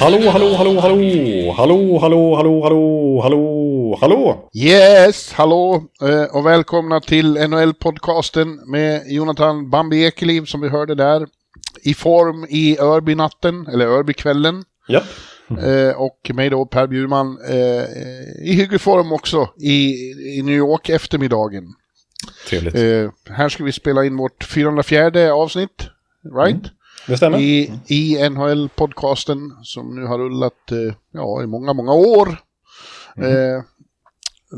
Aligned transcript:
Hallå, 0.00 0.30
hallå, 0.30 0.54
hallå, 0.54 0.80
hallå! 0.80 1.52
Hallå, 1.56 1.98
hallå, 1.98 2.34
hallå, 2.36 2.62
hallå, 2.62 3.20
hallå, 3.22 3.98
hallå! 4.00 4.50
Yes, 4.54 5.32
hallå! 5.32 5.82
Eh, 6.02 6.36
och 6.36 6.46
välkomna 6.46 7.00
till 7.00 7.36
NHL-podcasten 7.38 8.70
med 8.70 9.02
Jonathan 9.06 9.70
Bambi 9.70 10.04
Ekeliv 10.04 10.44
som 10.44 10.60
vi 10.60 10.68
hörde 10.68 10.94
där. 10.94 11.26
I 11.82 11.94
form 11.94 12.46
i 12.48 12.78
Örby-natten, 12.78 13.66
eller 13.72 13.86
Örby-kvällen. 13.86 14.64
Ja. 14.86 15.02
Eh, 15.48 15.96
och 15.96 16.30
mig 16.34 16.50
då, 16.50 16.66
Per 16.66 16.86
Bjurman, 16.86 17.38
eh, 17.48 17.84
i 18.44 18.54
hygglig 18.56 18.80
form 18.80 19.12
också 19.12 19.48
i, 19.60 20.42
New 20.42 20.56
York 20.56 20.88
eftermiddagen. 20.88 21.64
Trevligt. 22.48 22.74
Här 23.30 23.48
ska 23.48 23.64
vi 23.64 23.72
spela 23.72 24.04
in 24.04 24.16
vårt 24.16 24.44
404 24.44 25.34
avsnitt, 25.34 25.88
right? 26.36 26.54
Mm. 26.54 26.70
Det 27.08 27.16
stämmer. 27.16 27.38
I, 27.38 27.72
i 27.86 28.16
NHL-podcasten 28.30 29.50
som 29.62 29.94
nu 29.94 30.06
har 30.06 30.18
rullat 30.18 30.70
eh, 30.72 30.94
ja, 31.12 31.42
i 31.42 31.46
många, 31.46 31.72
många 31.72 31.92
år. 31.92 32.28
Eh, 33.18 33.62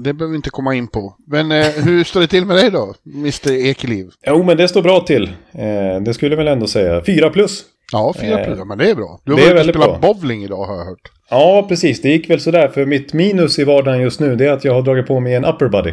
det 0.05 0.13
behöver 0.13 0.31
vi 0.31 0.37
inte 0.37 0.51
komma 0.51 0.75
in 0.75 0.89
på. 0.89 1.17
Men 1.27 1.53
eh, 1.53 1.67
hur 1.67 2.05
står 2.05 2.21
det 2.21 2.27
till 2.27 2.45
med 2.47 2.57
dig 2.57 2.71
då, 2.71 2.95
Mr 3.15 3.53
Ekeliv? 3.53 4.11
Jo, 4.27 4.43
men 4.43 4.57
det 4.57 4.69
står 4.69 4.83
bra 4.83 5.01
till. 5.01 5.25
Eh, 5.53 6.01
det 6.05 6.15
skulle 6.15 6.31
jag 6.33 6.37
väl 6.45 6.49
ändå 6.49 6.67
säga. 6.67 7.05
Fyra 7.05 7.31
plus. 7.31 7.65
Ja, 7.93 8.15
fyra 8.21 8.39
Eh, 8.41 8.47
plus. 8.47 8.59
Ja, 8.59 8.65
men 8.65 8.79
det 8.79 8.91
är 8.91 8.95
bra. 8.95 9.21
Du 9.25 9.33
har 9.33 9.41
varit 9.41 9.55
och 9.55 9.61
spelat 9.75 10.01
bra. 10.01 10.13
bowling 10.15 10.45
idag 10.45 10.65
har 10.65 10.77
jag 10.77 10.85
hört. 10.85 11.13
Ja, 11.31 11.67
precis. 11.69 12.03
Det 12.03 12.09
gick 12.09 12.31
väl 12.31 12.41
sådär. 12.41 12.69
För 12.69 12.87
mitt 12.87 13.13
minus 13.13 13.59
i 13.59 13.65
vardagen 13.65 14.01
just 14.01 14.21
nu 14.21 14.37
det 14.37 14.47
är 14.47 14.53
att 14.53 14.65
jag 14.65 14.75
har 14.75 14.83
dragit 14.83 15.07
på 15.07 15.21
mig 15.21 15.35
en 15.35 15.45
upper 15.45 15.69
body. 15.69 15.93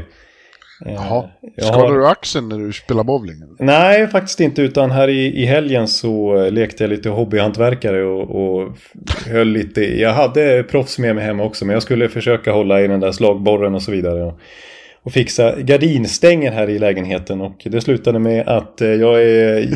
Jaha. 0.86 1.30
Skadade 1.62 1.84
har- 1.84 1.98
du 1.98 2.08
axeln 2.08 2.50
när 2.50 2.58
du 2.59 2.73
spelar 2.73 3.03
bowling? 3.03 3.36
Nej, 3.59 4.08
faktiskt 4.08 4.39
inte. 4.39 4.62
Utan 4.62 4.92
här 4.92 5.08
i, 5.08 5.42
i 5.42 5.45
helgen 5.45 5.88
så 5.88 6.50
lekte 6.50 6.84
jag 6.84 6.90
lite 6.90 7.09
hobbyhantverkare 7.09 8.03
och, 8.06 8.22
och 8.62 8.70
höll 9.28 9.48
lite... 9.48 10.00
Jag 10.02 10.14
hade 10.14 10.64
proffs 10.64 11.00
med 11.00 11.16
mig 11.16 11.25
hemma 11.25 11.44
också, 11.44 11.66
men 11.66 11.73
jag 11.73 11.84
skulle 11.84 12.09
försöka 12.09 12.52
hålla 12.52 12.81
i 12.81 12.88
den 12.88 13.00
där 13.00 13.12
slagborren 13.12 13.75
och 13.75 13.81
så 13.81 13.92
vidare. 13.92 14.23
Och, 14.23 14.40
och 15.03 15.12
fixa 15.12 15.62
gardinstänger 15.62 16.52
här 16.52 16.70
i 16.70 16.80
lägenheten. 16.80 17.42
Och 17.42 17.62
det 17.66 17.81
slutade 17.81 18.20
med 18.20 18.47
att 18.47 18.81
eh, 18.81 18.88
jag 18.88 19.23
är... 19.23 19.68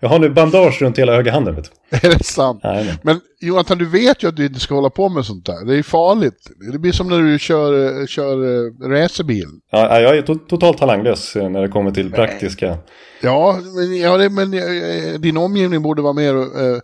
jag 0.00 0.08
har 0.08 0.18
nu 0.18 0.30
bandage 0.30 0.82
runt 0.82 0.98
hela 0.98 1.14
högra 1.14 1.32
handen. 1.32 1.54
Vet 1.54 1.70
du. 1.90 2.08
Är 2.08 2.18
det 2.18 2.24
sant? 2.24 2.60
Nej, 2.64 2.84
nej. 2.84 2.98
Men 3.02 3.20
Jonathan, 3.40 3.78
du 3.78 3.86
vet 3.88 4.22
ju 4.22 4.28
att 4.28 4.36
du 4.36 4.46
inte 4.46 4.60
ska 4.60 4.74
hålla 4.74 4.90
på 4.90 5.08
med 5.08 5.24
sånt 5.24 5.46
där. 5.46 5.64
Det 5.66 5.78
är 5.78 5.82
farligt. 5.82 6.50
Det 6.72 6.78
blir 6.78 6.92
som 6.92 7.08
när 7.08 7.18
du 7.18 7.38
kör, 7.38 8.06
kör 8.06 8.66
eh, 8.66 8.88
racerbil. 8.88 9.46
Ja, 9.70 10.00
jag 10.00 10.16
är 10.16 10.22
to 10.22 10.34
totalt 10.34 10.78
talanglös 10.78 11.36
eh, 11.36 11.48
när 11.48 11.62
det 11.62 11.68
kommer 11.68 11.90
till 11.90 12.12
praktiska... 12.12 12.78
Ja, 13.22 13.58
men, 13.76 13.96
ja, 13.96 14.16
det, 14.16 14.30
men 14.30 14.54
eh, 14.54 15.20
din 15.20 15.36
omgivning 15.36 15.82
borde 15.82 16.02
vara 16.02 16.12
mer 16.12 16.34
eh, 16.34 16.78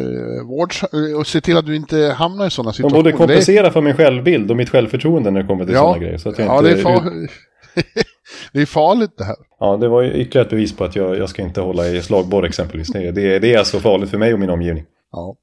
eh, 0.00 1.18
och 1.18 1.26
se 1.26 1.40
till 1.40 1.56
att 1.56 1.66
du 1.66 1.76
inte 1.76 2.14
hamnar 2.18 2.46
i 2.46 2.50
sådana 2.50 2.70
De 2.70 2.74
situationer. 2.74 3.02
borde 3.02 3.12
kompensera 3.12 3.70
för 3.70 3.80
min 3.80 3.96
självbild 3.96 4.50
och 4.50 4.56
mitt 4.56 4.70
självförtroende 4.70 5.30
när 5.30 5.40
det 5.40 5.46
kommer 5.46 5.64
till 5.64 5.74
ja, 5.74 5.80
sådana 5.80 5.98
grejer. 5.98 6.18
Så 6.18 6.28
att 6.28 6.38
jag 6.38 6.48
ja, 6.48 6.58
inte 6.58 6.70
det 6.70 6.80
är, 6.80 6.82
far... 6.82 7.02
det 8.52 8.60
är 8.60 8.66
farligt 8.66 9.10
det 9.18 9.24
här. 9.24 9.36
Ja, 9.60 9.76
det 9.76 9.88
var 9.88 10.02
ju 10.02 10.12
ytterligare 10.12 10.44
ett 10.46 10.50
bevis 10.50 10.76
på 10.76 10.84
att 10.84 10.96
jag, 10.96 11.18
jag 11.18 11.28
ska 11.28 11.42
inte 11.42 11.60
hålla 11.60 11.88
i 11.88 12.02
slagborr 12.02 12.46
exempelvis. 12.46 12.88
Det, 12.88 13.10
det, 13.10 13.38
det 13.38 13.54
är 13.54 13.58
alltså 13.58 13.78
farligt 13.80 14.10
för 14.10 14.18
mig 14.18 14.32
och 14.32 14.40
min 14.40 14.50
omgivning. 14.50 14.84
Ja. 15.12 15.36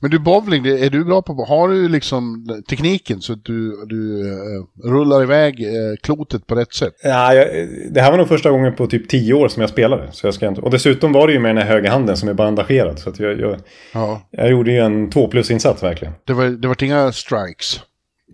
Men 0.00 0.10
du 0.10 0.18
bowling, 0.18 0.66
är 0.66 0.90
du 0.90 1.04
bra 1.04 1.22
på? 1.22 1.44
Har 1.48 1.68
du 1.68 1.88
liksom 1.88 2.46
tekniken 2.70 3.20
så 3.20 3.32
att 3.32 3.44
du, 3.44 3.86
du 3.86 4.28
eh, 4.32 4.90
rullar 4.90 5.22
iväg 5.22 5.62
eh, 5.64 5.96
klotet 6.02 6.46
på 6.46 6.54
rätt 6.54 6.74
sätt? 6.74 6.92
Ja, 7.02 7.34
jag, 7.34 7.68
det 7.90 8.00
här 8.00 8.10
var 8.10 8.18
nog 8.18 8.28
första 8.28 8.50
gången 8.50 8.74
på 8.74 8.86
typ 8.86 9.08
tio 9.08 9.34
år 9.34 9.48
som 9.48 9.60
jag 9.60 9.70
spelade. 9.70 10.08
Så 10.12 10.26
jag 10.26 10.34
ska 10.34 10.48
inte, 10.48 10.60
och 10.60 10.70
dessutom 10.70 11.12
var 11.12 11.26
det 11.26 11.32
ju 11.32 11.38
med 11.38 11.56
den 11.56 11.62
här 11.62 11.72
höga 11.74 11.90
handen 11.90 12.16
som 12.16 12.28
är 12.28 12.34
bandagerad. 12.34 12.98
Så 12.98 13.12
jag, 13.18 13.40
jag, 13.40 13.56
Ja. 13.94 14.28
jag 14.30 14.50
gjorde 14.50 14.72
ju 14.72 14.78
en 14.78 15.10
två 15.10 15.28
plus-insats 15.28 15.82
verkligen. 15.82 16.14
Det 16.26 16.32
var, 16.32 16.44
det 16.44 16.68
var 16.68 16.82
inga 16.84 17.12
strikes? 17.12 17.80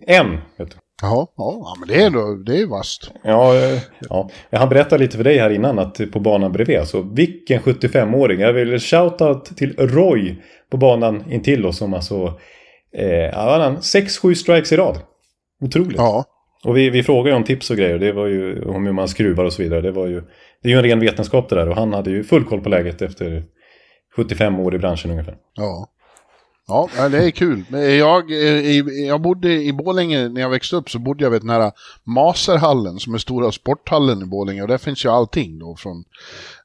En, 0.07 0.31
vet 0.57 0.71
du. 0.71 0.77
Jaha, 1.03 1.27
ja, 1.37 1.75
men 1.79 1.87
det 1.87 2.03
är, 2.03 2.09
då, 2.09 2.35
det 2.35 2.61
är 2.61 2.67
vasst. 2.67 3.11
Ja, 3.23 3.53
ja, 4.09 4.29
jag 4.49 4.59
hann 4.59 4.69
berätta 4.69 4.97
lite 4.97 5.17
för 5.17 5.23
dig 5.23 5.37
här 5.37 5.49
innan 5.49 5.79
att 5.79 6.11
på 6.11 6.19
banan 6.19 6.51
bredvid. 6.51 6.79
Alltså 6.79 7.01
vilken 7.01 7.61
75-åring. 7.61 8.39
Jag 8.39 8.53
vill 8.53 8.79
shoutout 8.79 9.57
till 9.57 9.75
Roy 9.77 10.35
på 10.71 10.77
banan 10.77 11.31
intill 11.31 11.65
oss 11.65 11.77
som 11.77 11.93
alltså... 11.93 12.39
Eh, 12.97 13.33
han 13.33 13.61
hade 13.61 13.75
6-7 13.75 14.33
strikes 14.33 14.71
i 14.71 14.77
rad. 14.77 14.97
Otroligt. 15.61 15.97
Ja. 15.97 16.25
Och 16.63 16.77
vi, 16.77 16.89
vi 16.89 17.03
frågade 17.03 17.29
ju 17.29 17.35
om 17.35 17.43
tips 17.43 17.69
och 17.69 17.77
grejer. 17.77 17.99
Det 17.99 18.11
var 18.11 18.27
ju 18.27 18.65
om 18.65 18.85
hur 18.85 18.93
man 18.93 19.07
skruvar 19.07 19.43
och 19.43 19.53
så 19.53 19.63
vidare. 19.63 19.81
Det, 19.81 19.91
var 19.91 20.07
ju, 20.07 20.21
det 20.63 20.69
är 20.69 20.71
ju 20.71 20.77
en 20.77 20.83
ren 20.83 20.99
vetenskap 20.99 21.49
det 21.49 21.55
där. 21.55 21.69
Och 21.69 21.75
han 21.75 21.93
hade 21.93 22.09
ju 22.11 22.23
full 22.23 22.43
koll 22.45 22.61
på 22.61 22.69
läget 22.69 23.01
efter 23.01 23.43
75 24.15 24.59
år 24.59 24.75
i 24.75 24.77
branschen 24.77 25.11
ungefär. 25.11 25.35
Ja. 25.53 25.87
Ja, 26.67 26.89
det 27.09 27.17
är 27.25 27.31
kul. 27.31 27.63
Jag, 27.99 28.31
eh, 28.31 28.37
i- 28.65 29.07
jag 29.07 29.21
bodde 29.21 29.63
i 29.63 29.73
Borlänge 29.73 30.29
när 30.29 30.41
jag 30.41 30.49
växte 30.49 30.75
upp 30.75 30.89
så 30.89 30.99
bodde 30.99 31.23
jag 31.23 31.31
vid 31.31 31.41
den 31.41 31.49
här 31.49 31.71
Maserhallen 32.03 32.99
som 32.99 33.13
är 33.13 33.17
stora 33.17 33.51
sporthallen 33.51 34.21
i 34.21 34.25
Borlänge 34.25 34.61
och 34.61 34.67
där 34.67 34.77
finns 34.77 35.05
ju 35.05 35.09
allting 35.09 35.59
då 35.59 35.75
från 35.75 36.03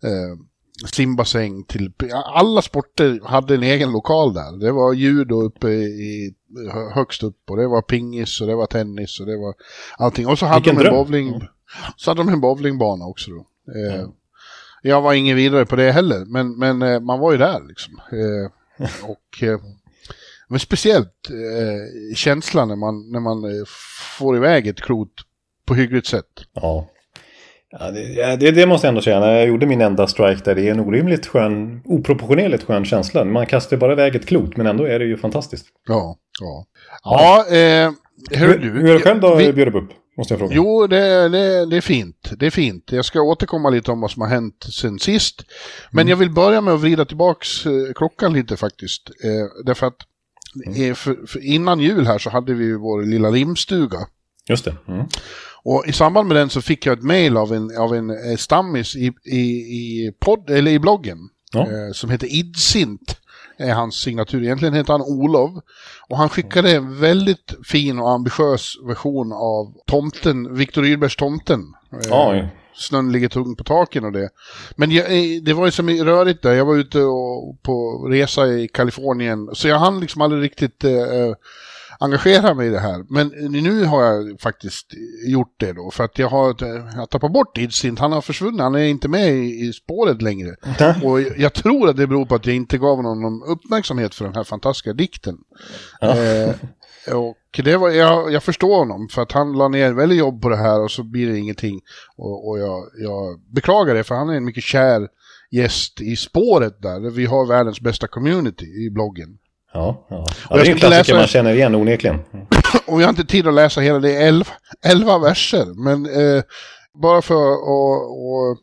eh, 0.02 0.38
simbassäng 0.92 1.64
till 1.64 1.92
alla 2.34 2.62
sporter 2.62 3.20
hade 3.24 3.54
en 3.54 3.62
egen 3.62 3.92
lokal 3.92 4.34
där. 4.34 4.60
Det 4.60 4.72
var 4.72 4.92
judo 4.92 5.42
uppe 5.42 5.68
i 5.68 6.34
hö- 6.72 6.90
högst 6.94 7.22
upp 7.22 7.50
och 7.50 7.56
det 7.56 7.66
var 7.68 7.82
pingis 7.82 8.40
och 8.40 8.46
det 8.46 8.54
var 8.54 8.66
tennis 8.66 9.20
och 9.20 9.26
det 9.26 9.36
var 9.36 9.54
allting. 9.98 10.26
Och 10.26 10.38
så 10.38 10.46
hade 10.46 10.60
Vilken 10.60 10.74
de 10.74 10.80
en 10.80 10.84
dröm. 10.94 11.04
bowling, 11.04 11.40
så 11.96 12.10
hade 12.10 12.20
de 12.20 12.28
en 12.28 12.40
bowlingbana 12.40 13.04
också 13.04 13.30
då. 13.30 13.46
Eh, 13.72 14.08
Jag 14.82 15.00
var 15.02 15.14
ingen 15.14 15.36
vidare 15.36 15.66
på 15.66 15.76
det 15.76 15.92
heller, 15.92 16.24
men, 16.24 16.58
men 16.58 16.82
eh, 16.82 17.00
man 17.00 17.18
var 17.20 17.32
ju 17.32 17.38
där 17.38 17.60
liksom. 17.68 18.00
Eh, 18.12 18.50
och, 19.10 19.42
eh, 19.42 19.58
men 20.48 20.58
speciellt 20.60 21.30
eh, 21.30 22.14
känslan 22.16 22.68
när 22.68 22.76
man, 22.76 23.12
när 23.12 23.20
man 23.20 23.44
eh, 23.44 23.64
får 24.18 24.36
iväg 24.36 24.66
ett 24.66 24.80
klot 24.80 25.12
på 25.66 25.74
hyggligt 25.74 26.06
sätt. 26.06 26.24
Ja. 26.54 26.88
Ja, 27.70 27.90
det, 27.90 28.00
ja, 28.02 28.36
det, 28.36 28.50
det 28.50 28.66
måste 28.66 28.86
jag 28.86 28.88
ändå 28.90 29.02
säga. 29.02 29.20
När 29.20 29.32
jag 29.32 29.46
gjorde 29.48 29.66
min 29.66 29.80
enda 29.80 30.06
strike 30.06 30.42
där. 30.44 30.54
Det 30.54 30.68
är 30.68 30.70
en 30.70 30.80
orimligt 30.80 31.26
skön, 31.26 31.80
oproportionerligt 31.84 32.64
skön 32.64 32.84
känsla. 32.84 33.24
Man 33.24 33.46
kastar 33.46 33.76
bara 33.76 33.92
iväg 33.92 34.14
ett 34.16 34.26
klot 34.26 34.56
men 34.56 34.66
ändå 34.66 34.84
är 34.84 34.98
det 34.98 35.04
ju 35.04 35.16
fantastiskt. 35.16 35.66
Ja, 35.88 36.16
ja. 36.40 36.66
Ja, 37.02 37.46
eh, 37.56 37.90
hör 38.38 38.46
Hur, 38.48 38.58
du. 38.58 38.68
hur 38.70 38.90
är 38.90 38.94
det 38.94 39.00
själv 39.00 39.20
då, 39.20 39.34
vi- 39.34 39.52
Bjurup 39.52 39.74
upp? 39.74 39.88
Måste 40.16 40.34
jag 40.34 40.38
fråga. 40.38 40.54
Jo, 40.56 40.86
det, 40.86 41.28
det, 41.28 41.66
det 41.66 41.76
är 41.76 41.80
fint. 41.80 42.30
Det 42.38 42.46
är 42.46 42.50
fint. 42.50 42.92
Jag 42.92 43.04
ska 43.04 43.20
återkomma 43.20 43.70
lite 43.70 43.90
om 43.90 44.00
vad 44.00 44.10
som 44.10 44.22
har 44.22 44.28
hänt 44.28 44.66
sen 44.72 44.98
sist. 44.98 45.42
Men 45.90 46.00
Mm. 46.02 46.10
jag 46.10 46.16
vill 46.16 46.30
börja 46.30 46.60
med 46.60 46.74
att 46.74 46.80
vrida 46.80 47.04
tillbaks 47.04 47.66
eh, 47.66 47.72
klockan 47.94 48.32
lite 48.32 48.56
faktiskt. 48.56 49.10
Eh, 49.24 49.64
därför 49.66 49.86
att 49.86 49.96
Mm. 50.66 50.82
eh, 50.90 50.94
för, 50.94 51.26
för 51.26 51.44
innan 51.44 51.80
jul 51.80 52.06
här 52.06 52.18
så 52.18 52.30
hade 52.30 52.54
vi 52.54 52.64
ju 52.64 52.78
vår 52.78 53.02
lilla 53.02 53.30
limstuga. 53.30 53.98
Just 54.48 54.64
det. 54.64 54.76
Mm. 54.88 55.06
Och 55.62 55.84
i 55.86 55.92
samband 55.92 56.28
med 56.28 56.36
den 56.36 56.50
så 56.50 56.62
fick 56.62 56.86
jag 56.86 56.98
ett 56.98 57.04
mail 57.04 57.36
av 57.36 57.52
en, 57.52 57.78
av 57.78 57.94
en 57.94 58.10
eh, 58.10 58.36
stammis 58.36 58.96
i, 58.96 59.12
i, 59.24 59.40
i, 59.40 60.12
podd, 60.18 60.50
eller 60.50 60.70
i 60.70 60.78
bloggen. 60.78 61.18
Ja. 61.52 61.60
Eh, 61.60 61.92
som 61.92 62.10
heter 62.10 62.34
Idsint. 62.34 63.16
Är 63.60 63.74
hans 63.74 63.94
signatur. 63.94 64.42
Egentligen 64.42 64.74
heter 64.74 64.92
han 64.92 65.02
Olof. 65.02 65.50
Och 66.08 66.16
han 66.16 66.28
skickade 66.28 66.76
en 66.76 67.00
väldigt 67.00 67.54
fin 67.64 67.98
och 67.98 68.10
ambitiös 68.10 68.74
version 68.88 69.32
av 69.32 69.74
tomten, 69.86 70.56
Viktor 70.56 70.82
Rydbergs 70.82 71.16
Tomten. 71.16 71.60
Eh, 71.92 71.98
Ja, 72.08 72.48
Snön 72.78 73.12
ligger 73.12 73.28
tung 73.28 73.56
på 73.56 73.64
taken 73.64 74.04
och 74.04 74.12
det. 74.12 74.28
Men 74.76 74.90
jag, 74.90 75.04
eh, 75.04 75.42
det 75.42 75.52
var 75.52 75.64
ju 75.64 75.70
som 75.70 75.90
rörigt 75.90 76.42
där. 76.42 76.52
Jag 76.52 76.64
var 76.64 76.76
ute 76.76 77.00
och, 77.00 77.62
på 77.62 78.06
resa 78.10 78.46
i 78.46 78.68
Kalifornien. 78.68 79.48
Så 79.52 79.68
jag 79.68 79.78
hann 79.78 80.00
liksom 80.00 80.22
aldrig 80.22 80.42
riktigt 80.42 80.84
eh, 80.84 80.92
eh, 80.92 81.34
engagera 82.00 82.54
mig 82.54 82.66
i 82.66 82.70
det 82.70 82.80
här. 82.80 83.04
Men 83.08 83.28
nu 83.62 83.84
har 83.84 84.02
jag 84.02 84.40
faktiskt 84.40 84.86
gjort 85.26 85.54
det 85.56 85.72
då. 85.72 85.90
För 85.90 86.04
att 86.04 86.18
jag 86.18 86.28
har 86.28 86.56
jag 86.96 87.10
tappat 87.10 87.32
bort 87.32 87.58
Idsint. 87.58 87.98
Han 87.98 88.12
har 88.12 88.20
försvunnit. 88.20 88.60
Han 88.60 88.74
är 88.74 88.84
inte 88.84 89.08
med 89.08 89.28
i, 89.28 89.68
i 89.68 89.72
spåret 89.72 90.22
längre. 90.22 90.54
Och 91.02 91.20
jag, 91.20 91.54
tror 91.54 91.88
att 91.88 91.96
det 91.96 92.06
beror 92.06 92.26
på 92.26 92.34
att 92.34 92.46
jag 92.46 92.56
inte 92.56 92.78
gav 92.78 92.96
honom 92.96 93.22
någon 93.22 93.42
uppmärksamhet 93.42 94.14
för 94.14 94.24
den 94.24 94.34
här 94.34 94.44
fantastiska 94.44 94.92
dikten. 94.92 95.38
Eh, 96.02 96.54
och 97.14 97.60
det 97.64 97.76
var, 97.76 97.90
jag, 97.90 98.32
jag 98.32 98.42
förstår 98.42 98.78
honom, 98.78 99.08
för 99.08 99.22
att 99.22 99.32
han 99.32 99.52
la 99.52 99.68
ner 99.68 99.92
väldigt 99.92 100.18
jobb 100.18 100.42
på 100.42 100.48
det 100.48 100.56
här 100.56 100.80
och 100.80 100.90
så 100.90 101.02
blir 101.02 101.28
det 101.28 101.38
ingenting. 101.38 101.80
Och, 102.16 102.48
och 102.48 102.58
jag, 102.58 102.84
jag 102.98 103.40
beklagar 103.54 103.94
det, 103.94 104.04
för 104.04 104.14
han 104.14 104.28
är 104.28 104.34
en 104.34 104.44
mycket 104.44 104.64
kär 104.64 105.08
gäst 105.50 106.00
i 106.00 106.16
spåret 106.16 106.82
där. 106.82 107.10
Vi 107.10 107.26
har 107.26 107.46
världens 107.46 107.80
bästa 107.80 108.06
community 108.06 108.64
i 108.64 108.90
bloggen. 108.90 109.38
Ja, 109.72 110.06
ja. 110.10 110.26
ja 110.50 110.56
det 110.56 110.62
är 110.62 110.72
en 110.72 110.78
klassiker 110.78 110.98
läsa... 110.98 111.14
man 111.14 111.26
känner 111.26 111.54
igen 111.54 111.74
onekligen. 111.74 112.20
Och 112.86 113.00
vi 113.00 113.04
har 113.04 113.10
inte 113.10 113.24
tid 113.24 113.46
att 113.46 113.54
läsa 113.54 113.80
hela, 113.80 113.98
det 113.98 114.16
är 114.16 114.28
elva, 114.28 114.52
elva 114.82 115.18
verser. 115.18 115.66
Men 115.84 116.06
eh, 116.06 116.42
bara 117.02 117.22
för 117.22 117.52
att 117.52 118.58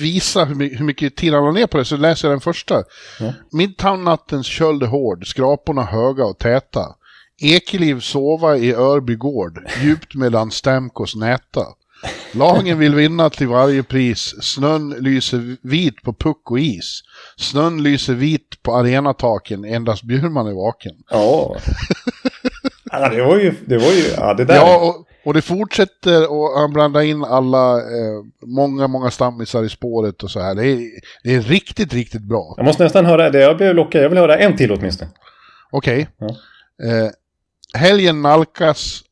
visa 0.00 0.44
hur 0.44 0.84
mycket 0.84 1.16
tid 1.16 1.34
han 1.34 1.44
la 1.44 1.52
ner 1.52 1.66
på 1.66 1.78
det 1.78 1.84
så 1.84 1.96
läser 1.96 2.28
jag 2.28 2.32
den 2.32 2.40
första. 2.40 2.84
Ja. 3.20 3.32
Midtown-nattens 3.52 4.46
köld 4.46 4.82
är 4.82 4.86
hård, 4.86 5.26
skraporna 5.26 5.82
höga 5.82 6.24
och 6.24 6.38
täta. 6.38 6.94
Ekeliv 7.40 8.00
sova 8.00 8.56
i 8.56 8.74
Örby 8.74 9.14
gård, 9.14 9.58
djupt 9.82 10.14
medan 10.14 10.50
Stamkos 10.50 11.16
näta. 11.16 11.66
Lagen 12.32 12.78
vill 12.78 12.94
vinna 12.94 13.30
till 13.30 13.48
varje 13.48 13.82
pris, 13.82 14.34
snön 14.40 14.90
lyser 14.98 15.56
vit 15.62 16.02
på 16.02 16.12
puck 16.12 16.50
och 16.50 16.58
is. 16.58 17.02
Snön 17.36 17.82
lyser 17.82 18.14
vit 18.14 18.62
på 18.62 18.76
arenataken, 18.76 19.64
endast 19.64 20.02
Bjurman 20.02 20.46
är 20.46 20.52
vaken. 20.52 20.92
Ja. 21.10 21.56
ja, 22.92 23.08
det 23.08 23.22
var 23.22 23.38
ju, 23.38 23.54
det 23.66 23.78
var 23.78 23.92
ju, 23.92 24.04
ja 24.16 24.34
det 24.34 24.44
där. 24.44 24.54
Ja, 24.54 24.78
och, 24.78 25.06
och 25.24 25.34
det 25.34 25.42
fortsätter 25.42 26.32
och 26.32 26.60
han 26.60 26.72
blandar 26.72 27.00
in 27.00 27.24
alla, 27.24 27.76
eh, 27.76 28.22
många, 28.46 28.86
många 28.86 29.10
stammisar 29.10 29.64
i 29.64 29.68
spåret 29.68 30.22
och 30.22 30.30
så 30.30 30.40
här. 30.40 30.54
Det 30.54 30.66
är, 30.66 30.80
det 31.24 31.34
är 31.34 31.40
riktigt, 31.40 31.94
riktigt 31.94 32.22
bra. 32.22 32.54
Jag 32.56 32.66
måste 32.66 32.82
nästan 32.82 33.06
höra 33.06 33.30
det, 33.30 33.40
jag 33.40 33.56
blev 33.56 33.74
lockad, 33.74 34.02
jag 34.02 34.08
vill 34.08 34.18
höra 34.18 34.38
en 34.38 34.56
till 34.56 34.72
åtminstone. 34.72 35.10
Okej. 35.70 36.08
Okay. 36.18 36.28
Ja. 36.28 36.36
Eh, 36.86 37.10
helgen 37.74 38.22
nalkas, 38.22 39.02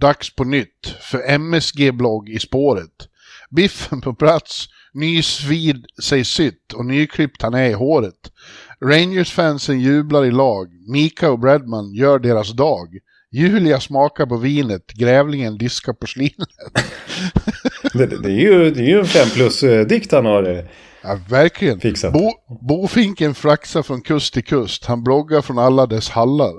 dags 0.00 0.36
på 0.36 0.44
nytt 0.44 0.96
för 1.00 1.22
MSG-blogg 1.28 2.28
i 2.28 2.38
spåret. 2.38 3.08
Biffen 3.50 4.00
på 4.00 4.14
plats, 4.14 4.68
nys 4.92 5.44
vid 5.44 5.86
sig 6.02 6.24
sytt 6.24 6.72
och 6.72 6.86
nyklippt 6.86 7.42
han 7.42 7.54
är 7.54 7.70
i 7.70 7.72
håret. 7.72 8.32
Rangers-fansen 8.80 9.80
jublar 9.80 10.24
i 10.24 10.30
lag, 10.30 10.68
Mika 10.88 11.30
och 11.30 11.38
Bradman 11.38 11.94
gör 11.94 12.18
deras 12.18 12.52
dag. 12.52 12.98
Julia 13.30 13.80
smakar 13.80 14.26
på 14.26 14.36
vinet, 14.36 14.92
grävlingen 14.92 15.58
diskar 15.58 15.92
porslinet. 15.92 16.48
det, 17.92 18.06
det, 18.06 18.30
är 18.30 18.40
ju, 18.40 18.70
det 18.70 18.80
är 18.80 18.88
ju 18.88 18.98
en 18.98 19.06
fem 19.06 19.28
plus-dikt 19.28 20.12
han 20.12 20.26
har 20.26 20.42
eh, 20.42 20.64
ja, 21.02 21.18
verkligen. 21.28 21.80
fixat. 21.80 22.12
Bo, 22.12 22.30
bofinken 22.68 23.34
flaxar 23.34 23.82
från 23.82 24.00
kust 24.02 24.34
till 24.34 24.44
kust, 24.44 24.84
han 24.84 25.04
bloggar 25.04 25.42
från 25.42 25.58
alla 25.58 25.86
dess 25.86 26.08
hallar. 26.08 26.54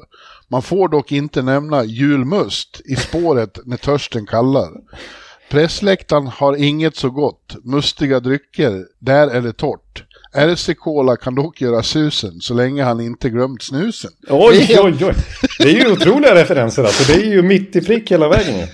Man 0.51 0.61
får 0.61 0.89
dock 0.89 1.11
inte 1.11 1.41
nämna 1.41 1.83
julmust 1.85 2.81
i 2.85 2.95
spåret 2.95 3.59
när 3.65 3.77
törsten 3.77 4.25
kallar. 4.25 4.69
Pressläktaren 5.49 6.27
har 6.27 6.55
inget 6.55 6.95
så 6.95 7.09
gott, 7.09 7.55
mustiga 7.63 8.19
drycker, 8.19 8.85
där 8.99 9.27
är 9.27 9.41
det 9.41 9.53
torrt. 9.53 10.03
RC 10.35 10.75
Cola 10.75 11.17
kan 11.17 11.35
dock 11.35 11.61
göra 11.61 11.83
susen 11.83 12.41
så 12.41 12.53
länge 12.53 12.83
han 12.83 13.01
inte 13.01 13.29
glömt 13.29 13.63
snusen. 13.63 14.11
Oj, 14.29 14.77
oj, 14.81 14.97
oj. 15.01 15.13
Det 15.59 15.69
är 15.69 15.85
ju 15.85 15.91
otroliga 15.91 16.35
referenser 16.35 16.83
alltså. 16.83 17.13
Det 17.13 17.19
är 17.19 17.31
ju 17.31 17.41
mitt 17.41 17.75
i 17.75 17.81
prick 17.81 18.11
hela 18.11 18.29
vägen. 18.29 18.67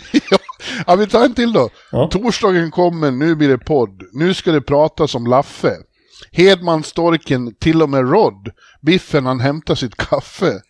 ja, 0.88 0.96
vi 0.96 1.08
tar 1.08 1.26
en 1.26 1.34
till 1.34 1.54
då. 1.54 1.70
Ja. 1.92 2.08
Torsdagen 2.12 2.72
kommer, 2.72 3.12
nu 3.12 3.36
blir 3.36 3.50
det 3.50 3.58
podd. 3.58 4.04
Nu 4.14 4.34
ska 4.34 4.52
det 4.52 4.62
pratas 4.62 5.16
om 5.16 5.28
Laffe. 5.28 5.76
Hedman, 6.34 6.84
Storken, 6.84 7.56
till 7.56 7.82
och 7.82 7.90
med 7.90 8.10
Rod. 8.10 8.50
Biffen 8.82 9.26
han 9.26 9.40
hämtar 9.40 9.76
sitt 9.76 9.96
kaffe. 9.96 10.62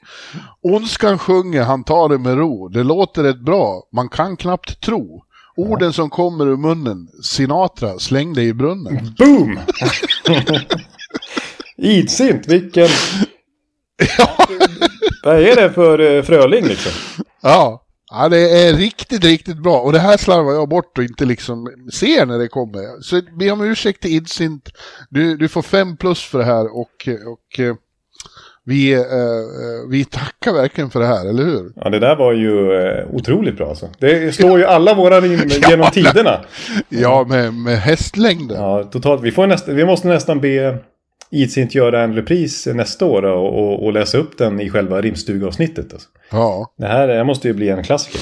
Ondskan 0.62 1.20
sjunger, 1.20 1.64
han 1.64 1.84
tar 1.84 2.10
det 2.10 2.18
med 2.18 2.38
ro. 2.38 2.68
Det 2.68 2.84
låter 2.84 3.24
rätt 3.24 3.46
bra, 3.46 3.84
man 3.94 4.10
kan 4.10 4.38
knappt 4.38 4.82
tro. 4.82 5.24
Orden 5.56 5.94
som 5.94 6.10
kommer 6.10 6.48
ur 6.48 6.58
munnen, 6.58 7.08
Sinatra, 7.24 8.00
släng 8.00 8.34
dig 8.34 8.48
i 8.48 8.54
brunnen. 8.54 9.16
Boom! 9.18 9.60
Idsint, 11.78 12.48
vilken... 12.48 12.88
Vad 15.24 15.40
är 15.40 15.56
det 15.56 15.74
för 15.74 16.00
uh, 16.00 16.24
Fröling 16.24 16.66
liksom? 16.66 16.92
Ja. 17.42 17.84
Ja, 18.12 18.30
det 18.30 18.68
är 18.68 18.74
riktigt, 18.74 19.24
riktigt 19.24 19.58
bra. 19.58 19.80
Och 19.80 19.92
det 19.92 20.00
här 20.00 20.18
slarvar 20.18 20.54
jag 20.54 20.70
bort 20.70 20.98
och 20.98 21.04
inte 21.04 21.26
liksom 21.26 21.68
ser 21.94 22.26
när 22.26 22.38
det 22.38 22.48
kommer. 22.48 23.02
Så 23.02 23.22
be 23.40 23.52
om 23.52 23.62
ursäkt 23.62 24.02
till 24.02 24.12
Idsint. 24.12 24.70
Du, 25.10 25.38
du 25.38 25.48
får 25.48 25.62
fem 25.62 25.98
plus 25.98 26.24
för 26.24 26.40
det 26.40 26.46
här 26.46 26.78
och, 26.78 27.08
och 27.28 27.60
eh, 27.60 27.76
vi, 28.66 28.94
eh, 28.94 29.90
vi 29.90 30.06
tackar 30.06 30.54
verkligen 30.54 30.90
för 30.90 31.00
det 31.00 31.06
här, 31.06 31.30
eller 31.30 31.44
hur? 31.44 31.72
Ja, 31.76 31.90
det 31.90 32.00
där 32.00 32.16
var 32.16 32.34
ju 32.34 32.74
eh, 32.74 33.06
otroligt 33.12 33.58
bra 33.58 33.70
alltså. 33.70 33.90
Det 34.00 34.36
slår 34.36 34.60
ju 34.60 34.66
alla 34.66 34.94
våra 34.94 35.22
rim 35.22 35.40
genom 35.70 35.92
tiderna. 35.92 36.40
Ja, 36.90 37.26
med, 37.30 37.54
med 37.54 37.78
hästlängden. 37.78 38.58
Ja, 38.58 38.84
totalt. 38.84 39.22
Vi, 39.22 39.32
får 39.32 39.48
nästa, 39.48 39.72
vi 39.72 39.86
måste 39.86 40.08
nästan 40.08 40.40
be 40.40 40.78
Idsint 41.32 41.76
göra 41.76 42.04
en 42.04 42.16
repris 42.16 42.68
nästa 42.68 43.06
år 43.06 43.24
och, 43.24 43.60
och, 43.60 43.86
och, 43.86 43.94
läsa 43.94 44.18
upp 44.18 44.38
den 44.38 44.62
i 44.62 44.70
själva 44.70 45.02
rimstugavsnittet. 45.02 45.94
Alltså. 45.94 46.10
Ja. 46.32 46.74
Det 46.78 46.88
här 46.88 47.24
måste 47.24 47.48
ju 47.48 47.54
bli 47.54 47.70
en 47.70 47.84
klassiker. 47.84 48.22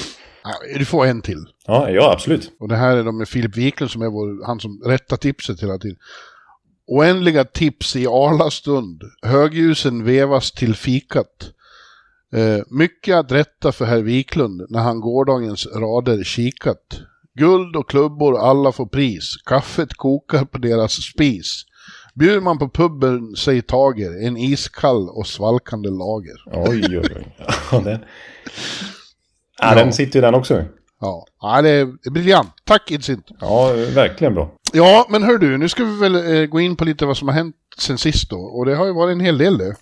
Du 0.78 0.84
får 0.84 1.06
en 1.06 1.22
till. 1.22 1.46
Ja, 1.66 1.90
ja 1.90 2.12
absolut. 2.12 2.52
Och 2.60 2.68
det 2.68 2.76
här 2.76 2.96
är 2.96 3.04
då 3.04 3.12
med 3.12 3.28
Filip 3.28 3.56
Wiklund 3.56 3.90
som 3.90 4.02
är 4.02 4.06
vår, 4.06 4.46
han 4.46 4.60
som 4.60 4.82
rättar 4.86 5.16
tipset 5.16 5.62
hela 5.62 5.78
tiden. 5.78 5.96
Oändliga 6.86 7.44
tips 7.44 7.96
i 7.96 8.06
Arla 8.06 8.50
stund. 8.50 9.02
Högljusen 9.22 10.04
vevas 10.04 10.52
till 10.52 10.74
fikat. 10.74 11.52
Eh, 12.32 12.58
mycket 12.70 13.16
att 13.16 13.32
rätta 13.32 13.72
för 13.72 13.84
herr 13.84 14.02
Wiklund 14.02 14.66
när 14.68 14.80
han 14.80 15.00
gårdagens 15.00 15.66
rader 15.66 16.24
kikat. 16.24 17.00
Guld 17.34 17.76
och 17.76 17.90
klubbor 17.90 18.38
alla 18.38 18.72
får 18.72 18.86
pris. 18.86 19.36
Kaffet 19.44 19.94
kokar 19.94 20.44
på 20.44 20.58
deras 20.58 20.92
spis. 20.92 21.64
Bjuder 22.20 22.40
man 22.40 22.58
på 22.58 22.68
puben 22.68 23.36
säg 23.36 23.62
tager, 23.62 24.26
en 24.26 24.36
iskall 24.36 25.08
och 25.08 25.26
svalkande 25.26 25.88
lager. 25.88 26.36
Oj, 26.46 26.98
oj, 26.98 27.12
oj. 27.16 27.36
Ja, 27.72 27.80
den, 27.80 27.98
ja, 29.62 29.74
den 29.74 29.92
sitter 29.92 30.18
ju 30.18 30.20
den 30.20 30.34
också. 30.34 30.64
Ja, 31.00 31.26
ja 31.40 31.62
det 31.62 31.70
är 31.70 32.10
briljant. 32.10 32.48
Tack 32.64 32.90
Idsint. 32.90 33.26
Ja, 33.40 33.72
verkligen 33.94 34.34
bra. 34.34 34.50
Ja, 34.72 35.06
men 35.10 35.22
hör 35.22 35.38
du, 35.38 35.58
nu 35.58 35.68
ska 35.68 35.84
vi 35.84 36.00
väl 36.00 36.14
eh, 36.14 36.46
gå 36.46 36.60
in 36.60 36.76
på 36.76 36.84
lite 36.84 37.06
vad 37.06 37.16
som 37.16 37.28
har 37.28 37.34
hänt 37.34 37.56
sen 37.78 37.98
sist 37.98 38.30
då. 38.30 38.36
Och 38.36 38.66
det 38.66 38.74
har 38.74 38.86
ju 38.86 38.92
varit 38.92 39.12
en 39.12 39.20
hel 39.20 39.38
del 39.38 39.58
det. 39.58 39.74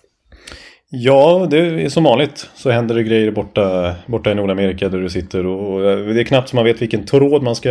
Ja, 0.89 1.47
det 1.49 1.57
är 1.57 1.89
som 1.89 2.03
vanligt 2.03 2.49
så 2.55 2.69
händer 2.69 2.95
det 2.95 3.03
grejer 3.03 3.31
borta, 3.31 3.95
borta 4.07 4.31
i 4.31 4.35
Nordamerika 4.35 4.89
där 4.89 4.97
du 4.97 5.09
sitter 5.09 5.45
och 5.45 5.81
det 6.13 6.21
är 6.21 6.23
knappt 6.23 6.49
som 6.49 6.57
man 6.57 6.65
vet 6.65 6.81
vilken 6.81 7.05
tråd 7.05 7.43
man 7.43 7.55
ska 7.55 7.69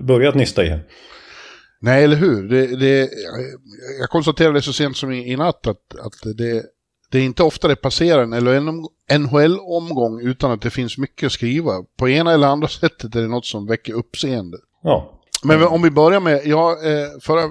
börja 0.00 0.28
att 0.28 0.34
nysta 0.34 0.64
i. 0.64 0.78
Nej, 1.84 2.04
eller 2.04 2.16
hur? 2.16 2.48
Det, 2.48 2.76
det, 2.76 3.10
jag 4.00 4.10
konstaterade 4.10 4.62
så 4.62 4.72
sent 4.72 4.96
som 4.96 5.12
i, 5.12 5.32
i 5.32 5.36
natt 5.36 5.66
att, 5.66 5.94
att 6.00 6.36
det, 6.36 6.62
det 7.10 7.18
är 7.18 7.22
inte 7.22 7.42
ofta 7.42 7.68
det 7.68 7.76
passerar 7.76 8.22
en 9.06 9.20
NHL-omgång 9.20 10.20
utan 10.20 10.50
att 10.50 10.62
det 10.62 10.70
finns 10.70 10.98
mycket 10.98 11.26
att 11.26 11.32
skriva. 11.32 11.72
På 11.96 12.08
ena 12.08 12.32
eller 12.32 12.48
andra 12.48 12.68
sättet 12.80 13.14
är 13.14 13.20
det 13.20 13.28
något 13.28 13.46
som 13.46 13.66
väcker 13.66 13.92
uppseende. 13.92 14.58
Ja. 14.82 15.20
Men 15.42 15.62
om 15.62 15.82
vi 15.82 15.90
börjar 15.90 16.20
med, 16.20 16.40
ja, 16.44 16.70
eh, 16.70 17.20
förra, 17.20 17.42
eh, 17.42 17.50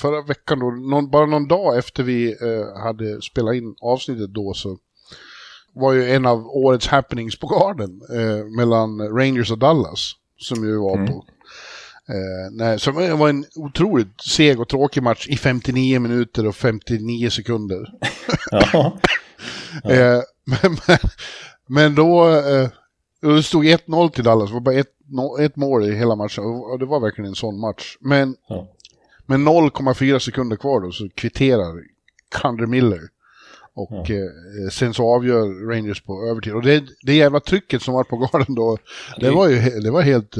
förra 0.00 0.22
veckan 0.22 0.58
då, 0.58 0.70
någon, 0.70 1.10
bara 1.10 1.26
någon 1.26 1.48
dag 1.48 1.78
efter 1.78 2.02
vi 2.02 2.28
eh, 2.28 2.82
hade 2.82 3.22
spelat 3.22 3.54
in 3.54 3.74
avsnittet 3.80 4.34
då 4.34 4.54
så 4.54 4.78
var 5.74 5.92
ju 5.92 6.10
en 6.10 6.26
av 6.26 6.46
årets 6.46 6.86
happenings 6.86 7.38
på 7.38 7.46
garden 7.46 8.02
mellan 8.56 9.00
Rangers 9.00 9.52
och 9.52 9.58
Dallas. 9.58 10.12
Som 10.38 10.64
ju 10.64 10.76
var 10.76 10.96
mm. 10.96 11.20
Eh, 12.08 12.50
nej, 12.52 12.80
som 12.80 12.94
var 12.94 13.28
en 13.28 13.44
otroligt 13.54 14.20
seg 14.20 14.60
och 14.60 14.68
tråkig 14.68 15.02
match 15.02 15.28
i 15.28 15.36
59 15.36 16.00
minuter 16.00 16.46
och 16.46 16.56
59 16.56 17.30
sekunder. 17.30 17.92
ja. 18.50 18.68
ja. 18.72 18.98
Eh, 19.84 20.22
men, 20.44 20.76
men, 20.86 20.98
men, 21.66 21.94
då, 21.94 22.28
eh, 22.28 22.68
det 23.20 23.42
stod 23.42 23.64
1-0 23.64 24.10
till 24.10 24.24
Dallas, 24.24 24.48
det 24.48 24.54
var 24.54 24.60
bara 24.60 24.74
ett, 24.74 24.92
no, 25.06 25.38
ett 25.40 25.56
mål 25.56 25.84
i 25.84 25.94
hela 25.94 26.16
matchen 26.16 26.44
och 26.44 26.78
det 26.78 26.86
var 26.86 27.00
verkligen 27.00 27.28
en 27.28 27.34
sån 27.34 27.60
match. 27.60 27.96
Men 28.00 28.36
ja. 28.48 28.68
med 29.26 29.40
0,4 29.40 30.18
sekunder 30.18 30.56
kvar 30.56 30.80
då 30.80 30.90
så 30.90 31.08
kvitterar 31.08 31.82
Kandre 32.40 32.66
Miller. 32.66 33.00
Och 33.74 34.10
ja. 34.10 34.14
eh, 34.14 34.70
sen 34.72 34.94
så 34.94 35.14
avgör 35.14 35.68
Rangers 35.68 36.02
på 36.02 36.26
övertid. 36.30 36.54
Och 36.54 36.62
det, 36.62 36.84
det 37.02 37.14
jävla 37.14 37.40
trycket 37.40 37.82
som 37.82 37.94
var 37.94 38.04
på 38.04 38.16
garden 38.16 38.54
då, 38.54 38.78
det, 39.16 39.26
det 39.26 39.34
var 39.34 39.48
ju 39.48 39.60
det 39.80 39.90
var 39.90 40.02
helt... 40.02 40.36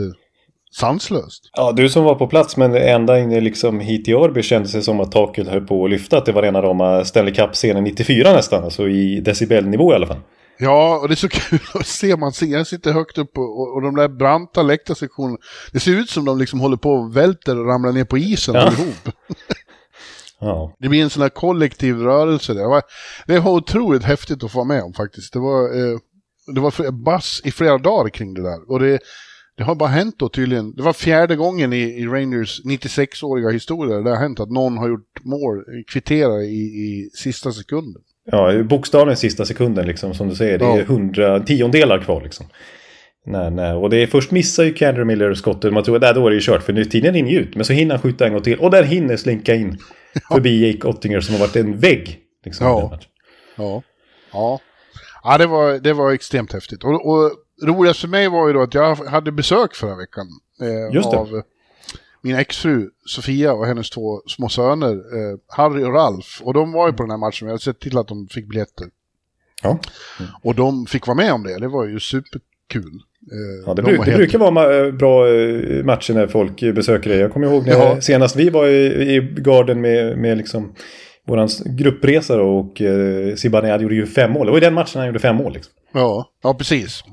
Sanslöst. 0.80 1.50
Ja, 1.52 1.72
du 1.72 1.88
som 1.88 2.04
var 2.04 2.14
på 2.14 2.26
plats 2.26 2.56
men 2.56 2.74
ända 2.74 3.18
in 3.18 3.44
liksom 3.44 3.80
hit 3.80 4.08
i 4.08 4.12
Örby 4.12 4.42
kändes 4.42 4.72
det 4.72 4.82
som 4.82 5.00
att 5.00 5.12
taket 5.12 5.48
höll 5.48 5.66
på 5.66 5.84
att 5.84 5.90
lyfta. 5.90 6.18
Att 6.18 6.26
det 6.26 6.32
var 6.32 6.42
rena 6.42 6.62
rama 6.62 7.04
Stanley 7.04 7.34
Cup-scenen 7.34 7.84
94 7.84 8.32
nästan. 8.32 8.64
Alltså 8.64 8.88
i 8.88 9.20
decibelnivå 9.20 9.92
i 9.92 9.94
alla 9.94 10.06
fall. 10.06 10.20
Ja, 10.58 10.98
och 11.02 11.08
det 11.08 11.14
är 11.14 11.16
så 11.16 11.28
kul 11.32 11.60
att 11.74 11.86
se. 11.86 12.16
Man 12.16 12.32
ser, 12.32 12.46
jag 12.46 12.66
sitter 12.66 12.92
högt 12.92 13.18
upp 13.18 13.38
och, 13.38 13.74
och 13.74 13.82
de 13.82 13.96
där 13.96 14.08
branta 14.08 14.62
läktarsektionerna. 14.62 15.38
Det 15.72 15.80
ser 15.80 15.92
ut 15.92 16.10
som 16.10 16.24
de 16.24 16.38
liksom 16.38 16.60
håller 16.60 16.76
på 16.76 16.90
och 16.90 17.16
välter 17.16 17.60
och 17.60 17.66
ramlar 17.66 17.92
ner 17.92 18.04
på 18.04 18.18
isen 18.18 18.54
ja. 18.54 18.72
ihop. 18.72 19.08
ja. 20.40 20.76
Det 20.78 20.88
blir 20.88 21.02
en 21.02 21.10
sån 21.10 21.22
här 21.22 21.28
kollektiv 21.28 21.96
rörelse. 21.96 22.54
Det 22.54 22.66
var, 22.66 22.82
det 23.26 23.40
var 23.40 23.52
otroligt 23.52 24.04
häftigt 24.04 24.44
att 24.44 24.52
få 24.52 24.58
vara 24.58 24.68
med 24.68 24.82
om 24.82 24.92
faktiskt. 24.92 25.32
Det 25.32 25.38
var, 25.38 25.62
eh, 25.62 25.98
det 26.54 26.60
var 26.60 26.90
bass 27.04 27.40
i 27.44 27.50
flera 27.50 27.78
dagar 27.78 28.08
kring 28.08 28.34
det 28.34 28.42
där. 28.42 28.70
Och 28.70 28.80
det, 28.80 28.98
det 29.56 29.64
har 29.64 29.74
bara 29.74 29.88
hänt 29.88 30.14
då 30.18 30.28
tydligen. 30.28 30.74
Det 30.74 30.82
var 30.82 30.92
fjärde 30.92 31.36
gången 31.36 31.72
i, 31.72 31.76
i 31.82 32.06
Rangers 32.06 32.60
96-åriga 32.64 33.50
historia 33.50 33.96
det 34.00 34.10
har 34.10 34.16
hänt 34.16 34.40
att 34.40 34.50
någon 34.50 34.78
har 34.78 34.88
gjort 34.88 35.20
mål, 35.24 35.64
kvittera 35.92 36.42
i, 36.42 36.56
i 36.56 37.10
sista 37.14 37.52
sekunden. 37.52 38.02
Ja, 38.30 38.62
bokstavligen 38.62 39.16
sista 39.16 39.44
sekunden 39.44 39.86
liksom 39.86 40.14
som 40.14 40.28
du 40.28 40.34
säger. 40.34 40.58
Det 40.58 40.64
är 40.64 40.78
Ja. 40.78 40.84
hundra 40.84 41.40
tiondelar 41.40 41.98
kvar 41.98 42.20
liksom. 42.22 42.46
Nej, 43.26 43.50
nej. 43.50 43.72
Och 43.72 43.90
det 43.90 44.02
är 44.02 44.06
först 44.06 44.30
missar 44.30 44.64
ju 44.64 44.74
Kendra 44.74 45.04
Miller 45.04 45.34
skottet. 45.34 45.72
Man 45.72 45.82
tror 45.82 45.94
att 45.96 46.00
där 46.02 46.14
då 46.14 46.26
är 46.26 46.30
det 46.30 46.34
ju 46.36 46.40
kört 46.42 46.62
för 46.62 46.72
nu 46.72 46.84
tiden 46.84 47.14
rinner 47.14 47.30
ju 47.30 47.38
ut. 47.38 47.54
Men 47.56 47.64
så 47.64 47.72
hinner 47.72 47.94
han 47.94 48.02
skjuta 48.02 48.26
en 48.26 48.32
gång 48.32 48.42
till. 48.42 48.58
Och 48.58 48.70
där 48.70 48.82
hinner 48.82 49.16
slinka 49.16 49.54
in 49.54 49.78
förbi 50.32 50.66
Jake 50.72 50.88
Ottinger 50.88 51.20
som 51.20 51.34
har 51.34 51.40
varit 51.40 51.56
en 51.56 51.78
vägg. 51.78 52.18
Liksom, 52.44 52.66
Ja. 52.66 52.98
Ja. 53.56 53.82
Ja, 54.32 54.60
ja 55.24 55.38
det, 55.38 55.46
var, 55.46 55.78
det 55.78 55.92
var 55.92 56.12
extremt 56.12 56.52
häftigt. 56.52 56.84
Och, 56.84 57.08
och 57.10 57.30
roligast 57.62 58.00
för 58.00 58.08
mig 58.08 58.28
var 58.28 58.46
ju 58.46 58.52
då 58.52 58.62
att 58.62 58.74
jag 58.74 58.94
hade 58.94 59.32
besök 59.32 59.74
förra 59.74 59.96
veckan. 59.96 60.26
Eh. 60.92 61.06
Av 61.18 61.26
eh, 61.36 61.42
min 62.22 62.36
exfru 62.36 62.90
Sofia 63.06 63.52
och 63.52 63.66
hennes 63.66 63.90
två 63.90 64.20
små 64.26 64.48
söner, 64.48 64.92
eh, 64.92 65.38
Harry 65.48 65.84
och 65.84 65.94
Ralf. 65.94 66.40
Och 66.42 66.54
de 66.54 66.72
var 66.72 66.86
ju 66.86 66.92
på 66.92 67.02
den 67.02 67.10
här 67.10 67.18
matchen, 67.18 67.46
jag 67.48 67.52
hade 67.52 67.62
sett 67.62 67.80
till 67.80 67.98
att 67.98 68.08
de 68.08 68.28
fick 68.28 68.48
biljetter. 68.48 68.86
Ja. 69.62 69.78
Och 70.42 70.54
de 70.54 70.86
fick 70.86 71.06
vara 71.06 71.16
med 71.16 71.32
om 71.32 71.42
det, 71.42 71.58
det 71.58 71.68
var 71.68 71.86
ju 71.86 72.00
superkul. 72.00 73.00
Eh, 73.32 73.64
Ja, 73.66 73.74
det, 73.74 73.82
de 73.82 73.86
bruk, 73.86 73.98
det 73.98 74.04
helt- 74.04 74.16
brukar 74.16 74.38
vara 74.38 74.50
ma- 74.50 74.92
bra 74.92 75.28
eh, 75.28 75.84
matcher 75.84 76.14
när 76.14 76.26
folk 76.26 76.62
eh, 76.62 76.72
besöker 76.74 77.10
det. 77.10 77.16
Jag 77.16 77.32
kommer 77.32 77.46
ihåg 77.46 77.66
när 77.66 77.72
Ja. 77.72 78.00
senast 78.00 78.36
vi 78.36 78.50
var 78.50 78.66
i, 78.66 79.14
i 79.16 79.20
garden 79.36 79.80
med, 79.80 80.18
med 80.18 80.36
liksom 80.38 80.74
våran 81.26 81.48
gruppresa 81.64 82.36
då, 82.36 82.58
och 82.58 82.80
eh, 82.82 83.34
Zibanejad 83.34 83.82
gjorde 83.82 83.94
ju 83.94 84.06
fem 84.06 84.32
mål. 84.32 84.46
Det 84.46 84.50
var 84.52 84.58
i 84.58 84.60
den 84.60 84.74
matchen 84.74 84.98
han 84.98 85.06
gjorde 85.06 85.18
fem 85.18 85.36
mål. 85.36 85.52
Liksom. 85.52 85.72
Ja, 85.92 86.30
ja 86.42 86.54
precis. 86.54 87.04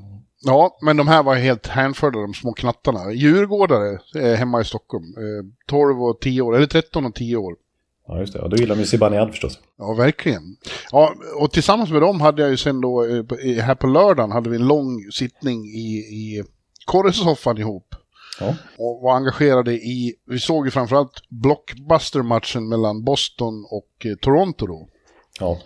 Ja, 0.44 0.78
men 0.80 0.96
de 0.96 1.08
här 1.08 1.22
var 1.22 1.34
helt 1.34 1.66
hänförda, 1.66 2.18
de 2.20 2.34
små 2.34 2.52
knattarna. 2.52 3.12
Djurgårdare 3.12 3.98
eh, 4.14 4.34
hemma 4.38 4.60
i 4.60 4.64
Stockholm. 4.64 5.04
Eh, 5.04 5.44
12 5.66 6.02
och 6.02 6.20
10 6.20 6.42
år, 6.42 6.56
eller 6.56 6.66
13 6.66 7.06
och 7.06 7.14
10 7.14 7.36
år. 7.36 7.56
Ja, 8.06 8.20
just 8.20 8.32
det. 8.32 8.38
Ja, 8.38 8.48
då 8.48 8.56
gillar 8.56 8.74
man 8.74 8.80
ju 8.80 8.86
Zibanejad 8.86 9.30
förstås. 9.30 9.58
Ja, 9.78 9.94
verkligen. 9.94 10.56
Ja, 10.90 11.14
och 11.36 11.52
tillsammans 11.52 11.90
med 11.90 12.02
dem 12.02 12.20
hade 12.20 12.42
jag 12.42 12.50
ju 12.50 12.56
sen 12.56 12.80
då, 12.80 13.04
eh, 13.04 13.64
här 13.64 13.74
på 13.74 13.86
lördagen 13.86 14.32
hade 14.32 14.50
vi 14.50 14.56
en 14.56 14.66
lång 14.66 15.10
sittning 15.12 15.64
i, 15.64 15.96
i 15.96 16.44
korresoffan 16.84 17.58
ihop. 17.58 17.94
Ja. 18.40 18.56
Och 18.78 19.02
var 19.02 19.16
engagerade 19.16 19.72
i, 19.72 20.14
vi 20.26 20.38
såg 20.38 20.66
ju 20.66 20.70
framförallt 20.70 21.28
blockbuster-matchen 21.28 22.68
mellan 22.68 23.04
Boston 23.04 23.66
och 23.70 24.06
eh, 24.06 24.14
Toronto 24.14 24.66
då. 24.66 24.88
Ja. 25.40 25.58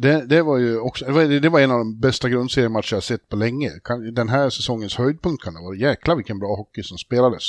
Det, 0.00 0.26
det 0.26 0.42
var 0.42 0.58
ju 0.58 0.78
också, 0.78 1.04
det 1.04 1.12
var, 1.12 1.40
det 1.40 1.48
var 1.48 1.60
en 1.60 1.70
av 1.70 1.78
de 1.78 2.00
bästa 2.00 2.28
grundseriematcher 2.28 2.94
jag 2.96 3.02
sett 3.02 3.28
på 3.28 3.36
länge. 3.36 3.70
Den 4.12 4.28
här 4.28 4.50
säsongens 4.50 4.96
höjdpunkt 4.96 5.44
kan 5.44 5.54
det 5.54 5.60
vara. 5.60 5.76
Jäklar 5.76 6.16
vilken 6.16 6.38
bra 6.38 6.56
hockey 6.56 6.82
som 6.82 6.98
spelades. 6.98 7.42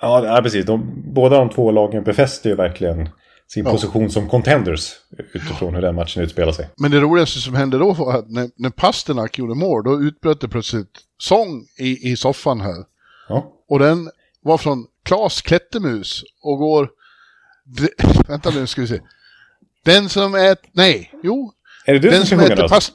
Ja, 0.00 0.40
precis. 0.42 0.66
De, 0.66 1.02
båda 1.14 1.38
de 1.38 1.50
två 1.50 1.70
lagen 1.70 2.04
befäster 2.04 2.50
ju 2.50 2.56
verkligen 2.56 3.08
sin 3.48 3.64
Ja. 3.64 3.70
position 3.70 4.10
som 4.10 4.28
contenders 4.28 4.92
utifrån 5.32 5.74
hur 5.74 5.82
den 5.82 5.94
matchen 5.94 6.22
utspelar 6.22 6.52
sig. 6.52 6.68
Men 6.76 6.90
det 6.90 7.00
roligaste 7.00 7.38
som 7.40 7.54
hände 7.54 7.78
då 7.78 7.92
var 7.92 8.18
att 8.18 8.30
när, 8.30 8.50
när 8.56 8.70
Pasternak 8.70 9.38
gjorde 9.38 9.54
mål, 9.54 9.84
då 9.84 10.00
utbröt 10.02 10.40
det 10.40 10.48
plötsligt 10.48 10.98
sång 11.18 11.66
i, 11.78 12.10
i 12.12 12.16
soffan 12.16 12.60
här. 12.60 12.84
Ja. 13.28 13.52
Och 13.68 13.78
den 13.78 14.10
var 14.42 14.58
från 14.58 14.86
Klas 15.02 15.42
Klättermus 15.42 16.24
och 16.42 16.58
går... 16.58 16.90
Vänta 18.28 18.50
nu 18.50 18.66
ska 18.66 18.80
vi 18.80 18.86
se. 18.86 19.00
Den 19.84 20.08
som 20.08 20.34
äter... 20.34 20.70
Nej, 20.72 21.12
jo. 21.22 21.52
Är 21.86 21.92
det 21.92 21.98
du 21.98 22.10
Den 22.10 22.18
som 22.26 22.26
som 22.38 22.46
ska 22.46 22.56
sjunga 22.56 22.68
past... 22.68 22.92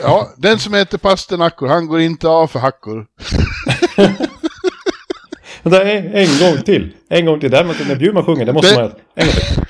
Ja, 0.00 0.30
den 0.36 0.58
som 0.58 0.74
äter 0.74 0.98
pasternackor, 0.98 1.66
han 1.68 1.86
går 1.86 2.00
inte 2.00 2.28
av 2.28 2.46
för 2.46 2.58
hackor. 2.58 3.06
Vänta, 5.62 5.82
en, 5.84 6.14
en 6.14 6.38
gång 6.40 6.62
till. 6.62 6.92
En 7.10 7.26
gång 7.26 7.40
till. 7.40 7.50
Det 7.50 7.56
här 7.56 7.64
med 7.64 7.80
att 7.80 7.88
när 7.88 7.96
Bjurman 7.96 8.24
sjunger, 8.24 8.44
det 8.46 8.52
måste 8.52 8.70
Det- 8.74 8.80
man... 8.80 8.92
En 9.14 9.26
gång 9.26 9.34
till. 9.34 9.62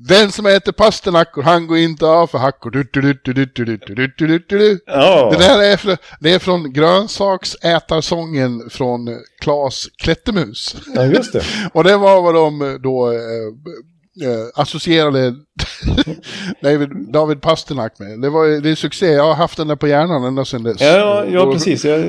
Den 0.00 0.32
som 0.32 0.46
äter 0.46 0.72
pasternackor, 0.72 1.42
han 1.42 1.66
går 1.66 1.78
inte 1.78 2.06
av 2.06 2.26
för 2.26 2.38
hackor. 2.38 2.70
Du, 2.70 2.82
du, 2.92 3.00
du, 3.02 3.20
du, 3.24 3.32
du, 3.32 3.44
du, 3.44 3.64
du, 3.64 3.76
du, 3.76 3.94
du, 3.94 4.26
du, 4.26 4.26
du, 4.38 4.58
du. 4.58 4.80
Ja. 4.86 5.30
Det 5.32 5.38
där 5.38 5.62
är, 5.62 5.76
från, 5.76 5.96
det 6.20 6.32
är 6.32 6.38
från 6.38 6.72
grönsaksätarsången 6.72 8.70
från 8.70 9.08
eh, 9.08 9.14
Klas 9.40 9.86
Klättermus. 10.02 10.76
ja, 10.94 11.04
just 11.04 11.32
det. 11.32 11.42
Och 11.72 11.84
det 11.84 11.96
var 11.96 12.22
vad 12.22 12.34
de 12.34 12.62
eh, 12.62 12.68
då 12.74 13.12
eh, 14.22 14.60
associerade 14.62 15.34
David, 16.62 16.88
David 17.12 17.40
Pasternak 17.42 17.98
med. 17.98 18.20
Det, 18.20 18.30
var, 18.30 18.60
det 18.60 18.70
är 18.70 18.74
succé, 18.74 19.06
jag 19.06 19.24
har 19.24 19.34
haft 19.34 19.56
den 19.56 19.68
där 19.68 19.76
på 19.76 19.88
hjärnan 19.88 20.24
ända 20.24 20.44
sedan 20.44 20.62
dess. 20.62 20.80
Ja, 20.80 20.86
ja, 20.96 21.24
ja 21.32 21.42
Och- 21.42 21.52
precis. 21.52 21.84
Jag, 21.84 22.00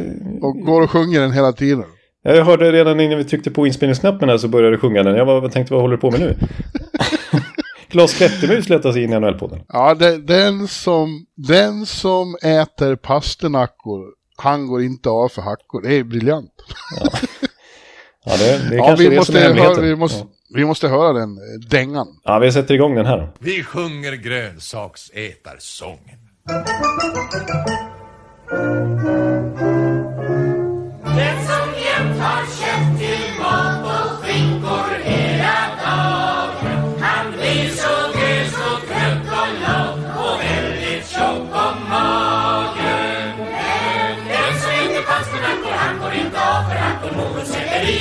Och 0.41 0.55
går 0.59 0.81
och 0.81 0.89
sjunger 0.91 1.21
den 1.21 1.31
hela 1.31 1.53
tiden. 1.53 1.83
jag 2.23 2.45
hörde 2.45 2.71
redan 2.71 2.99
innan 2.99 3.17
vi 3.17 3.23
tryckte 3.23 3.51
på 3.51 3.67
inspelningsknappen 3.67 4.29
här 4.29 4.37
så 4.37 4.47
började 4.47 4.75
du 4.75 4.79
sjunga 4.79 5.03
den. 5.03 5.15
Jag 5.15 5.25
var, 5.25 5.49
tänkte, 5.49 5.73
vad 5.73 5.81
håller 5.81 5.95
du 5.95 6.01
på 6.01 6.11
med 6.11 6.19
nu? 6.19 6.37
Klas 7.89 8.13
Klättermus 8.13 8.69
letar 8.69 8.91
sig 8.91 9.03
in 9.03 9.13
i 9.13 9.15
NHL-podden. 9.15 9.59
Ja, 9.67 9.93
det, 9.95 10.17
den, 10.17 10.67
som, 10.67 11.25
den 11.35 11.85
som 11.85 12.35
äter 12.43 12.95
pasternackor, 12.95 14.05
han 14.37 14.67
går 14.67 14.81
inte 14.83 15.09
av 15.09 15.29
för 15.29 15.41
hackor. 15.41 15.81
Det 15.81 15.93
är 15.95 16.03
briljant. 16.03 16.51
Ja, 16.99 17.09
det, 18.25 18.69
det 18.69 18.75
är 18.75 18.77
Ja, 18.77 18.85
kanske 18.85 19.03
vi 19.03 19.09
det 19.09 19.15
måste, 19.15 19.31
som 19.33 19.41
är 19.41 19.53
höra, 19.63 19.81
vi, 19.81 19.95
måste, 19.95 20.25
vi 20.55 20.65
måste 20.65 20.87
höra 20.87 21.13
den 21.13 21.37
eh, 21.37 21.41
dängan. 21.69 22.07
Ja, 22.23 22.39
vi 22.39 22.51
sätter 22.51 22.73
igång 22.73 22.95
den 22.95 23.05
här 23.05 23.17
då. 23.17 23.29
Vi 23.39 23.63
sjunger 23.63 24.13
grönsaksätarsången. 24.13 26.19
Den 31.03 31.37
som 31.47 31.73
jämt 31.85 32.19
har 32.21 32.45
kött 32.45 32.99
till 32.99 33.28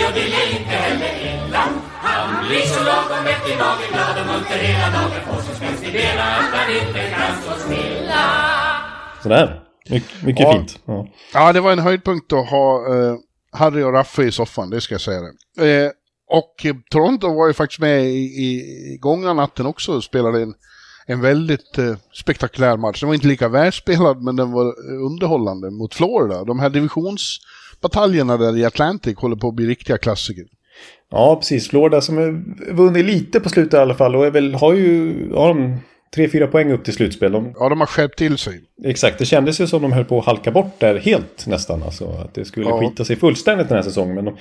och 0.08 0.14
det 0.14 0.20
är 0.20 0.50
inte 0.58 0.70
heller 0.84 1.12
illa 1.30 1.62
Han 2.06 2.46
blir 2.48 2.60
så 2.60 2.80
lagom 2.84 3.24
mätt 3.24 3.44
i 3.52 3.54
magen, 3.62 3.88
glad 3.92 4.16
och 4.20 4.26
munter 4.32 4.58
hela 4.68 4.86
dagen 4.96 5.20
Får 5.26 5.40
så 5.42 5.54
spänst 5.58 5.82
i 5.84 5.92
benen 5.92 6.18
att 6.18 6.50
han 6.58 6.68
inte 6.76 7.00
kan 7.16 7.32
stå 7.42 7.52
stilla 7.64 8.24
Sådär. 9.22 9.60
Mycket, 9.90 10.22
mycket 10.22 10.40
Ja. 10.42 10.52
fint. 10.52 10.78
Ja. 10.84 11.06
Ja, 11.34 11.52
det 11.52 11.60
var 11.60 11.72
en 11.72 11.78
höjdpunkt 11.78 12.32
att 12.32 12.48
ha 12.50 12.94
eh, 12.94 13.14
Harry 13.52 13.82
och 13.82 13.92
Raffe 13.92 14.22
i 14.22 14.32
soffan, 14.32 14.70
det 14.70 14.80
ska 14.80 14.94
jag 14.94 15.00
säga 15.00 15.20
det. 15.56 15.84
Eh, 15.84 15.90
och 16.30 16.54
Toronto 16.90 17.34
var 17.34 17.46
ju 17.46 17.52
faktiskt 17.52 17.80
med 17.80 18.04
i, 18.04 18.18
i, 18.18 18.50
i 18.94 18.98
gångna 19.00 19.32
natten 19.32 19.66
också 19.66 19.92
och 19.96 20.04
spelade 20.04 20.42
en, 20.42 20.54
en 21.06 21.20
väldigt 21.20 21.78
eh, 21.78 21.96
spektakulär 22.12 22.76
match. 22.76 23.00
Den 23.00 23.06
var 23.08 23.14
inte 23.14 23.26
lika 23.26 23.48
välspelad, 23.48 24.22
men 24.22 24.36
den 24.36 24.52
var 24.52 24.74
underhållande 25.06 25.70
mot 25.70 25.94
Florida. 25.94 26.44
De 26.44 26.58
här 26.58 26.70
divisionsbataljerna 27.82 28.36
där 28.36 28.56
i 28.56 28.64
Atlantic 28.64 29.16
håller 29.18 29.36
på 29.36 29.48
att 29.48 29.54
bli 29.54 29.66
riktiga 29.66 29.98
klassiker. 29.98 30.44
ja, 31.10 31.36
precis. 31.36 31.68
Florida 31.68 32.00
som 32.00 32.16
har 32.16 32.72
vunnit 32.72 33.04
lite 33.04 33.40
på 33.40 33.48
slutet 33.48 33.74
i 33.74 33.76
alla 33.76 33.94
fall 33.94 34.16
och 34.16 34.26
är 34.26 34.30
väl, 34.30 34.54
har 34.54 34.72
ju 34.74 35.14
har 35.34 35.48
de 35.48 35.76
tre, 36.14 36.28
fyra 36.28 36.46
poäng 36.46 36.72
upp 36.72 36.84
till 36.84 36.94
slutspel. 36.94 37.32
De, 37.32 37.52
Ja, 37.58 37.68
de 37.68 37.80
har 37.80 37.86
skärpt 37.86 38.18
till 38.18 38.38
sig. 38.38 38.60
exakt, 38.84 39.18
det 39.18 39.24
kändes 39.26 39.60
ju 39.60 39.66
som 39.66 39.82
de 39.82 39.92
höll 39.92 40.04
på 40.04 40.18
att 40.18 40.26
halka 40.26 40.50
bort 40.50 40.80
där 40.80 40.98
helt 40.98 41.46
nästan. 41.46 41.82
Alltså 41.82 42.08
att 42.08 42.34
det 42.34 42.44
skulle 42.44 42.66
Ja. 42.68 42.80
skita 42.80 43.04
sig 43.04 43.16
fullständigt 43.16 43.68
den 43.68 43.76
här 43.76 43.82
säsongen. 43.84 44.14
Men 44.14 44.24
de, 44.24 44.36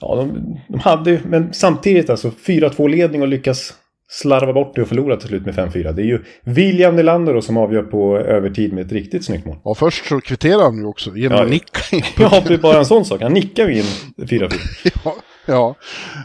ja, 0.00 0.14
de, 0.16 0.56
de 0.68 0.78
hade 0.80 1.10
ju, 1.10 1.18
men 1.24 1.52
samtidigt 1.52 2.10
alltså 2.10 2.28
4-2 2.46 2.88
ledning 2.88 3.22
och 3.22 3.28
lyckas 3.28 3.74
slarva 4.20 4.52
bort 4.52 4.74
det 4.76 4.82
och 4.82 4.88
förlora 4.88 5.16
till 5.16 5.28
slut 5.28 5.46
med 5.46 5.54
5-4. 5.54 5.92
Det 5.92 6.02
är 6.02 6.06
ju 6.06 6.24
William 6.42 6.96
Nylander 6.96 7.40
som 7.40 7.56
avgör 7.56 7.82
på 7.82 8.18
övertid 8.18 8.72
med 8.72 8.86
ett 8.86 8.92
riktigt 8.92 9.24
snyggt 9.24 9.46
mål. 9.46 9.56
Och 9.62 9.78
först 9.78 10.06
så 10.06 10.20
kvitterar 10.20 10.62
han 10.62 10.76
ju 10.78 10.84
också 10.86 11.16
genom 11.16 11.38
Ja, 11.38 11.44
att 11.44 11.48
ja. 11.48 11.52
nicka 11.54 11.96
in. 11.96 12.02
Ja, 12.30 12.42
det 12.48 12.54
är 12.54 12.58
bara 12.58 12.78
en 12.78 12.86
sån 12.86 13.04
sak. 13.04 13.22
Han 13.22 13.32
nickar 13.32 13.68
ju 13.68 13.78
in 13.78 13.84
4-4. 14.16 14.52
ja, 15.04 15.14
ja, 15.46 15.74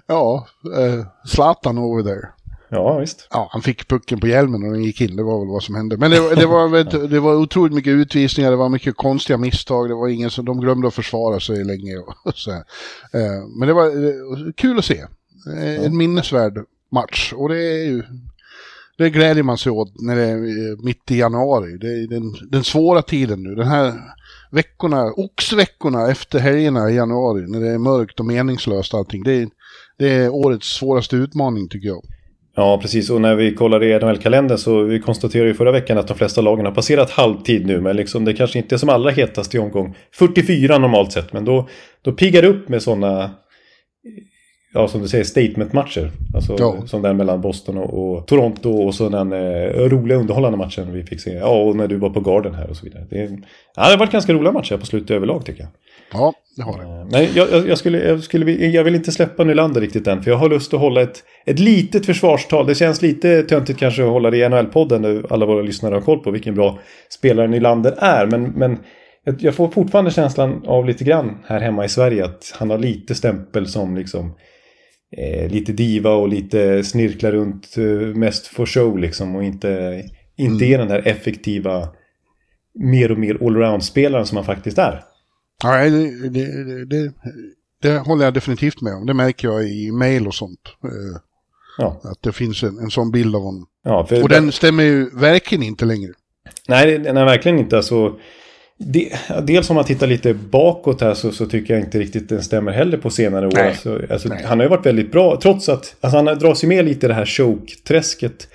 ja 0.08 0.48
eh, 0.78 1.06
Zlatan 1.28 1.78
over 1.78 2.04
there. 2.04 2.28
Ja, 2.72 2.98
visst. 3.00 3.28
Ja, 3.32 3.50
han 3.52 3.62
fick 3.62 3.88
pucken 3.88 4.20
på 4.20 4.28
hjälmen 4.28 4.64
och 4.64 4.72
den 4.74 4.84
gick 4.84 5.02
in. 5.02 5.16
Det 5.16 5.24
var 5.24 5.40
väl 5.40 5.48
vad 5.48 5.64
som 5.64 5.76
hände. 5.76 5.98
Men 5.98 6.12
det, 6.12 6.20
var- 6.20 6.36
det, 6.36 6.46
var, 6.46 6.68
väl- 6.68 7.10
det 7.10 7.20
var 7.20 7.36
otroligt 7.36 7.74
mycket 7.74 7.92
utvisningar, 7.92 8.52
det 8.52 8.58
var 8.58 8.70
mycket 8.70 8.98
konstiga 8.98 9.38
misstag. 9.38 9.90
Det 9.90 9.96
var 9.96 10.08
ingen 10.08 10.30
som, 10.30 10.46
de 10.46 10.60
glömde 10.60 10.88
att 10.88 10.94
försvara 10.94 11.40
sig 11.40 11.64
länge. 11.64 11.98
Och 12.26 12.34
så 12.36 12.52
här. 12.52 12.60
Eh, 13.14 13.48
Men 13.60 13.68
det 13.68 13.74
var 13.74 13.86
eh, 13.86 14.52
kul 14.58 14.80
att 14.80 14.86
se. 14.86 14.98
Eh, 15.58 15.86
En 15.86 15.98
minnesvärd 15.98 16.54
match. 16.92 17.34
Och 17.36 17.50
det 17.50 17.58
är 17.58 17.86
ju... 17.86 18.04
Det 18.98 19.10
gläder 19.10 19.44
man 19.44 19.58
sig 19.58 19.72
åt 19.72 19.94
när 20.02 20.16
det 20.16 20.26
är 20.26 20.36
eh, 20.36 20.78
mitt 20.84 21.12
i 21.12 21.18
januari. 21.18 21.78
Det 21.78 21.88
är 21.88 22.08
den, 22.08 22.50
den 22.52 22.64
svåra 22.64 23.02
tiden 23.02 23.44
nu. 23.44 23.56
Den 23.56 23.68
här 23.68 23.94
veckorna, 24.52 25.14
oxveckorna 25.18 26.12
efter 26.12 26.40
helgerna 26.40 26.90
i 26.92 26.96
januari. 26.96 27.46
När 27.48 27.60
det 27.60 27.70
är 27.70 27.78
mörkt 27.78 28.20
och 28.20 28.26
meningslöst 28.26 28.94
allting. 28.94 29.24
Det 29.24 29.34
är, 29.34 29.48
det 29.98 30.10
är 30.10 30.30
årets 30.30 30.68
svåraste 30.68 31.16
utmaning 31.16 31.70
tycker 31.70 31.88
jag. 31.88 32.04
Ja, 32.56 32.80
precis. 32.82 33.10
Och 33.10 33.22
när 33.22 33.36
vi 33.36 33.56
kollar 33.56 33.84
i 33.84 34.00
NHL-kalendern 34.00 34.58
så 34.58 34.84
vi 34.84 35.00
konstaterade 35.00 35.50
ju 35.50 35.56
förra 35.56 35.72
veckan 35.72 35.98
att 35.98 36.08
de 36.08 36.18
flesta 36.18 36.42
lagen 36.42 36.66
har 36.66 36.74
passerat 36.74 37.10
halvtid 37.10 37.66
nu. 37.66 37.82
Men 37.82 37.96
liksom 37.96 38.26
det 38.26 38.34
kanske 38.34 38.60
inte 38.60 38.76
är 38.76 38.78
som 38.78 38.90
allra 38.90 39.12
hetast 39.12 39.56
i 39.56 39.60
omgång 39.60 39.96
44 40.14 40.78
normalt 40.78 41.12
sett. 41.12 41.34
Men 41.34 41.46
då, 41.46 41.70
då 42.02 42.12
piggar 42.12 42.42
det 42.42 42.48
upp 42.48 42.70
med 42.70 42.82
sådana 42.82 43.32
ja, 44.74 44.88
som 44.88 45.02
du 45.02 45.08
säger, 45.08 45.24
statement-matcher. 45.24 46.12
Alltså 46.36 46.56
Ja. 46.60 46.76
som 46.86 47.02
den 47.02 47.18
mellan 47.18 47.42
Boston 47.42 47.78
och, 47.78 48.18
och 48.18 48.28
Toronto 48.28 48.70
och 48.72 48.96
så 48.96 49.10
den 49.10 49.34
eh, 49.34 49.90
roliga 49.90 50.18
underhållande 50.18 50.58
matchen 50.58 50.94
vi 50.94 51.04
fick 51.04 51.22
se. 51.22 51.34
Ja, 51.34 51.64
och 51.64 51.76
när 51.76 51.88
du 51.88 51.96
var 51.96 52.10
på 52.10 52.20
Garden 52.20 52.54
här 52.54 52.70
och 52.70 52.76
så 52.76 52.86
vidare. 52.86 53.06
Det, 53.10 53.18
ja, 53.76 53.84
det 53.84 53.92
har 53.92 53.98
varit 53.98 54.12
ganska 54.12 54.34
roliga 54.34 54.52
matcher 54.52 54.78
på 54.78 54.86
slutet 54.86 55.12
överlag 55.12 55.46
tycker 55.46 55.62
jag. 55.62 55.70
Ja, 56.14 56.34
det 56.56 56.64
har 56.64 56.78
det. 56.78 57.08
Men 57.12 57.28
jag, 57.36 57.52
jag, 57.52 57.68
jag, 57.68 57.78
skulle, 57.78 58.00
jag, 58.08 58.24
skulle, 58.24 58.52
jag 58.52 58.84
vill 58.84 58.96
inte 58.96 59.12
släppa 59.12 59.44
Nylander 59.44 59.82
riktigt 59.82 60.08
än. 60.08 60.24
För 60.24 60.32
jag 60.32 60.38
har 60.38 60.50
lust 60.50 60.74
att 60.74 60.80
hålla 60.80 61.02
ett, 61.02 61.24
ett 61.46 61.60
litet 61.60 62.06
försvarstal. 62.06 62.68
Det 62.68 62.76
känns 62.76 63.02
lite 63.02 63.44
töntigt 63.44 63.80
kanske 63.80 64.04
att 64.04 64.10
hålla 64.10 64.32
det 64.32 64.38
i 64.38 64.50
NHL-podden. 64.50 65.02
Där 65.02 65.26
alla 65.30 65.46
våra 65.46 65.62
lyssnare 65.62 65.94
har 65.94 66.02
koll 66.02 66.20
på 66.20 66.32
vilken 66.32 66.56
bra 66.56 66.80
spelare 67.10 67.48
Nylander 67.48 67.94
är. 67.98 68.26
Men, 68.26 68.44
men 68.44 68.78
jag, 69.24 69.36
jag 69.40 69.56
får 69.56 69.68
fortfarande 69.68 70.12
känslan 70.12 70.64
av 70.68 70.86
lite 70.86 71.04
grann 71.04 71.38
här 71.46 71.60
hemma 71.60 71.86
i 71.86 71.90
Sverige. 71.90 72.26
Att 72.26 72.56
han 72.60 72.70
har 72.70 72.78
lite 72.78 73.16
stämpel 73.16 73.68
som 73.68 73.98
liksom 73.98 74.36
eh, 75.18 75.52
lite 75.52 75.72
diva 75.72 76.12
och 76.12 76.30
lite 76.30 76.84
snirklar 76.84 77.32
runt 77.32 77.78
eh, 77.78 77.84
mest 78.16 78.48
for 78.48 78.66
show 78.66 78.98
liksom. 78.98 79.36
Och 79.36 79.44
inte, 79.44 80.04
inte 80.38 80.66
är 80.66 80.78
den 80.78 80.88
där 80.88 81.08
effektiva 81.08 81.88
mer 82.74 83.12
och 83.12 83.20
mer 83.20 83.38
allround-spelaren 83.48 84.26
som 84.26 84.36
han 84.38 84.46
faktiskt 84.46 84.78
är. 84.78 85.04
Nej, 85.64 85.90
det, 85.92 86.30
det, 86.30 86.86
det, 86.86 87.14
det, 87.82 87.98
håller 87.98 88.26
jag 88.26 88.34
definitivt 88.34 88.82
med 88.82 88.94
om. 88.94 89.06
Det 89.06 89.14
märker 89.14 89.48
jag 89.48 89.68
i 89.70 89.92
mail 89.92 90.28
och 90.28 90.36
sånt. 90.36 90.60
eh, 90.84 91.22
Ja, 91.78 92.02
Att 92.04 92.22
det 92.22 92.32
finns 92.32 92.64
en, 92.64 92.78
en 92.80 92.92
sån 92.92 93.12
bild 93.12 93.36
av 93.36 93.42
honom. 93.42 93.66
ja 93.84 94.06
för 94.06 94.24
Och 94.24 94.30
den 94.30 94.52
stämmer 94.52 94.84
ju 94.84 95.10
verkligen 95.10 95.64
inte 95.64 95.86
längre. 95.86 96.12
Nej, 96.68 96.98
det- 96.98 97.14
nej, 97.14 97.26
verkligen 97.26 97.60
inte. 97.60 97.78
Alltså, 97.78 98.20
det, 98.80 99.12
dels 99.44 99.70
om 99.70 99.76
man 99.76 99.86
tittar 99.86 100.08
lite 100.08 100.34
bakåt 100.34 101.02
här 101.02 101.14
så, 101.14 101.32
så 101.32 101.46
tycker 101.46 101.74
jag 101.74 101.84
inte 101.84 102.00
riktigt 102.00 102.30
den 102.30 102.44
stämmer 102.44 102.72
heller 102.72 102.98
på 102.98 103.10
senare 103.10 103.48
år. 103.48 103.60
Alltså, 103.60 104.02
alltså, 104.10 104.30
han 104.46 104.60
har 104.60 104.66
ju 104.66 104.70
varit 104.70 104.86
väldigt 104.86 105.12
bra, 105.12 105.40
trots 105.42 105.70
att 105.70 105.96
alltså, 106.02 106.18
han 106.18 106.40
dras 106.40 106.64
ju 106.64 106.68
med 106.68 106.86
lite 106.86 107.06
i 107.06 107.10
det 107.10 107.14
här 107.14 107.26
choke-träsket 107.26 108.48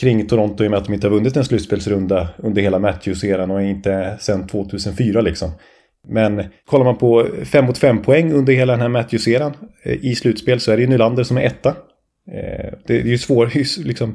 kring 0.00 0.26
Toronto 0.26 0.64
i 0.64 0.66
och 0.66 0.70
med 0.70 0.78
att 0.78 0.84
de 0.84 0.94
inte 0.94 1.06
har 1.06 1.14
vunnit 1.14 1.36
en 1.36 1.44
slutspelsrunda 1.44 2.28
under 2.38 2.62
hela 2.62 2.78
Matthews-eran 2.78 3.50
och 3.50 3.62
inte 3.62 4.16
sedan 4.20 4.46
2004 4.46 5.20
liksom. 5.20 5.50
Men 6.08 6.44
kollar 6.66 6.84
man 6.84 6.96
på 6.96 7.28
5 7.44 7.64
mot 7.64 7.78
5 7.78 8.02
poäng 8.02 8.32
under 8.32 8.52
hela 8.52 8.72
den 8.72 8.80
här 8.80 8.88
Matthews-eran 8.88 9.52
eh, 9.84 9.92
i 10.04 10.14
slutspel 10.14 10.60
så 10.60 10.72
är 10.72 10.76
det 10.76 10.82
ju 10.82 10.88
Nylander 10.88 11.22
som 11.22 11.36
är 11.36 11.42
etta. 11.42 11.68
Eh, 12.32 12.72
Det 12.86 13.00
är 13.00 13.04
ju 13.04 13.18
svårt, 13.18 13.54
liksom, 13.84 14.14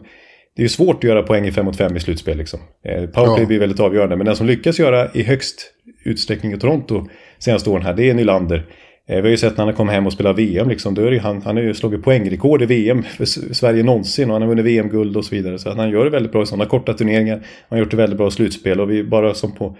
det 0.56 0.62
är 0.62 0.64
ju 0.64 0.70
svårt 0.70 0.96
att 0.96 1.04
göra 1.04 1.24
poäng 1.24 1.46
i 1.48 1.52
5 1.52 1.66
mot 1.66 1.78
5 1.78 1.98
i 1.98 2.00
slutspel. 2.00 2.38
Liksom. 2.38 2.60
Eh, 2.86 3.06
Powerplay 3.06 3.42
Ja. 3.42 3.46
blir 3.48 3.60
väldigt 3.60 3.80
avgörande, 3.80 4.16
men 4.16 4.26
den 4.26 4.36
som 4.36 4.48
lyckas 4.48 4.80
göra 4.80 5.12
i 5.14 5.24
högst 5.24 5.74
utsträckning 6.06 6.54
i 6.54 6.58
Toronto 6.60 7.08
senaste 7.40 7.70
åren 7.70 7.86
här, 7.86 7.94
det 7.94 8.10
är 8.10 8.14
Nylander. 8.14 8.66
Eh, 9.10 9.16
Vi 9.16 9.22
har 9.22 9.30
ju 9.30 9.38
sett 9.38 9.58
när 9.58 9.66
han 9.66 9.74
kom 9.74 9.90
hem 9.90 10.06
och 10.08 10.14
spelat 10.14 10.38
VM, 10.40 10.70
liksom, 10.70 10.94
då 10.94 11.02
är 11.02 11.20
han, 11.20 11.42
han 11.42 11.56
har 11.56 11.64
ju 11.64 11.74
slagit 11.74 12.04
poängrekord 12.04 12.62
i 12.62 12.66
VM 12.66 13.04
för 13.18 13.26
Sverige 13.54 13.84
någonsin 13.84 14.30
och 14.30 14.34
han 14.34 14.42
har 14.42 14.50
vunnit 14.50 14.66
VM-guld 14.66 15.18
och 15.18 15.26
så 15.26 15.36
vidare. 15.36 15.60
Så 15.60 15.70
han 15.74 15.90
gör 15.90 16.04
det 16.04 16.10
väldigt 16.12 16.32
bra 16.32 16.44
i 16.44 16.46
sådana 16.46 16.66
korta 16.66 16.94
turneringar. 16.94 17.36
Han 17.36 17.44
har 17.70 17.78
gjort 17.78 17.92
det 17.92 17.98
väldigt 17.98 18.18
bra 18.18 18.28
i 18.28 18.32
slutspel 18.32 18.80
och 18.82 18.92
vi 18.92 19.04
bara 19.04 19.34
som 19.34 19.52
på 19.56 19.78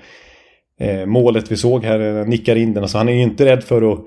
eh, 0.80 1.06
målet 1.06 1.52
vi 1.52 1.58
såg 1.58 1.84
här, 1.86 2.20
eh, 2.20 2.26
nickar 2.28 2.56
in 2.56 2.74
den. 2.74 2.84
Alltså, 2.84 2.98
han 2.98 3.10
är 3.10 3.14
ju 3.14 3.22
inte 3.22 3.46
rädd 3.46 3.64
för 3.64 3.94
att 3.94 4.00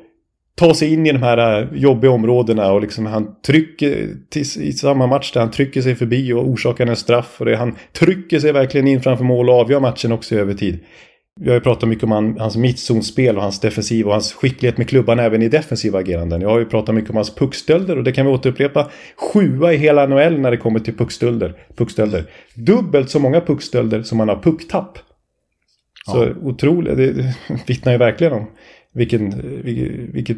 ta 0.56 0.74
sig 0.74 0.92
in 0.92 1.06
i 1.06 1.12
de 1.12 1.22
här 1.22 1.62
eh, 1.62 1.68
jobbiga 1.74 2.10
områdena 2.10 2.72
och 2.72 2.80
liksom 2.80 3.06
han 3.06 3.40
trycker 3.46 4.08
till, 4.30 4.42
i 4.62 4.72
samma 4.72 5.06
match 5.06 5.32
där 5.32 5.40
han 5.40 5.50
trycker 5.50 5.82
sig 5.82 5.94
förbi 5.94 6.32
och 6.32 6.48
orsakar 6.48 6.86
en 6.86 6.96
straff 6.96 7.36
och 7.38 7.46
det, 7.46 7.56
han 7.56 7.76
trycker 7.92 8.38
sig 8.38 8.52
verkligen 8.52 8.86
in 8.86 9.02
framför 9.02 9.24
mål 9.24 9.50
och 9.50 9.60
avgör 9.60 9.80
matchen 9.80 10.12
också 10.12 10.34
i 10.34 10.38
övertid. 10.38 10.78
Vi 11.40 11.48
har 11.48 11.54
ju 11.54 11.60
pratat 11.60 11.88
mycket 11.88 12.04
om 12.04 12.10
han, 12.10 12.38
hans 12.38 12.56
mittzonspel 12.56 13.36
och 13.36 13.42
hans 13.42 13.60
defensiv 13.60 14.06
och 14.06 14.12
hans 14.12 14.32
skicklighet 14.32 14.78
med 14.78 14.88
klubban 14.88 15.18
även 15.18 15.42
i 15.42 15.48
defensiva 15.48 15.98
ageranden. 15.98 16.40
Jag 16.40 16.48
har 16.48 16.58
ju 16.58 16.64
pratat 16.64 16.94
mycket 16.94 17.10
om 17.10 17.16
hans 17.16 17.34
puckstölder 17.34 17.98
och 17.98 18.04
det 18.04 18.12
kan 18.12 18.26
vi 18.26 18.32
återupprepa. 18.32 18.90
Sjua 19.16 19.72
i 19.72 19.76
hela 19.76 20.06
NHL 20.06 20.38
när 20.40 20.50
det 20.50 20.56
kommer 20.56 20.80
till 20.80 20.96
puckstölder. 20.96 21.54
puckstölder. 21.76 22.24
Dubbelt 22.54 23.10
så 23.10 23.18
många 23.18 23.40
puckstölder 23.40 24.02
som 24.02 24.18
han 24.18 24.28
har 24.28 24.42
pucktapp. 24.42 24.98
Så 26.06 26.28
otroligt, 26.42 26.96
det 26.96 27.12
det 27.12 27.34
vittnar 27.66 27.92
ju 27.92 27.98
verkligen 27.98 28.32
om 28.32 28.46
vilken, 28.94 29.42
vilken, 29.62 30.12
vilket 30.12 30.36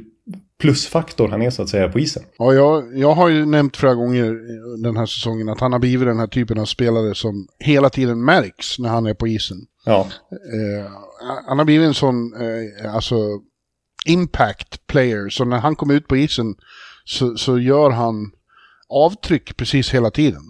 plusfaktor 0.60 1.28
han 1.28 1.42
är 1.42 1.50
så 1.50 1.62
att 1.62 1.68
säga 1.68 1.88
på 1.88 1.98
isen. 1.98 2.22
Ja, 2.38 2.52
jag, 2.52 2.98
jag 2.98 3.14
har 3.14 3.28
ju 3.28 3.46
nämnt 3.46 3.76
flera 3.76 3.94
gånger 3.94 4.36
den 4.82 4.96
här 4.96 5.06
säsongen 5.06 5.48
att 5.48 5.60
han 5.60 5.72
har 5.72 5.78
blivit 5.78 6.08
den 6.08 6.18
här 6.18 6.26
typen 6.26 6.58
av 6.58 6.64
spelare 6.64 7.14
som 7.14 7.48
hela 7.58 7.90
tiden 7.90 8.24
märks 8.24 8.78
när 8.78 8.88
han 8.88 9.06
är 9.06 9.14
på 9.14 9.28
isen. 9.28 9.58
Ja, 9.84 10.06
Eh, 10.30 10.90
han 11.48 11.58
har 11.58 11.64
blivit 11.64 11.86
en 11.86 11.94
sån, 11.94 12.32
eh, 12.34 12.94
alltså, 12.94 13.16
impact 14.06 14.86
player. 14.86 15.28
Så 15.28 15.44
när 15.44 15.58
han 15.58 15.76
kommer 15.76 15.94
ut 15.94 16.08
på 16.08 16.16
isen 16.16 16.54
så, 17.04 17.36
så 17.36 17.58
gör 17.58 17.90
han 17.90 18.30
avtryck 18.88 19.56
precis 19.56 19.94
hela 19.94 20.10
tiden. 20.10 20.42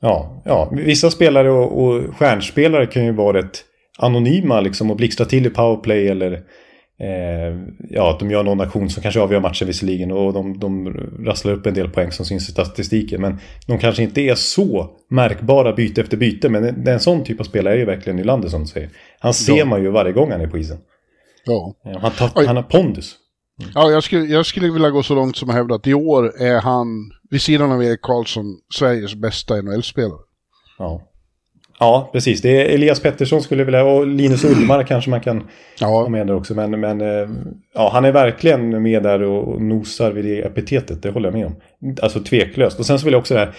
ja, 0.00 0.42
ja. 0.44 0.70
Vissa 0.72 1.10
spelare 1.10 1.50
och, 1.50 1.84
och 1.84 2.16
stjärnspelare 2.16 2.86
kan 2.86 3.04
ju 3.04 3.12
vara 3.12 3.38
rätt 3.38 3.64
anonyma 3.98 4.60
liksom 4.60 4.90
och 4.90 4.96
blixtra 4.96 5.26
till 5.26 5.46
i 5.46 5.50
powerplay 5.50 6.08
eller 6.08 6.42
eh, 7.00 7.58
ja, 7.90 8.16
de 8.20 8.30
gör 8.30 8.42
någon 8.42 8.60
aktion 8.60 8.90
som 8.90 9.02
kanske 9.02 9.20
avgör 9.20 9.40
matchen 9.40 9.66
visserligen 9.66 10.12
och 10.12 10.32
de, 10.32 10.58
de 10.58 10.88
rasslar 11.26 11.52
upp 11.52 11.66
en 11.66 11.74
del 11.74 11.88
poäng 11.90 12.12
som 12.12 12.24
syns 12.26 12.48
i 12.48 12.52
statistiken. 12.52 13.20
Men 13.20 13.38
de 13.66 13.78
kanske 13.78 14.02
inte 14.02 14.20
är 14.20 14.34
så 14.34 14.90
märkbara 15.10 15.72
byte 15.72 16.00
efter 16.00 16.16
byte. 16.16 16.48
Men 16.48 16.64
en, 16.64 16.88
en 16.88 17.00
sån 17.00 17.24
typ 17.24 17.40
av 17.40 17.44
spelare 17.44 17.74
är 17.74 17.78
ju 17.78 17.84
verkligen 17.84 18.16
Nylander 18.16 18.48
som 18.48 18.60
du 18.60 18.66
säger. 18.66 18.90
Han 19.20 19.34
ser 19.34 19.56
Ja. 19.58 19.64
man 19.64 19.82
ju 19.82 19.90
varje 19.90 20.12
gång 20.12 20.30
han 20.30 20.40
är 20.40 20.46
på 20.46 20.58
isen. 20.58 20.78
Ja. 21.44 21.74
Ja, 21.84 21.98
Han, 22.02 22.10
tar, 22.12 22.46
han 22.46 22.56
har 22.56 22.62
pondus. 22.62 23.16
Ja, 23.74 23.90
jag 23.90 24.02
skulle, 24.04 24.24
jag 24.24 24.46
skulle 24.46 24.70
vilja 24.70 24.90
gå 24.90 25.02
så 25.02 25.14
långt 25.14 25.36
som 25.36 25.48
att 25.50 25.54
hävda 25.56 25.74
att 25.74 25.86
i 25.86 25.94
år 25.94 26.42
är 26.42 26.60
han, 26.60 26.86
vid 27.30 27.42
sidan 27.42 27.72
av 27.72 27.84
Erik 27.84 28.00
Karlsson, 28.02 28.44
Sveriges 28.74 29.14
bästa 29.14 29.62
NHL-spelare. 29.62 30.18
Ja. 30.78 31.02
Ja, 31.80 32.10
precis. 32.12 32.42
Det 32.42 32.60
är 32.60 32.74
Elias 32.74 33.00
Pettersson 33.00 33.42
skulle 33.42 33.60
jag 33.60 33.66
vilja, 33.66 33.84
och 33.84 34.06
Linus 34.06 34.44
Ullmark 34.44 34.88
kanske 34.88 35.10
man 35.10 35.20
kan 35.20 35.38
ha 35.80 36.02
Ja, 36.02 36.08
med 36.08 36.26
där 36.26 36.34
också. 36.34 36.54
Men, 36.54 36.80
men 36.80 37.00
eh, 37.00 37.28
ja, 37.74 37.90
han 37.92 38.04
är 38.04 38.12
verkligen 38.12 38.82
med 38.82 39.02
där 39.02 39.22
och 39.22 39.62
nosar 39.62 40.12
vid 40.12 40.24
det 40.24 40.38
epitetet, 40.38 41.02
det 41.02 41.10
håller 41.10 41.28
jag 41.28 41.34
med 41.38 41.46
om. 41.46 41.56
Alltså 42.02 42.20
tveklöst. 42.20 42.78
Och 42.78 42.86
sen 42.86 42.98
så 42.98 43.04
vill 43.04 43.12
jag 43.12 43.20
också 43.20 43.34
det 43.34 43.40
här, 43.40 43.52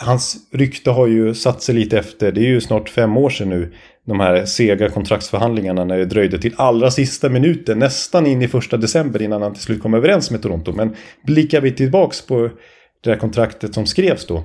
hans 0.00 0.36
rykte 0.52 0.90
har 0.90 1.06
ju 1.06 1.34
satt 1.34 1.62
sig 1.62 1.74
lite 1.74 1.98
efter, 1.98 2.32
det 2.32 2.40
är 2.40 2.48
ju 2.48 2.60
snart 2.60 2.88
fem 2.88 3.16
år 3.16 3.30
sedan 3.30 3.48
nu, 3.48 3.72
de 4.06 4.20
här 4.20 4.44
sega 4.44 4.88
kontraktsförhandlingarna 4.90 5.84
när 5.84 5.98
det 5.98 6.04
dröjde 6.04 6.38
till 6.38 6.54
allra 6.56 6.90
sista 6.90 7.28
minuten, 7.28 7.78
nästan 7.78 8.26
in 8.26 8.42
i 8.42 8.48
första 8.48 8.76
december 8.76 9.22
innan 9.22 9.42
han 9.42 9.54
till 9.54 9.62
slut 9.62 9.82
kom 9.82 9.94
överens 9.94 10.30
med 10.30 10.42
Toronto. 10.42 10.72
Men 10.72 10.96
blickar 11.26 11.60
vi 11.60 11.72
tillbaks 11.72 12.26
på 12.26 12.50
det 13.04 13.10
här 13.10 13.18
kontraktet 13.18 13.74
som 13.74 13.86
skrevs 13.86 14.26
då, 14.26 14.44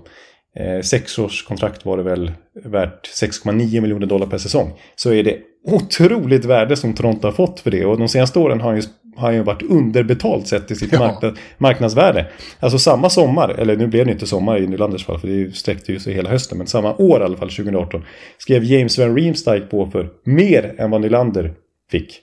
eh, 0.56 0.82
sex 0.82 1.20
års 1.20 1.44
kontrakt 1.44 1.86
var 1.86 1.98
det 1.98 2.04
väl 2.04 2.32
värt 2.66 3.08
6,9 3.22 3.82
miljoner 3.82 4.08
dollar 4.08 4.28
per 4.28 4.38
säsong, 4.38 4.74
så 4.96 5.14
är 5.14 5.24
det 5.24 5.38
otroligt 5.68 6.46
värde 6.46 6.76
som 6.76 6.94
Toronto 6.94 7.28
har 7.28 7.32
fått 7.32 7.60
för 7.60 7.72
det. 7.72 7.86
Och 7.86 7.98
de 7.98 8.08
senaste 8.08 8.40
åren 8.40 8.62
har 8.62 8.68
han 8.70 8.78
ju, 8.80 8.84
har 9.16 9.28
han 9.28 9.36
ju 9.36 9.44
varit 9.44 9.62
underbetalt 9.64 10.48
sett 10.48 10.68
till 10.68 10.78
sitt 10.78 10.94
Ja. 10.94 11.00
marknad, 11.00 11.38
marknadsvärde. 11.58 12.28
Alltså 12.60 12.80
samma 12.80 13.10
sommar, 13.10 13.50
eller 13.50 13.76
nu 13.78 13.88
blev 13.88 14.06
det 14.06 14.12
inte 14.12 14.28
sommar 14.28 14.58
i 14.58 14.68
Nylanders 14.68 15.06
fall, 15.06 15.20
för 15.20 15.28
det 15.28 15.56
sträckte 15.56 15.92
ju 15.92 16.00
sig 16.00 16.14
hela 16.14 16.30
hösten, 16.30 16.58
men 16.58 16.68
samma 16.68 16.96
år 16.96 17.22
i 17.22 17.24
alla 17.24 17.38
fall, 17.38 17.50
2018, 17.50 18.04
skrev 18.38 18.64
James 18.64 18.98
Van 19.00 19.16
Riemsdyk 19.16 19.70
på 19.70 19.88
för 19.88 20.10
mer 20.24 20.76
än 20.78 20.92
vad 20.92 21.02
Nylander 21.02 21.54
fick. 21.92 22.20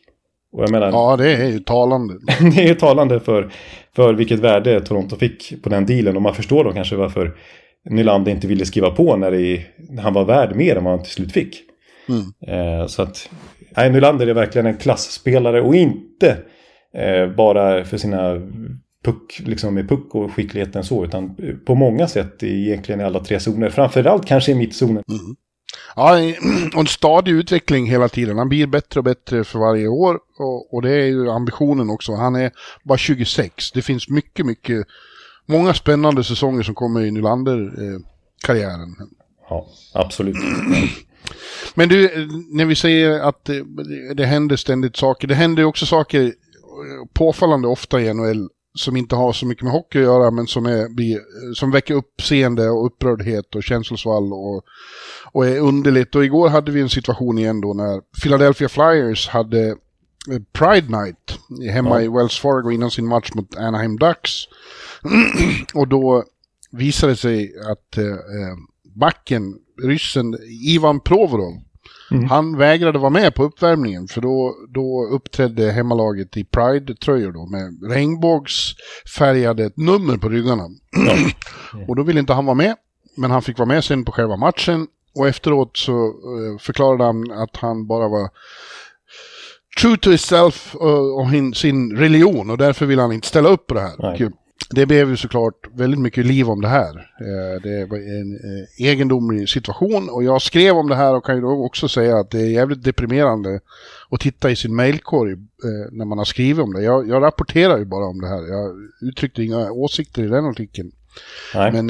Och 0.53 0.63
jag 0.63 0.71
menar, 0.71 0.91
ja 0.91 1.17
det 1.17 1.33
är 1.33 1.47
ju 1.49 1.59
talande. 1.59 2.15
det 2.55 2.63
är 2.63 2.69
ju 2.69 2.75
talande 2.75 3.21
för, 3.21 3.51
för 3.97 4.15
vilket 4.15 4.41
värde 4.41 4.81
Toronto 4.81 5.17
fick 5.17 5.63
på 5.63 5.69
den 5.69 5.87
dealen. 5.87 6.17
Och 6.17 6.23
man 6.23 6.35
förstår 6.35 6.65
då 6.65 6.73
kanske 6.73 6.97
varför 6.97 7.37
Nylander 7.91 8.33
inte 8.33 8.47
ville 8.47 8.67
skriva 8.67 8.91
på 8.91 9.17
när, 9.17 9.31
det, 9.31 9.63
när 9.91 10.03
han 10.03 10.13
var 10.13 10.25
värd 10.25 10.57
mer 10.57 10.77
än 10.77 10.85
vad 10.85 10.93
han 10.93 11.03
till 11.03 11.13
slut 11.13 11.33
fick. 11.33 11.63
Eh, 12.47 12.87
så 12.87 13.03
att 13.03 13.31
nej, 13.77 13.93
Nylander 13.93 14.27
är 14.27 14.35
verkligen 14.35 14.67
en 14.67 14.77
klassspelare 14.77 15.61
och 15.61 15.75
inte 15.75 16.39
eh, 16.95 17.35
bara 17.37 17.85
för 17.85 17.97
sina 17.97 18.35
puck, 19.05 19.41
liksom 19.45 19.75
med 19.75 19.89
puck 19.89 20.15
och 20.15 20.33
skickligheten 20.33 20.85
så, 20.85 21.05
utan 21.05 21.37
på 21.67 21.75
många 21.75 22.09
sätt 22.09 22.43
egentligen 22.43 23.01
i 23.01 23.05
alla 23.05 23.21
tre 23.21 23.41
zoner. 23.41 23.71
Framförallt 23.71 24.27
kanske 24.27 24.53
i 24.53 24.55
mittzonen. 24.55 25.05
Ja, 25.97 26.19
och 26.75 26.81
en 26.81 26.87
stadig 26.87 27.33
utveckling 27.33 27.87
hela 27.87 28.09
tiden. 28.09 28.39
Han 28.39 28.49
blir 28.49 28.67
bättre 28.67 29.01
och 29.01 29.05
bättre 29.05 29.45
för 29.45 29.59
varje 29.59 29.89
år. 29.89 30.19
Och, 30.39 30.75
och 30.75 30.83
det 30.83 30.93
är 30.93 31.07
ju 31.07 31.31
ambitionen 31.31 31.91
också. 31.91 32.15
Han 32.15 32.37
är 32.37 32.51
bara 32.85 32.99
26. 32.99 33.73
Det 33.73 33.83
finns 33.83 34.09
mycket, 34.09 34.47
mycket, 34.47 34.87
många 35.49 35.75
spännande 35.75 36.25
säsonger 36.25 36.63
som 36.63 36.75
kommer 36.75 37.01
i 37.05 37.11
Nylander-karriären. 37.11 38.97
Ja, 39.49 39.67
absolut. 39.95 40.37
Men 41.75 41.89
du, 41.89 42.05
eh, 42.05 42.27
när 42.51 42.65
vi 42.65 42.75
säger 42.75 43.21
att 43.21 43.45
det, 43.45 43.65
det 44.15 44.27
händer 44.27 44.57
ständigt 44.57 44.97
saker. 44.97 45.29
Det 45.29 45.35
händer 45.35 45.63
ju 45.63 45.67
också 45.67 45.87
saker 45.87 46.23
eh, 46.25 46.33
påfallande 47.13 47.69
ofta 47.69 48.01
i 48.01 48.15
NHL 48.15 48.49
som 48.75 48.97
inte 48.97 49.17
har 49.17 49.33
så 49.33 49.47
mycket 49.47 49.65
med 49.65 49.73
hockey 49.73 49.99
att 49.99 50.05
göra 50.05 50.31
men 50.31 50.47
som, 50.47 50.67
är, 50.67 50.89
blir, 50.89 51.19
som 51.55 51.71
väcker 51.71 51.95
uppseende 51.95 52.69
och 52.71 52.87
upprördhet 52.87 53.55
och 53.55 53.63
känslosvall 53.63 54.33
och, 54.33 54.65
och 55.33 55.47
är 55.47 55.59
underligt. 55.61 56.15
Och 56.15 56.25
igår 56.25 56.49
hade 56.49 56.73
vi 56.73 56.81
en 56.81 56.89
situation 56.89 57.39
igen 57.39 57.61
då 57.61 57.75
när 57.75 58.01
Philadelphia 58.23 58.69
Flyers 58.69 59.29
hade 59.29 59.69
eh, 59.69 59.77
Pride 60.53 60.99
Night 61.01 61.39
hemma 61.73 62.01
Ja. 62.01 62.01
i 62.01 62.09
Wells 62.09 62.39
Fargo 62.39 62.71
innan 62.71 62.91
sin 62.91 63.07
match 63.09 63.31
mot 63.35 63.57
Anaheim 63.57 63.97
Ducks. 63.99 64.31
Och 65.75 65.89
då 65.89 66.25
visade 66.71 67.13
det 67.13 67.17
sig 67.17 67.53
att 67.71 67.99
eh, 67.99 68.05
eh, 68.05 68.57
backen, 68.95 69.55
ryssen 69.83 70.39
Ivan 70.67 71.01
Provorov, 71.01 71.55
han 72.29 72.57
vägrade 72.57 72.99
vara 72.99 73.11
med 73.11 73.35
på 73.35 73.45
uppvärmningen 73.45 74.09
för 74.09 74.21
då, 74.21 74.55
då 74.69 75.09
uppträdde 75.13 75.71
hemmalaget 75.73 76.37
i 76.37 76.45
Pride-tröjor 76.45 77.33
då 77.33 77.47
med 77.47 77.91
regnbågsfärgade 77.93 79.71
nummer 79.75 80.17
på 80.17 80.29
ryggarna. 80.29 80.69
och 81.89 81.97
då 81.97 82.03
ville 82.03 82.21
inte 82.21 82.33
han 82.33 82.47
vara 82.47 82.55
med, 82.55 82.75
men 83.17 83.31
han 83.31 83.43
fick 83.43 83.59
vara 83.59 83.69
med 83.69 83.85
sen 83.85 84.05
på 84.05 84.13
själva 84.13 84.37
matchen. 84.37 84.87
Och 85.15 85.29
efteråt 85.29 85.77
så 85.77 86.07
eh, 86.07 86.59
förklarade 86.61 87.05
han 87.05 87.31
att 87.31 87.57
han 87.57 87.87
bara 87.87 88.09
var 88.09 88.31
true 89.81 89.97
to 89.97 90.11
himself 90.11 90.75
och, 90.75 91.21
och 91.21 91.57
sin 91.57 91.97
religion 91.97 92.51
och 92.51 92.59
därför 92.59 92.87
vill 92.87 92.99
han 92.99 93.13
inte 93.13 93.29
ställa 93.29 93.49
upp 93.49 93.67
på 93.67 93.75
det 93.75 93.81
här. 93.81 93.95
Nej. 93.99 94.31
Det 94.71 94.87
blev 94.87 95.11
ju 95.11 95.17
såklart 95.17 95.67
väldigt 95.75 96.01
mycket 96.01 96.27
liv 96.27 96.51
om 96.51 96.61
det 96.61 96.69
här. 96.69 96.91
Eh, 97.21 97.63
Det 97.63 97.85
var 97.91 97.97
en 97.99 98.35
eh, 98.35 98.87
egendomlig 98.89 99.49
situation 99.49 100.09
och 100.09 100.25
jag 100.25 100.43
skrev 100.43 100.77
om 100.77 100.89
det 100.89 100.95
här 100.95 101.15
och 101.15 101.25
kan 101.25 101.35
ju 101.35 101.41
då 101.41 101.65
också 101.65 101.89
säga 101.89 102.17
att 102.17 102.31
det 102.31 102.41
är 102.41 102.47
jävligt 102.51 102.85
deprimerande 102.85 103.61
att 104.11 104.21
titta 104.21 104.51
i 104.51 104.57
sin 104.57 104.75
mailkorg 104.75 105.33
eh, 105.33 105.39
när 105.93 106.05
man 106.05 106.19
har 106.19 106.25
skrivit 106.25 106.65
om 106.65 106.73
det. 106.73 106.83
Jag, 106.83 107.09
jag 107.09 107.23
rapporterar 107.23 107.79
ju 107.79 107.85
bara 107.85 108.07
om 108.07 108.21
det 108.21 108.29
här. 108.29 108.43
Jag 108.49 108.77
uttryckte 109.09 109.43
inga 109.43 109.71
åsikter 109.71 110.23
i 110.25 110.29
den 110.29 110.45
artikeln. 110.45 110.91
Nej. 111.55 111.73
Men 111.73 111.87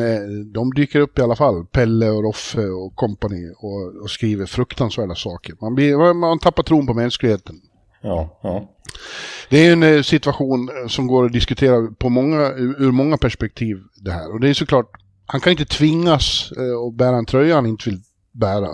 de 0.53 0.75
dyker 0.75 1.01
upp 1.01 1.19
i 1.19 1.23
alla 1.23 1.37
fall. 1.37 1.67
Pelle 1.67 2.11
och 2.11 2.23
Roffe 2.23 2.67
och 2.67 2.95
kompani 2.95 3.53
och, 3.57 4.03
och 4.03 4.11
skriver 4.11 4.47
fruktansvärda 4.47 5.15
saker. 5.15 5.55
Man, 5.61 5.75
blir, 5.75 6.15
man 6.15 6.39
tappar 6.39 6.63
tron 6.63 6.87
på 6.87 6.95
mänskligheten. 6.95 7.61
Ja, 8.01 8.39
ja. 8.43 8.75
Det 9.51 9.67
är 9.67 9.73
en 9.73 9.83
eh, 9.83 10.03
situation 10.03 10.69
eh, 10.69 10.89
som 10.89 11.07
går 11.07 11.27
att 11.27 11.33
diskutera 11.33 11.91
på 11.99 12.09
många, 12.09 12.53
ur 12.57 12.93
många 12.93 13.17
perspektiv 13.17 13.79
det 13.97 14.13
här. 14.13 14.33
Och 14.33 14.41
det 14.41 14.49
är 14.49 14.55
såklart, 14.55 14.91
han 15.27 15.41
kan 15.41 15.51
inte 15.51 15.65
tvingas 15.65 16.53
eh, 16.53 16.79
att 16.89 16.95
bära 16.95 17.17
en 17.17 17.27
tröja 17.27 17.55
han 17.55 17.67
inte 17.67 17.91
vill 17.91 18.01
bära. 18.33 18.71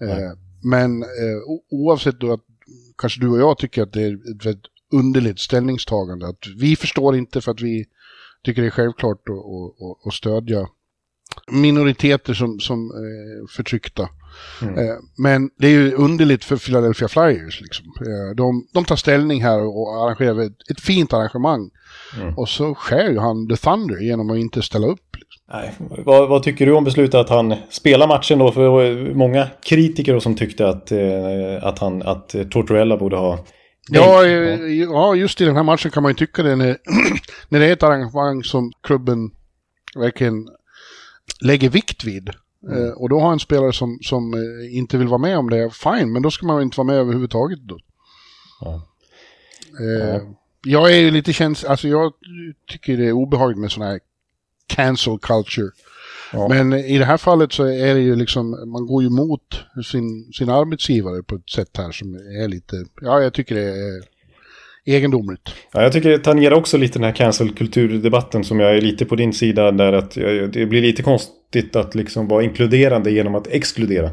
Eh, 0.00 0.32
men 0.62 1.02
eh, 1.02 1.38
oavsett 1.70 2.20
då 2.20 2.32
att 2.32 2.44
kanske 2.98 3.20
du 3.20 3.28
och 3.28 3.40
jag 3.40 3.58
tycker 3.58 3.82
att 3.82 3.92
det 3.92 4.02
är 4.02 4.12
ett 4.14 4.46
väldigt 4.46 4.64
underligt 4.92 5.40
ställningstagande. 5.40 6.28
Att 6.28 6.46
vi 6.56 6.76
förstår 6.76 7.16
inte 7.16 7.40
för 7.40 7.52
att 7.52 7.60
vi 7.60 7.86
tycker 8.44 8.62
det 8.62 8.68
är 8.68 8.70
självklart 8.70 9.22
att, 9.28 9.34
att, 9.34 10.06
att, 10.06 10.14
stödja 10.14 10.68
minoriteter 11.50 12.34
som, 12.34 12.60
som 12.60 12.92
förtryckta. 13.56 14.08
Eh, 14.62 14.96
men 15.16 15.50
det 15.58 15.66
är 15.66 15.70
ju 15.70 15.92
underligt 15.92 16.44
för 16.44 16.56
Philadelphia 16.56 17.08
Flyers. 17.08 17.60
Liksom. 17.60 17.86
Eh, 17.86 18.36
de, 18.36 18.66
de 18.74 18.84
tar 18.84 18.96
ställning 18.96 19.42
här 19.42 19.60
och 19.60 20.04
arrangerar 20.04 20.40
ett, 20.40 20.70
ett 20.70 20.80
fint 20.80 21.12
arrangemang. 21.12 21.70
Och 22.36 22.48
så 22.48 22.74
skär 22.74 23.10
ju 23.10 23.18
han 23.18 23.48
The 23.48 23.56
Thunder 23.56 24.00
genom 24.00 24.30
att 24.30 24.38
inte 24.38 24.62
ställa 24.62 24.86
upp. 24.86 25.16
Liksom. 25.16 25.42
Nej. 25.52 25.74
Vad, 26.04 26.28
vad 26.28 26.42
tycker 26.42 26.66
du 26.66 26.72
om 26.72 26.84
beslutet 26.84 27.14
att 27.14 27.28
han 27.28 27.54
spelar 27.70 28.08
matchen 28.08 28.38
då? 28.38 28.52
För 28.52 28.62
det 28.62 28.68
var 28.68 29.14
många 29.14 29.48
kritiker 29.62 30.14
då 30.14 30.20
som 30.20 30.34
tyckte 30.34 30.68
att, 30.68 30.92
eh, 30.92 30.98
att, 31.62 31.78
han, 31.78 32.02
att 32.02 32.34
Tortorella 32.50 32.96
borde 32.96 33.16
ha... 33.16 33.38
Ja, 33.90 34.26
ja, 34.26 35.14
just 35.14 35.40
i 35.40 35.44
den 35.44 35.56
här 35.56 35.62
matchen 35.62 35.90
kan 35.90 36.02
man 36.02 36.10
ju 36.10 36.16
tycka 36.16 36.42
det 36.42 36.56
när, 36.56 36.76
när 37.48 37.60
det 37.60 37.66
är 37.66 37.72
ett 37.72 37.82
arrangemang 37.82 38.42
som 38.42 38.72
klubben 38.82 39.30
verkligen 39.94 40.48
lägger 41.40 41.68
vikt 41.68 42.04
vid. 42.04 42.30
Eh, 42.72 42.90
och 42.90 43.08
då 43.08 43.20
har 43.20 43.32
en 43.32 43.40
spelare 43.40 43.72
som, 43.72 43.98
som 44.02 44.34
eh, 44.34 44.76
inte 44.76 44.98
vill 44.98 45.08
vara 45.08 45.18
med 45.18 45.38
om 45.38 45.50
det, 45.50 45.70
fine, 45.70 46.12
men 46.12 46.22
då 46.22 46.30
ska 46.30 46.46
man 46.46 46.62
inte 46.62 46.76
vara 46.76 46.86
med 46.86 46.96
överhuvudtaget 46.96 47.58
då. 47.62 47.78
Ja. 48.60 48.82
Eh, 49.80 50.22
Jag 50.66 50.92
är 50.92 50.96
ju 50.96 51.10
lite 51.10 51.32
känslig, 51.32 51.68
alltså 51.70 51.88
jag 51.88 52.12
tycker 52.70 52.96
det 52.96 53.06
är 53.06 53.12
obehagligt 53.12 53.58
med 53.58 53.72
sån 53.72 53.82
här 53.82 54.00
cancel 54.66 55.18
culture. 55.18 55.70
Ja. 56.32 56.48
Men 56.48 56.72
i 56.72 56.98
det 56.98 57.04
här 57.04 57.16
fallet 57.16 57.52
så 57.52 57.64
är 57.64 57.94
det 57.94 58.00
ju 58.00 58.16
liksom, 58.16 58.50
man 58.50 58.86
går 58.86 59.02
ju 59.02 59.08
emot 59.08 59.60
sin, 59.90 60.32
sin 60.32 60.50
arbetsgivare 60.50 61.22
på 61.22 61.34
ett 61.34 61.50
sätt 61.50 61.76
här 61.76 61.92
som 61.92 62.14
är 62.14 62.48
lite, 62.48 62.84
ja 63.00 63.22
jag 63.22 63.32
tycker 63.34 63.54
det 63.54 63.62
är 63.62 64.02
egendomligt. 64.88 65.40
Ja, 65.72 65.82
jag 65.82 65.92
tycker 65.92 66.08
det 66.08 66.18
tangerar 66.18 66.54
också 66.54 66.76
lite 66.76 66.98
den 66.98 67.04
här 67.04 67.12
cancel-kulturdebatten 67.12 68.44
som 68.44 68.60
jag 68.60 68.76
är 68.76 68.80
lite 68.80 69.04
på 69.04 69.16
din 69.16 69.32
sida 69.32 69.70
där 69.70 69.92
att 69.92 70.10
det 70.52 70.68
blir 70.68 70.82
lite 70.82 71.02
konstigt 71.02 71.76
att 71.76 71.94
liksom 71.94 72.28
vara 72.28 72.42
inkluderande 72.42 73.10
genom 73.10 73.34
att 73.34 73.46
exkludera. 73.46 74.10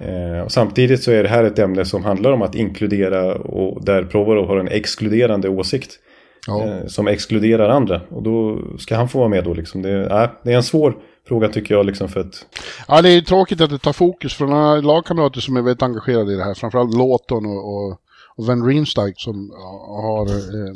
Eh, 0.00 0.44
och 0.44 0.52
samtidigt 0.52 1.02
så 1.02 1.10
är 1.10 1.22
det 1.22 1.28
här 1.28 1.44
ett 1.44 1.58
ämne 1.58 1.84
som 1.84 2.04
handlar 2.04 2.32
om 2.32 2.42
att 2.42 2.54
inkludera 2.54 3.34
och 3.34 3.84
där 3.84 4.02
Provorov 4.02 4.46
har 4.46 4.56
en 4.56 4.68
exkluderande 4.68 5.48
åsikt. 5.48 5.98
Ja. 6.46 6.64
Eh, 6.64 6.86
som 6.86 7.08
exkluderar 7.08 7.68
andra. 7.68 8.00
Och 8.10 8.22
då 8.22 8.58
ska 8.78 8.96
han 8.96 9.08
få 9.08 9.18
vara 9.18 9.28
med 9.28 9.44
då 9.44 9.54
liksom. 9.54 9.82
Det, 9.82 10.06
äh, 10.06 10.30
det 10.42 10.52
är 10.52 10.56
en 10.56 10.62
svår 10.62 10.96
fråga 11.28 11.48
tycker 11.48 11.74
jag 11.74 11.86
liksom 11.86 12.08
för 12.08 12.20
att... 12.20 12.46
Ja, 12.88 13.02
det 13.02 13.08
är 13.08 13.20
tråkigt 13.20 13.60
att 13.60 13.70
det 13.70 13.78
tar 13.78 13.92
fokus 13.92 14.34
från 14.34 14.50
några 14.50 14.80
lagkamrater 14.80 15.40
som 15.40 15.56
är 15.56 15.62
väldigt 15.62 15.82
engagerade 15.82 16.32
i 16.32 16.36
det 16.36 16.44
här. 16.44 16.54
Framförallt 16.54 16.94
Lawton 16.94 17.46
och, 17.46 17.74
och, 17.74 17.98
och 18.36 18.46
Van 18.46 18.66
Rienstijk 18.66 19.14
som 19.20 19.50
har 19.86 20.26
eh, 20.26 20.72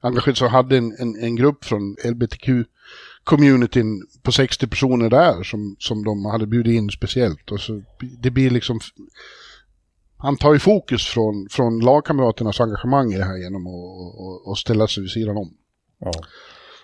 engagerat 0.00 0.38
sig 0.38 0.48
hade 0.48 0.76
en, 0.76 0.96
en, 0.98 1.16
en 1.16 1.36
grupp 1.36 1.64
från 1.64 1.96
LBTQ-communityn 2.04 4.02
på 4.22 4.32
60 4.32 4.66
personer 4.66 5.10
där 5.10 5.42
som, 5.42 5.76
som 5.78 6.04
de 6.04 6.24
hade 6.24 6.46
bjudit 6.46 6.74
in 6.74 6.90
speciellt. 6.90 7.52
Och 7.52 7.60
så, 7.60 7.82
det 8.18 8.30
blir 8.30 8.50
liksom... 8.50 8.80
Han 10.16 10.36
tar 10.36 10.52
ju 10.52 10.58
fokus 10.58 11.06
från, 11.06 11.48
från 11.50 11.80
lagkamraternas 11.80 12.60
engagemang 12.60 13.12
i 13.12 13.18
det 13.18 13.24
här 13.24 13.36
genom 13.36 13.66
att 13.66 13.72
och, 13.72 14.48
och 14.48 14.58
ställa 14.58 14.86
sig 14.86 15.02
vid 15.02 15.10
sidan 15.10 15.36
om. 15.36 15.54
Ja. 15.98 16.12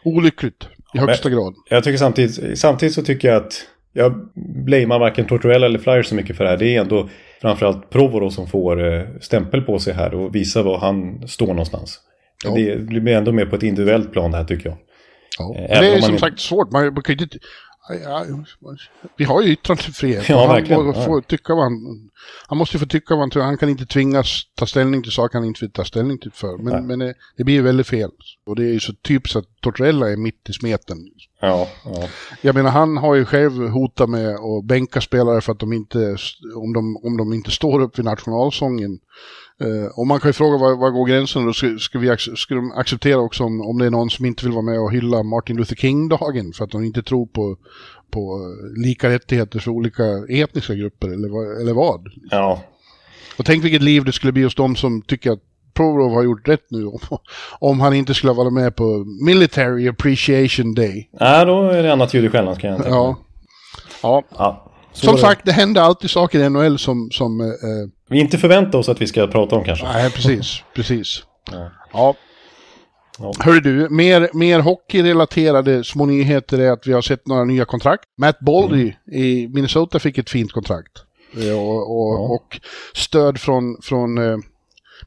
Olyckligt 0.04 0.68
i 0.94 0.98
högsta 0.98 1.30
grad. 1.30 1.54
Jag 1.70 1.84
tycker 1.84 1.98
samtidigt, 1.98 2.58
samtidigt 2.58 2.94
så 2.94 3.02
tycker 3.02 3.28
jag 3.28 3.36
att 3.46 3.66
jag 3.92 4.30
blamear 4.64 4.98
varken 4.98 5.26
Tortorella 5.26 5.66
eller 5.66 5.78
Flyers 5.78 6.06
så 6.06 6.14
mycket 6.14 6.36
för 6.36 6.44
det 6.44 6.50
här. 6.50 6.56
Det 6.56 6.76
är 6.76 6.80
ändå 6.80 7.08
framförallt 7.40 7.90
Provorov 7.90 8.30
som 8.30 8.46
får 8.46 8.94
eh, 8.94 9.04
stämpel 9.20 9.62
på 9.62 9.78
sig 9.78 9.94
här 9.94 10.14
och 10.14 10.34
visa 10.34 10.62
var 10.62 10.78
han 10.78 11.28
står 11.28 11.46
någonstans. 11.46 12.00
Ja. 12.44 12.54
Det 12.54 12.78
blir 12.78 13.08
ändå 13.08 13.32
mer 13.32 13.46
på 13.46 13.56
ett 13.56 13.62
individuellt 13.62 14.12
plan 14.12 14.34
här 14.34 14.44
tycker 14.44 14.68
jag. 14.68 14.78
Ja. 15.38 15.54
Eh, 15.54 15.80
det 15.80 15.86
är 15.86 16.00
som 16.00 16.18
sagt 16.18 16.40
svårt. 16.40 16.70
Man 16.72 17.02
kan 17.02 17.16
ju 17.16 17.24
inte... 17.24 17.38
Ja, 17.88 18.24
vi 19.16 19.24
har 19.24 19.42
ju 19.42 19.52
yttrandefrihet. 19.52 20.28
Ja, 20.28 20.46
han, 20.46 20.66
får, 20.66 21.04
får 21.04 21.20
tycka 21.20 21.54
vad 21.54 21.64
han, 21.64 22.10
han 22.46 22.58
måste 22.58 22.78
få 22.78 22.86
tycka 22.86 23.14
vad 23.14 23.22
han 23.22 23.30
tror. 23.30 23.42
Han 23.42 23.58
kan 23.58 23.68
inte 23.68 23.86
tvingas 23.86 24.42
ta 24.54 24.66
ställning 24.66 25.02
till 25.02 25.12
saker 25.12 25.38
han 25.38 25.46
inte 25.46 25.60
vill 25.60 25.70
ta 25.70 25.84
ställning 25.84 26.18
till 26.18 26.32
för. 26.32 26.58
Men, 26.58 26.86
men 26.86 26.98
det, 26.98 27.14
det 27.36 27.44
blir 27.44 27.54
ju 27.54 27.62
väldigt 27.62 27.86
fel. 27.86 28.10
Och 28.46 28.56
det 28.56 28.62
är 28.62 28.72
ju 28.72 28.80
så 28.80 28.92
typiskt 28.92 29.36
att 29.36 29.60
Tortorella 29.60 30.10
är 30.10 30.16
mitt 30.16 30.48
i 30.48 30.52
smeten. 30.52 30.98
Ja, 31.40 31.68
ja. 31.84 32.08
Jag 32.40 32.54
menar, 32.54 32.70
han 32.70 32.96
har 32.96 33.14
ju 33.14 33.24
själv 33.24 33.68
hotat 33.68 34.10
med 34.10 34.34
att 34.34 34.64
bänka 34.64 35.00
spelare 35.00 35.40
för 35.40 35.52
att 35.52 35.58
de 35.58 35.72
inte, 35.72 36.16
om 36.56 36.72
de, 36.72 36.96
om 36.96 37.16
de 37.16 37.32
inte 37.32 37.50
står 37.50 37.80
upp 37.80 37.98
vid 37.98 38.04
nationalsången. 38.04 38.98
Eh, 39.60 39.98
och 39.98 40.06
man 40.06 40.20
kan 40.20 40.28
ju 40.28 40.32
fråga 40.32 40.58
var, 40.58 40.76
var 40.76 40.90
går 40.90 41.06
gränsen 41.06 41.46
då? 41.46 41.52
Ska, 41.52 41.78
ska, 41.78 41.98
vi, 41.98 42.16
ska 42.36 42.54
de 42.54 42.72
acceptera 42.72 43.18
också 43.18 43.44
om, 43.44 43.60
om 43.60 43.78
det 43.78 43.86
är 43.86 43.90
någon 43.90 44.10
som 44.10 44.24
inte 44.24 44.44
vill 44.44 44.52
vara 44.52 44.62
med 44.62 44.80
och 44.80 44.92
hylla 44.92 45.22
Martin 45.22 45.56
Luther 45.56 45.76
King-dagen 45.76 46.52
för 46.52 46.64
att 46.64 46.70
de 46.70 46.84
inte 46.84 47.02
tror 47.02 47.26
på, 47.26 47.56
på 48.10 48.20
eh, 48.20 48.82
lika 48.82 49.08
rättigheter 49.10 49.58
för 49.58 49.70
olika 49.70 50.02
etniska 50.28 50.74
grupper 50.74 51.08
eller, 51.08 51.28
vad- 51.28 51.60
eller 51.60 51.72
vad? 51.74 52.08
ja. 52.30 52.60
Och 53.38 53.44
tänk 53.44 53.64
vilket 53.64 53.82
liv 53.82 54.04
det 54.04 54.12
skulle 54.12 54.32
bli 54.32 54.42
hos 54.42 54.54
de 54.54 54.76
som 54.76 55.02
tycker 55.02 55.30
att 55.32 55.40
Provorov 55.74 56.12
har 56.14 56.22
gjort 56.22 56.48
rätt 56.48 56.66
nu 56.70 56.86
om, 56.86 56.98
om 57.58 57.80
han 57.80 57.94
inte 57.94 58.14
skulle 58.14 58.32
varit 58.32 58.52
med 58.52 58.76
på 58.76 59.04
Military 59.24 59.88
Appreciation 59.88 60.74
Day. 60.74 61.10
Nej, 61.20 61.46
då 61.46 61.62
är 61.70 61.82
det 61.82 61.92
annat 61.92 62.14
ljud 62.14 62.24
i 62.24 62.28
skällan 62.28 62.56
kan 62.56 62.70
jag 62.70 62.78
tänka. 62.82 62.90
Ja. 62.96 63.16
Ja, 64.02 64.22
ja. 64.38 64.67
Så 64.92 65.06
Som 65.06 65.18
sagt, 65.18 65.40
det 65.44 65.52
händer 65.52 65.80
alltid 65.82 66.10
saker 66.10 66.38
i 66.40 66.48
NHL 66.50 66.78
som... 66.78 67.10
som 67.10 67.40
eh, 67.40 67.46
eh, 67.46 67.88
Vi 68.08 68.20
inte 68.20 68.38
förväntar 68.38 68.78
oss 68.78 68.88
att 68.88 69.00
vi 69.00 69.06
ska 69.06 69.26
prata 69.26 69.56
om 69.56 69.64
kanske. 69.64 69.84
nej, 69.84 70.10
precis. 70.10 70.62
precis. 70.74 71.22
Ja. 71.52 71.70
Ja. 71.92 72.14
Ja. 73.18 73.32
Hörru 73.40 73.60
du, 73.60 73.88
mer, 73.90 74.28
mer 74.32 74.60
hockeyrelaterade 74.60 75.84
små 75.84 76.06
nyheter 76.06 76.58
är 76.58 76.70
att 76.72 76.86
vi 76.86 76.92
har 76.92 77.02
sett 77.02 77.26
några 77.26 77.44
nya 77.44 77.64
kontrakt. 77.64 78.04
Matt 78.18 78.40
Baldy 78.40 78.92
i 79.12 79.48
Minnesota 79.48 79.98
fick 79.98 80.18
ett 80.18 80.30
fint 80.30 80.52
kontrakt. 80.52 80.92
Eh, 81.36 81.58
Och, 81.58 82.00
och, 82.00 82.14
Ja. 82.14 82.18
och 82.34 82.60
stöd 82.94 83.40
från, 83.40 83.76
från 83.82 84.18
eh, 84.18 84.36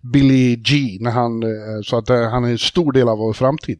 Billy 0.02 0.56
G, 0.56 0.98
när 1.02 1.12
han, 1.12 1.44
så 1.84 1.98
att 1.98 2.10
han 2.10 2.44
är 2.44 2.50
en 2.50 2.58
stor 2.58 2.91
del 2.91 3.10
av 3.10 3.17
vår 3.17 3.34
framtid. 3.34 3.80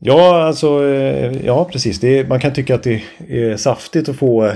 Ja, 0.00 0.42
alltså, 0.44 0.84
eh, 0.88 1.46
ja 1.46 1.68
precis. 1.72 2.04
Är, 2.04 2.24
man 2.26 2.40
kan 2.40 2.52
tycka 2.52 2.74
att 2.74 2.82
det 2.82 3.02
är 3.28 3.56
saftigt 3.56 4.08
att 4.08 4.16
få 4.16 4.44
eh, 4.46 4.52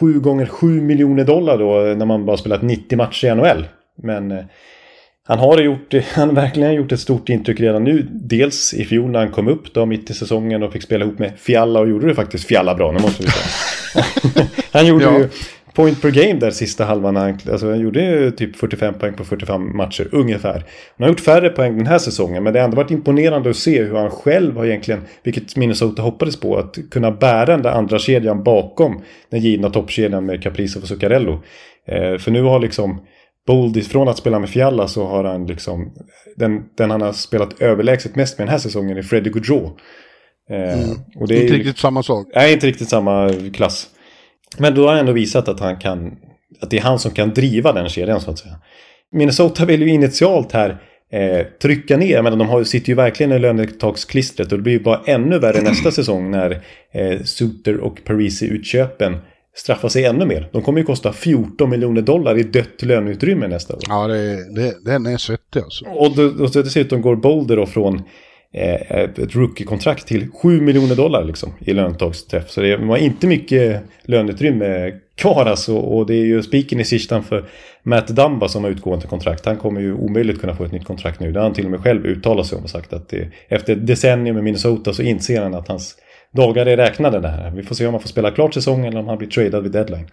7 0.00 0.20
gånger 0.20 0.46
7 0.46 0.66
miljoner 0.80 1.24
dollar 1.24 1.58
då 1.58 1.86
eh, 1.86 1.96
när 1.96 2.06
man 2.06 2.26
bara 2.26 2.36
spelat 2.36 2.62
90 2.62 2.98
matcher 2.98 3.26
i 3.26 3.34
NHL. 3.34 3.66
Men 4.02 4.30
eh, 4.30 4.44
han 5.26 5.38
har, 5.38 5.58
gjort, 5.58 5.94
han 6.14 6.28
har 6.28 6.36
verkligen 6.36 6.74
gjort 6.74 6.92
ett 6.92 7.00
stort 7.00 7.28
intryck 7.28 7.60
redan 7.60 7.84
nu. 7.84 8.06
Dels 8.10 8.74
i 8.74 8.84
fjol 8.84 9.10
när 9.10 9.18
han 9.18 9.30
kom 9.30 9.48
upp 9.48 9.74
då 9.74 9.86
mitt 9.86 10.10
i 10.10 10.14
säsongen 10.14 10.62
och 10.62 10.72
fick 10.72 10.82
spela 10.82 11.04
ihop 11.04 11.18
med 11.18 11.32
Fialla 11.38 11.80
och 11.80 11.88
gjorde 11.88 12.06
det 12.06 12.14
faktiskt 12.14 12.44
Fialla 12.46 12.74
bra, 12.74 12.92
nu 12.92 12.98
måste 12.98 13.22
vi 13.22 13.28
säga. 13.30 14.04
han 14.72 14.86
gjorde 14.86 15.04
Ja. 15.04 15.18
ju 15.18 15.28
point 15.82 16.02
per 16.02 16.10
game 16.10 16.40
där 16.40 16.50
sista 16.50 16.84
halvan. 16.84 17.16
alltså 17.16 17.70
han 17.70 17.80
gjorde 17.80 18.00
ju 18.04 18.30
typ 18.30 18.56
45 18.56 18.94
poäng 18.94 19.14
på 19.14 19.24
45 19.24 19.76
matcher 19.76 20.08
ungefär. 20.12 20.52
Han 20.52 21.04
har 21.04 21.08
gjort 21.08 21.20
färre 21.20 21.48
poäng 21.48 21.76
den 21.76 21.86
här 21.86 21.98
säsongen 21.98 22.42
men 22.42 22.52
det 22.52 22.58
har 22.58 22.64
ändå 22.64 22.76
varit 22.76 22.90
imponerande 22.90 23.50
att 23.50 23.56
se 23.56 23.82
hur 23.82 23.94
han 23.96 24.10
själv 24.10 24.56
har 24.56 24.66
egentligen, 24.66 25.00
vilket 25.22 25.56
Minnesota 25.56 26.02
hoppades 26.02 26.40
på, 26.40 26.56
att 26.56 26.76
kunna 26.90 27.10
bära 27.10 27.46
den 27.46 27.62
där 27.62 27.70
andra 27.70 27.98
kedjan 27.98 28.42
bakom 28.42 29.02
den 29.30 29.40
givna 29.40 29.70
toppkedjan 29.70 30.26
med 30.26 30.42
Kaprizov 30.42 30.82
och 30.82 30.88
Zuccarello. 30.88 31.32
Eh, 31.88 32.18
för 32.18 32.30
nu 32.30 32.42
har 32.42 32.60
liksom 32.60 33.00
Bold, 33.46 33.86
från 33.86 34.08
att 34.08 34.18
spela 34.18 34.38
med 34.38 34.48
Fialla 34.50 34.88
så 34.88 35.06
har 35.06 35.24
han 35.24 35.46
liksom 35.46 35.92
den, 36.36 36.62
den 36.76 36.90
han 36.90 37.00
har 37.00 37.12
spelat 37.12 37.62
överlägset 37.62 38.16
mest 38.16 38.38
med 38.38 38.46
den 38.46 38.52
här 38.52 38.58
säsongen 38.58 38.96
är 38.98 39.02
Freddie 39.02 39.30
Gaudreau. 39.30 39.64
Eh, 40.50 40.90
och 41.16 41.28
det 41.28 41.34
är 41.36 41.40
Inte 41.42 41.52
ju- 41.52 41.58
riktigt 41.58 41.78
samma 41.78 42.02
sak. 42.02 42.26
Nej, 42.34 42.52
inte 42.52 42.66
riktigt 42.66 42.88
samma 42.88 43.30
klass. 43.54 43.86
Men 44.58 44.74
då 44.74 44.82
har 44.82 44.90
han 44.90 44.98
ändå 45.00 45.12
visat 45.12 45.48
att 45.48 45.60
han 45.60 45.76
kan... 45.76 46.16
Att 46.60 46.70
det 46.70 46.78
är 46.78 46.82
han 46.82 46.98
som 46.98 47.10
kan 47.10 47.30
driva 47.30 47.72
den 47.72 47.88
kedjan 47.88 48.20
så 48.20 48.30
att 48.30 48.38
säga. 48.38 48.54
Minnesota 49.12 49.64
vill 49.64 49.82
ju 49.82 49.88
initialt 49.88 50.52
här 50.52 50.82
eh, 51.12 51.46
trycka 51.62 51.96
ner. 51.96 52.22
Men 52.22 52.38
de 52.38 52.48
har, 52.48 52.64
sitter 52.64 52.88
ju 52.88 52.94
verkligen 52.94 53.32
i 53.32 53.38
lönetaksklistret. 53.38 54.52
Och 54.52 54.58
det 54.58 54.62
blir 54.62 54.72
ju 54.72 54.80
bara 54.80 55.00
ännu 55.06 55.38
värre 55.38 55.60
nästa 55.60 55.90
säsong 55.90 56.30
när 56.30 56.50
eh, 56.92 57.22
Suter 57.22 57.80
och 57.80 58.04
Parisi-utköpen 58.04 59.16
straffar 59.54 59.88
sig 59.88 60.04
ännu 60.04 60.26
mer. 60.26 60.48
De 60.52 60.62
kommer 60.62 60.78
ju 60.78 60.84
kosta 60.84 61.12
14 61.12 61.70
miljoner 61.70 62.02
dollar 62.02 62.38
i 62.38 62.42
dött 62.42 62.82
löneutrymme 62.82 63.48
nästa 63.48 63.74
år. 63.74 63.82
Ja, 63.88 64.06
det, 64.06 64.54
det, 64.54 64.84
den 64.84 65.06
är 65.06 65.16
svettig 65.16 65.60
alltså. 65.60 65.84
Och, 65.84 66.16
då, 66.16 66.44
och 66.44 66.52
så 66.52 66.62
dessutom 66.62 67.02
går 67.02 67.16
Boulder 67.16 67.56
då 67.56 67.66
från 67.66 68.02
Eh, 68.52 69.00
ett 69.00 69.34
rookie-kontrakt 69.34 70.06
till 70.06 70.30
7 70.30 70.60
miljoner 70.60 70.96
dollar 70.96 71.24
liksom, 71.24 71.52
i 71.60 71.72
löntagsträff. 71.72 72.50
Så 72.50 72.60
det 72.60 72.76
var 72.76 72.96
inte 72.96 73.26
mycket 73.26 73.82
löneutrymme 74.02 74.92
kvar 75.16 75.46
alltså. 75.46 75.76
Och 75.76 76.06
det 76.06 76.14
är 76.14 76.24
ju 76.24 76.42
spiken 76.42 76.80
i 76.80 76.84
sistan 76.84 77.22
för 77.22 77.44
Matt 77.82 78.08
Dumba 78.08 78.48
som 78.48 78.64
har 78.64 78.70
utgående 78.70 79.06
kontrakt. 79.06 79.46
Han 79.46 79.56
kommer 79.56 79.80
ju 79.80 79.94
omöjligt 79.94 80.40
kunna 80.40 80.54
få 80.54 80.64
ett 80.64 80.72
nytt 80.72 80.84
kontrakt 80.84 81.20
nu. 81.20 81.32
Det 81.32 81.38
har 81.38 81.44
han 81.44 81.54
till 81.54 81.64
och 81.64 81.70
med 81.70 81.80
själv 81.80 82.06
uttalat 82.06 82.46
sig 82.46 82.58
om 82.58 82.64
och 82.64 82.70
sagt 82.70 82.92
att 82.92 83.08
det, 83.08 83.28
efter 83.48 83.72
ett 83.72 83.86
decennium 83.86 84.34
med 84.34 84.44
Minnesota 84.44 84.92
så 84.92 85.02
inser 85.02 85.42
han 85.42 85.54
att 85.54 85.68
hans 85.68 85.96
dagar 86.32 86.66
är 86.66 86.76
räknade 86.76 87.20
där. 87.20 87.52
Vi 87.56 87.62
får 87.62 87.74
se 87.74 87.86
om 87.86 87.94
han 87.94 88.00
får 88.00 88.08
spela 88.08 88.30
klart 88.30 88.54
säsongen 88.54 88.86
eller 88.86 89.00
om 89.00 89.08
han 89.08 89.18
blir 89.18 89.28
tradad 89.28 89.62
vid 89.62 89.72
deadline. 89.72 90.06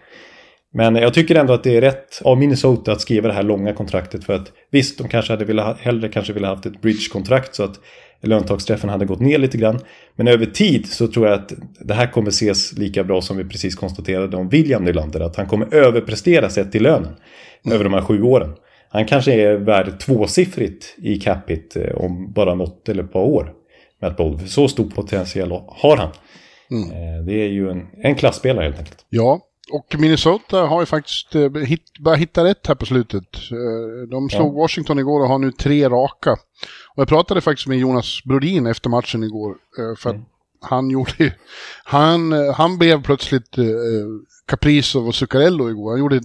Men 0.74 0.94
jag 0.94 1.14
tycker 1.14 1.34
ändå 1.34 1.52
att 1.52 1.64
det 1.64 1.76
är 1.76 1.80
rätt 1.80 2.22
av 2.24 2.38
Minnesota 2.38 2.92
att 2.92 3.00
skriva 3.00 3.28
det 3.28 3.34
här 3.34 3.42
långa 3.42 3.72
kontraktet 3.72 4.24
för 4.24 4.32
att 4.32 4.52
visst, 4.70 4.98
de 4.98 5.08
kanske 5.08 5.32
hade 5.32 5.44
velat, 5.44 5.78
hellre 5.80 6.08
kanske 6.08 6.32
ville 6.32 6.46
haft 6.46 6.66
ett 6.66 6.80
bridge-kontrakt 6.80 7.54
så 7.54 7.64
att 7.64 7.80
löntagsträffen 8.22 8.90
hade 8.90 9.04
gått 9.06 9.20
ner 9.20 9.38
lite 9.38 9.58
grann. 9.58 9.78
Men 10.16 10.28
över 10.28 10.46
tid 10.46 10.86
så 10.86 11.08
tror 11.08 11.26
jag 11.26 11.34
att 11.34 11.52
det 11.80 11.94
här 11.94 12.06
kommer 12.06 12.28
ses 12.28 12.72
lika 12.78 13.04
bra 13.04 13.20
som 13.20 13.36
vi 13.36 13.44
precis 13.44 13.74
konstaterade 13.74 14.36
om 14.36 14.48
William 14.48 14.84
Nylander. 14.84 15.20
Att 15.20 15.36
han 15.36 15.46
kommer 15.46 15.74
överprestera 15.74 16.50
sett 16.50 16.72
till 16.72 16.82
lönen 16.82 17.16
över 17.72 17.84
de 17.84 17.92
här 17.92 18.02
sju 18.02 18.22
åren. 18.22 18.54
Han 18.90 19.06
kanske 19.06 19.32
är 19.32 19.54
värd 19.56 20.00
tvåsiffrigt 20.00 20.94
i 20.98 21.20
capita 21.20 21.80
eh, 21.80 21.94
om 21.96 22.32
bara 22.32 22.54
något 22.54 22.88
eller 22.88 23.02
ett 23.02 23.12
par 23.12 23.20
år. 23.22 23.52
Matt 24.02 24.16
Bold. 24.16 24.50
Så 24.50 24.68
stor 24.68 24.90
potential 24.90 25.50
har 25.68 25.96
han. 25.96 26.08
Eh, 26.08 27.24
Det 27.26 27.34
är 27.34 27.48
ju 27.48 27.70
en, 27.70 27.86
en 28.02 28.14
klassspelare 28.14 28.64
helt 28.64 28.78
enkelt. 28.78 29.04
Ja, 29.08 29.40
och 29.72 30.00
Minnesota 30.00 30.60
har 30.60 30.80
ju 30.80 30.86
faktiskt 30.86 31.34
eh, 31.34 31.52
hit, 31.52 31.82
börjat 32.04 32.20
hitta 32.20 32.44
rätt 32.44 32.66
här 32.66 32.74
på 32.74 32.86
slutet. 32.86 33.24
De 34.10 34.30
slog 34.30 34.54
Washington 34.54 34.98
igår 34.98 35.20
och 35.20 35.28
har 35.28 35.38
nu 35.38 35.52
tre 35.52 35.88
raka. 35.88 36.36
Och 36.98 37.02
jag 37.02 37.08
pratade 37.08 37.40
faktiskt 37.40 37.68
med 37.68 37.78
Jonas 37.78 38.24
Brodin 38.24 38.66
efter 38.66 38.90
matchen 38.90 39.24
igår. 39.24 39.50
eh, 39.50 39.96
För 39.98 40.10
att 40.10 40.16
han 40.60 40.90
gjorde 40.96 41.32
han, 41.84 42.32
eh, 42.32 42.54
han 42.54 42.78
blev 42.78 43.02
plötsligt 43.02 43.58
eh, 43.58 43.64
Kaprizov 44.46 45.06
och 45.06 45.14
Zuccarello 45.14 45.70
igår. 45.70 45.90
Han 45.90 46.00
gjorde 46.00 46.16
ett 46.16 46.24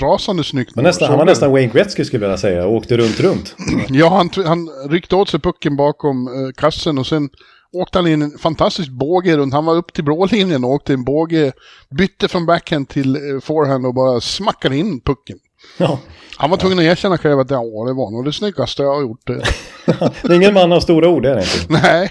rasande 0.00 0.44
snyggt 0.44 0.76
mål. 0.76 0.84
han 1.08 1.18
var 1.18 1.24
nästan 1.24 1.50
Wayne 1.52 1.72
Gretzky 1.72 2.04
skulle 2.04 2.24
jag 2.24 2.28
vilja 2.28 2.38
säga 2.38 2.66
och 2.66 2.74
åkte 2.74 2.96
runt, 2.96 3.20
runt. 3.20 3.56
Ja, 3.88 4.08
han, 4.08 4.44
han 4.46 4.68
ryckte 4.90 5.16
åt 5.16 5.28
sig 5.28 5.40
pucken 5.40 5.76
bakom 5.76 6.26
eh, 6.28 6.52
kassen 6.56 6.98
och 6.98 7.06
sen 7.06 7.28
åkte 7.72 7.98
han 7.98 8.06
in 8.06 8.22
en 8.22 8.38
fantastisk 8.38 8.90
båge 8.90 9.36
runt. 9.36 9.54
Han 9.54 9.64
var 9.64 9.76
upp 9.76 9.92
till 9.92 10.04
blålinjen 10.04 10.64
och 10.64 10.70
åkte 10.70 10.92
en 10.92 11.04
båge, 11.04 11.52
bytte 11.90 12.28
från 12.28 12.46
backhand 12.46 12.88
till 12.88 13.16
eh, 13.16 13.40
forehand 13.42 13.86
och 13.86 13.94
bara 13.94 14.20
smackade 14.20 14.76
in 14.76 15.00
pucken. 15.00 15.38
Ja. 15.78 15.98
Han 16.36 16.50
var 16.50 16.56
tvungen 16.56 16.78
att 16.78 16.84
erkänna 16.84 17.18
själv 17.18 17.38
att 17.40 17.50
ja, 17.50 17.60
det 17.62 17.92
var 17.92 18.10
nog 18.10 18.24
det 18.24 18.32
snyggaste 18.32 18.82
jag 18.82 18.94
har 18.94 19.00
gjort. 19.02 19.30
eh. 19.30 19.36
Det 20.22 20.32
är 20.32 20.36
ingen 20.36 20.54
man 20.54 20.72
av 20.72 20.80
stora 20.80 21.08
ord, 21.08 21.22
det 21.22 21.30
är 21.30 21.34
det 21.34 21.42
inte. 21.42 21.72
Nej, 21.88 22.10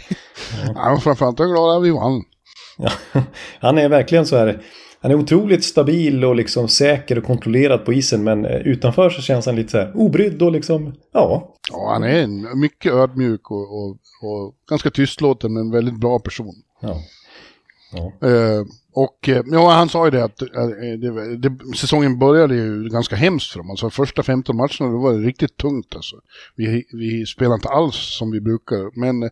han 0.75 0.91
var 0.93 0.99
framförallt 0.99 1.37
glad 1.37 1.77
att 1.77 1.83
vi 1.83 1.91
vann. 1.91 2.23
Ja. 2.77 2.91
Han 3.59 3.77
är 3.77 3.89
verkligen 3.89 4.25
så 4.25 4.37
här. 4.37 4.61
Han 5.01 5.11
är 5.11 5.15
otroligt 5.15 5.63
stabil 5.63 6.25
och 6.25 6.35
liksom 6.35 6.67
säker 6.67 7.17
och 7.17 7.23
kontrollerad 7.23 7.85
på 7.85 7.93
isen. 7.93 8.23
Men 8.23 8.45
eh, 8.45 8.55
utanför 8.55 9.09
så 9.09 9.21
känns 9.21 9.45
han 9.45 9.55
lite 9.55 9.69
så 9.71 9.77
här 9.77 9.91
obrydd 9.95 10.41
och 10.41 10.51
liksom, 10.51 10.93
ja. 11.13 11.55
Ja, 11.71 11.89
han 11.93 12.03
är 12.03 12.23
en 12.23 12.59
mycket 12.59 12.93
ödmjuk 12.93 13.51
och, 13.51 13.77
och, 13.77 13.89
och 14.21 14.53
ganska 14.69 14.89
tystlåten 14.89 15.53
men 15.53 15.71
väldigt 15.71 15.99
bra 15.99 16.19
person. 16.19 16.53
ja. 16.81 16.89
Eh, 18.27 18.65
och 18.99 19.29
eh, 19.29 19.43
ja, 19.45 19.71
han 19.71 19.89
sa 19.89 20.05
ju 20.05 20.11
det 20.11 20.23
att 20.23 20.41
eh, 20.41 20.47
det, 21.01 21.37
det, 21.37 21.77
säsongen 21.77 22.19
började 22.19 22.55
ju 22.55 22.89
ganska 22.89 23.15
hemskt 23.15 23.51
för 23.51 23.59
dem. 23.59 23.69
Alltså 23.69 23.89
första 23.89 24.23
15 24.23 24.57
matcherna 24.57 24.91
då 24.91 24.97
var 24.97 25.13
det 25.13 25.19
riktigt 25.19 25.57
tungt 25.57 25.95
alltså. 25.95 26.15
Vi, 26.55 26.85
vi 26.91 27.25
spelar 27.25 27.55
inte 27.55 27.69
alls 27.69 27.95
som 27.95 28.31
vi 28.31 28.41
brukar. 28.41 28.99
Men 28.99 29.23
eh, 29.23 29.29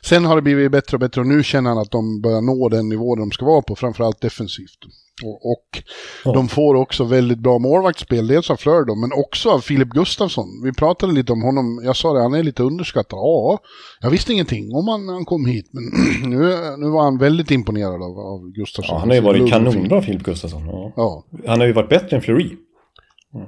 sen 0.00 0.24
har 0.24 0.36
det 0.36 0.42
blivit 0.42 0.72
bättre 0.72 0.96
och 0.96 1.00
bättre 1.00 1.20
och 1.20 1.26
nu 1.26 1.42
känner 1.42 1.70
han 1.70 1.78
att 1.78 1.90
de 1.90 2.20
börjar 2.20 2.40
nå 2.40 2.68
den 2.68 2.88
nivå 2.88 3.16
de 3.16 3.30
ska 3.30 3.46
vara 3.46 3.62
på, 3.62 3.76
framförallt 3.76 4.20
defensivt. 4.20 4.78
Och, 5.24 5.50
och 5.50 6.34
de 6.34 6.48
får 6.48 6.74
också 6.74 7.04
väldigt 7.04 7.38
bra 7.38 7.58
målvaktsspel, 7.58 8.26
dels 8.26 8.50
av 8.50 8.56
Fleur 8.56 9.00
men 9.00 9.12
också 9.12 9.50
av 9.50 9.60
Filip 9.60 9.88
Gustafsson. 9.88 10.46
Vi 10.64 10.72
pratade 10.72 11.12
lite 11.12 11.32
om 11.32 11.42
honom, 11.42 11.80
jag 11.84 11.96
sa 11.96 12.12
det, 12.12 12.22
han 12.22 12.34
är 12.34 12.42
lite 12.42 12.62
underskattad. 12.62 13.18
Ja, 13.18 13.58
jag 14.00 14.10
visste 14.10 14.32
ingenting 14.32 14.74
om 14.74 14.88
han 14.88 15.06
när 15.06 15.12
han 15.12 15.24
kom 15.24 15.46
hit, 15.46 15.70
men 15.72 15.84
nu, 16.30 16.38
nu 16.78 16.88
var 16.88 17.02
han 17.02 17.18
väldigt 17.18 17.50
imponerad 17.50 18.02
av, 18.02 18.18
av 18.18 18.50
Gustafsson. 18.50 18.94
ja 18.94 19.00
han 19.00 19.08
har 19.08 19.16
ju 19.16 19.22
varit 19.22 19.50
kanonbra 19.50 20.02
Filip 20.02 20.22
Gustafsson. 20.22 20.66
Ja. 20.66 20.92
Ja. 20.96 21.24
Han 21.46 21.60
har 21.60 21.66
ju 21.66 21.72
varit 21.72 21.90
bättre 21.90 22.16
än 22.16 22.22
Fleury. 22.22 22.56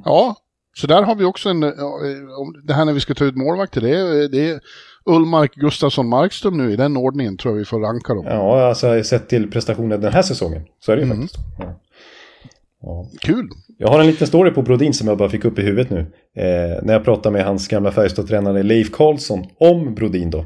ja, 0.05 0.37
så 0.75 0.87
där 0.87 1.03
har 1.03 1.15
vi 1.15 1.25
också 1.25 1.49
en, 1.49 1.63
ja, 1.63 2.01
det 2.67 2.73
här 2.73 2.85
när 2.85 2.93
vi 2.93 3.01
ska 3.01 3.15
ta 3.15 3.25
ut 3.25 3.37
målvakter, 3.37 3.81
det 3.81 4.29
det 4.29 4.51
är 4.51 4.61
Ullmark, 5.05 5.55
Gustafsson, 5.55 6.09
Markström 6.09 6.57
nu 6.57 6.73
i 6.73 6.77
den 6.77 6.97
ordningen 6.97 7.37
tror 7.37 7.55
jag 7.55 7.59
vi 7.59 7.65
får 7.65 7.81
ranka 7.81 8.15
dem. 8.15 8.25
Ja, 8.29 8.69
alltså 8.69 9.05
sett 9.05 9.29
till 9.29 9.51
prestationen 9.51 10.01
den 10.01 10.13
här 10.13 10.23
säsongen. 10.23 10.63
Så 10.81 10.93
är 10.93 10.97
det 10.97 11.03
ju 11.03 11.09
faktiskt. 11.09 11.37
Ja. 11.59 11.81
Ja. 12.83 13.09
Kul! 13.21 13.49
Jag 13.79 13.89
har 13.89 14.01
en 14.01 14.07
liten 14.07 14.27
story 14.27 14.51
på 14.51 14.63
Brodin 14.63 14.95
som 14.95 15.09
jag 15.09 15.19
bara 15.19 15.29
fick 15.29 15.45
upp 15.45 15.59
i 15.59 15.63
huvudet 15.63 15.91
nu. 15.91 15.99
Eh, 16.37 16.83
när 16.83 16.93
jag 16.93 17.05
pratade 17.05 17.33
med 17.33 17.45
hans 17.45 17.69
gamla 17.69 17.91
Färjestad-tränare 17.91 18.63
Leif 18.63 18.91
Karlsson 18.91 19.47
om 19.59 19.95
Brodin 19.95 20.31
då. 20.31 20.45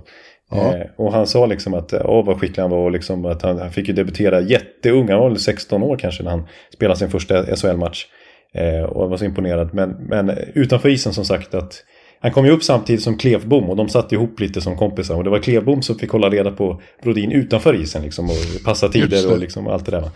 Ja. 0.51 0.77
Eh, 0.77 0.87
och 0.97 1.13
han 1.13 1.27
sa 1.27 1.47
liksom 1.47 1.75
att 1.75 1.95
åh 2.05 2.25
vad 2.25 2.41
skicklig 2.41 2.63
han 2.63 2.71
var 2.71 2.79
och 2.79 2.91
liksom 2.91 3.25
att 3.25 3.43
han, 3.43 3.59
han 3.59 3.71
fick 3.71 3.89
ju 3.89 3.95
debutera 3.95 4.41
jätteung. 4.41 5.09
Han 5.09 5.19
var 5.19 5.29
väl 5.29 5.39
16 5.39 5.83
år 5.83 5.97
kanske 5.97 6.23
när 6.23 6.31
han 6.31 6.47
spelade 6.75 6.99
sin 6.99 7.11
första 7.11 7.57
SHL-match. 7.57 8.07
Eh, 8.55 8.83
och 8.83 9.11
var 9.11 9.17
så 9.17 9.25
imponerad. 9.25 9.75
Men, 9.75 9.91
men 9.91 10.31
utanför 10.55 10.89
isen 10.89 11.13
som 11.13 11.25
sagt 11.25 11.55
att 11.55 11.85
han 12.25 12.33
kom 12.33 12.47
ju 12.47 12.51
upp 12.51 12.65
samtidigt 12.65 13.03
som 13.03 13.19
Klevbom 13.19 13.71
och 13.71 13.77
de 13.77 13.89
satt 13.89 14.13
ihop 14.13 14.41
lite 14.41 14.61
som 14.61 14.77
kompisar. 14.77 15.15
Och 15.15 15.25
det 15.25 15.31
var 15.31 15.39
Klevbom 15.39 15.83
som 15.83 15.99
fick 15.99 16.11
hålla 16.11 16.29
reda 16.31 16.51
på 16.51 16.81
Brodin 17.03 17.33
utanför 17.33 17.75
isen 17.75 18.03
liksom 18.03 18.31
och 18.31 18.65
passa 18.65 18.89
tider 18.89 19.33
och 19.33 19.39
liksom 19.39 19.67
allt 19.67 19.87
det 19.87 19.91
där. 19.93 20.11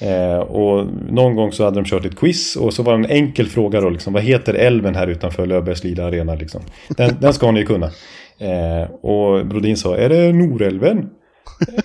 Eh, 0.00 0.38
och 0.38 0.86
någon 1.10 1.34
gång 1.36 1.52
så 1.52 1.64
hade 1.64 1.76
de 1.80 1.84
kört 1.84 2.04
ett 2.04 2.16
quiz 2.16 2.56
och 2.56 2.74
så 2.74 2.82
var 2.82 2.98
det 2.98 3.04
en 3.04 3.10
enkel 3.10 3.46
fråga 3.46 3.80
då 3.80 3.90
liksom, 3.90 4.12
vad 4.12 4.22
heter 4.22 4.54
älven 4.54 4.94
här 4.94 5.06
utanför 5.06 5.46
Löfbergslida 5.46 6.06
Arena 6.06 6.34
liksom? 6.34 6.62
Den, 6.88 7.16
den 7.20 7.34
ska 7.34 7.50
ni 7.50 7.60
ju 7.60 7.66
kunna. 7.66 7.86
Eh, 8.38 8.90
och 8.90 9.46
Brodin 9.46 9.76
sa, 9.76 9.96
är 9.96 10.08
det 10.08 10.32
Norälven? 10.32 11.10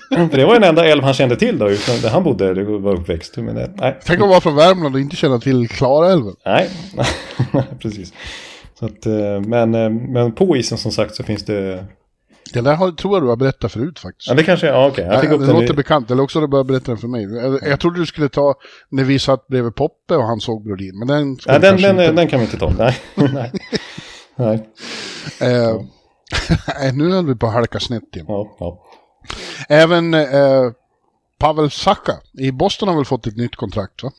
För 0.31 0.37
det 0.37 0.45
var 0.45 0.53
den 0.53 0.63
enda 0.63 0.85
älv 0.85 1.03
han 1.03 1.13
kände 1.13 1.35
till 1.35 1.59
då, 1.59 1.69
utan 1.69 2.01
där 2.01 2.09
han 2.09 2.23
bodde, 2.23 2.53
det 2.53 2.63
var 2.63 2.93
uppväxt. 2.93 3.37
Men, 3.37 3.57
eh, 3.57 3.69
nej, 3.75 3.99
Tänk 4.05 4.21
att 4.21 4.29
vara 4.29 4.41
från 4.41 4.55
Värmland 4.55 4.95
och 4.95 5.01
inte 5.01 5.15
känna 5.15 5.39
till 5.39 5.67
Klarälven. 5.67 6.35
nej, 6.45 6.69
precis. 7.79 8.13
Att, 8.85 9.05
eh, 9.05 9.41
men, 9.49 9.75
eh, 9.75 9.89
men 9.89 10.31
på 10.31 10.57
isen 10.57 10.77
som 10.77 10.91
sagt 10.91 11.15
så 11.15 11.23
finns 11.23 11.43
det... 11.45 11.85
Det 12.53 12.61
där 12.61 12.91
tror 12.91 13.13
jag 13.15 13.23
du 13.23 13.27
har 13.27 13.35
berättat 13.35 13.71
förut 13.71 13.99
faktiskt. 13.99 14.27
Ja, 14.29 14.33
det 14.33 14.43
kanske, 14.43 14.67
ja 14.67 14.87
okej. 14.87 15.05
Jag 15.05 15.21
fick 15.21 15.29
Ja, 15.29 15.33
upp 15.33 15.41
det 15.41 15.47
låter 15.53 15.73
i- 15.73 15.75
bekant, 15.75 16.11
eller 16.11 16.23
också 16.23 16.39
har 16.39 16.41
du 16.41 16.51
börjat 16.51 16.67
berätta 16.67 16.85
den 16.91 16.97
för 16.97 17.07
mig. 17.07 17.23
Jag, 17.23 17.59
jag 17.63 17.79
trodde 17.79 17.99
du 17.99 18.05
skulle 18.05 18.29
ta 18.29 18.55
när 18.89 19.03
vi 19.03 19.19
satt 19.19 19.47
bredvid 19.47 19.75
Poppe 19.75 20.15
och 20.15 20.23
han 20.23 20.39
såg 20.39 20.63
Brodin, 20.63 20.99
men 20.99 21.07
den 21.07 21.35
vi 21.35 21.41
den, 21.45 21.61
den, 21.61 21.89
inte. 21.89 22.11
den 22.11 22.27
kan 22.27 22.39
vi 22.39 22.45
inte 22.45 22.57
ta. 22.57 22.73
Nej, 22.77 22.97
nej. 23.33 23.51
nej. 24.35 24.69
Eh, 25.41 25.81
nej, 26.79 26.93
nu 26.93 27.11
höll 27.11 27.25
vi 27.25 27.35
på 27.35 27.47
att 27.47 27.53
halka 27.53 27.79
snett 27.79 28.03
igen. 28.15 28.25
Ja, 28.29 28.55
ja. 28.59 28.83
Även 29.69 30.13
eh, 30.13 30.71
Pavel 31.39 31.71
Saka 31.71 32.13
i 32.39 32.51
Boston 32.51 32.87
har 32.87 32.95
väl 32.95 33.05
fått 33.05 33.27
ett 33.27 33.37
nytt 33.37 33.55
kontrakt 33.55 34.03
va? 34.03 34.11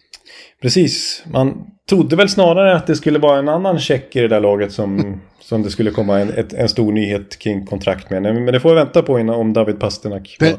Precis. 0.63 1.23
Man 1.27 1.67
trodde 1.89 2.17
väl 2.17 2.29
snarare 2.29 2.77
att 2.77 2.87
det 2.87 2.97
skulle 2.97 3.19
vara 3.19 3.39
en 3.39 3.49
annan 3.49 3.79
check 3.79 4.17
i 4.17 4.21
det 4.21 4.29
där 4.29 4.41
laget 4.41 4.73
som, 4.73 5.21
som 5.41 5.63
det 5.63 5.71
skulle 5.71 5.91
komma 5.91 6.21
en, 6.21 6.31
ett, 6.31 6.53
en 6.53 6.69
stor 6.69 6.93
nyhet 6.93 7.39
kring 7.39 7.67
kontrakt 7.67 8.11
med. 8.11 8.23
Men 8.23 8.47
det 8.47 8.61
får 8.61 8.69
vi 8.69 8.75
vänta 8.75 9.03
på 9.03 9.19
innan 9.21 9.35
om 9.35 9.53
David 9.53 9.81
Pasternak. 9.81 10.37
Det- 10.41 10.57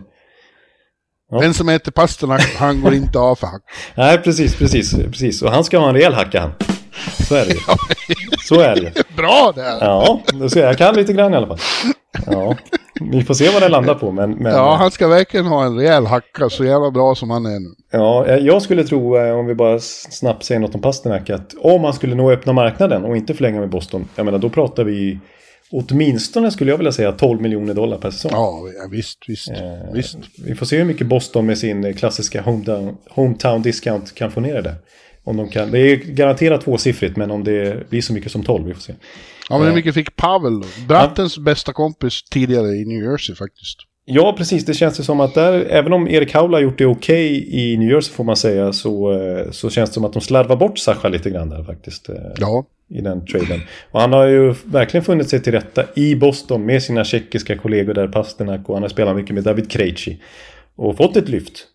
Ja. 1.32 1.40
Den 1.42 1.54
som 1.54 1.70
heter 1.70 1.92
Pasternak, 1.92 2.42
han 2.58 2.82
går 2.82 2.94
inte 2.94 3.20
av 3.20 3.36
för 3.36 3.48
hack. 3.48 3.62
Nej, 3.96 4.18
precis, 4.18 4.56
precis, 4.56 4.94
precis. 4.96 5.42
Och 5.42 5.52
han 5.52 5.64
ska 5.64 5.78
ha 5.80 5.88
en 5.90 5.96
rejäl 5.96 6.14
hacka 6.14 6.40
han. 6.42 6.52
Så 7.28 7.36
är 7.36 7.46
det 7.46 7.52
ju. 7.52 7.60
Så 8.48 8.60
är 8.60 8.76
det 8.76 8.82
ju. 8.82 8.92
Bra 9.18 9.52
där! 9.56 9.78
Ja, 9.82 10.22
jag 10.56 10.78
kan 10.78 10.96
lite 10.96 11.14
grann 11.14 11.34
i 11.34 11.38
alla 11.38 11.48
fall. 11.48 11.58
Ja, 12.26 12.56
vi 13.12 13.24
får 13.24 13.34
se 13.34 13.50
vad 13.54 13.62
det 13.62 13.70
landar 13.70 13.96
på. 13.96 14.12
Men, 14.12 14.32
men 14.32 14.52
Ja, 14.54 14.76
han 14.76 14.92
ska 14.92 15.08
verkligen 15.08 15.46
ha 15.46 15.66
en 15.66 15.78
rejäl 15.78 16.06
hacka, 16.06 16.50
så 16.50 16.66
jävla 16.66 16.92
bra 16.92 17.16
som 17.16 17.30
han 17.30 17.46
är 17.46 17.60
nu. 17.60 17.70
Ja, 17.92 18.26
jag- 18.28 18.42
jag 18.42 18.62
skulle 18.62 18.84
tro, 18.84 19.18
eh, 19.18 19.36
om 19.40 19.46
vi 19.46 19.56
bara 19.56 19.80
snabbt 19.80 20.44
säger 20.44 20.60
något 20.62 20.76
om 20.76 20.82
Pasternak, 20.82 21.30
att 21.30 21.54
om 21.60 21.84
han 21.84 21.94
skulle 21.94 22.16
nå 22.16 22.32
öppna 22.32 22.54
marknaden 22.54 23.04
och 23.06 23.18
inte 23.18 23.34
förlänga 23.34 23.60
med 23.60 23.70
Boston, 23.70 24.08
jag 24.16 24.26
menar 24.26 24.38
då 24.40 24.50
pratar 24.50 24.84
vi 24.84 25.20
åtminstone 25.72 26.52
skulle 26.52 26.72
jag 26.72 26.78
vilja 26.78 26.92
säga 26.92 27.12
12 27.12 27.42
miljoner 27.42 27.74
dollar 27.74 27.98
per 27.98 28.12
säsong. 28.12 28.32
Ja, 28.34 28.60
visst, 28.92 29.18
visst. 29.28 29.50
Eh, 29.50 29.94
visst. 29.94 30.18
Vi 30.46 30.56
får 30.56 30.66
se 30.66 30.78
hur 30.78 30.86
mycket 30.86 31.08
Boston 31.08 31.46
med 31.46 31.58
sin 31.58 31.84
eh, 31.86 31.94
klassiska 31.94 32.42
hometown, 32.42 32.98
hometown 33.10 33.62
discount 33.62 34.12
kan 34.16 34.32
få 34.32 34.40
ner 34.40 34.62
det. 34.62 34.76
Om 35.24 35.38
de 35.38 35.50
kan, 35.50 35.72
det 35.72 35.80
är 35.80 35.96
garanterat 35.96 36.62
tvåsiffrigt, 36.62 37.18
men 37.18 37.32
om 37.32 37.44
det 37.44 37.90
blir 37.90 38.02
så 38.02 38.14
mycket 38.14 38.32
som 38.32 38.44
12, 38.44 38.66
vi 38.66 38.74
får 38.74 38.82
se. 38.82 38.94
Ja, 39.50 39.58
men 39.58 39.68
hur 39.68 39.74
mycket 39.76 39.94
fick 39.94 40.16
Pavel 40.16 40.60
då? 40.60 40.68
Brattens 40.88 41.38
bästa 41.38 41.74
kompis 41.74 42.24
tidigare 42.24 42.68
i 42.68 42.86
New 42.86 43.04
Jersey 43.12 43.36
faktiskt. 43.36 43.78
Ja, 44.06 44.34
precis. 44.38 44.66
Det 44.66 44.74
känns 44.74 44.98
det 44.98 45.04
som 45.04 45.20
att 45.20 45.34
där, 45.34 45.54
även 45.70 45.94
om 45.94 46.08
Erik 46.08 46.34
Haula 46.34 46.58
har 46.58 46.62
gjort 46.62 46.78
det 46.78 46.86
okej 46.86 47.50
i 47.60 47.78
New 47.78 47.90
Jersey 47.90 48.14
får 48.14 48.24
man 48.24 48.36
säga, 48.36 48.74
så, 48.74 49.12
eh, 49.14 49.52
så 49.52 49.70
känns 49.70 49.90
det 49.90 49.94
som 49.94 50.06
att 50.06 50.14
de 50.14 50.22
slarvar 50.22 50.56
bort 50.56 50.78
Sacha 50.80 51.08
lite 51.10 51.30
grann 51.30 51.50
där 51.50 51.64
faktiskt. 51.64 52.10
eh, 52.10 52.16
Ja, 52.38 52.66
i 52.90 53.02
den 53.02 53.26
traden. 53.26 53.62
Och 53.92 54.02
han 54.02 54.14
har 54.14 54.26
ju 54.26 54.54
verkligen 54.66 55.04
funnit 55.04 55.30
sig 55.30 55.42
till 55.42 55.54
rätta 55.54 55.84
i 55.96 56.16
Boston 56.16 56.66
med 56.66 56.84
sina 56.84 57.04
tjeckiska 57.04 57.58
kollegor 57.58 57.94
där, 57.94 58.08
Pasternak, 58.08 58.70
och 58.70 58.76
han 58.76 58.82
har 58.84 58.90
spelat 58.90 59.16
mycket 59.16 59.36
med 59.36 59.44
David 59.44 59.72
Krejci. 59.72 60.20
Och 60.76 60.98
fått 60.98 61.18
ett 61.18 61.30
lyft. 61.30 61.68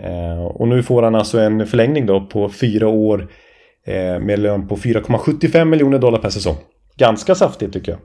Eh, 0.00 0.44
och 0.44 0.68
nu 0.68 0.82
får 0.82 1.02
han 1.02 1.14
alltså 1.14 1.38
en 1.38 1.66
förlängning 1.66 2.06
då 2.06 2.20
på 2.20 2.48
fyra 2.48 2.88
år 2.88 3.28
eh, 3.86 4.18
med 4.20 4.38
lön 4.38 4.68
på 4.68 4.76
4,75 4.76 5.64
miljoner 5.64 5.98
dollar 5.98 6.18
per 6.18 6.30
säsong. 6.30 6.56
Ganska 6.96 7.34
saftigt 7.34 7.72
tycker 7.72 7.92
jag. 7.92 8.00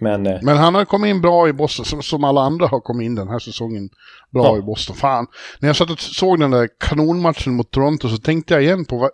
Men 0.00 0.26
eh, 0.26 0.38
men 0.42 0.56
han 0.56 0.74
har 0.74 0.84
kommit 0.84 1.08
in 1.08 1.20
bra 1.20 1.48
i 1.48 1.52
Boston, 1.52 2.02
som, 2.02 2.24
alla 2.24 2.40
andra 2.40 2.66
har 2.66 2.80
kommit 2.80 3.04
in 3.04 3.14
den 3.14 3.28
här 3.28 3.38
säsongen. 3.38 3.88
Bra 4.30 4.44
Ja. 4.44 4.58
i 4.58 4.62
Boston. 4.62 4.96
Fan, 4.96 5.26
när 5.58 5.68
jag 5.68 5.76
satt 5.76 5.90
och 5.90 6.00
såg 6.00 6.40
den 6.40 6.50
där 6.50 6.68
kanonmatchen 6.80 7.54
mot 7.54 7.70
Toronto 7.70 8.08
så 8.08 8.16
tänkte 8.16 8.54
jag 8.54 8.62
igen 8.62 8.84
på 8.84 8.98
vad, 8.98 9.10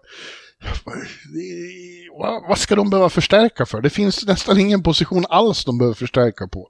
vad, 2.18 2.48
vad 2.48 2.58
ska 2.58 2.74
de 2.76 2.90
behöva 2.90 3.08
förstärka 3.08 3.66
för? 3.66 3.80
Det 3.80 3.90
finns 3.90 4.26
nästan 4.26 4.60
ingen 4.60 4.82
position 4.82 5.24
alls 5.28 5.64
de 5.64 5.78
behöver 5.78 5.94
förstärka 5.94 6.48
på. 6.48 6.68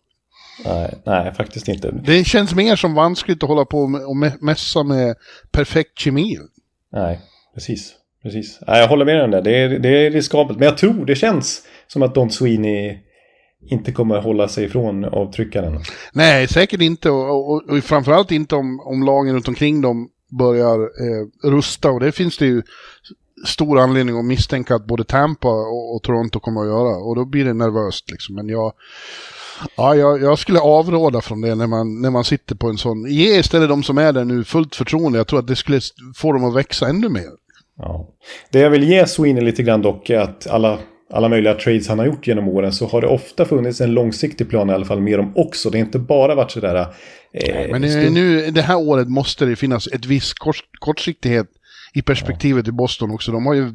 nej, 0.65 1.03
nej, 1.07 1.35
faktiskt 1.35 1.69
inte. 1.69 1.91
Det 1.91 2.25
känns 2.25 2.55
mer 2.55 2.77
som 2.77 2.95
vanskligt 2.95 3.43
att 3.43 3.49
hålla 3.49 3.65
på 3.65 3.79
och 3.79 4.17
mässa 4.41 4.83
med 4.83 5.17
perfekt 5.51 5.99
kemi. 5.99 6.39
Nej, 6.93 7.21
precis 7.55 7.95
precis. 8.27 8.59
Jag 8.67 8.89
håller 8.89 9.05
med 9.05 9.25
om 9.25 9.31
det. 9.31 9.41
Det 9.41 9.57
är, 9.57 9.69
det 9.69 9.89
är 9.89 10.11
riskabelt. 10.11 10.59
Men 10.59 10.67
jag 10.67 10.79
tror 10.79 11.07
det 11.07 11.15
känns 11.15 11.63
som 11.87 12.03
att 12.03 12.15
Don 12.15 12.31
Sweeney 12.31 12.99
inte 13.71 13.93
kommer 13.93 14.21
hålla 14.21 14.49
sig 14.49 14.65
ifrån 14.65 15.05
avtryckaren. 15.05 15.81
Nej, 16.13 16.49
säkert 16.49 16.81
inte. 16.81 17.11
Och, 17.11 17.51
och, 17.51 17.71
och 17.71 17.85
framförallt 17.85 18.33
inte 18.33 18.55
om, 18.55 18.81
om 18.81 19.03
lagen 19.03 19.35
runt 19.35 19.49
omkring 19.49 19.81
dem 19.81 20.09
börjar 20.39 20.81
eh, 20.81 21.51
rusta. 21.51 21.91
Och 21.91 22.01
det 22.01 22.13
finns 22.13 22.39
det 22.39 22.47
ju 22.47 22.63
stor 23.47 23.79
anledning 23.79 24.19
att 24.19 24.25
misstänka 24.25 24.75
att 24.75 24.87
både 24.87 25.05
Tampa 25.05 25.49
och, 25.49 25.95
och 25.95 26.03
Toronto 26.03 26.41
kommer 26.41 26.61
att 26.61 26.67
göra. 26.67 26.97
Och 26.97 27.17
då 27.17 27.25
blir 27.25 27.45
det 27.45 27.55
nervöst 27.55 28.11
liksom. 28.11 28.35
Men 28.35 28.49
jag, 28.49 28.73
ja, 29.77 29.95
jag, 29.95 30.23
jag 30.23 30.39
skulle 30.39 30.61
avråda 30.61 31.21
från 31.21 31.41
det 31.41 31.55
när 31.55 31.67
man, 31.67 32.01
när 32.01 32.11
man 32.11 32.25
sitter 32.25 32.55
på 32.55 32.69
en 32.69 32.79
sån. 32.79 33.07
Ge 33.11 33.39
istället 33.39 33.69
de 33.69 33.83
som 33.83 33.99
är 33.99 34.13
där 34.13 34.25
nu 34.25 34.45
fullt 34.45 34.77
förtroende. 34.77 35.19
Jag 35.19 35.27
tror 35.27 35.39
att 35.39 35.47
det 35.47 35.57
skulle 35.57 35.81
få 36.17 36.33
dem 36.33 36.45
att 36.45 36.55
växa 36.55 36.89
ännu 36.89 37.09
mer. 37.09 37.46
Ja. 37.79 38.09
Det 38.53 38.59
jag 38.59 38.71
vill 38.71 38.83
ge 38.85 39.07
Sweeney 39.07 39.45
lite 39.45 39.63
grann 39.63 39.83
dock 39.83 40.11
är 40.11 40.19
att 40.19 40.47
alla, 40.47 40.79
alla 41.13 41.29
möjliga 41.29 41.55
trades 41.55 41.89
han 41.89 41.99
har 41.99 42.07
gjort 42.07 42.27
genom 42.27 42.49
åren 42.49 42.73
så 42.73 42.87
har 42.87 43.01
det 43.01 43.07
ofta 43.07 43.45
funnits 43.45 43.81
en 43.81 43.93
långsiktig 43.95 44.49
plan 44.49 44.71
i 44.71 44.73
alla 44.73 44.85
fall 44.85 45.01
med 45.01 45.19
dem 45.19 45.33
också. 45.37 45.71
Det 45.71 45.79
har 45.79 45.85
inte 45.85 45.99
bara 45.99 46.35
varit 46.35 46.51
sådär... 46.51 46.87
Eh, 47.33 47.71
Men 47.71 47.85
stum- 47.85 48.11
nu, 48.11 48.51
det 48.51 48.63
här 48.63 48.77
året 48.79 49.09
måste 49.09 49.45
det 49.45 49.57
finnas 49.57 49.87
ett 49.87 50.07
viss 50.07 50.33
kort, 50.35 50.65
kortsiktighet 50.79 51.47
i 51.95 52.03
perspektivet 52.03 52.69
i 52.69 52.73
Boston 52.73 53.11
också. 53.11 53.33
De 53.33 53.47
har 53.47 53.55
ju 53.55 53.73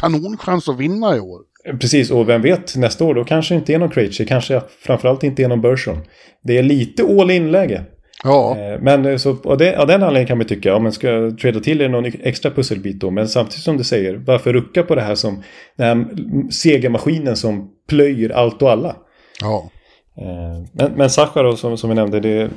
kanonchans 0.00 0.68
att 0.68 0.78
vinna 0.78 1.16
i 1.16 1.20
år. 1.20 1.40
Precis, 1.80 2.10
och 2.10 2.28
vem 2.28 2.42
vet, 2.42 2.76
nästa 2.76 3.04
år 3.04 3.14
då 3.14 3.24
kanske 3.24 3.54
det 3.54 3.58
inte 3.58 3.74
är 3.74 3.78
någon 3.78 3.90
Krejci, 3.90 4.26
kanske 4.26 4.62
framförallt 4.80 5.22
inte 5.22 5.42
är 5.44 5.48
någon 5.48 5.60
Bergeron. 5.60 5.98
Det 6.42 6.58
är 6.58 6.62
lite 6.62 7.02
all 7.02 7.30
in-läge. 7.30 7.84
Ja, 8.24 8.56
Eh, 8.58 8.80
Men 8.80 9.06
eh, 9.06 9.16
så, 9.16 9.36
av, 9.44 9.58
det, 9.58 9.76
av 9.78 9.86
den 9.86 10.02
anledningen 10.02 10.26
kan 10.26 10.38
man 10.38 10.46
tycka, 10.46 10.74
om 10.74 10.82
man 10.82 10.92
ska 10.92 11.30
trada 11.42 11.60
till 11.60 11.80
er 11.80 11.88
någon 11.88 12.04
extra 12.22 12.50
pusselbit 12.50 13.00
då. 13.00 13.10
Men 13.10 13.28
samtidigt 13.28 13.64
som 13.64 13.76
du 13.76 13.84
säger, 13.84 14.14
varför 14.14 14.52
rucka 14.52 14.82
på 14.82 14.94
det 14.94 15.00
här 15.02 15.14
som 15.14 15.42
den 15.76 15.86
här 15.86 16.06
segermaskinen 16.50 17.36
som 17.36 17.70
plöjer 17.88 18.30
allt 18.30 18.62
och 18.62 18.70
alla. 18.70 18.96
ja. 19.40 19.70
Eh, 20.18 20.64
Men, 20.72 20.92
men 20.96 21.10
Sacha 21.10 21.42
då, 21.42 21.56
som, 21.56 21.78
som 21.78 21.90
vi 21.90 21.96
nämnde, 21.96 22.20
det, 22.20 22.50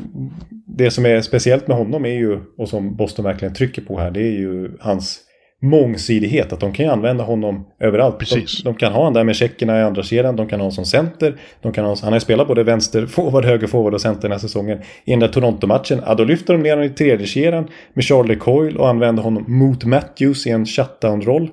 det 0.67 0.91
som 0.91 1.05
är 1.05 1.21
speciellt 1.21 1.67
med 1.67 1.77
honom 1.77 2.05
är 2.05 2.09
ju, 2.13 2.39
och 2.57 2.69
som 2.69 2.95
Boston 2.95 3.25
verkligen 3.25 3.53
trycker 3.53 3.81
på 3.81 3.99
här, 3.99 4.11
det 4.11 4.21
är 4.21 4.31
ju 4.31 4.71
hans 4.79 5.19
mångsidighet. 5.61 6.53
Att 6.53 6.59
de 6.59 6.73
kan 6.73 6.85
ju 6.85 6.91
använda 6.91 7.23
honom 7.23 7.65
överallt. 7.79 8.19
Precis. 8.19 8.57
De, 8.57 8.63
de 8.63 8.75
kan 8.75 8.91
ha 8.91 8.99
honom 8.99 9.13
där 9.13 9.23
med 9.23 9.35
tjeckerna 9.35 9.79
i 9.79 9.83
andra 9.83 10.03
kedjan, 10.03 10.35
de 10.35 10.47
kan 10.47 10.59
ha 10.59 10.63
honom 10.63 10.71
som 10.71 10.85
center. 10.85 11.37
De 11.61 11.73
kan 11.73 11.85
ha, 11.85 11.95
han 12.01 12.07
har 12.07 12.15
ju 12.15 12.19
spelat 12.19 12.47
både 12.47 12.63
vänster, 12.63 13.05
forward, 13.07 13.45
höger 13.45 13.67
forward 13.67 13.93
och 13.93 14.01
center 14.01 14.21
den 14.21 14.31
här 14.31 14.39
säsongen. 14.39 14.79
I 15.05 15.11
den 15.11 15.19
där 15.19 15.27
Toronto-matchen, 15.27 16.01
ja 16.05 16.15
då 16.15 16.23
lyfter 16.23 16.53
de 16.53 16.63
ner 16.63 16.69
honom 16.69 16.85
i 16.85 16.89
tredje 16.89 17.27
kedjan 17.27 17.67
med 17.93 18.03
Charlie 18.03 18.35
Coyle 18.35 18.77
och 18.77 18.89
använder 18.89 19.23
honom 19.23 19.45
mot 19.47 19.83
Matthews 19.83 20.47
i 20.47 20.49
en 20.49 20.65
shutdown-roll. 20.65 21.49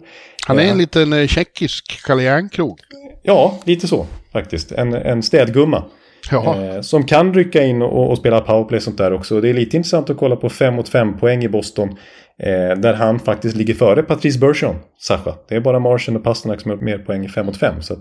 Han 0.47 0.59
är 0.59 0.62
en 0.62 0.79
liten 0.79 1.12
eh, 1.12 1.27
tjeckisk 1.27 2.07
Kalle 2.07 2.23
Järnkrok. 2.23 2.81
Ja, 3.23 3.59
lite 3.64 3.88
så 3.88 4.07
faktiskt. 4.33 4.73
En, 4.73 4.95
en 4.95 5.23
städgumma. 5.23 5.85
Eh, 6.33 6.81
som 6.81 7.05
kan 7.05 7.35
rycka 7.35 7.62
in 7.62 7.83
och, 7.83 8.11
och 8.11 8.19
spela 8.19 8.40
powerplay 8.40 8.77
och 8.77 8.83
sånt 8.83 8.99
där 8.99 9.12
också. 9.12 9.40
Det 9.40 9.49
är 9.49 9.55
lite 9.55 9.77
intressant 9.77 10.11
att 10.11 10.16
kolla 10.16 10.37
på 10.37 10.49
5 10.49 10.75
mot 10.75 10.88
5 10.88 11.19
poäng 11.19 11.45
i 11.45 11.49
Boston. 11.49 11.97
Eh, 12.42 12.79
där 12.79 12.94
han 12.94 13.18
faktiskt 13.18 13.57
ligger 13.57 13.75
före 13.75 14.03
Patrice 14.03 14.37
Bergeron, 14.40 14.77
Sacha. 14.99 15.35
Det 15.49 15.55
är 15.57 15.61
bara 15.61 15.79
Martian 15.79 16.16
och 16.16 16.25
Pasternak 16.25 16.61
som 16.61 16.70
har 16.70 16.79
mer 16.79 16.99
poäng 16.99 17.25
i 17.25 17.29
5 17.29 17.46
mot 17.46 17.57
5. 17.57 17.83
Så 17.83 17.92
att, 17.94 18.01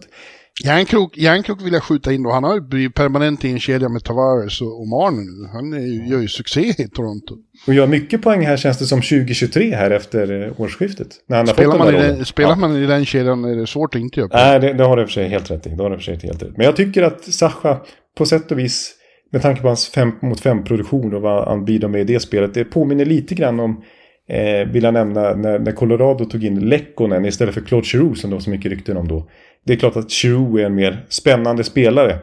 Järnkrok, 0.63 1.17
Järnkrok 1.17 1.61
vill 1.61 1.73
jag 1.73 1.83
skjuta 1.83 2.13
in 2.13 2.23
då. 2.23 2.31
Han 2.31 2.43
har 2.43 2.77
ju 2.77 2.89
permanent 2.89 3.45
i 3.45 3.51
en 3.51 3.59
kedja 3.59 3.89
med 3.89 4.03
Tavares 4.03 4.61
och, 4.61 4.79
och 4.81 4.87
Marner 4.87 5.21
nu. 5.41 5.47
Han 5.53 5.73
är, 5.73 6.11
gör 6.11 6.19
ju 6.19 6.27
succé 6.27 6.61
i 6.61 6.87
Toronto. 6.87 7.35
och 7.67 7.73
gör 7.73 7.87
mycket 7.87 8.21
poäng 8.21 8.45
här 8.45 8.57
känns 8.57 8.77
det 8.79 8.85
som 8.85 9.01
2023 9.01 9.75
här 9.75 9.91
efter 9.91 10.43
eh, 10.43 10.61
årsskiftet. 10.61 11.07
När 11.27 11.37
han 11.37 11.47
har 11.47 11.53
Spelar, 11.53 11.71
fått 11.71 11.79
man 11.79 11.93
den 11.93 12.03
i, 12.03 12.07
den, 12.07 12.25
spelar 12.25 12.49
Ja. 12.49 12.55
man 12.55 12.75
i 12.75 12.85
den 12.85 13.05
kedjan 13.05 13.45
är 13.45 13.55
det 13.55 13.67
svårt 13.67 13.95
att 13.95 14.01
inte 14.01 14.19
göra. 14.19 14.29
Nej, 14.33 14.59
det, 14.59 14.73
det 14.73 14.83
har 14.83 14.97
du 14.97 15.03
och 15.03 15.09
för 15.09 15.13
sig 15.13 15.27
helt 15.27 15.51
rätt 15.51 15.67
i. 15.67 15.69
Det 15.69 15.83
har 15.83 15.89
du 15.89 15.95
och 15.95 16.01
för 16.01 16.05
sig 16.15 16.27
helt 16.27 16.43
rätt. 16.43 16.57
Men 16.57 16.65
jag 16.65 16.75
tycker 16.75 17.03
att 17.03 17.23
Sacha 17.23 17.77
på 18.17 18.25
sätt 18.25 18.51
och 18.51 18.59
vis, 18.59 18.93
med 19.31 19.41
tanke 19.41 19.61
på 19.61 19.67
hans 19.67 19.87
5 19.89 20.11
mot 20.21 20.39
5 20.39 20.63
produktion 20.63 21.13
och 21.13 21.21
vad 21.21 21.47
han 21.47 21.65
bidrar 21.65 21.89
med 21.89 22.01
i 22.01 22.13
det 22.13 22.19
spelet, 22.19 22.53
det 22.53 22.65
påminner 22.65 23.05
lite 23.05 23.35
grann 23.35 23.59
om, 23.59 23.83
eh, 24.29 24.67
vill 24.67 24.83
jag 24.83 24.93
nämna, 24.93 25.35
när, 25.35 25.59
när 25.59 25.71
Colorado 25.71 26.25
tog 26.25 26.43
in 26.43 26.59
Lekkonen 26.59 27.25
istället 27.25 27.53
för 27.53 27.61
Claude 27.61 27.87
Giroux 27.87 28.21
som 28.21 28.29
det 28.29 28.35
var 28.35 28.41
så 28.41 28.49
mycket 28.49 28.71
rykten 28.71 28.97
om 28.97 29.07
då. 29.07 29.29
Det 29.65 29.73
är 29.73 29.77
klart 29.77 29.95
att 29.95 30.11
Giroux 30.11 30.59
är 30.59 30.65
en 30.65 30.75
mer 30.75 31.05
spännande 31.09 31.63
spelare 31.63 32.17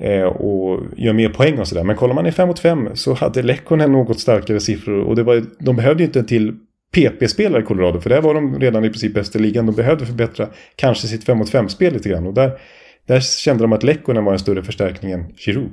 eh, 0.00 0.22
och 0.22 0.80
gör 0.96 1.12
mer 1.12 1.28
poäng 1.28 1.58
och 1.58 1.68
sådär. 1.68 1.84
Men 1.84 1.96
kollar 1.96 2.14
man 2.14 2.26
i 2.26 2.32
5 2.32 2.48
mot 2.48 2.58
5 2.58 2.88
så 2.94 3.14
hade 3.14 3.42
Lekkonen 3.42 3.92
något 3.92 4.20
starkare 4.20 4.60
siffror 4.60 5.00
och 5.00 5.16
det 5.16 5.22
var, 5.22 5.44
de 5.58 5.76
behövde 5.76 6.02
ju 6.02 6.06
inte 6.06 6.18
en 6.18 6.26
till 6.26 6.54
PP-spelare 6.94 7.62
i 7.62 7.64
Colorado. 7.64 8.00
För 8.00 8.10
där 8.10 8.20
var 8.20 8.34
de 8.34 8.60
redan 8.60 8.84
i 8.84 8.88
princip 8.88 9.14
bäst 9.14 9.36
i 9.36 9.38
ligan. 9.38 9.66
De 9.66 9.74
behövde 9.74 10.06
förbättra 10.06 10.48
kanske 10.76 11.06
sitt 11.06 11.24
5 11.24 11.38
mot 11.38 11.52
5-spel 11.52 11.92
lite 11.92 12.08
grann. 12.08 12.26
Och 12.26 12.34
där, 12.34 12.52
där 13.06 13.20
kände 13.20 13.64
de 13.64 13.72
att 13.72 13.82
Lekkonen 13.82 14.24
var 14.24 14.32
en 14.32 14.38
större 14.38 14.62
förstärkning 14.62 15.12
än 15.12 15.24
Giroud. 15.36 15.72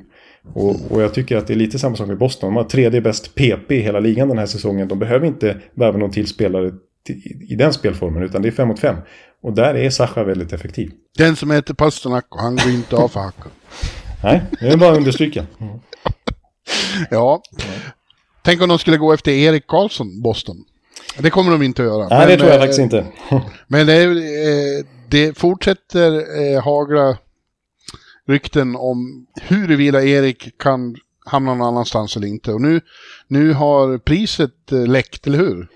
Och, 0.53 0.75
och 0.89 1.01
jag 1.01 1.13
tycker 1.13 1.37
att 1.37 1.47
det 1.47 1.53
är 1.53 1.57
lite 1.57 1.79
samma 1.79 1.95
sak 1.95 2.07
med 2.07 2.17
Boston. 2.17 2.47
De 2.47 2.55
har 2.55 2.63
tredje 2.63 3.01
bäst 3.01 3.35
PP 3.35 3.71
i 3.71 3.79
hela 3.79 3.99
ligan 3.99 4.27
den 4.27 4.37
här 4.37 4.45
säsongen. 4.45 4.87
De 4.87 4.99
behöver 4.99 5.27
inte 5.27 5.57
värva 5.73 5.97
någon 5.97 6.11
till 6.11 6.27
spelare 6.27 6.71
i 7.49 7.55
den 7.55 7.73
spelformen. 7.73 8.23
Utan 8.23 8.41
det 8.41 8.47
är 8.47 8.51
5 8.51 8.67
mot 8.67 8.79
5. 8.79 8.95
Och 9.43 9.53
där 9.53 9.75
är 9.75 9.89
Sacha 9.89 10.23
väldigt 10.23 10.53
effektiv. 10.53 10.91
Den 11.17 11.35
som 11.35 11.51
heter 11.51 11.73
Pasternak 11.73 12.25
och 12.29 12.41
han 12.41 12.55
går 12.55 12.69
inte 12.69 12.95
av 12.95 13.07
för 13.07 13.19
hacka. 13.19 13.49
Nej, 14.23 14.43
det 14.59 14.67
är 14.67 14.77
bara 14.77 14.91
att 14.91 14.97
understryka. 14.97 15.45
Mm. 15.59 15.79
Ja. 17.09 17.41
Tänk 18.41 18.61
om 18.61 18.69
de 18.69 18.79
skulle 18.79 18.97
gå 18.97 19.13
efter 19.13 19.31
Erik 19.31 19.67
Karlsson, 19.67 20.21
Boston. 20.21 20.55
Det 21.17 21.29
kommer 21.29 21.51
de 21.51 21.63
inte 21.63 21.81
att 21.81 21.87
göra. 21.87 22.07
Nej, 22.07 22.19
det 22.19 22.27
Men, 22.27 22.37
tror 22.37 22.49
jag 22.49 22.55
eh, 22.55 22.61
faktiskt 22.61 22.79
inte. 22.79 23.05
Men 23.67 23.87
det, 23.87 24.03
eh, 24.03 24.85
det 25.09 25.37
fortsätter 25.37 26.11
eh, 26.15 26.63
hagla 26.63 27.17
rykten 28.27 28.75
om 28.75 29.25
huruvida 29.41 30.03
Erik 30.03 30.57
kan 30.57 30.95
hamna 31.25 31.53
någon 31.55 31.67
annanstans 31.67 32.17
eller 32.17 32.27
inte. 32.27 32.51
Och 32.51 32.61
nu, 32.61 32.81
nu 33.27 33.53
har 33.53 33.97
priset 33.97 34.71
eh, 34.71 34.87
läckt, 34.87 35.27
eller 35.27 35.37
hur? 35.37 35.67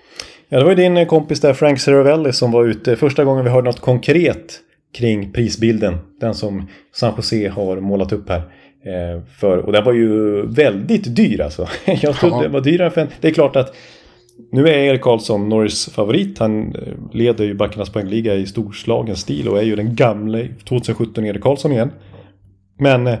Ja, 0.48 0.58
det 0.58 0.64
var 0.64 0.70
ju 0.70 0.76
din 0.76 1.06
kompis 1.06 1.40
där, 1.40 1.54
Frank 1.54 1.80
Ceravelli, 1.80 2.32
som 2.32 2.52
var 2.52 2.64
ute 2.64 2.96
första 2.96 3.24
gången 3.24 3.44
vi 3.44 3.50
hörde 3.50 3.66
något 3.66 3.80
konkret 3.80 4.60
kring 4.94 5.32
prisbilden. 5.32 5.98
Den 6.20 6.34
som 6.34 6.68
San 6.94 7.12
Jose 7.16 7.48
har 7.48 7.80
målat 7.80 8.12
upp 8.12 8.28
här. 8.28 8.42
Eh, 8.84 9.22
för, 9.40 9.58
och 9.58 9.72
den 9.72 9.84
var 9.84 9.92
ju 9.92 10.42
väldigt 10.46 11.16
dyr 11.16 11.40
alltså. 11.40 11.68
Jag 11.84 12.16
trodde 12.16 12.36
Ja. 12.36 12.42
det 12.42 12.48
var 12.48 12.60
dyrare 12.60 12.90
för 12.90 13.00
en... 13.00 13.08
Det 13.20 13.28
är 13.28 13.32
klart 13.32 13.56
att 13.56 13.74
nu 14.52 14.68
är 14.68 14.78
Erik 14.78 15.00
Karlsson 15.02 15.48
Norris 15.48 15.88
favorit. 15.90 16.38
Han 16.38 16.74
eh, 16.74 16.92
leder 17.12 17.44
ju 17.44 17.54
backarnas 17.54 17.90
poängliga 17.90 18.34
i 18.34 18.46
storslagen 18.46 19.16
stil 19.16 19.48
och 19.48 19.58
är 19.58 19.62
ju 19.62 19.76
den 19.76 19.94
gamle 19.94 20.48
2017 20.68 21.24
Erik 21.24 21.42
Karlsson 21.42 21.72
igen. 21.72 21.90
Men 22.78 23.06
eh, 23.06 23.18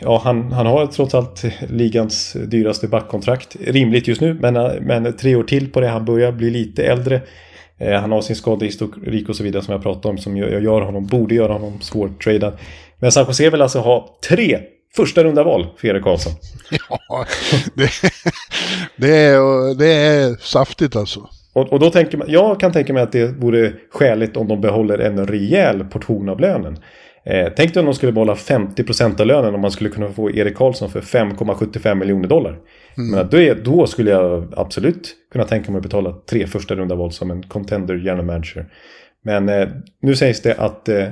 ja, 0.00 0.20
han, 0.24 0.52
han 0.52 0.66
har 0.66 0.86
trots 0.86 1.14
allt 1.14 1.44
ligans 1.68 2.32
dyraste 2.32 2.88
backkontrakt. 2.88 3.56
Rimligt 3.66 4.08
just 4.08 4.20
nu, 4.20 4.34
men, 4.34 4.56
eh, 4.56 4.72
men 4.80 5.16
tre 5.16 5.36
år 5.36 5.42
till 5.44 5.72
på 5.72 5.80
det. 5.80 5.88
Han 5.88 6.04
börjar 6.04 6.32
bli 6.32 6.50
lite 6.50 6.84
äldre. 6.84 7.20
Eh, 7.78 8.00
Han 8.00 8.12
har 8.12 8.20
sin 8.20 8.36
skadehistorik 8.36 9.28
och 9.28 9.36
så 9.36 9.44
vidare 9.44 9.62
som 9.62 9.72
jag 9.72 9.82
pratade 9.82 10.08
om 10.08 10.18
som 10.18 10.36
gör 10.36 10.60
gör 10.60 10.80
honom, 10.80 11.06
borde 11.06 11.34
göra 11.34 11.52
honom 11.52 11.80
svårtradad. 11.80 12.58
Men 12.98 13.12
San 13.12 13.26
Jose 13.26 13.50
vill 13.50 13.62
alltså 13.62 13.78
ha 13.78 14.18
tre 14.28 14.58
första 14.96 15.24
runda 15.24 15.42
val 15.44 15.66
för 15.76 15.88
Erik 15.88 16.02
Karlsson. 16.02 16.32
Ja, 17.08 17.26
det, 17.74 17.90
det, 18.96 19.16
är, 19.16 19.74
det 19.78 19.92
är 19.92 20.34
saftigt 20.40 20.96
alltså. 20.96 21.28
Och, 21.52 21.72
och 21.72 21.80
då 21.80 21.90
tänker 21.90 22.18
man, 22.18 22.26
jag 22.30 22.60
kan 22.60 22.72
tänka 22.72 22.92
mig 22.92 23.02
att 23.02 23.12
det 23.12 23.26
vore 23.26 23.72
skäligt 23.90 24.36
om 24.36 24.48
de 24.48 24.60
behåller 24.60 24.98
en 24.98 25.26
rejäl 25.26 25.84
portion 25.84 26.28
av 26.28 26.40
lönen. 26.40 26.78
Eh, 27.24 27.52
tänk 27.56 27.74
dig 27.74 27.80
om 27.80 27.86
de 27.86 27.94
skulle 27.94 28.12
behålla 28.12 28.34
50% 28.34 29.20
av 29.20 29.26
lönen 29.26 29.54
om 29.54 29.60
man 29.60 29.70
skulle 29.70 29.90
kunna 29.90 30.12
få 30.12 30.30
Erik 30.30 30.56
Karlsson 30.56 30.90
för 30.90 31.00
5,75 31.00 31.94
miljoner 31.94 32.28
dollar. 32.28 32.58
Men 32.94 33.28
då, 33.28 33.36
är, 33.36 33.54
då 33.54 33.86
skulle 33.86 34.10
jag 34.10 34.54
absolut 34.56 35.16
kunna 35.32 35.44
tänka 35.44 35.70
mig 35.70 35.78
att 35.78 35.82
betala 35.82 36.12
tre 36.30 36.46
första 36.46 36.74
runda 36.74 36.94
val 36.94 37.12
som 37.12 37.30
en 37.30 37.42
contender 37.42 37.94
general 37.94 38.24
manager. 38.24 38.66
Men 39.22 39.48
eh, 39.48 39.68
nu 40.02 40.16
sägs 40.16 40.42
det 40.42 40.54
att 40.54 40.88
eh, 40.88 41.08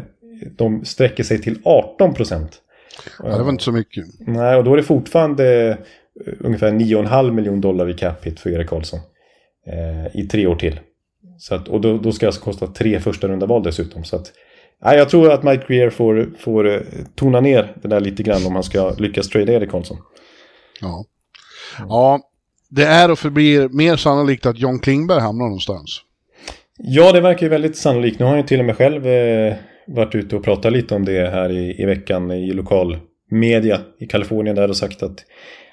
de 0.56 0.84
sträcker 0.84 1.24
sig 1.24 1.38
till 1.42 1.58
18%. 1.62 2.46
Ja, 3.22 3.36
det 3.36 3.42
var 3.42 3.50
inte 3.50 3.64
så 3.64 3.72
mycket. 3.72 4.04
Nej, 4.18 4.56
och 4.56 4.64
då 4.64 4.72
är 4.72 4.76
det 4.76 4.82
fortfarande 4.82 5.68
eh, 5.68 5.76
ungefär 6.40 6.70
9,5 6.70 7.30
miljoner 7.30 7.62
dollar 7.62 7.90
i 7.90 7.94
cap 7.94 8.26
hit 8.26 8.40
för 8.40 8.50
Erik 8.50 8.68
Karlsson. 8.68 9.00
Eh, 9.66 10.20
I 10.20 10.28
tre 10.28 10.46
år 10.46 10.56
till. 10.56 10.80
Så 11.38 11.54
att, 11.54 11.68
och 11.68 11.80
då, 11.80 11.98
då 11.98 12.12
ska 12.12 12.26
det 12.26 12.28
alltså 12.28 12.42
kosta 12.42 12.66
tre 12.66 13.00
första 13.00 13.28
runda 13.28 13.46
val 13.46 13.62
dessutom. 13.62 14.04
Så 14.04 14.16
att, 14.16 14.32
nej, 14.82 14.98
jag 14.98 15.08
tror 15.08 15.32
att 15.32 15.42
Mike 15.42 15.64
Greer 15.68 15.90
får, 15.90 16.30
får 16.38 16.68
eh, 16.68 16.80
tona 17.14 17.40
ner 17.40 17.76
det 17.82 17.88
där 17.88 18.00
lite 18.00 18.22
grann 18.22 18.46
om 18.46 18.54
han 18.54 18.62
ska 18.62 18.94
lyckas 18.98 19.28
trada 19.28 19.52
Erik 19.52 19.70
Karlsson. 19.70 19.98
Ja. 20.80 21.04
ja, 21.78 22.20
det 22.68 22.84
är 22.84 23.10
och 23.10 23.18
förblir 23.18 23.68
mer 23.68 23.96
sannolikt 23.96 24.46
att 24.46 24.58
John 24.58 24.78
Klingberg 24.78 25.20
hamnar 25.20 25.44
någonstans. 25.44 26.00
Ja, 26.78 27.12
det 27.12 27.20
verkar 27.20 27.42
ju 27.42 27.48
väldigt 27.50 27.76
sannolikt. 27.76 28.18
Nu 28.18 28.24
har 28.24 28.30
han 28.30 28.40
ju 28.40 28.46
till 28.46 28.60
och 28.60 28.66
med 28.66 28.76
själv 28.76 29.06
eh, 29.06 29.54
varit 29.86 30.14
ute 30.14 30.36
och 30.36 30.44
pratat 30.44 30.72
lite 30.72 30.94
om 30.94 31.04
det 31.04 31.30
här 31.30 31.50
i, 31.52 31.82
i 31.82 31.84
veckan 31.84 32.30
i 32.30 32.52
lokal 32.52 32.98
media 33.30 33.80
i 33.98 34.06
Kalifornien 34.06 34.56
där 34.56 34.68
och 34.68 34.76
sagt 34.76 35.02
att 35.02 35.24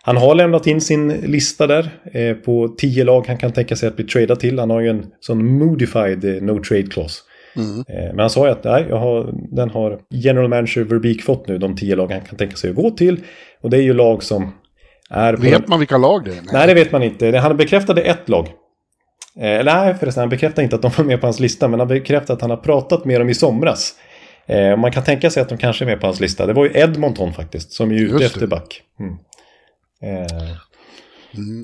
han 0.02 0.18
har 0.18 0.36
lämnat 0.36 0.68
in 0.68 0.82
sin 0.82 1.08
lista 1.08 1.68
där 1.68 1.90
eh, 2.14 2.34
på 2.34 2.76
tio 2.78 3.04
lag 3.04 3.28
han 3.28 3.38
kan 3.38 3.52
tänka 3.52 3.76
sig 3.76 3.88
att 3.88 3.96
bli 3.96 4.06
tradad 4.06 4.40
till. 4.40 4.60
Han 4.60 4.70
har 4.70 4.82
ju 4.82 4.90
en 4.90 5.06
sån 5.20 5.58
modified 5.58 6.26
eh, 6.26 6.42
no 6.42 6.64
trade 6.64 6.84
clause. 6.88 7.22
Eh, 7.64 8.06
men 8.10 8.20
han 8.20 8.30
sa 8.30 8.46
ju 8.46 8.52
att 8.52 8.64
nej, 8.64 8.86
jag 8.90 8.98
har, 8.98 9.34
den 9.56 9.70
har 9.70 10.00
general 10.10 10.50
manager 10.50 10.84
Verbeek 10.84 11.22
fått 11.24 11.48
nu, 11.48 11.58
de 11.58 11.76
tio 11.76 11.96
lag 11.96 12.12
han 12.12 12.22
kan 12.22 12.38
tänka 12.38 12.56
sig 12.56 12.70
att 12.70 12.76
gå 12.76 12.92
till. 12.92 13.24
Och 13.62 13.70
det 13.70 13.78
är 13.78 13.82
ju 13.82 13.94
lag 13.94 14.24
som 14.24 14.54
är... 15.10 15.34
Vet 15.34 15.68
man 15.68 15.80
vilka 15.80 15.98
lag 15.98 16.26
det 16.26 16.32
är? 16.32 16.42
Nej, 16.54 16.68
det 16.68 16.74
vet 16.74 16.92
man 16.92 17.04
inte. 17.04 17.38
Han 17.38 17.58
bekräftade 17.58 18.02
ett 18.02 18.30
lag. 18.30 18.46
Eh, 19.40 19.64
nej, 19.66 19.96
förresten, 20.00 20.22
han 20.22 20.30
bekräftade 20.30 20.64
inte 20.64 20.76
att 20.76 20.82
de 20.82 20.92
var 20.98 21.04
med 21.06 21.22
på 21.22 21.28
hans 21.28 21.40
lista, 21.40 21.68
men 21.68 21.80
han 21.80 21.88
bekräftade 21.88 22.34
att 22.36 22.42
han 22.42 22.50
har 22.50 22.58
pratat 22.58 23.06
med 23.06 23.22
dem 23.22 23.30
i 23.30 23.34
somras. 23.34 23.94
Eh, 24.46 24.78
man 24.78 24.92
kan 24.92 25.04
tänka 25.04 25.30
sig 25.30 25.42
att 25.42 25.50
de 25.50 25.58
kanske 25.58 25.84
är 25.84 25.86
med 25.86 26.00
på 26.00 26.08
hans 26.08 26.20
lista. 26.20 26.46
Det 26.46 26.54
var 26.54 26.66
ju 26.66 26.72
Edmonton 26.74 27.34
faktiskt, 27.34 27.72
som 27.72 27.92
är 27.92 27.96
ute 27.96 28.04
Just 28.04 28.20
det. 28.20 28.26
efter 28.26 28.48
back. 28.48 28.82
Mm. 29.00 29.14
Eh, 30.04 30.28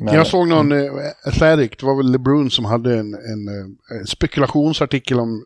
men- 0.01 0.13
Jag 0.13 0.27
såg 0.27 0.47
någon 0.47 0.71
eh, 0.71 0.91
Athletic, 1.27 1.71
det 1.79 1.85
var 1.85 1.97
väl 1.97 2.11
LeBron 2.11 2.49
som 2.51 2.65
hade 2.65 2.91
en, 2.93 3.13
en, 3.13 3.47
en 3.99 4.05
spekulationsartikel 4.07 5.19
om 5.19 5.43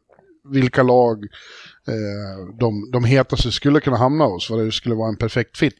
vilka 0.51 0.83
lag 0.83 1.23
eh, 1.87 2.55
de, 2.59 2.91
de 2.91 3.03
hetaste 3.03 3.51
skulle 3.51 3.79
kunna 3.79 3.97
hamna 3.97 4.25
hos, 4.25 4.49
vad 4.49 4.65
det 4.65 4.71
skulle 4.71 4.95
vara 4.95 5.09
en 5.09 5.17
perfekt 5.17 5.57
fit. 5.57 5.73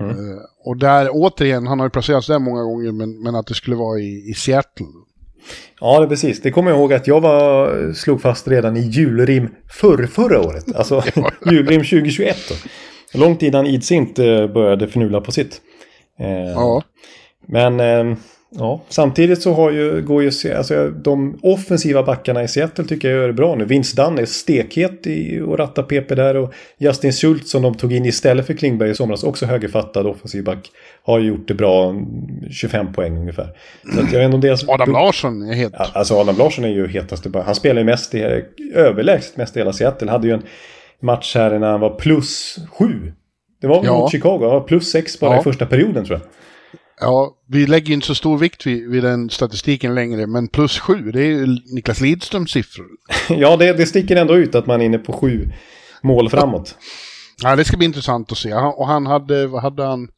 Mm. 0.00 0.10
Eh, 0.10 0.38
och 0.64 0.76
där, 0.76 1.08
återigen, 1.12 1.66
han 1.66 1.78
har 1.78 1.86
ju 1.86 1.90
placerats 1.90 2.26
där 2.26 2.38
många 2.38 2.62
gånger, 2.62 2.92
men, 2.92 3.22
men 3.22 3.34
att 3.34 3.46
det 3.46 3.54
skulle 3.54 3.76
vara 3.76 3.98
i, 3.98 4.30
i 4.30 4.34
Seattle. 4.34 4.86
Ja, 5.80 6.00
det 6.00 6.06
precis. 6.06 6.42
Det 6.42 6.50
kommer 6.50 6.70
jag 6.70 6.78
ihåg 6.78 6.92
att 6.92 7.06
jag 7.06 7.20
var, 7.20 7.92
slog 7.92 8.22
fast 8.22 8.48
redan 8.48 8.76
i 8.76 8.80
julrim 8.80 9.48
förr, 9.70 10.06
förra 10.06 10.40
året. 10.40 10.64
Alltså 10.76 11.02
julrim 11.46 11.80
2021. 11.80 12.36
Då. 12.48 12.54
Långt 13.18 13.42
innan 13.42 13.66
Idsint 13.66 14.18
eh, 14.18 14.46
började 14.46 14.88
förnula 14.88 15.20
på 15.20 15.32
sitt. 15.32 15.60
Eh, 16.18 16.28
Ja, 16.28 16.82
Men 17.46 17.80
eh, 17.80 18.16
ja, 18.58 18.80
samtidigt 18.88 19.42
så 19.42 19.52
har 19.52 19.70
ju, 19.70 20.02
går 20.02 20.22
ju, 20.22 20.30
alltså, 20.56 20.90
de 20.90 21.38
offensiva 21.42 22.02
backarna 22.02 22.42
i 22.42 22.48
Seattle 22.48 22.84
tycker 22.84 23.08
jag 23.10 23.18
gör 23.20 23.26
det 23.26 23.32
bra 23.34 23.54
nu. 23.54 23.64
Vince 23.64 24.02
Dunn 24.02 24.18
är 24.18 24.24
stekhet 24.24 25.06
i 25.06 25.40
att 25.40 25.58
ratta 25.58 25.82
PP 25.82 26.14
där 26.14 26.36
och 26.36 26.52
Justin 26.78 27.12
Schultz 27.12 27.50
som 27.50 27.62
de 27.62 27.74
tog 27.74 27.92
in 27.92 28.04
istället 28.06 28.46
för 28.46 28.54
Klingberg 28.54 28.90
i 28.90 28.94
somras, 28.94 29.24
också 29.24 29.46
högerfattad 29.46 30.06
offensiv 30.06 30.44
back, 30.44 30.70
har 31.02 31.18
ju 31.18 31.28
gjort 31.28 31.48
det 31.48 31.54
bra, 31.54 31.94
25 32.50 32.92
poäng 32.92 33.16
ungefär. 33.18 33.48
Så 33.94 34.00
att 34.00 34.12
jag 34.12 34.18
vet 34.18 34.24
inte 34.24 34.34
om 34.34 34.40
deras... 34.40 34.64
Adam 34.68 34.92
Larsson 34.92 35.42
är 35.42 35.54
het. 35.54 35.72
Ja, 35.78 35.86
Alltså 35.94 36.14
Adam 36.14 36.36
Larsson 36.38 36.64
är 36.64 36.68
ju 36.68 36.86
hetaste 36.88 37.28
bara. 37.28 37.42
Han 37.42 37.54
spelar 37.54 37.80
ju 37.80 37.84
mest 37.84 38.14
i, 38.14 38.42
överlägset 38.74 39.36
mest 39.36 39.56
i 39.56 39.60
hela 39.60 39.72
Seattle. 39.72 40.10
Hade 40.10 40.26
ju 40.26 40.32
en 40.34 40.42
match 41.00 41.34
här 41.34 41.58
när 41.58 41.70
han 41.70 41.80
var 41.80 41.90
plus 41.90 42.58
sju. 42.78 43.12
Det 43.60 43.66
var 43.66 43.84
Ja. 43.84 43.98
mot 43.98 44.10
Chicago. 44.10 44.38
Han 44.40 44.50
var 44.50 44.60
plus 44.60 44.90
sex 44.90 45.20
bara 45.20 45.34
Ja. 45.34 45.40
i 45.40 45.42
första 45.44 45.66
perioden 45.66 46.04
tror 46.04 46.18
jag. 46.18 46.28
Ja, 47.00 47.36
vi 47.48 47.66
lägger 47.66 47.94
inte 47.94 48.06
så 48.06 48.14
stor 48.14 48.38
vikt 48.38 48.66
vid, 48.66 48.90
vid 48.90 49.02
den 49.02 49.30
statistiken 49.30 49.94
längre, 49.94 50.26
men 50.26 50.48
plus 50.48 50.78
sju, 50.78 51.10
det 51.12 51.20
är 51.20 51.26
ju 51.26 51.46
Niklas 51.74 52.00
Lidströms 52.00 52.50
siffror. 52.50 52.86
Ja, 53.28 53.56
det, 53.56 53.72
det 53.72 53.86
sticker 53.86 54.16
ändå 54.16 54.36
ut 54.36 54.54
att 54.54 54.66
man 54.66 54.80
är 54.80 54.84
inne 54.84 54.98
på 54.98 55.12
sju 55.12 55.52
mål 56.02 56.30
framåt. 56.30 56.76
Ja, 57.42 57.56
det 57.56 57.64
ska 57.64 57.76
bli 57.76 57.86
intressant 57.86 58.32
att 58.32 58.38
se. 58.38 58.52
Han, 58.52 58.74
och 58.74 58.86
han 58.86 59.06
hade, 59.06 59.46
vad 59.46 59.62
hade 59.62 59.84
han? 59.84 60.08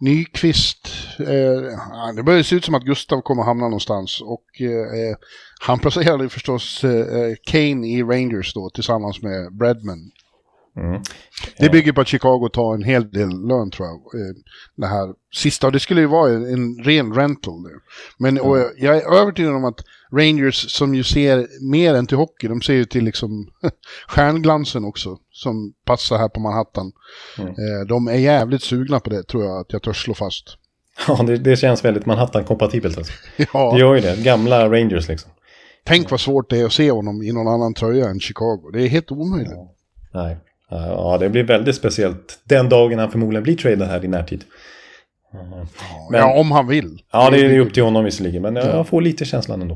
Nyqvist. 0.00 0.88
Eh, 1.18 2.14
det 2.16 2.22
börjar 2.22 2.42
se 2.42 2.56
ut 2.56 2.64
som 2.64 2.74
att 2.74 2.84
Gustav 2.84 3.20
kommer 3.20 3.42
hamna 3.42 3.64
någonstans. 3.64 4.20
Och 4.20 4.60
eh, 4.60 5.16
han 5.60 5.78
placerade 5.78 6.28
förstås 6.28 6.84
eh, 6.84 7.34
Kane 7.44 7.86
i 7.86 8.02
Rangers 8.02 8.54
då 8.54 8.70
tillsammans 8.70 9.22
med 9.22 9.56
Bradman. 9.56 10.10
Mm. 10.76 11.02
Det 11.58 11.70
bygger 11.70 11.92
på 11.92 12.00
att 12.00 12.08
Chicago 12.08 12.48
tar 12.52 12.74
en 12.74 12.82
hel 12.82 13.10
del 13.10 13.28
lön 13.46 13.70
tror 13.70 13.88
jag. 13.88 13.94
Eh, 14.20 14.34
det 14.76 14.86
här 14.86 15.14
sista, 15.34 15.66
och 15.66 15.72
det 15.72 15.80
skulle 15.80 16.00
ju 16.00 16.06
vara 16.06 16.30
en, 16.32 16.44
en 16.54 16.84
ren 16.84 17.12
rental. 17.14 17.62
Där. 17.62 17.72
Men 18.18 18.40
och 18.40 18.58
jag- 18.76 18.96
är 18.96 19.14
övertygad 19.20 19.54
om 19.54 19.64
att 19.64 19.80
Rangers 20.12 20.70
som 20.72 20.94
ju 20.94 21.02
ser 21.04 21.46
mer 21.70 21.94
än 21.94 22.06
till 22.06 22.16
hockey, 22.16 22.48
de 22.48 22.62
ser 22.62 22.74
ju 22.74 22.84
till 22.84 23.04
liksom 23.04 23.46
stjärnglansen 24.08 24.84
också. 24.84 25.18
Som 25.30 25.72
passar 25.84 26.18
här 26.18 26.28
på 26.28 26.40
Manhattan. 26.40 26.92
Eh, 27.38 27.86
de 27.88 28.08
är 28.08 28.14
jävligt 28.18 28.62
sugna 28.62 29.00
på 29.00 29.10
det 29.10 29.22
tror 29.22 29.44
jag 29.44 29.60
att 29.60 29.72
jag 29.72 29.82
törs 29.82 30.04
slå 30.04 30.14
fast. 30.14 30.44
Ja, 31.08 31.22
det, 31.22 31.36
det 31.36 31.56
känns 31.56 31.84
väldigt 31.84 32.06
Manhattan-kompatibelt 32.06 32.98
alltså. 32.98 33.12
Ja, 33.52 33.72
Det 33.72 33.80
gör 33.80 33.94
ju 33.94 34.00
det. 34.00 34.22
Gamla 34.22 34.70
Rangers 34.70 35.08
liksom. 35.08 35.30
tänk 35.84 36.10
vad 36.10 36.20
svårt 36.20 36.50
det 36.50 36.58
är 36.60 36.64
att 36.64 36.72
se 36.72 36.90
honom 36.90 37.22
i 37.22 37.32
någon 37.32 37.48
annan 37.48 37.74
tröja 37.74 38.08
än 38.08 38.20
Chicago. 38.20 38.70
Det 38.72 38.82
är 38.82 38.88
helt 38.88 39.12
omöjligt. 39.12 39.52
Nej. 40.14 40.38
Ja, 40.72 41.16
det 41.20 41.28
blir 41.28 41.42
väldigt 41.44 41.74
speciellt. 41.76 42.38
Den 42.44 42.68
dagen 42.68 42.98
han 42.98 43.10
förmodligen 43.10 43.42
blir 43.42 43.56
tradad 43.56 43.88
här 43.88 44.04
i 44.04 44.08
närtid. 44.08 44.44
Men- 46.10 46.20
Ja, 46.20 46.40
om 46.40 46.50
han 46.52 46.68
vill. 46.68 46.98
Ja, 47.12 47.30
det 47.30 47.36
är 47.40 47.50
ju 47.52 47.60
upp 47.60 47.74
till 47.74 47.82
honom 47.82 48.04
visserligen, 48.04 48.42
men 48.42 48.56
jag, 48.56 48.88
får 48.88 49.00
lite 49.00 49.24
känslan 49.24 49.62
ändå. 49.62 49.74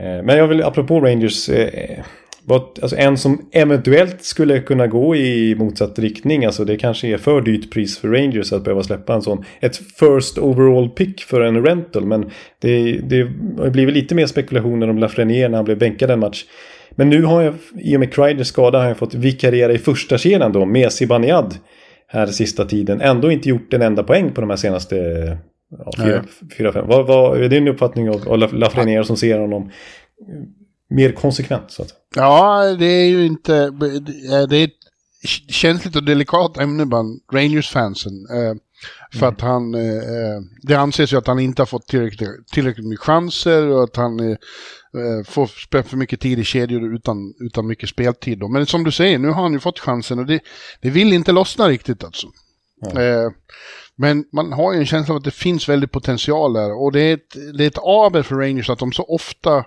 Eh, 0.00 0.22
Men 0.22 0.38
jag 0.38 0.46
vill, 0.48 0.62
apropå 0.62 1.00
Rangers, 1.00 1.48
eh, 1.48 1.98
vad, 2.44 2.62
alltså 2.82 2.96
en 2.96 3.18
som 3.18 3.48
eventuellt 3.52 4.24
skulle 4.24 4.60
kunna 4.60 4.86
gå 4.86 5.16
i 5.16 5.54
motsatt 5.54 5.98
riktning, 5.98 6.44
alltså 6.44 6.64
det 6.64 6.76
kanske 6.76 7.08
är 7.08 7.16
för 7.18 7.40
dyrt 7.40 7.72
pris 7.72 7.98
för 7.98 8.08
Rangers 8.08 8.52
att 8.52 8.64
behöva 8.64 8.82
släppa 8.82 9.14
en 9.14 9.22
sån, 9.22 9.44
ett 9.60 9.76
first 9.76 10.38
overall 10.38 10.88
pick 10.88 11.20
för 11.20 11.40
en 11.40 11.64
rental, 11.66 12.04
men 12.06 12.30
det, 12.60 12.92
det 12.98 13.22
har 13.58 13.70
blivit 13.70 13.94
lite 13.94 14.14
mer 14.14 14.26
spekulationer 14.26 14.90
om 14.90 14.98
Lafreniere 14.98 15.48
när 15.48 15.56
han 15.58 15.64
blev 15.64 15.78
bänkad 15.78 16.10
en 16.10 16.20
match. 16.20 16.44
Men 16.90 17.08
nu 17.10 17.22
har 17.22 17.42
jag, 17.42 17.54
i 17.74 17.96
och 17.96 18.00
med 18.00 18.14
Kreiders 18.14 18.46
skada, 18.46 18.78
har 18.78 18.86
jag 18.88 18.96
fått 18.96 19.14
vikariera 19.14 19.72
i 19.72 19.78
första 19.78 20.18
kedjan 20.18 20.52
då 20.52 20.64
med 20.66 20.92
Zibanejad 20.92 21.54
här 22.06 22.26
sista 22.26 22.64
tiden. 22.64 23.00
Ändå 23.00 23.30
inte 23.30 23.48
gjort 23.48 23.72
en 23.72 23.82
enda 23.82 24.02
poäng 24.02 24.32
på 24.32 24.40
de 24.40 24.50
här 24.50 24.56
senaste 24.56 24.96
ja, 25.78 25.92
fyra, 26.04 26.24
fyra, 26.58 26.72
fem. 26.72 26.84
Vad, 26.88 27.06
vad 27.06 27.42
är 27.42 27.48
din 27.48 27.68
uppfattning 27.68 28.10
av, 28.10 28.28
av 28.28 28.38
Laf- 28.38 28.54
Lafreniere 28.54 29.04
som 29.04 29.16
ser 29.16 29.38
honom 29.38 29.62
eh, 29.62 29.68
mer 30.90 31.12
konsekvent? 31.12 31.70
Så 31.70 31.82
att. 31.82 31.88
Ja, 32.16 32.64
det 32.78 32.86
är 32.86 33.08
ju 33.08 33.26
inte... 33.26 33.70
Det 34.50 34.56
är 34.56 34.64
ett 34.64 34.70
känsligt 35.48 35.96
och 35.96 36.04
delikat 36.04 36.58
ämne 36.58 36.86
bland 36.86 37.20
Rangers-fansen. 37.32 38.12
För 39.12 39.26
att 39.26 39.40
han, 39.40 39.74
eh, 39.74 39.96
eh, 39.96 40.40
det 40.62 40.74
anses 40.74 41.12
ju 41.12 41.16
att 41.16 41.26
han 41.26 41.38
inte 41.38 41.62
har 41.62 41.66
fått 41.66 41.86
tillräckligt, 41.86 42.48
tillräckligt 42.52 42.86
mycket 42.86 43.04
chanser 43.04 43.68
och 43.68 43.84
att 43.84 43.96
han 43.96 44.20
eh, 44.20 44.30
eh, 44.30 45.24
får 45.26 45.46
spela 45.46 45.84
för 45.84 45.96
mycket 45.96 46.20
tid 46.20 46.38
i 46.38 46.44
kedjor 46.44 46.94
utan, 46.94 47.34
utan 47.40 47.66
mycket 47.66 47.88
speltid. 47.88 48.38
Då. 48.38 48.48
Men 48.48 48.66
som 48.66 48.84
du 48.84 48.92
säger, 48.92 49.18
nu 49.18 49.28
har 49.28 49.42
han 49.42 49.52
ju 49.52 49.60
fått 49.60 49.78
chansen 49.78 50.18
och 50.18 50.26
det, 50.26 50.40
det 50.80 50.90
vill 50.90 51.12
inte 51.12 51.32
lossna 51.32 51.68
riktigt 51.68 52.04
alltså. 52.04 52.26
Eh, 52.86 53.30
men 53.96 54.24
man 54.32 54.52
har 54.52 54.72
ju 54.72 54.78
en 54.78 54.86
känsla 54.86 55.14
av 55.14 55.18
att 55.18 55.24
det 55.24 55.30
finns 55.30 55.68
väldigt 55.68 55.92
potential 55.92 56.52
där 56.52 56.82
och 56.82 56.92
det 56.92 57.00
är 57.00 57.14
ett, 57.14 57.56
det 57.58 57.64
är 57.64 57.68
ett 57.68 57.78
aber 57.78 58.22
för 58.22 58.34
Rangers 58.34 58.70
att 58.70 58.78
de 58.78 58.92
så 58.92 59.02
ofta, 59.02 59.64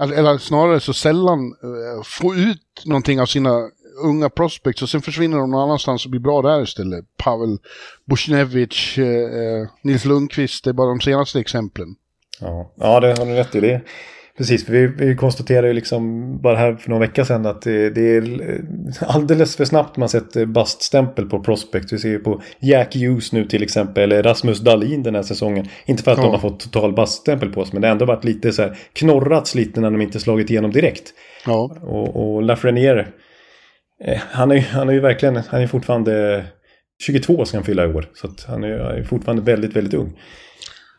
eller 0.00 0.16
eller 0.16 0.38
snarare 0.38 0.80
så 0.80 0.92
sällan, 0.92 1.38
eh, 1.38 2.02
får 2.04 2.36
ut 2.36 2.82
någonting 2.84 3.20
av 3.20 3.26
sina 3.26 3.68
unga 4.04 4.30
prospects 4.30 4.82
och 4.82 4.88
sen 4.88 5.02
försvinner 5.02 5.36
de 5.38 5.50
någon 5.50 5.62
annanstans 5.62 6.04
och 6.04 6.10
blir 6.10 6.20
bra 6.20 6.42
där 6.42 6.62
istället. 6.62 7.04
Pavel 7.16 7.58
Bushnevich, 8.10 8.98
eh, 8.98 9.06
eh, 9.06 9.68
Nils 9.82 10.04
Lundqvist, 10.04 10.64
det 10.64 10.70
är 10.70 10.74
bara 10.74 10.88
de 10.88 11.00
senaste 11.00 11.40
exemplen. 11.40 11.94
Ja, 12.40 12.72
ja 12.76 13.00
det 13.00 13.18
har 13.18 13.26
du 13.26 13.32
rätt 13.34 13.54
i. 13.54 13.60
Det. 13.60 13.80
Precis, 14.38 14.66
för 14.66 14.72
vi, 14.72 14.86
vi 14.86 15.16
konstaterade 15.16 15.68
ju 15.68 15.72
liksom 15.74 16.32
bara 16.42 16.56
här 16.56 16.74
för 16.74 16.90
några 16.90 17.06
veckor 17.06 17.24
sedan 17.24 17.46
att 17.46 17.62
det, 17.62 17.90
det 17.90 18.16
är 18.16 18.60
alldeles 19.00 19.56
för 19.56 19.64
snabbt 19.64 19.96
man 19.96 20.08
sätter 20.08 20.46
baststämpel 20.46 21.26
på 21.26 21.42
prospect. 21.42 21.92
Vi 21.92 21.98
ser 21.98 22.08
ju 22.08 22.18
på 22.18 22.42
Jack 22.60 22.94
Hughes 22.96 23.32
nu 23.32 23.44
till 23.44 23.62
exempel, 23.62 24.02
eller 24.02 24.22
Rasmus 24.22 24.60
Dahlin 24.60 25.02
den 25.02 25.14
här 25.14 25.22
säsongen. 25.22 25.68
Inte 25.86 26.02
för 26.02 26.10
att 26.10 26.18
Ja. 26.18 26.24
de 26.24 26.30
har 26.30 26.38
fått 26.38 26.60
total 26.60 26.92
baststämpel 26.92 27.52
på 27.52 27.60
oss, 27.60 27.72
men 27.72 27.82
det 27.82 27.88
har 27.88 27.92
ändå 27.92 28.04
varit 28.04 28.24
lite 28.24 28.52
så 28.52 28.62
här 28.62 28.78
knorrats 28.92 29.54
lite 29.54 29.80
när 29.80 29.90
de 29.90 30.00
inte 30.02 30.20
slagit 30.20 30.50
igenom 30.50 30.70
direkt. 30.70 31.12
Ja, 31.46 31.76
Och, 31.82 32.34
och 32.34 32.42
Lafreniere, 32.42 33.00
eh, 33.00 33.06
han 34.30 34.50
är 34.52 34.60
han 34.60 34.88
är 34.88 34.92
ju 34.92 35.00
verkligen, 35.00 35.36
han 35.36 35.60
är 35.62 35.66
fortfarande 35.66 36.44
22 37.02 37.44
ska 37.44 37.56
han 37.56 37.64
fylla 37.64 37.84
i 37.84 37.88
år. 37.94 38.10
Så 38.14 38.26
att 38.26 38.44
han 38.48 38.64
är, 38.64 38.68
är 38.68 39.04
fortfarande 39.04 39.42
väldigt, 39.42 39.76
väldigt 39.76 39.94
ung. 39.94 40.18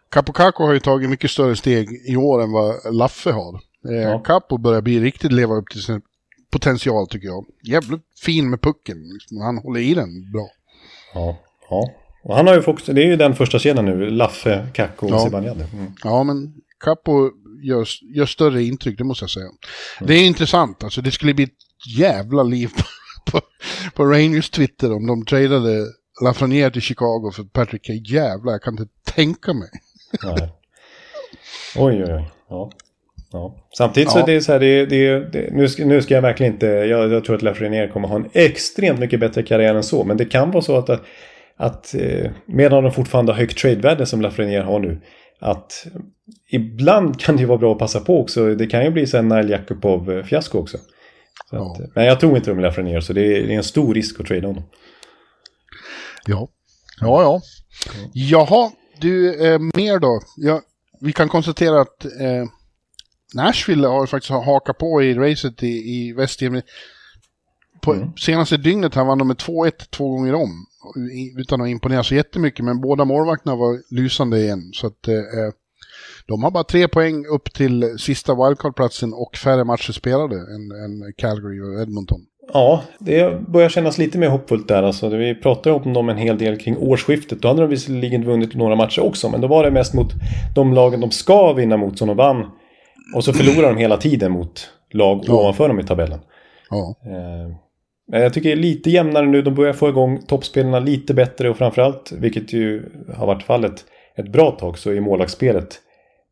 Capocaco 0.09 0.63
har 0.65 0.73
ju 0.73 0.79
tagit 0.79 1.09
mycket 1.09 1.31
större 1.31 1.55
steg 1.55 1.87
i 2.07 2.15
år 2.15 2.43
än 2.43 2.51
vad 2.51 2.95
Laffe 2.95 3.31
har. 3.31 3.53
Eh, 3.89 4.01
Ja. 4.01 4.19
Capo 4.19 4.57
börjar 4.57 4.81
bli 4.81 4.99
riktigt 4.99 5.31
leva 5.31 5.55
upp 5.55 5.69
till 5.69 5.81
sin 5.81 6.01
potential 6.51 7.07
tycker 7.07 7.27
jag. 7.27 7.45
Jävligt 7.63 8.01
fin 8.25 8.49
med 8.49 8.61
pucken, 8.61 8.97
liksom. 9.13 9.37
han 9.41 9.57
håller 9.57 9.79
i 9.79 9.93
den 9.93 10.31
bra. 10.31 10.47
Ja, 11.13 11.37
ja. 11.69 11.91
Och 12.23 12.35
han 12.35 12.47
har 12.47 12.55
ju 12.55 12.61
fått, 12.61 12.85
det 12.85 13.01
är 13.03 13.05
ju 13.05 13.15
den 13.15 13.35
första 13.35 13.59
kedjan 13.59 13.85
nu, 13.85 14.09
Laffe, 14.09 14.67
Kakko 14.73 15.05
och 15.05 15.11
Ja. 15.11 15.25
Zibanejad. 15.25 15.65
Mm. 15.73 15.91
Ja, 16.03 16.23
men 16.23 16.53
Capo 16.79 17.29
gör, 17.63 17.87
gör 18.15 18.25
större 18.25 18.63
intryck, 18.63 18.97
det 18.97 19.03
måste 19.03 19.23
jag 19.23 19.29
säga. 19.29 19.49
Det 19.99 20.13
är 20.13 20.25
intressant, 20.27 20.83
alltså 20.83 21.01
det 21.01 21.11
skulle 21.11 21.33
bli 21.33 21.47
jävla 21.97 22.43
liv 22.43 22.67
på, 22.77 22.83
på, 23.31 23.41
på 23.95 24.05
Rangers 24.05 24.49
Twitter 24.49 24.93
om 24.93 25.07
de 25.07 25.25
tradade 25.25 25.85
Lafreniere 26.23 26.71
till 26.71 26.81
Chicago 26.81 27.31
för 27.35 27.43
Patrick 27.43 27.83
Kane. 27.83 27.99
Jävlar, 27.99 28.51
jag 28.51 28.61
kan 28.61 28.73
inte 28.73 28.93
tänka 29.15 29.53
mig. 29.53 29.69
Nej. 30.23 30.49
Oj, 31.75 32.03
oj, 32.03 32.13
oj. 32.13 32.31
Ja. 32.49 32.71
Ja. 33.31 33.55
Samtidigt 33.77 34.11
så 34.11 34.17
Ja. 34.19 34.23
är 34.23 34.27
det 34.27 34.41
så 34.41 34.51
här, 34.51 34.59
det, 34.59 34.85
det, 34.85 35.31
det, 35.31 35.49
nu, 35.53 35.67
ska, 35.69 35.85
nu 35.85 36.01
ska 36.01 36.13
jag 36.13 36.21
verkligen 36.21 36.53
inte, 36.53 36.65
jag, 36.67 37.11
jag 37.11 37.25
tror 37.25 37.35
att 37.35 37.41
Lafreniere 37.41 37.87
kommer 37.87 38.07
ha 38.07 38.15
en 38.15 38.29
extremt 38.33 38.99
mycket 38.99 39.19
bättre 39.19 39.43
karriär 39.43 39.75
än 39.75 39.83
så. 39.83 40.03
Men 40.03 40.17
det 40.17 40.25
kan 40.25 40.51
vara 40.51 40.61
så 40.61 40.77
att, 40.77 40.89
att 41.57 41.95
eh, 41.95 42.31
medan 42.45 42.83
de 42.83 42.91
fortfarande 42.91 43.31
har 43.31 43.39
högt 43.39 43.57
trade-värde 43.57 44.05
som 44.05 44.21
Lafreniere 44.21 44.63
har 44.63 44.79
nu. 44.79 45.01
Att 45.39 45.87
ibland 46.49 47.19
kan 47.19 47.35
det 47.35 47.41
ju 47.41 47.47
vara 47.47 47.57
bra 47.57 47.71
att 47.71 47.79
passa 47.79 47.99
på 47.99 48.21
också. 48.21 48.55
Det 48.55 48.67
kan 48.67 48.83
ju 48.83 48.91
bli 48.91 49.07
så 49.07 49.17
en 49.17 49.27
Nail 49.27 49.49
Jakubov-fiasko 49.49 50.57
också. 50.57 50.77
Så 51.49 51.55
Ja. 51.55 51.75
att, 51.79 51.95
men 51.95 52.05
jag 52.05 52.19
tror 52.19 52.37
inte 52.37 52.49
de 52.49 52.59
Lafreniere 52.59 53.01
så 53.01 53.13
det 53.13 53.21
är, 53.21 53.47
det 53.47 53.53
är 53.53 53.57
en 53.57 53.63
stor 53.63 53.93
risk 53.93 54.19
att 54.19 54.25
trada 54.25 54.47
honom. 54.47 54.63
Ja. 56.25 56.47
Ja, 56.99 57.21
ja. 57.21 57.41
Jaha, 58.13 58.71
du, 59.01 59.45
eh, 59.47 59.59
mer 59.59 59.99
då? 59.99 60.21
Ja, 60.37 60.61
vi 61.01 61.13
kan 61.13 61.29
konstatera 61.29 61.81
att 61.81 62.05
eh, 62.05 62.45
Nashville 63.35 63.87
har 63.87 64.05
faktiskt 64.05 64.31
hakat 64.31 64.77
på 64.77 65.03
i 65.03 65.13
racet 65.13 65.63
i, 65.63 65.67
i 65.67 66.13
Western. 66.13 66.61
På 67.81 68.11
senaste 68.19 68.57
dygnet 68.57 68.95
här 68.95 69.05
vann 69.05 69.17
de 69.17 69.27
med 69.27 69.37
2-1 69.37 69.71
två 69.89 70.09
gånger 70.09 70.33
om. 70.33 70.65
Utan 71.37 71.61
att 71.61 71.67
imponera 71.69 72.03
så 72.03 72.15
jättemycket, 72.15 72.65
men 72.65 72.81
båda 72.81 73.05
målvakterna 73.05 73.55
var 73.55 73.95
lysande 73.95 74.39
igen. 74.39 74.69
Så 74.73 74.87
att 74.87 75.07
eh, 75.07 75.13
de 76.27 76.43
har 76.43 76.51
bara 76.51 76.63
tre 76.63 76.87
poäng 76.87 77.25
upp 77.25 77.53
till 77.53 77.99
sista 77.99 78.35
wildcard-platsen 78.35 79.13
och 79.13 79.35
färre 79.37 79.63
matcher 79.63 79.91
spelade 79.91 80.35
än, 80.35 80.71
än 80.83 81.13
Calgary 81.17 81.61
och 81.61 81.81
Edmonton. 81.81 82.19
Ja, 82.53 82.81
det 82.99 83.41
börjar 83.47 83.69
kännas 83.69 83.97
lite 83.97 84.17
mer 84.17 84.27
hoppfullt 84.29 84.67
där. 84.67 84.83
Alltså, 84.83 85.09
vi 85.09 85.35
pratade 85.35 85.75
om 85.75 85.93
dem 85.93 86.09
en 86.09 86.17
hel 86.17 86.37
del 86.37 86.57
kring 86.57 86.77
årsskiftet. 86.77 87.41
Då 87.41 87.47
hade 87.47 87.61
de 87.61 87.69
visserligen 87.69 88.23
vunnit 88.25 88.55
några 88.55 88.75
matcher 88.75 89.01
också. 89.05 89.29
Men 89.29 89.41
då 89.41 89.47
var 89.47 89.63
det 89.63 89.71
mest 89.71 89.93
mot 89.93 90.13
de 90.55 90.73
lagen 90.73 90.99
de 91.01 91.11
ska 91.11 91.53
vinna 91.53 91.77
mot 91.77 91.97
som 91.97 92.07
de 92.07 92.17
vann. 92.17 92.45
Och 93.15 93.23
så 93.23 93.33
förlorar 93.33 93.69
de 93.73 93.77
hela 93.77 93.97
tiden 93.97 94.31
mot 94.31 94.69
lag 94.91 95.23
Ja. 95.27 95.33
ovanför 95.33 95.67
dem 95.67 95.79
i 95.79 95.83
tabellen. 95.83 96.19
Ja, 96.69 96.95
Eh, 97.05 97.55
Men 98.11 98.21
jag 98.21 98.33
tycker 98.33 98.49
det 98.49 98.55
är 98.55 98.59
lite 98.61 98.89
jämnare 98.89 99.25
nu. 99.25 99.41
De 99.41 99.55
börjar 99.55 99.73
få 99.73 99.89
igång 99.89 100.21
toppspelarna 100.27 100.79
lite 100.79 101.13
bättre. 101.13 101.49
Och 101.49 101.57
framförallt, 101.57 102.11
vilket 102.11 102.53
ju 102.53 102.83
har 103.15 103.27
varit 103.27 103.43
fallet 103.43 103.85
ett 104.17 104.31
bra 104.31 104.51
tag, 104.51 104.77
så 104.77 104.91
är 104.91 105.01
målvaktsspelet 105.01 105.79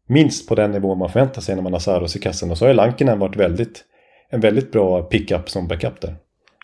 minst 0.08 0.47
på 0.47 0.56
den 0.56 0.72
nivå 0.72 0.95
man 0.95 1.10
förväntar 1.10 1.41
sig 1.41 1.56
när 1.56 1.64
man 1.64 1.74
har 1.74 1.80
Saros 1.80 2.16
i 2.16 2.20
kassen. 2.20 2.51
Och 2.51 2.58
så 2.58 2.66
har 2.66 2.70
ju 2.70 2.76
Lankinen 2.76 3.20
varit 3.20 3.36
väldigt, 3.36 3.84
en 4.30 4.41
väldigt 4.41 4.72
bra 4.72 5.03
pickup 5.03 5.49
som 5.49 5.68
backup 5.68 6.01
där. 6.01 6.18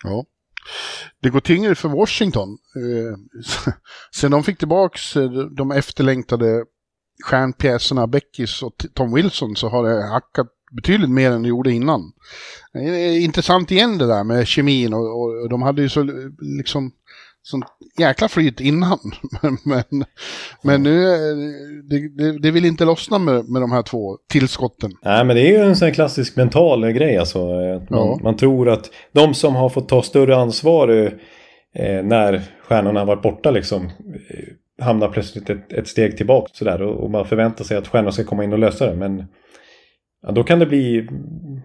Ja. 0.04 0.26
Det 1.22 1.30
går 1.30 1.39
tyngre 1.39 1.76
för 1.76 1.89
Washington. 1.89 2.58
Eh, 2.76 3.44
sen 4.16 4.32
de 4.32 4.44
fick 4.44 4.58
tillbaks 4.58 5.16
eh, 5.16 5.30
de 5.32 5.72
efterlängtade 5.72 6.66
stjärnpjäserna 7.24 8.08
Beckis 8.08 8.64
och 8.64 8.86
Tom 8.94 9.14
Wilson 9.14 9.56
så 9.56 9.70
har 9.70 9.84
det 9.84 10.08
hackat 10.08 10.48
betydligt 10.72 11.10
mer 11.10 11.32
än 11.32 11.42
det 11.42 11.50
gjorde 11.50 11.72
innan. 11.72 12.02
Intressant 13.22 13.72
igen 13.72 13.98
det 13.98 14.08
där 14.08 14.24
med 14.24 14.48
kemin 14.48 14.94
och, 14.94 15.42
och 15.44 15.50
de 15.50 15.62
hade 15.62 15.82
ju 15.82 15.89
så 15.89 16.04
liksom 16.39 16.92
sånt 17.44 17.66
jäkla 18.00 18.28
flyt 18.28 18.60
innan. 18.60 19.00
Men, 19.64 20.06
men, 20.64 20.84
nu, 20.84 21.14
eh, 21.14 21.36
det, 21.89 22.18
det, 22.18 22.39
det 22.39 22.52
vill 22.52 22.66
inte 22.66 22.86
lossna 22.86 23.20
med, 23.20 23.50
med 23.50 23.62
de 23.62 23.72
här 23.72 23.84
två 23.84 24.18
tillskotten. 24.30 24.92
Nej, 25.04 25.26
men 25.26 25.36
det 25.36 25.42
är 25.42 25.50
ju 25.50 25.66
en 25.66 25.76
sån 25.76 25.92
klassisk 25.92 26.36
mental 26.36 26.92
grej 26.92 27.18
alltså. 27.18 27.39
Man, 27.39 27.88
Ja. 27.89 28.20
man 28.24 28.38
tror 28.38 28.70
att 28.70 28.89
de 29.12 29.34
som 29.34 29.56
har 29.56 29.70
fått 29.70 29.89
ta 29.89 30.02
större 30.02 30.36
ansvar 30.36 30.89
eh, 31.76 32.04
när 32.04 32.42
stjärnorna 32.68 33.00
har 33.00 33.08
varit 33.08 33.22
borta 33.24 33.52
liksom 33.52 33.86
eh, 33.86 34.86
hamnar 34.86 35.08
plötsligt 35.08 35.50
ett, 35.50 35.74
ett 35.74 35.88
steg 35.88 36.18
tillbaka 36.18 36.50
sådär. 36.54 36.82
Och, 36.82 37.04
och 37.04 37.12
man 37.12 37.26
förväntar 37.26 37.64
sig 37.64 37.78
att 37.78 37.88
stjärnorna 37.88 38.12
ska 38.12 38.24
komma 38.24 38.44
in 38.44 38.54
och 38.54 38.60
lösa 38.60 38.86
det. 38.86 38.96
Men 38.96 39.26
ja, 40.22 40.32
då 40.32 40.43
kan 40.43 40.59
det 40.59 40.65
bli... 40.65 41.07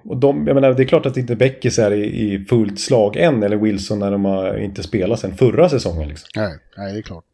Och 0.05 0.17
de, 0.17 0.47
jag 0.47 0.55
menar, 0.55 0.73
det 0.73 0.83
är 0.83 0.87
klart 0.87 1.07
att 1.07 1.17
inte 1.17 1.37
Beckis 1.37 1.79
är 1.79 1.93
i, 1.93 2.35
i 2.35 2.45
fullt 2.45 2.81
slag 2.81 3.17
än. 3.17 3.43
Eller 3.43 3.57
Wilson 3.57 3.99
när 3.99 4.11
de 4.11 4.25
har 4.25 4.59
inte 4.59 4.83
spelat 4.83 5.21
sedan 5.21 5.37
förra 5.37 5.69
säsongen. 5.69 6.09
Liksom. 6.09 6.29
Nej, 6.37 6.59
nej 6.77 6.93
det 6.93 6.99
är 6.99 7.03
klart. 7.03 7.25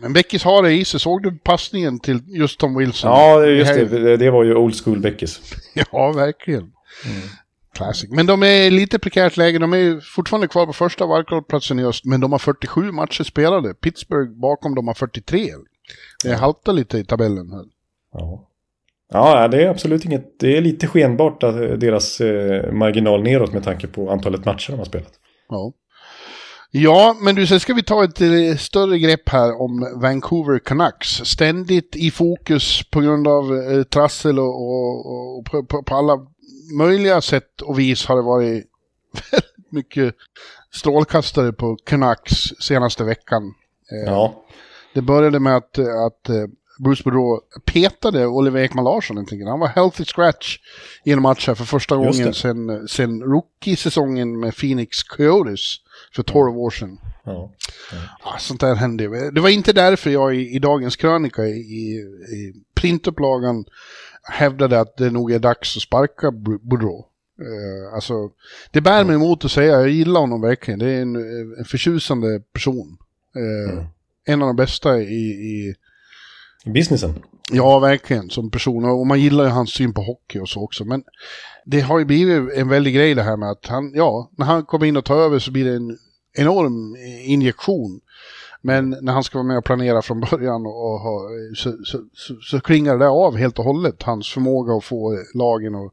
Men, 0.00 0.12
Beckis 0.12 0.44
har 0.44 0.62
det 0.62 0.72
i 0.72 0.84
sig. 0.84 1.00
Såg 1.00 1.22
du 1.22 1.38
passningen 1.38 2.00
till 2.00 2.20
just 2.26 2.60
Tom 2.60 2.76
Wilson? 2.78 3.10
Ja, 3.10 3.44
just 3.46 3.74
det. 3.74 4.16
Det 4.16 4.30
var 4.30 4.44
ju 4.44 4.54
old 4.54 4.84
school 4.84 5.00
Beckis. 5.00 5.40
Ja, 5.92 6.12
verkligen. 6.12 6.72
Classic. 7.74 8.10
Men 8.10 8.26
de 8.26 8.42
är 8.42 8.62
i 8.62 8.70
lite 8.70 8.98
prekärt 8.98 9.36
läge. 9.36 9.58
De 9.58 9.72
är 9.72 10.00
fortfarande 10.00 10.48
kvar 10.48 10.66
på 10.66 10.72
första 10.72 11.06
wildcard-platsen 11.06 11.80
i 11.80 11.84
öst, 11.84 12.04
men 12.04 12.20
de 12.20 12.32
har 12.32 12.38
47 12.38 12.92
matcher 12.92 13.24
spelade. 13.24 13.74
Pittsburgh 13.74 14.30
bakom 14.30 14.74
dem 14.74 14.86
har 14.86 14.94
43. 14.94 15.50
Det 16.24 16.34
haltar 16.34 16.72
lite 16.72 16.98
i 16.98 17.04
tabellen 17.04 17.50
här. 17.50 17.64
Ja. 18.12 18.48
Ja, 19.14 19.48
det 19.48 19.62
är 19.62 19.68
absolut 19.68 20.04
inget. 20.04 20.38
Det 20.40 20.56
är 20.56 20.60
lite 20.60 20.86
skenbart 20.86 21.42
eh, 21.42 21.52
deras 21.52 22.20
eh, 22.20 22.72
marginal 22.72 23.22
neråt 23.22 23.52
med 23.52 23.64
tanke 23.64 23.86
på 23.86 24.10
antalet 24.10 24.44
matcher 24.44 24.70
de 24.70 24.78
har 24.78 24.84
spelat. 24.84 25.12
Ja. 25.48 25.72
Ja, 26.70 27.16
men 27.20 27.34
du, 27.34 27.46
sen 27.46 27.60
ska 27.60 27.74
vi 27.74 27.82
ta 27.82 28.04
ett 28.04 28.20
eh, 28.20 28.56
större 28.58 28.98
grepp 28.98 29.28
här 29.28 29.60
om 29.60 30.00
Vancouver 30.02 30.58
Canucks. 30.58 31.08
Ständigt 31.08 31.96
i 31.96 32.10
fokus 32.10 32.90
på 32.90 33.00
grund 33.00 33.28
av 33.28 33.44
eh, 33.56 33.82
trassel 33.82 34.38
och, 34.38 34.62
och, 34.62 35.38
och 35.38 35.44
på, 35.44 35.64
på, 35.64 35.82
på 35.82 35.94
alla 35.94 36.18
möjliga 36.78 37.20
sätt 37.20 37.60
och 37.60 37.78
vis 37.78 38.06
har 38.06 38.16
det 38.16 38.22
varit 38.22 38.64
väldigt 39.32 39.72
mycket 39.72 40.14
strålkastare 40.72 41.52
på 41.52 41.76
Canucks 41.76 42.34
senaste 42.60 43.04
veckan. 43.04 43.42
Eh, 43.92 44.12
Ja, 44.12 44.44
Det 44.94 45.02
började 45.02 45.40
med 45.40 45.56
att, 45.56 45.78
att 45.78 46.30
Bruce 46.78 47.02
Boudreau 47.04 47.40
petade 47.64 48.26
Oliver 48.26 48.60
Ekman 48.60 48.84
Larsson. 48.84 49.16
Jag 49.16 49.28
tänker. 49.28 49.46
Han 49.46 49.60
var 49.60 49.68
healthy 49.68 50.04
scratch 50.04 50.58
i 51.04 51.12
en 51.12 51.22
match 51.22 51.46
här 51.46 51.54
för 51.54 51.64
första 51.64 51.96
gången 51.96 52.34
sen, 52.34 52.88
sen 52.88 53.22
rookie-säsongen 53.22 54.40
med 54.40 54.56
Phoenix 54.56 55.02
Coyotes 55.02 55.76
för 56.14 56.22
12 56.22 56.58
år 56.58 56.70
sedan. 56.70 56.98
ja. 57.24 57.52
Ah, 58.22 58.38
sånt 58.38 58.60
där 58.60 58.74
hände. 58.74 59.30
Det 59.30 59.40
var 59.40 59.48
inte 59.48 59.72
därför 59.72 60.10
jag 60.10 60.36
i, 60.36 60.56
i 60.56 60.58
dagens 60.58 60.96
krönika 60.96 61.46
i, 61.46 61.58
i, 61.58 62.54
printupplagan 62.74 63.64
hävdade 64.22 64.80
att 64.80 64.96
det 64.96 65.10
nog 65.10 65.32
är 65.32 65.38
dags 65.38 65.76
att 65.76 65.82
sparka 65.82 66.30
Boudreau. 66.30 67.04
Eh, 67.40 67.94
alltså, 67.94 68.30
det 68.70 68.80
bär 68.80 69.04
mig 69.04 69.14
emot 69.14 69.44
att 69.44 69.50
säga, 69.50 69.72
jag 69.72 69.88
gillar 69.88 70.20
honom 70.20 70.40
verkligen. 70.40 70.78
Det 70.78 70.90
är 70.90 71.02
en, 71.02 71.16
en 71.58 71.64
förtjusande 71.64 72.40
person. 72.52 72.96
Eh, 73.36 73.84
en 74.24 74.42
av 74.42 74.46
de 74.46 74.56
bästa 74.56 75.00
i, 75.00 75.24
i 75.24 75.74
Businessen. 76.64 77.14
Ja, 77.52 77.78
verkligen. 77.78 78.30
Som 78.30 78.50
person. 78.50 78.84
Och 78.84 79.06
man 79.06 79.20
gillar 79.20 79.44
ju 79.44 79.50
hans 79.50 79.70
syn 79.74 79.94
på 79.94 80.02
hockey 80.02 80.38
och 80.38 80.48
så 80.48 80.62
också. 80.62 80.84
Men 80.84 81.02
det 81.64 81.80
har 81.80 81.98
ju 81.98 82.04
blivit 82.04 82.52
en 82.56 82.68
väldig 82.68 82.94
grej 82.94 83.14
det 83.14 83.22
här 83.22 83.36
med 83.36 83.50
att 83.50 83.66
han, 83.66 83.92
ja, 83.94 84.30
när 84.36 84.46
han 84.46 84.64
kommer 84.64 84.86
in 84.86 84.96
och 84.96 85.04
tar 85.04 85.16
över 85.16 85.38
så 85.38 85.50
blir 85.50 85.64
det 85.64 85.76
en 85.76 85.98
enorm 86.38 86.96
injektion. 87.24 88.00
Men 88.62 88.96
när 89.00 89.12
han 89.12 89.24
ska 89.24 89.38
vara 89.38 89.46
med 89.48 89.58
och 89.58 89.64
planera 89.64 90.02
från 90.02 90.20
början 90.20 90.66
och, 90.66 91.00
ha, 91.00 91.28
så, 91.56 91.72
så, 91.84 91.98
så, 92.12 92.34
så 92.40 92.60
klingar 92.60 92.98
det 92.98 93.08
av 93.08 93.36
helt 93.36 93.58
och 93.58 93.64
hållet. 93.64 94.02
Hans 94.02 94.28
förmåga 94.28 94.74
att 94.74 94.84
få 94.84 95.18
lagen 95.34 95.74
att 95.74 95.92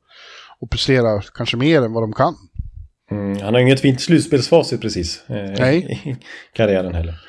och 0.61 0.69
prestera 0.69 1.21
kanske 1.21 1.57
mer 1.57 1.81
än 1.81 1.93
vad 1.93 2.03
de 2.03 2.13
kan. 2.13 2.35
Mm, 3.11 3.41
han 3.41 3.53
har 3.53 3.61
inget 3.61 3.79
fint 3.79 4.01
slutspelsfacit 4.01 4.81
precis. 4.81 5.23
Eh, 5.27 5.35
Nej. 5.35 6.01
I 6.05 6.17
karriären 6.53 6.93
heller. 6.93 7.21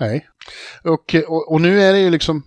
Nej. 0.00 0.26
Och, 0.82 1.14
och, 1.28 1.52
och 1.52 1.60
nu 1.60 1.80
är 1.80 1.92
det 1.92 1.98
ju 1.98 2.10
liksom, 2.10 2.42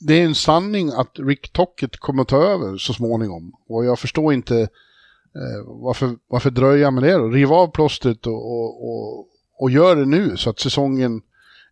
det 0.00 0.14
är 0.20 0.24
en 0.24 0.34
sanning 0.34 0.88
att 0.90 1.18
Rick 1.18 1.52
Tocket 1.52 1.96
kommer 1.96 2.22
att 2.22 2.28
ta 2.28 2.42
över 2.44 2.76
så 2.78 2.92
småningom. 2.92 3.52
Och 3.68 3.84
jag 3.84 3.98
förstår 3.98 4.32
inte 4.32 4.60
eh, 4.60 5.64
varför, 5.66 6.10
varför 6.28 6.50
dröja 6.50 6.90
med 6.90 7.02
det 7.02 7.12
då? 7.12 7.28
Riv 7.28 7.52
av 7.52 7.66
plåstret 7.70 8.26
och, 8.26 8.34
och, 8.52 8.88
och, 8.90 9.26
och 9.58 9.70
gör 9.70 9.96
det 9.96 10.06
nu 10.06 10.36
så 10.36 10.50
att 10.50 10.58
säsongen 10.60 11.22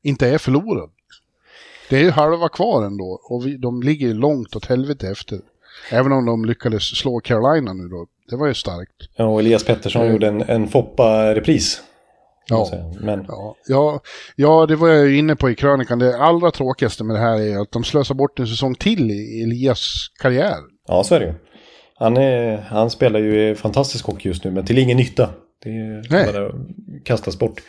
inte 0.03 0.29
är 0.29 0.39
förlorad. 0.39 0.91
Det 1.91 1.97
är 1.97 2.03
ju 2.03 2.11
halva 2.11 2.49
kvar 2.49 2.85
ändå 2.85 3.21
och 3.23 3.47
vi, 3.47 3.57
de 3.57 3.83
ligger 3.83 4.15
långt 4.15 4.57
åt 4.57 4.65
helvete 4.67 5.09
efter. 5.09 5.41
Även 5.91 6.13
om 6.13 6.27
de 6.27 6.45
lyckades 6.45 6.83
slå 6.99 7.21
Carolina 7.21 7.73
nu 7.73 7.89
då. 7.89 8.07
Det 8.31 8.37
var 8.37 8.47
ju 8.47 8.55
starkt. 8.55 9.09
Ja, 9.17 9.25
och 9.25 9.41
Elias 9.41 9.65
Pettersson 9.65 10.03
Mm. 10.03 10.13
gjorde 10.13 10.29
en, 10.29 10.43
en 10.43 10.69
Foppa-repris. 10.69 11.83
Ja. 12.49 12.93
Men 13.01 13.25
Ja, 13.29 13.57
ja, 13.69 14.01
ja, 14.37 14.67
det 14.67 14.77
var 14.77 14.89
jag 14.89 15.07
ju 15.09 15.19
inne 15.19 15.37
på 15.37 15.51
i 15.51 15.55
krönikan. 15.55 15.99
Det 15.99 16.19
allra 16.19 16.51
tråkigaste 16.51 17.05
med 17.05 17.17
det 17.17 17.21
här 17.21 17.41
är 17.41 17.63
att 17.63 17.73
de 17.73 17.85
slösar 17.85 18.15
bort 18.15 18.39
en 18.39 18.47
säsong 18.47 18.75
till 18.75 19.11
i 19.11 19.43
Elias 19.43 19.83
karriär. 20.23 20.57
ja, 20.89 21.05
så 21.05 21.15
är 21.15 21.21
det 21.21 21.27
ju. 21.27 21.35
Han, 21.95 22.17
är, 22.17 22.57
han 22.57 22.91
spelar 22.91 23.21
ju 23.21 23.55
fantastisk 23.55 24.07
hockey 24.07 24.29
just 24.29 24.45
nu, 24.45 24.51
men 24.51 24.65
till 24.65 24.79
ingen 24.79 24.97
nytta. 24.97 25.31
Det 25.63 25.71
är 25.71 26.33
bara 26.33 26.53
kastas 27.05 27.39
bort. 27.39 27.61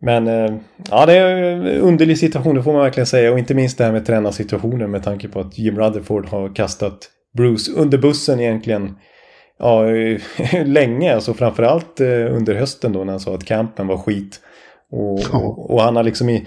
Men 0.00 0.26
eh, 0.26 0.54
ja, 0.90 1.06
det 1.06 1.16
är 1.16 1.36
en 1.36 1.66
underlig 1.66 2.18
situation, 2.18 2.54
det 2.54 2.62
får 2.62 2.72
man 2.72 2.82
verkligen 2.82 3.06
säga. 3.06 3.32
Och 3.32 3.38
inte 3.38 3.54
minst 3.54 3.78
det 3.78 3.84
här 3.84 3.92
med 3.92 4.06
tränarsituationen 4.06 4.90
med 4.90 5.02
tanke 5.02 5.28
på 5.28 5.40
att 5.40 5.58
Jim 5.58 5.78
Rutherford 5.78 6.26
har 6.26 6.54
kastat 6.54 7.10
Bruce 7.36 7.72
under 7.76 7.98
bussen 7.98 8.40
egentligen. 8.40 8.96
Ja, 9.60 9.84
länge, 10.64 11.14
alltså 11.14 11.34
framförallt 11.34 12.00
eh, 12.00 12.36
under 12.36 12.54
hösten 12.54 12.92
då 12.92 13.04
när 13.04 13.12
han 13.12 13.20
sa 13.20 13.34
att 13.34 13.44
campen 13.44 13.86
var 13.86 13.98
skit. 13.98 14.40
Och, 14.90 15.34
och, 15.34 15.70
och 15.70 15.82
han 15.82 15.96
har 15.96 16.02
liksom 16.02 16.28
i, 16.28 16.46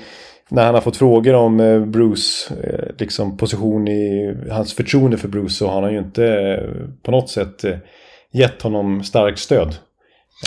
när 0.49 0.65
han 0.65 0.73
har 0.73 0.81
fått 0.81 0.97
frågor 0.97 1.33
om 1.33 1.59
eh, 1.59 1.85
Bruce 1.85 2.53
eh, 2.63 2.95
liksom 2.97 3.37
position 3.37 3.87
i 3.87 4.35
hans 4.49 4.73
förtroende 4.73 5.17
för 5.17 5.27
Bruce 5.27 5.53
så 5.53 5.67
har 5.67 5.81
han 5.81 5.93
ju 5.93 5.99
inte 5.99 6.59
på 7.03 7.11
något 7.11 7.29
sätt 7.29 7.65
gett 8.31 8.61
honom 8.61 9.03
starkt 9.03 9.39
stöd. 9.39 9.75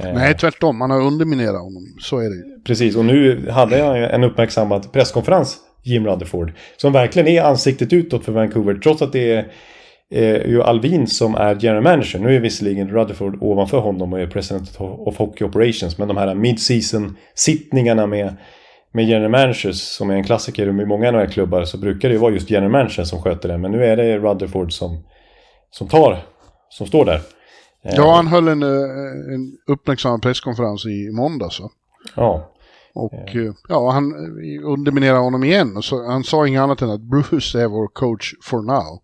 Nej, 0.02 0.34
tvärtom. 0.34 0.78
Man 0.78 0.90
har 0.90 1.00
underminerat 1.00 1.60
honom. 1.60 1.82
Så 2.00 2.18
är 2.18 2.30
det. 2.30 2.64
Precis, 2.64 2.96
och 2.96 3.04
nu 3.04 3.50
hade 3.50 3.78
jag 3.78 4.14
en 4.14 4.24
uppmärksammad 4.24 4.92
presskonferens, 4.92 5.56
Jim 5.82 6.06
Rutherford, 6.06 6.52
som 6.76 6.92
verkligen 6.92 7.28
är 7.28 7.42
ansiktet 7.42 7.92
utåt 7.92 8.24
för 8.24 8.32
Vancouver, 8.32 8.74
trots 8.74 9.02
att 9.02 9.12
det 9.12 9.32
är 9.32 9.52
eh, 10.12 10.46
ju 10.46 10.62
Alvin 10.62 11.06
som 11.06 11.34
är 11.34 11.56
general 11.60 11.82
manager. 11.82 12.18
Nu 12.18 12.36
är 12.36 12.40
visserligen 12.40 12.88
Rutherford 12.88 13.38
ovanför 13.40 13.78
honom 13.78 14.12
och 14.12 14.20
är 14.20 14.26
president 14.26 14.76
of 14.80 15.16
hockey 15.16 15.44
operations, 15.44 15.98
men 15.98 16.08
de 16.08 16.16
här 16.16 16.34
mid-season 16.34 17.16
sittningarna 17.34 18.06
med, 18.06 18.36
med 18.92 19.04
general 19.04 19.30
managers, 19.30 19.76
som 19.76 20.10
är 20.10 20.14
en 20.14 20.24
klassiker 20.24 20.72
med 20.72 20.88
många 20.88 21.10
NHL-klubbar, 21.10 21.64
så 21.64 21.78
brukar 21.78 22.08
det 22.08 22.18
vara 22.18 22.32
just 22.32 22.50
general 22.50 22.72
managern 22.72 23.06
som 23.06 23.22
sköter 23.22 23.48
det, 23.48 23.58
men 23.58 23.72
nu 23.72 23.84
är 23.84 23.96
det 23.96 24.18
Rutherford 24.18 24.72
som, 24.72 24.98
som 25.70 25.88
tar, 25.88 26.18
som 26.68 26.86
står 26.86 27.04
där. 27.04 27.20
Eh, 27.84 27.94
Ja, 27.96 28.16
han 28.16 28.26
höll 28.26 28.48
en, 28.48 28.62
eh, 28.62 29.34
en 29.34 29.52
uppmärksammad 29.66 30.22
presskonferens 30.22 30.86
i 30.86 31.10
måndags. 31.12 31.60
ja. 32.16 32.52
Och 32.94 33.36
eh, 33.36 33.52
ja, 33.68 33.90
han 33.90 34.12
underminerar 34.64 35.18
honom 35.18 35.44
igen. 35.44 35.76
Och 35.76 35.84
så, 35.84 36.06
han 36.06 36.24
sa 36.24 36.46
inget 36.46 36.60
annat 36.60 36.82
än 36.82 36.90
att 36.90 37.00
Bruce 37.00 37.60
är 37.60 37.66
vår 37.68 37.88
coach 37.88 38.34
for 38.42 38.62
now. 38.62 39.00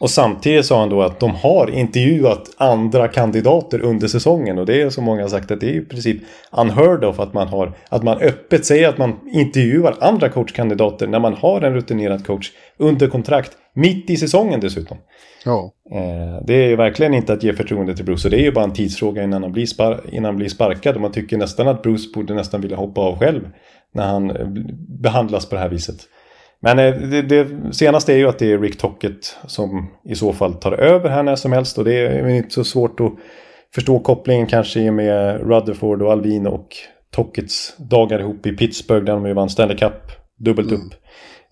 Och 0.00 0.10
samtidigt 0.10 0.66
sa 0.66 0.80
han 0.80 0.88
då 0.88 1.02
att 1.02 1.20
de 1.20 1.30
har 1.34 1.70
intervjuat 1.70 2.50
andra 2.56 3.08
kandidater 3.08 3.80
under 3.80 4.08
säsongen. 4.08 4.58
Och 4.58 4.66
det 4.66 4.82
är 4.82 4.90
som 4.90 5.04
många 5.04 5.22
har 5.22 5.28
sagt 5.28 5.50
att 5.50 5.60
det 5.60 5.66
är 5.66 5.74
i 5.74 5.80
princip 5.80 6.22
unheard 6.52 7.04
of 7.04 7.20
att 7.20 7.34
man, 7.34 7.48
har, 7.48 7.72
att 7.88 8.02
man 8.02 8.18
öppet 8.18 8.66
säger 8.66 8.88
att 8.88 8.98
man 8.98 9.20
intervjuar 9.32 9.96
andra 10.00 10.28
coachkandidater 10.28 11.06
när 11.06 11.18
man 11.18 11.34
har 11.34 11.60
en 11.60 11.74
rutinerad 11.74 12.26
coach 12.26 12.50
under 12.78 13.08
kontrakt. 13.08 13.52
Mitt 13.74 14.10
i 14.10 14.16
säsongen 14.16 14.60
dessutom. 14.60 14.98
Ja, 15.44 15.72
Eh, 15.92 16.44
det 16.46 16.54
är 16.54 16.68
ju 16.68 16.76
verkligen 16.76 17.14
inte 17.14 17.32
att 17.32 17.42
ge 17.42 17.52
förtroende 17.52 17.96
till 17.96 18.04
Bruce. 18.04 18.28
Och 18.28 18.30
det 18.30 18.40
är 18.40 18.44
ju 18.44 18.52
bara 18.52 18.64
en 18.64 18.72
tidsfråga 18.72 19.22
innan 19.22 19.42
han 19.42 19.52
blir, 19.52 19.66
spar- 19.66 20.00
innan 20.12 20.24
han 20.24 20.36
blir 20.36 20.48
sparkad. 20.48 20.94
Och 20.94 21.00
man 21.00 21.12
tycker 21.12 21.36
nästan 21.36 21.68
att 21.68 21.82
Bruce 21.82 22.08
borde 22.14 22.34
nästan 22.34 22.60
vilja 22.60 22.76
hoppa 22.76 23.00
av 23.00 23.18
själv. 23.18 23.48
När 23.94 24.06
han 24.06 24.30
eh, 24.30 24.46
behandlas 25.02 25.46
på 25.48 25.54
det 25.54 25.60
här 25.60 25.68
viset. 25.68 25.96
Men 26.60 26.78
eh, 26.78 26.94
det, 26.94 27.22
det 27.22 27.46
senaste 27.72 28.12
är 28.12 28.16
ju 28.16 28.28
att 28.28 28.38
det 28.38 28.52
är 28.52 28.58
Rick 28.58 28.78
Tocket 28.78 29.36
som 29.46 29.90
i 30.04 30.14
så 30.14 30.32
fall 30.32 30.54
tar 30.54 30.72
över 30.72 31.10
här 31.10 31.22
när 31.22 31.36
som 31.36 31.52
helst. 31.52 31.78
Och 31.78 31.84
det 31.84 31.94
är 31.94 32.28
inte 32.28 32.54
så 32.54 32.64
svårt 32.64 33.00
att 33.00 33.12
förstå 33.74 33.98
kopplingen 33.98 34.46
kanske 34.46 34.90
med 34.90 35.40
Rutherford 35.40 36.02
och 36.02 36.12
Alvin 36.12 36.46
och 36.46 36.68
Tockets 37.10 37.76
dagar 37.76 38.20
ihop 38.20 38.46
i 38.46 38.52
Pittsburgh 38.52 39.04
där 39.04 39.12
de 39.12 39.26
ju 39.26 39.32
vann 39.32 39.50
Stanley 39.50 39.76
Cup 39.76 39.92
dubbelt 40.38 40.72
upp. 40.72 40.94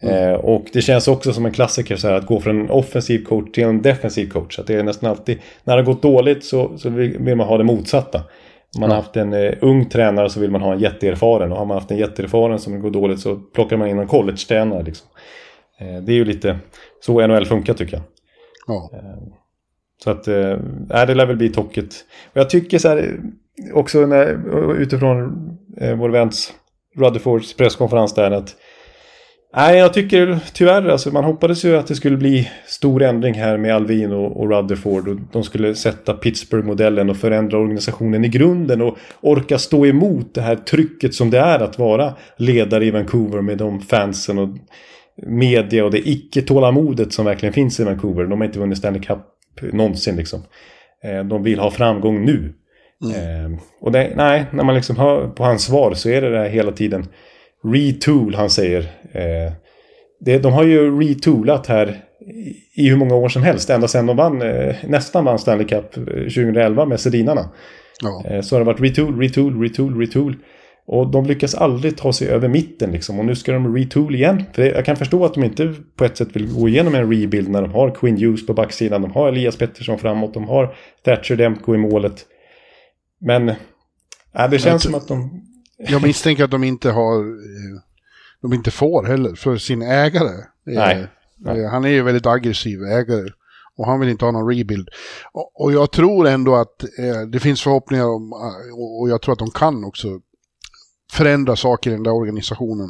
Eh, 0.03 0.33
och 0.33 0.65
det 0.73 0.83
känns 0.83 1.09
också 1.09 1.33
som 1.33 1.47
en 1.47 1.53
klassiker 1.53 1.97
så 1.97 2.09
här, 2.09 2.15
att 2.15 2.27
gå 2.27 2.41
från 2.41 2.61
en 2.61 2.71
offensiv 2.71 3.25
coach 3.25 3.53
till 3.53 3.65
en 3.65 3.83
defensiv 3.83 4.31
coach. 4.31 4.59
Att 4.59 4.67
det 4.67 4.75
är 4.75 4.83
nästan 4.83 5.11
alltid, 5.11 5.39
när 5.65 5.77
det 5.77 5.83
har 5.83 5.87
gått 5.87 6.03
dåligt 6.03 6.45
så, 6.45 6.79
så 6.79 6.91
vill 6.91 7.37
man 7.37 7.47
ha 7.47 7.59
det 7.59 7.65
motsatta. 7.65 8.23
Om 8.75 8.81
man 8.81 8.91
har 8.91 8.97
haft 8.97 9.16
en 9.16 9.33
eh, 9.33 9.55
ung 9.61 9.85
tränare 9.85 10.31
så 10.31 10.41
vill 10.41 10.51
man 10.51 10.62
ha 10.62 10.72
en 10.72 10.79
jätteerfaren. 10.79 11.53
Och 11.53 11.59
har 11.59 11.64
man 11.64 11.77
haft 11.77 11.91
en 11.91 11.97
jätteerfaren 11.97 12.59
som 12.59 12.81
går 12.81 12.91
dåligt 12.91 13.20
så 13.20 13.37
plockar 13.37 13.77
man 13.77 13.89
in 13.89 13.99
en 13.99 14.09
college-tränare. 14.09 14.83
Liksom. 14.83 15.09
Eh, 15.79 16.03
det 16.03 16.12
är 16.12 16.16
ju 16.16 16.25
lite 16.25 16.59
så 17.01 17.27
NHL 17.27 17.47
funkar 17.47 17.75
tycker 17.75 17.97
jag. 17.97 18.03
ja. 18.66 18.91
Så 20.05 20.11
att, 20.11 20.29
eh, 20.29 20.59
nej, 20.89 21.07
det 21.07 21.14
lär 21.14 21.27
väl 21.27 21.37
bli 21.37 21.49
Tocket. 21.49 21.95
Och 22.33 22.37
jag 22.37 22.51
tycker 22.51 22.79
så 22.79 22.89
här, 22.89 23.20
också 23.72 24.07
när, 24.07 24.77
utifrån 24.77 25.33
eh, 25.81 25.97
vår 25.97 26.09
väns 26.09 26.53
Rutherfords 26.97 27.57
presskonferens 27.57 28.14
där 28.14 28.31
att 28.31 28.57
Nej, 29.57 29.79
jag 29.79 29.95
tycker 29.95 30.39
tyvärr, 30.53 30.89
alltså 30.89 31.11
man 31.11 31.25
hoppades 31.25 31.65
ju 31.65 31.77
att 31.77 31.87
det 31.87 31.95
skulle 31.95 32.17
bli 32.17 32.51
stor 32.67 33.03
ändring 33.03 33.35
här 33.35 33.59
med 33.59 33.75
Alvin 33.75 34.13
och, 34.13 34.41
och 34.41 34.51
Rutherford. 34.51 35.09
Och 35.09 35.17
de 35.33 35.43
skulle 35.45 35.75
sätta 35.75 36.15
Pittsburgh-modellen 36.15 37.11
och 37.11 37.17
förändra 37.17 37.59
organisationen 37.59 38.25
i 38.25 38.29
grunden 38.29 38.83
och 38.83 38.99
orka 39.21 39.59
stå 39.59 39.87
emot 39.87 40.35
det 40.35 40.41
här 40.41 40.57
trycket 40.57 41.15
som 41.15 41.31
det 41.31 41.39
är 41.39 41.59
att 41.59 41.79
vara 41.79 42.15
ledare 42.37 42.85
i 42.85 42.91
Vancouver 42.91 43.41
med 43.41 43.59
de 43.59 43.81
fansen 43.81 44.39
och 44.39 44.49
media 45.27 45.85
och 45.85 45.91
det 45.91 46.09
icke-tålamodet 46.09 47.13
som 47.13 47.25
verkligen 47.25 47.53
finns 47.53 47.81
i 47.81 47.85
Vancouver. 47.85 48.25
De 48.25 48.41
har 48.41 48.47
inte 48.47 48.59
vunnit 48.59 48.79
Stanley 48.79 49.03
Cup 49.03 49.19
någonsin 49.73 50.17
liksom. 50.17 50.43
Eh, 51.05 51.25
De 51.25 51.43
vill 51.43 51.59
ha 51.59 51.71
framgång 51.71 52.25
nu. 52.25 52.55
Eh, 53.15 53.59
Och 53.81 53.93
det, 53.93 54.13
nej, 54.17 54.45
när 54.53 54.65
man 54.65 54.75
liksom 54.75 54.97
hör 54.97 55.29
på 55.29 55.45
hans 55.45 55.65
svar 55.65 55.95
så 55.95 56.09
är 56.09 56.21
det 56.21 56.31
där 56.31 56.49
hela 56.49 56.73
tiden 56.73 57.07
retool 57.65 58.35
han 58.35 58.51
säger. 58.51 58.81
Eh, 59.12 59.53
det, 60.21 60.39
de 60.39 60.53
har 60.53 60.65
ju 60.65 61.01
retoolat 61.01 61.67
här 61.67 62.05
i, 62.77 62.89
hur 62.89 62.97
många 62.97 63.15
år 63.15 63.29
som 63.29 63.43
helst. 63.43 63.71
Ända 63.71 63.89
sedan 63.89 64.07
de 64.07 64.17
vann, 64.17 64.43
eh, 64.43 64.75
nästan 64.87 65.25
vann 65.25 65.39
Stanley 65.39 65.67
Cup 65.67 65.97
eh, 65.97 66.03
2011 66.05 66.87
med 66.87 67.01
Sedinarna. 67.01 67.51
ja. 68.03 68.25
Eh, 68.31 68.41
Så 68.41 68.55
har 68.55 68.61
det 68.61 68.67
varit 68.67 68.81
retool, 68.81 69.21
retool, 69.21 69.62
retool, 69.62 70.01
retool. 70.01 70.37
Och 70.87 71.11
de 71.11 71.27
lyckas 71.27 71.55
aldrig 71.55 71.97
ta 71.97 72.12
sig 72.12 72.29
över 72.29 72.49
mitten 72.49 72.93
liksom. 72.93 73.19
Och 73.19 73.25
nu 73.25 73.35
ska 73.35 73.53
de 73.53 73.77
retool 73.77 74.15
igen. 74.15 74.45
För 74.53 74.62
jag 74.62 74.85
kan 74.85 74.97
förstå 74.97 75.25
att 75.25 75.35
de 75.35 75.45
inte 75.45 75.75
på 75.97 76.05
ett 76.05 76.17
sätt 76.17 76.37
vill 76.37 76.53
gå 76.53 76.69
igenom 76.69 76.95
en 76.95 77.12
rebuild 77.12 77.49
när 77.49 77.62
de 77.62 77.71
har 77.73 77.91
Quinn 77.91 78.17
Hughes 78.19 78.47
på 78.47 78.55
backsidan. 78.55 79.03
De 79.03 79.11
har 79.12 79.29
Elias 79.29 79.57
Pettersson 79.57 79.99
framåt. 79.99 80.35
De 80.35 80.49
har 80.49 80.75
Thatcher 81.05 81.37
Demko 81.37 81.75
i 81.75 81.79
målet. 81.79 82.27
Men 83.21 83.49
äh, 83.49 84.51
det 84.51 84.59
känns 84.59 84.83
som 84.83 84.95
att 84.95 85.09
de... 85.09 85.31
Jag 85.79 86.03
misstänker 86.03 86.45
att 86.45 86.51
de 86.51 86.64
inte 86.64 86.91
har, 86.91 87.18
eh, 87.20 87.81
de 88.41 88.53
inte 88.53 88.70
får 88.70 89.05
heller 89.05 89.35
för 89.35 89.57
sin 89.57 89.83
ägare. 89.83 90.45
Nej, 90.64 91.09
nej. 91.37 91.64
Han 91.64 91.85
är 91.85 91.89
ju 91.89 92.03
väldigt 92.03 92.27
aggressiv 92.27 92.83
ägare 92.83 93.31
och 93.77 93.87
han 93.87 94.01
vill 94.01 94.09
inte 94.09 94.25
ha 94.25 94.33
någon 94.33 94.57
rebuild. 94.57 94.89
Och, 95.33 95.61
och 95.61 95.72
jag 95.72 95.91
tror 95.91 96.27
ändå 96.27 96.55
att 96.55 96.83
eh, 96.99 97.20
det 97.29 97.41
finns 97.41 97.62
förhoppningar 97.62 98.07
om, 98.07 98.33
eh, 98.33 98.79
och, 98.79 99.01
och 99.01 99.09
jag 99.09 99.22
tror 99.22 99.33
att 99.33 99.39
de 99.39 99.51
kan 99.51 99.85
också 99.85 100.20
förändra 101.12 101.57
saker 101.57 101.91
i 101.91 101.95
den 101.95 102.03
där 102.03 102.14
organisationen. 102.14 102.89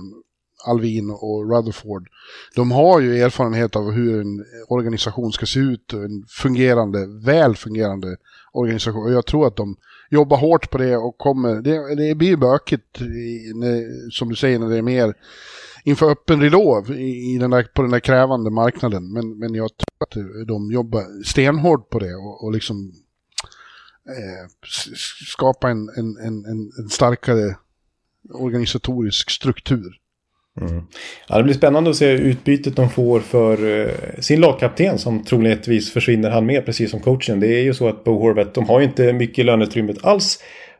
Alvin 0.66 1.10
och 1.10 1.50
Rutherford, 1.50 2.08
de 2.54 2.70
har 2.70 3.00
ju 3.00 3.22
erfarenhet 3.22 3.76
av 3.76 3.90
hur 3.90 4.20
en 4.20 4.44
organisation 4.68 5.32
ska 5.32 5.46
se 5.46 5.60
ut, 5.60 5.92
en 5.92 6.24
fungerande, 6.28 7.06
väl 7.24 7.56
fungerande 7.56 8.16
organisation. 8.52 9.02
Och 9.02 9.12
jag 9.12 9.26
tror 9.26 9.46
att 9.46 9.56
de 9.56 9.76
jobbar 10.10 10.36
hårt 10.36 10.70
på 10.70 10.78
det 10.78 10.96
och 10.96 11.18
kommer, 11.18 11.62
det, 11.62 11.94
det 11.94 12.14
blir 12.14 12.36
bökigt, 12.36 13.00
i, 13.00 13.52
när, 13.54 14.10
som 14.10 14.28
du 14.28 14.36
säger, 14.36 14.58
när 14.58 14.68
det 14.68 14.78
är 14.78 14.82
mer 14.82 15.14
inför 15.84 16.10
öppen 16.10 16.40
ridå 16.40 16.84
i, 16.88 17.34
i 17.34 17.38
den 17.38 17.50
där, 17.50 17.62
på 17.74 17.82
den 17.82 17.90
där 17.90 18.00
krävande 18.00 18.50
marknaden. 18.50 19.12
Men, 19.12 19.38
men 19.38 19.54
jag 19.54 19.70
tror 19.76 20.30
att 20.32 20.46
de 20.48 20.72
jobbar 20.72 21.24
stenhårt 21.24 21.90
på 21.90 21.98
det 21.98 22.14
och, 22.14 22.44
och 22.44 22.52
liksom 22.52 22.92
eh, 24.08 24.50
skapa 25.26 25.70
en, 25.70 25.88
en, 25.96 26.16
en, 26.16 26.44
en 26.44 26.88
starkare 26.90 27.56
organisatorisk 28.32 29.30
struktur. 29.30 30.00
Mm. 30.60 30.82
Ja, 31.28 31.36
det 31.36 31.44
blir 31.44 31.54
spännande 31.54 31.90
att 31.90 31.96
se 31.96 32.10
utbytet 32.10 32.76
de 32.76 32.90
får 32.90 33.20
för 33.20 33.64
uh, 33.64 33.90
sin 34.18 34.40
lagkapten 34.40 34.98
som 34.98 35.24
troligtvis 35.24 35.92
försvinner 35.92 36.30
han 36.30 36.46
med 36.46 36.66
precis 36.66 36.90
som 36.90 37.00
coachen. 37.00 37.40
Det 37.40 37.46
är 37.46 37.62
ju 37.62 37.74
så 37.74 37.88
att 37.88 38.04
Bo 38.04 38.18
Horvath, 38.18 38.50
de 38.54 38.68
har 38.68 38.80
ju 38.80 38.86
inte 38.86 39.12
mycket 39.12 39.44
löneutrymmet 39.44 40.04
alls. 40.04 40.38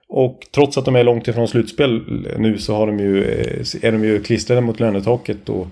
Och 0.09 0.47
trots 0.55 0.79
att 0.79 0.85
de 0.85 0.97
är 0.97 1.05
långt 1.05 1.29
ifrån 1.29 1.49
slutspel 1.49 2.03
nu 2.39 2.59
så 2.59 2.75
har 2.75 2.87
de 2.87 2.99
ju, 2.99 3.25
eh, 3.25 3.87
är 3.89 3.93
de 3.93 4.05
ju 4.05 4.23
klistrade 4.23 4.61
mot 4.61 4.81
lönetaket. 4.81 5.49
Och 5.49 5.67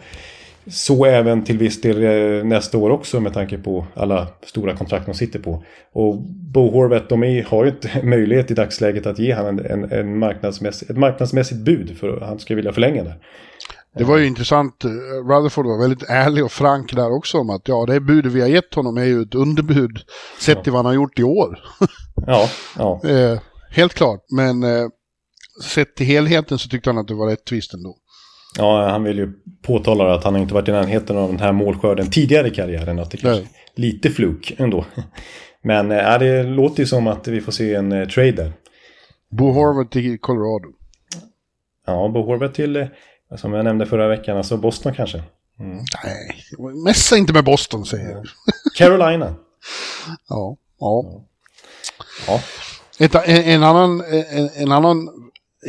så 0.67 1.05
även 1.05 1.45
till 1.45 1.59
viss 1.59 1.81
del 1.81 2.03
eh, 2.03 2.45
nästa 2.45 2.79
år 2.79 2.91
också 2.91 3.21
med 3.21 3.33
tanke 3.33 3.59
på 3.59 3.87
alla 3.95 4.29
stora 4.47 4.77
kontrakt 4.77 5.07
de 5.07 5.15
sitter 5.15 5.39
på. 5.39 5.65
Och 5.93 6.17
Bo 6.27 6.71
Horvath, 6.71 7.07
de 7.09 7.23
är, 7.23 7.43
har 7.43 7.65
ju 7.65 7.71
inte 7.71 7.91
möjlighet 8.03 8.51
i 8.51 8.55
dagsläget 8.55 9.07
att 9.07 9.19
ge 9.19 9.35
honom 9.35 9.59
en, 9.59 9.67
en, 9.67 9.93
en 9.93 10.23
ett 10.23 10.97
marknadsmässigt 10.97 11.61
bud 11.61 11.97
för 11.99 12.17
att 12.17 12.29
han 12.29 12.39
ska 12.39 12.55
vilja 12.55 12.73
förlänga 12.73 13.05
det. 13.05 13.15
Det 13.95 14.05
var 14.05 14.19
ju 14.19 14.27
intressant, 14.27 14.85
Rutherford 15.29 15.67
var 15.67 15.79
väldigt 15.79 16.11
ärlig 16.11 16.45
och 16.45 16.53
frank 16.53 16.93
där 16.95 17.13
också 17.13 17.39
om 17.39 17.51
att 17.51 17.69
ja, 17.69 17.87
det 17.87 18.01
budet 18.01 18.33
vi 18.33 18.41
har 18.41 18.49
gett 18.49 18.75
honom 18.75 18.97
är 18.97 19.05
ju 19.05 19.23
ett 19.23 19.35
underbud 19.35 19.99
sett 20.41 20.57
ja. 20.57 20.63
till 20.63 20.73
vad 20.73 20.79
han 20.79 20.87
har 20.87 20.93
gjort 20.95 21.19
i 21.19 21.23
år. 21.23 21.59
ja, 22.27 22.49
ja. 22.79 23.01
Eh, 23.09 23.39
helt 23.71 23.95
klart, 23.95 24.21
men 24.31 24.63
eh, 24.63 24.89
sett 25.65 25.97
till 25.97 26.07
helheten 26.07 26.59
så 26.59 26.69
tyckte 26.69 26.91
han 26.91 26.99
att 26.99 27.09
det 27.09 27.15
var 27.15 27.27
rättvist 27.27 27.75
ändå. 27.75 27.97
Ja, 28.59 28.89
han 28.91 29.05
vill 29.05 29.19
ju 29.19 29.33
påtala 29.63 30.15
att 30.15 30.25
han 30.25 30.37
inte 30.37 30.55
varit 30.55 30.69
i 30.69 30.73
närheten 30.73 31.17
av 31.17 31.29
den 31.29 31.41
här 31.41 31.53
målskörden 31.53 32.11
tidigare 32.11 32.49
i 32.49 32.51
karriären. 32.51 32.99
Att 32.99 33.11
det 33.11 33.17
kanske 33.17 33.49
lite 33.75 34.11
fluk 34.11 34.55
ändå. 34.59 34.85
Men 35.63 35.91
äh, 35.91 36.19
det 36.19 36.43
låter 36.43 36.81
ju 36.81 36.87
som 36.87 37.07
att 37.07 37.29
vi 37.29 37.41
får 37.41 37.53
se 37.53 37.75
en 37.75 37.93
äh, 37.93 38.09
trade 38.09 38.33
där. 38.33 38.53
Bo 39.31 39.53
Horvath 39.53 39.91
till 39.91 40.19
Colorado. 40.19 40.69
Ja, 41.87 42.11
Bo 42.15 42.23
Horvath 42.23 42.55
till, 42.55 42.77
äh, 42.77 42.87
som 43.37 43.53
jag 43.53 43.65
nämnde 43.65 43.87
förra 43.87 44.09
veckan, 44.09 44.37
alltså 44.37 44.57
Boston 44.57 44.95
kanske. 44.95 45.23
Mm. 45.59 45.79
Nej, 46.05 46.45
mässa 46.85 47.17
inte 47.17 47.33
med 47.33 47.45
Boston 47.45 47.87
säger 47.87 48.11
jag. 48.11 48.25
Carolina. 48.77 49.35
ja, 50.29 50.57
ja. 50.81 51.25
ja. 52.27 52.41
Ett, 52.99 53.15
en, 53.15 53.45
en, 53.45 53.63
annan, 53.63 54.01
en, 54.31 54.51
en 54.55 54.73
annan 54.73 55.09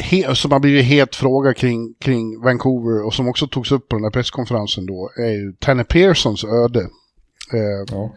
he, 0.01 0.35
som 0.35 0.51
har 0.51 0.59
blivit 0.59 0.85
het 0.85 1.15
fråga 1.15 1.53
kring, 1.53 1.93
kring 1.93 2.41
Vancouver 2.41 3.05
och 3.05 3.13
som 3.13 3.27
också 3.27 3.47
togs 3.47 3.71
upp 3.71 3.89
på 3.89 3.95
den 3.95 4.03
här 4.03 4.11
presskonferensen 4.11 4.85
då 4.85 5.09
är 5.17 5.31
ju 5.31 5.53
Tanner 5.59 5.83
Pearsons 5.83 6.43
öde. 6.43 6.79
Eh, 7.53 7.85
ja. 7.91 8.13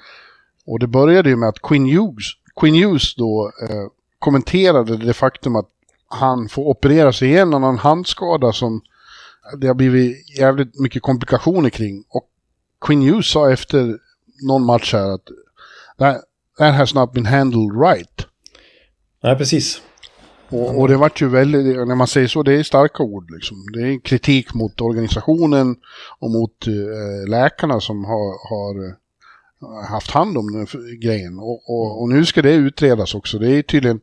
Och 0.67 0.79
det 0.79 0.87
började 0.87 1.29
ju 1.29 1.37
med 1.37 1.49
att 1.49 1.63
Quinn 1.63 1.87
Hughes, 1.87 2.27
Quinn 2.61 2.75
Hughes 2.75 3.15
då 3.15 3.53
eh, 3.63 3.87
kommenterade 4.19 4.97
det 4.97 5.15
faktum 5.15 5.57
att 5.57 5.69
han 6.09 6.49
får 6.49 6.63
operera 6.63 7.13
sig 7.13 7.29
igen 7.29 7.55
av 7.55 7.61
någon 7.61 7.79
handskada 7.79 8.53
som 8.53 8.81
det 9.59 9.67
har 9.67 9.75
blivit 9.75 10.39
jävligt 10.39 10.81
mycket 10.81 11.03
komplikationer 11.03 11.71
kring. 11.71 12.05
Och 12.09 12.29
Quinn 12.81 13.03
Hughes 13.03 13.27
sa 13.27 13.53
efter 13.53 13.99
någon 14.47 14.65
match 14.65 14.93
här 14.93 15.15
att 15.15 15.29
that, 15.99 16.17
that 16.59 16.75
has 16.75 16.95
not 16.95 17.13
been 17.13 17.27
handled 17.27 17.81
right. 17.81 18.27
Nej, 19.23 19.37
precis. 19.37 19.83
Och, 20.49 20.81
och, 20.81 20.89
det 20.89 20.97
vart 20.97 21.23
ju 21.23 21.29
väldigt, 21.29 21.65
när 21.65 21.95
man 21.95 22.07
säger 22.07 22.29
så, 22.29 22.43
det 22.43 22.53
är 22.53 22.63
starka 22.63 23.03
ord 23.03 23.31
liksom. 23.31 23.57
Det 23.73 23.81
är 23.81 24.01
kritik 24.01 24.55
mot 24.55 24.81
organisationen 24.81 25.77
och 26.19 26.31
mot 26.31 26.67
äh, 26.67 27.29
läkarna 27.29 27.81
som 27.81 28.05
har, 28.05 28.49
har 28.49 28.89
eh, 28.89 29.89
haft 29.89 30.11
hand 30.11 30.39
om 30.39 30.53
den 30.53 30.67
grejen. 31.01 31.39
Och, 31.39 31.71
och, 31.71 32.03
och, 32.03 32.09
nu 32.09 32.25
ska 32.25 32.43
det 32.43 32.55
utredas 32.55 33.15
också. 33.15 33.39
Det 33.39 33.53
är 33.53 33.63
tydligen, 33.63 34.01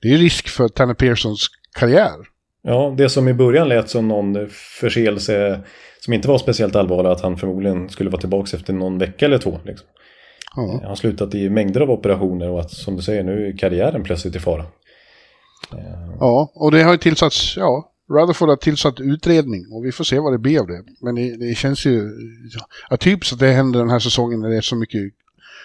det 0.00 0.08
är 0.08 0.18
risk 0.18 0.48
för 0.48 0.68
Tanner 0.68 0.94
Pearsons 0.94 1.48
karriär. 1.72 2.16
Ja, 2.62 2.94
det 2.96 3.08
som 3.08 3.28
i 3.28 3.34
början 3.34 3.68
lät 3.68 3.90
som 3.90 4.08
någon 4.08 4.48
förseelse 4.80 5.60
som 6.00 6.14
inte 6.14 6.28
var 6.28 6.38
speciellt 6.38 6.76
allvarlig, 6.76 7.10
att 7.10 7.20
han 7.20 7.36
förmodligen 7.36 7.88
skulle 7.88 8.10
vara 8.10 8.20
tillbaka 8.20 8.56
efter 8.56 8.72
någon 8.72 8.98
vecka 8.98 9.24
eller 9.24 9.38
två. 9.38 9.58
Liksom. 9.64 9.86
Ja. 10.56 10.80
Han 10.84 10.96
slutat 10.96 11.34
i 11.34 11.50
mängder 11.50 11.80
av 11.80 11.90
operationer 11.90 12.50
och 12.50 12.60
att 12.60 12.70
som 12.70 12.96
du 12.96 13.02
säger 13.02 13.22
nu 13.22 13.48
är 13.48 13.58
karriären 13.58 14.02
plötsligt 14.02 14.36
i 14.36 14.40
fara. 14.40 14.64
Ja, 16.20 16.52
och 16.54 16.70
det 16.70 16.82
har 16.82 16.92
ju 16.92 16.98
tillsatts, 16.98 17.56
ja, 17.56 17.92
Rutherford 18.10 18.48
har 18.48 18.56
tillsatt 18.56 19.00
utredning 19.00 19.64
och 19.72 19.84
vi 19.84 19.92
får 19.92 20.04
se 20.04 20.18
vad 20.18 20.32
det 20.32 20.38
blir 20.38 20.60
av 20.60 20.66
det. 20.66 20.84
Men 21.00 21.14
det, 21.14 21.36
det 21.36 21.54
känns 21.54 21.86
ju, 21.86 22.10
ja, 22.90 22.96
typiskt 22.96 23.32
att 23.32 23.38
det 23.38 23.52
händer 23.52 23.80
den 23.80 23.90
här 23.90 23.98
säsongen 23.98 24.40
när 24.40 24.48
det 24.48 24.56
är 24.56 24.60
så 24.60 24.76
mycket 24.76 25.00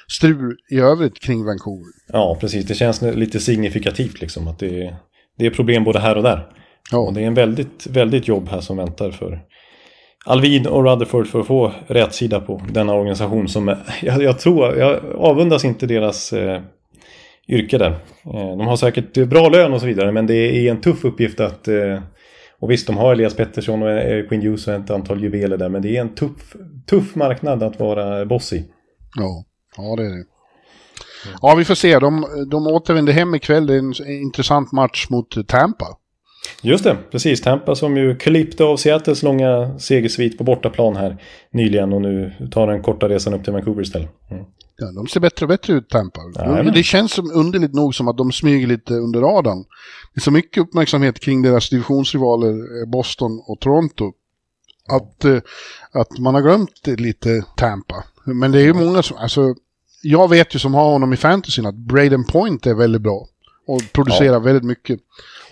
strul 0.07 0.57
i 0.71 0.79
övrigt 0.79 1.19
kring 1.19 1.45
Vancouver. 1.45 1.91
Ja, 2.07 2.37
precis. 2.41 2.65
Det 2.65 2.75
känns 2.75 3.01
lite 3.01 3.39
signifikativt 3.39 4.21
liksom 4.21 4.47
att 4.47 4.59
det 4.59 4.83
är, 4.83 4.95
det 5.37 5.45
är 5.45 5.49
problem 5.49 5.83
både 5.83 5.99
här 5.99 6.17
och 6.17 6.23
där. 6.23 6.49
Ja. 6.91 6.97
Och 6.97 7.13
det 7.13 7.21
är 7.21 7.27
en 7.27 7.33
väldigt, 7.33 7.87
väldigt 7.87 8.27
jobb 8.27 8.49
här 8.49 8.61
som 8.61 8.77
väntar 8.77 9.11
för 9.11 9.45
Alvin 10.25 10.67
och 10.67 10.83
Rutherford 10.83 11.27
för 11.27 11.39
att 11.39 11.47
få 11.47 11.73
rätt 11.87 12.13
sida 12.13 12.39
på 12.39 12.61
denna 12.69 12.93
organisation 12.93 13.47
som 13.47 13.67
jag, 14.01 14.23
jag 14.23 14.39
tror, 14.39 14.77
jag 14.77 14.99
avundas 15.15 15.65
inte 15.65 15.85
deras 15.85 16.33
eh, 16.33 16.61
yrke 17.47 17.77
där. 17.77 17.91
Eh, 18.25 18.57
de 18.57 18.67
har 18.67 18.75
säkert 18.75 19.27
bra 19.27 19.49
lön 19.49 19.73
och 19.73 19.79
så 19.79 19.87
vidare 19.87 20.11
men 20.11 20.27
det 20.27 20.35
är 20.35 20.71
en 20.71 20.81
tuff 20.81 21.05
uppgift 21.05 21.39
att... 21.39 21.67
Eh, 21.67 22.01
och 22.59 22.71
visst, 22.71 22.87
de 22.87 22.97
har 22.97 23.13
Elias 23.13 23.35
Pettersson 23.35 23.83
och 23.83 24.29
Quinn 24.29 24.41
Hughes 24.41 24.67
och 24.67 24.73
ett 24.73 24.89
antal 24.89 25.23
juveler 25.23 25.57
där 25.57 25.69
men 25.69 25.81
det 25.81 25.97
är 25.97 26.01
en 26.01 26.15
tuff, 26.15 26.55
tuff 26.89 27.15
marknad 27.15 27.63
att 27.63 27.79
vara 27.79 28.25
boss 28.25 28.53
i. 28.53 28.65
Ja, 29.15 29.45
ja 29.77 29.95
det 29.95 30.05
är 30.05 30.09
det. 30.09 30.25
Ja, 31.41 31.55
vi 31.55 31.65
får 31.65 31.75
se. 31.75 31.99
De, 31.99 32.25
de 32.51 32.67
återvänder 32.67 33.13
hem 33.13 33.35
ikväll. 33.35 33.67
Det 33.67 33.73
är 33.73 33.79
en 33.79 34.21
intressant 34.21 34.71
match 34.71 35.07
mot 35.09 35.47
Tampa. 35.47 35.85
Just 36.61 36.83
det, 36.83 36.97
precis. 37.11 37.41
Tampa 37.41 37.75
som 37.75 37.97
ju 37.97 38.15
klippte 38.15 38.63
av 38.63 38.77
Seattles 38.77 39.23
långa 39.23 39.79
segersvit 39.79 40.37
på 40.37 40.43
bortaplan 40.43 40.95
här 40.95 41.17
nyligen 41.51 41.93
och 41.93 42.01
nu 42.01 42.33
tar 42.51 42.67
den 42.67 42.81
korta 42.81 43.09
resan 43.09 43.33
upp 43.33 43.43
till 43.43 43.53
Vancouver 43.53 43.81
istället. 43.81 44.09
Mm. 44.31 44.43
Ja, 44.77 44.91
de 44.91 45.07
ser 45.07 45.19
bättre 45.19 45.45
och 45.45 45.49
bättre 45.49 45.73
ut, 45.73 45.89
Tampa. 45.89 46.21
Ja, 46.35 46.63
det 46.63 46.83
känns 46.83 47.11
som, 47.11 47.31
underligt 47.31 47.73
nog 47.73 47.95
som 47.95 48.07
att 48.07 48.17
de 48.17 48.31
smyger 48.31 48.67
lite 48.67 48.93
under 48.93 49.21
radarn. 49.21 49.63
Det 50.13 50.19
är 50.19 50.21
så 50.21 50.31
mycket 50.31 50.63
uppmärksamhet 50.63 51.19
kring 51.19 51.41
deras 51.41 51.69
divisionsrivaler 51.69 52.49
eh, 52.49 52.89
Boston 52.89 53.43
och 53.47 53.59
Toronto. 53.59 54.13
Att, 54.89 55.25
eh, 55.25 55.37
att 55.91 56.19
man 56.19 56.33
har 56.33 56.41
glömt 56.41 56.87
lite 56.87 57.45
Tampa. 57.57 58.03
Men 58.25 58.51
det 58.51 58.59
är 58.59 58.63
ju 58.63 58.73
många 58.73 59.03
som, 59.03 59.17
alltså, 59.17 59.55
jag 60.01 60.29
vet 60.29 60.55
ju 60.55 60.59
som 60.59 60.73
har 60.73 60.91
honom 60.91 61.13
i 61.13 61.17
fantasyn 61.17 61.65
att 61.65 61.75
Braden 61.75 62.23
Point 62.23 62.65
är 62.65 62.73
väldigt 62.73 63.01
bra. 63.01 63.27
Och 63.67 63.81
producerar 63.93 64.33
ja. 64.33 64.39
väldigt 64.39 64.63
mycket. 64.63 64.99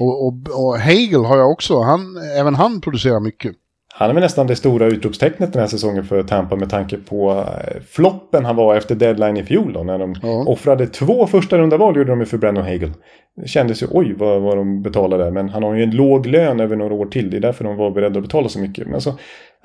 Och, 0.02 0.28
och, 0.28 0.34
och 0.66 0.80
Hagel 0.80 1.26
har 1.26 1.38
jag 1.38 1.52
också, 1.52 1.82
han, 1.82 2.18
även 2.38 2.56
han 2.56 2.82
producerar 2.82 3.20
mycket. 3.20 3.56
Han 3.94 4.10
är 4.10 4.14
väl 4.14 4.24
nästan 4.24 4.48
det 4.48 4.56
stora 4.56 4.86
utropstecknet 4.86 5.54
den 5.54 5.60
här 5.60 5.68
säsongen 5.68 6.04
för 6.04 6.24
Tampa 6.24 6.56
med 6.56 6.70
tanke 6.70 6.98
på 6.98 7.32
eh, 7.32 7.82
floppen 7.90 8.46
han 8.46 8.56
var 8.56 8.76
efter 8.76 8.96
deadline 8.96 9.38
i 9.38 9.44
fjol 9.44 9.74
då. 9.74 9.84
När 9.84 10.00
de 10.00 10.16
ja. 10.22 10.44
offrade 10.48 10.88
två 10.88 11.28
första 11.28 11.58
runda 11.58 11.78
val 11.78 11.98
gjorde 11.98 12.16
de 12.16 12.26
för 12.26 12.38
Brennan 12.38 12.64
Hagel. 12.64 12.92
Det 13.36 13.48
kändes 13.48 13.84
ju 13.84 13.88
oj 13.92 14.14
vad, 14.18 14.42
vad 14.42 14.58
de 14.58 14.82
betalade 14.82 15.32
men 15.32 15.50
han 15.50 15.64
har 15.64 15.74
ju 15.74 15.84
en 15.84 15.92
låg 15.92 16.26
lön 16.26 16.60
över 16.60 16.76
några 16.76 16.94
år 16.94 17.06
till. 17.06 17.30
Det 17.30 17.38
är 17.38 17.42
därför 17.42 17.64
de 17.64 17.78
var 17.78 17.92
beredda 17.92 18.20
att 18.20 18.26
betala 18.26 18.50
så 18.50 18.60
mycket. 18.60 18.88
Men 18.88 19.02
så, 19.02 19.10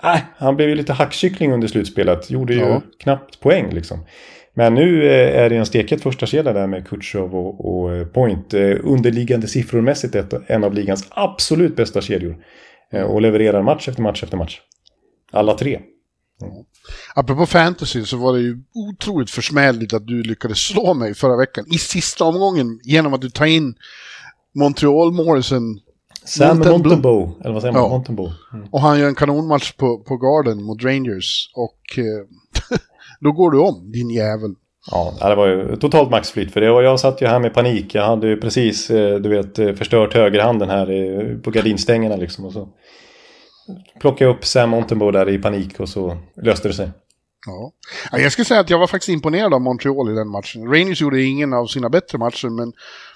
äh, 0.02 0.18
han 0.36 0.56
blev 0.56 0.68
ju 0.68 0.74
lite 0.74 0.92
hackkyckling 0.92 1.52
under 1.52 1.68
slutspelet. 1.68 2.30
Gjorde 2.30 2.54
ju 2.54 2.60
ja. 2.60 2.82
knappt 3.02 3.40
poäng 3.40 3.70
liksom. 3.70 3.98
Men 4.58 4.74
nu 4.74 5.06
eh, 5.06 5.42
är 5.42 5.50
det 5.50 5.56
en 5.56 5.66
steket 5.66 6.02
första 6.02 6.26
kedja 6.26 6.52
där 6.52 6.66
med 6.66 6.88
Kutjov 6.88 7.34
och, 7.34 7.80
och 7.82 7.94
eh, 7.94 8.06
Point. 8.06 8.54
Underliggande 8.82 9.46
siffrormässigt 9.46 10.14
ett, 10.14 10.34
en 10.46 10.64
av 10.64 10.74
ligans 10.74 11.06
absolut 11.10 11.76
bästa 11.76 12.00
kedjor. 12.00 12.36
Eh, 12.92 13.02
och 13.02 13.22
levererar 13.22 13.62
match 13.62 13.88
efter 13.88 14.02
match 14.02 14.22
efter 14.22 14.36
match. 14.36 14.60
Alla 15.32 15.54
tre. 15.54 15.80
Mm. 16.42 16.54
Apropå 17.14 17.46
fantasy 17.46 18.04
så 18.04 18.16
var 18.16 18.32
det 18.32 18.40
ju 18.40 18.58
otroligt 18.74 19.30
försmädligt 19.30 19.92
att 19.92 20.06
du 20.06 20.22
lyckades 20.22 20.58
slå 20.58 20.94
mig 20.94 21.14
förra 21.14 21.36
veckan 21.36 21.64
i 21.74 21.78
sista 21.78 22.24
omgången 22.24 22.80
genom 22.82 23.14
att 23.14 23.20
du 23.20 23.30
tar 23.30 23.46
in 23.46 23.74
Montreal 24.54 25.12
Morrison. 25.12 25.80
Sam 26.24 26.58
Montembeau, 26.58 27.32
eller 27.40 27.52
vad 27.52 27.62
säger 27.62 27.74
man? 27.74 28.04
Ja. 28.16 28.34
Mm. 28.52 28.68
Och 28.70 28.80
han 28.80 28.98
gör 28.98 29.08
en 29.08 29.14
kanonmatch 29.14 29.72
på, 29.72 29.98
på 29.98 30.16
Garden 30.16 30.62
mot 30.62 30.82
Rangers 30.84 31.50
och 31.54 31.98
eh, 31.98 32.04
då 33.20 33.32
går 33.32 33.50
du 33.50 33.58
om, 33.58 33.92
din 33.92 34.10
jävel. 34.10 34.54
Ja, 34.90 35.28
det 35.28 35.34
var 35.34 35.46
ju 35.46 35.76
totalt 35.76 36.10
maxflyt 36.10 36.52
för 36.52 36.60
det. 36.60 36.70
Och 36.70 36.82
jag 36.82 37.00
satt 37.00 37.22
ju 37.22 37.26
här 37.26 37.38
med 37.38 37.54
panik. 37.54 37.94
Jag 37.94 38.06
hade 38.06 38.28
ju 38.28 38.40
precis, 38.40 38.90
eh, 38.90 39.18
du 39.18 39.28
vet, 39.28 39.58
eh, 39.58 39.72
förstört 39.72 40.14
högerhanden 40.14 40.70
här 40.70 41.40
på 41.42 41.50
gardinstängerna 41.50 42.16
liksom. 42.16 42.44
Och 42.44 42.52
så 42.52 42.68
plockade 44.00 44.30
upp 44.30 44.44
Sam 44.44 44.70
Montembeau 44.70 45.10
där 45.10 45.28
i 45.28 45.38
panik 45.38 45.80
och 45.80 45.88
så 45.88 46.16
löste 46.42 46.68
det 46.68 46.74
sig. 46.74 46.90
Ja. 47.46 47.72
Ja, 48.12 48.18
jag 48.18 48.32
skulle 48.32 48.44
säga 48.44 48.60
att 48.60 48.70
jag 48.70 48.78
var 48.78 48.86
faktiskt 48.86 49.08
imponerad 49.08 49.54
av 49.54 49.60
Montreal 49.60 50.10
i 50.10 50.14
den 50.14 50.28
matchen. 50.28 50.68
Rangers 50.72 51.00
gjorde 51.00 51.22
ingen 51.22 51.52
av 51.52 51.66
sina 51.66 51.88
bättre 51.88 52.18
matcher, 52.18 52.48
men, 52.48 52.72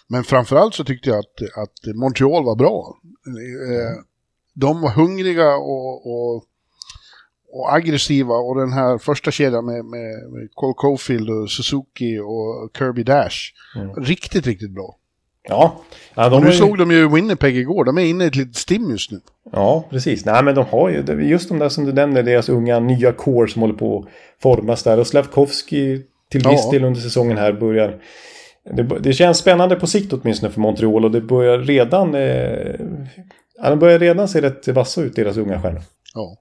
men 0.08 0.24
framförallt 0.24 0.74
så 0.74 0.84
tyckte 0.84 1.10
jag 1.10 1.18
att, 1.18 1.58
att 1.62 1.94
Montreal 1.94 2.44
var 2.44 2.56
bra. 2.56 2.96
Eh, 3.26 4.02
De 4.54 4.80
var 4.80 4.90
hungriga 4.90 5.54
och, 5.56 6.06
och, 6.06 6.44
och 7.52 7.74
aggressiva 7.74 8.34
och 8.34 8.56
den 8.56 8.72
här 8.72 8.98
första 8.98 9.30
kedjan 9.30 9.64
med, 9.66 9.84
med, 9.84 10.30
med 10.32 10.48
Cole 10.54 10.74
Caulfield 10.78 11.30
och 11.30 11.50
Suzuki 11.50 12.18
och 12.18 12.70
Kirby 12.78 13.02
Dash. 13.02 13.36
Riktigt, 13.96 14.46
riktigt 14.46 14.70
bra. 14.70 14.96
Ja, 15.48 15.80
ja, 16.14 16.28
de 16.28 16.34
Och 16.36 16.42
nu 16.44 16.50
ju- 16.50 16.56
såg 16.56 16.78
de 16.78 16.90
ju 16.90 17.08
Winnipeg 17.08 17.56
igår, 17.56 17.84
de 17.84 17.98
är 17.98 18.02
inne 18.04 18.24
i 18.24 18.26
ett 18.26 18.36
litet 18.36 18.56
stim 18.56 18.90
just 18.90 19.10
nu. 19.10 19.20
Ja, 19.52 19.84
precis. 19.90 20.24
Nej, 20.24 20.44
men 20.44 20.54
de 20.54 20.64
har 20.70 20.88
ju 20.88 20.98
är 20.98 21.20
just 21.20 21.48
de 21.48 21.58
där 21.58 21.68
som 21.68 21.84
du 21.84 21.92
nämner, 21.92 22.22
deras 22.22 22.48
unga 22.48 22.80
nya 22.80 23.12
core 23.12 23.48
som 23.48 23.62
håller 23.62 23.74
på 23.74 23.98
att 23.98 24.04
formas 24.42 24.82
där. 24.82 24.98
Och 24.98 25.06
Slavkovski 25.06 26.02
till 26.30 26.40
viss 26.48 26.60
Ja. 26.64 26.70
del 26.72 26.84
under 26.84 27.00
säsongen 27.00 27.38
här 27.38 27.52
börjar... 27.52 28.02
Det, 28.76 28.82
det 28.82 29.12
känns 29.12 29.38
spännande 29.38 29.76
på 29.76 29.86
sikt 29.86 30.12
åtminstone 30.12 30.52
för 30.52 30.60
Montreal 30.60 31.04
och 31.04 31.10
det 31.10 31.20
börjar 31.20 31.58
redan... 31.58 32.14
Eh, 32.14 32.74
de 33.62 33.78
börjar 33.78 33.98
redan 33.98 34.28
se 34.28 34.40
rätt 34.42 34.68
vassa 34.68 35.02
ut, 35.02 35.16
deras 35.16 35.36
unga 35.36 35.62
stjärnor. 35.62 35.82
Ja. 36.14 36.36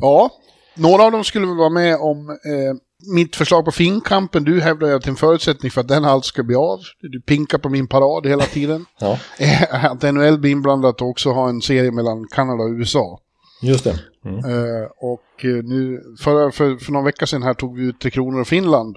Ja, 0.00 0.30
några 0.74 1.02
av 1.02 1.12
dem 1.12 1.24
skulle 1.24 1.46
väl 1.46 1.56
vara 1.56 1.70
med 1.70 1.96
om 1.96 2.28
eh, 2.30 2.76
mitt 3.14 3.36
förslag 3.36 3.64
på 3.64 3.72
finkampen. 3.72 4.44
Du 4.44 4.60
hävdar 4.60 4.88
ju 4.88 4.94
att 4.94 5.06
en 5.06 5.16
förutsättning 5.16 5.70
för 5.70 5.80
att 5.80 5.88
den 5.88 6.04
alls 6.04 6.26
ska 6.26 6.42
bli 6.42 6.56
av. 6.56 6.80
Du 7.00 7.20
pinkar 7.20 7.58
på 7.58 7.68
min 7.68 7.86
parad 7.86 8.26
hela 8.26 8.44
tiden. 8.44 8.86
Ja, 9.00 9.18
är 9.38 9.86
att 9.86 10.02
NHL 10.02 10.38
blir 10.38 10.50
inblandat 10.50 11.00
och 11.00 11.08
också 11.08 11.30
ha 11.30 11.48
en 11.48 11.60
serie 11.62 11.90
mellan 11.90 12.26
Kanada 12.28 12.62
och 12.62 12.70
USA. 12.70 13.20
just 13.62 13.84
det. 13.84 14.00
Mm. 14.24 14.38
Eh, 14.38 14.88
och 15.00 15.44
eh, 15.44 15.64
nu, 15.64 16.02
för, 16.20 16.50
för, 16.50 16.76
för 16.76 16.92
någon 16.92 17.04
vecka 17.04 17.26
sedan 17.26 17.42
här 17.42 17.54
tog 17.54 17.78
vi 17.78 17.84
ut 17.84 18.00
Tre 18.00 18.10
Kronor 18.10 18.40
och 18.40 18.48
Finland. 18.48 18.96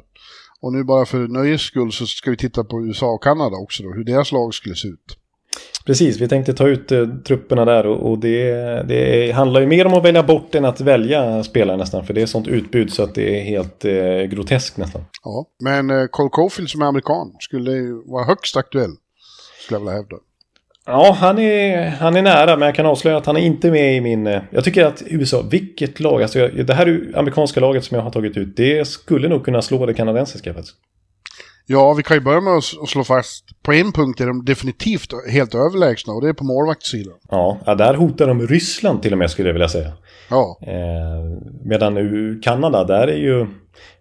Och 0.61 0.73
nu 0.73 0.83
bara 0.83 1.05
för 1.05 1.27
nöjes 1.27 1.61
skull 1.61 1.91
så 1.91 2.05
ska 2.05 2.31
vi 2.31 2.37
titta 2.37 2.63
på 2.63 2.85
USA 2.85 3.07
och 3.07 3.23
Kanada 3.23 3.57
också 3.57 3.83
då, 3.83 3.93
hur 3.93 4.03
deras 4.03 4.31
lag 4.31 4.53
skulle 4.53 4.75
se 4.75 4.87
ut. 4.87 5.17
Precis, 5.87 6.21
vi 6.21 6.27
tänkte 6.27 6.53
ta 6.53 6.67
ut 6.67 6.91
eh, 6.91 7.07
trupperna 7.27 7.65
där 7.65 7.85
och, 7.85 8.11
och 8.11 8.19
det, 8.19 8.51
det 8.87 9.31
handlar 9.31 9.61
ju 9.61 9.67
mer 9.67 9.85
om 9.87 9.93
att 9.93 10.05
välja 10.05 10.23
bort 10.23 10.55
än 10.55 10.65
att 10.65 10.81
välja 10.81 11.43
spelare 11.43 11.77
nästan. 11.77 12.05
För 12.05 12.13
det 12.13 12.21
är 12.21 12.25
sånt 12.25 12.47
utbud 12.47 12.93
så 12.93 13.03
att 13.03 13.15
det 13.15 13.39
är 13.39 13.43
helt 13.43 13.85
eh, 13.85 14.21
groteskt 14.29 14.77
nästan. 14.77 15.01
Ja. 15.23 15.45
Men 15.63 15.89
eh, 15.89 16.05
Cole 16.11 16.29
Caulfield 16.33 16.69
som 16.69 16.81
är 16.81 16.85
amerikan 16.85 17.31
skulle 17.39 17.71
vara 18.05 18.25
högst 18.25 18.57
aktuell, 18.57 18.91
skulle 19.63 19.75
jag 19.75 19.79
vilja 19.79 19.93
hävda. 19.93 20.15
Ja, 20.85 21.15
han 21.19 21.39
är, 21.39 21.89
han 21.89 22.15
är 22.15 22.21
nära, 22.21 22.57
men 22.57 22.65
jag 22.65 22.75
kan 22.75 22.85
avslöja 22.85 23.17
att 23.17 23.25
han 23.25 23.37
är 23.37 23.41
inte 23.41 23.71
med 23.71 23.95
i 23.95 24.01
min... 24.01 24.27
eh, 24.27 24.41
Jag 24.51 24.63
tycker 24.63 24.85
att 24.85 25.03
USA, 25.05 25.43
vilket 25.51 25.99
lag, 25.99 26.21
alltså 26.21 26.39
jag, 26.39 26.65
det 26.65 26.73
här 26.73 27.11
amerikanska 27.15 27.59
laget 27.59 27.83
som 27.83 27.95
jag 27.95 28.03
har 28.03 28.11
tagit 28.11 28.37
ut, 28.37 28.57
det 28.57 28.87
skulle 28.87 29.27
nog 29.27 29.45
kunna 29.45 29.61
slå 29.61 29.85
det 29.85 29.93
kanadensiska 29.93 30.53
faktiskt. 30.53 30.75
Ja, 31.69 31.93
vi 31.93 32.03
kan 32.03 32.17
ju 32.17 32.21
börja 32.21 32.41
med 32.41 32.53
att 32.53 32.89
slå 32.89 33.03
fast, 33.03 33.45
på 33.63 33.73
en 33.73 33.91
punkt 33.91 34.21
är 34.21 34.27
de 34.27 34.45
definitivt 34.45 35.13
helt 35.31 35.55
överlägsna 35.55 36.13
och 36.13 36.21
det 36.21 36.29
är 36.29 36.33
på 36.33 36.43
målvaktssidan. 36.43 37.13
Ja, 37.29 37.75
där 37.77 37.93
hotar 37.93 38.27
de 38.27 38.47
Ryssland 38.47 39.01
till 39.01 39.11
och 39.11 39.17
med 39.17 39.31
skulle 39.31 39.49
jag 39.49 39.53
vilja 39.53 39.69
säga. 39.69 39.93
Ja, 40.29 40.59
Eh, 40.61 41.39
medan 41.63 41.93
nu 41.93 42.39
Kanada, 42.43 42.83
där 42.83 43.07
är 43.07 43.17
ju... 43.17 43.47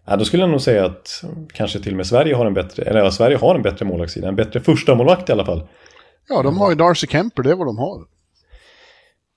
Ja, 0.06 0.16
då 0.16 0.24
skulle 0.24 0.42
jag 0.42 0.50
nog 0.50 0.60
säga 0.60 0.84
att 0.84 1.24
kanske 1.52 1.80
till 1.80 1.92
och 1.92 1.96
med 1.96 2.06
Sverige 2.06 2.34
har 2.34 2.46
en 2.46 2.54
bättre, 2.54 2.82
eller 2.82 3.00
ja, 3.00 3.10
Sverige 3.10 3.36
har 3.36 3.54
en 3.54 3.62
bättre 3.62 3.84
målvaktssida. 3.84 4.28
En 4.28 4.36
bättre 4.36 4.60
första 4.60 4.94
målvakt 4.94 5.28
i 5.28 5.32
alla 5.32 5.44
fall. 5.44 5.68
ja 6.28 6.42
de 6.42 6.58
har 6.58 6.70
ju 6.70 6.76
Darcy 6.76 7.06
Kemper, 7.06 7.42
det 7.42 7.50
är 7.50 7.56
vad 7.56 7.66
de 7.66 7.78
har. 7.78 8.00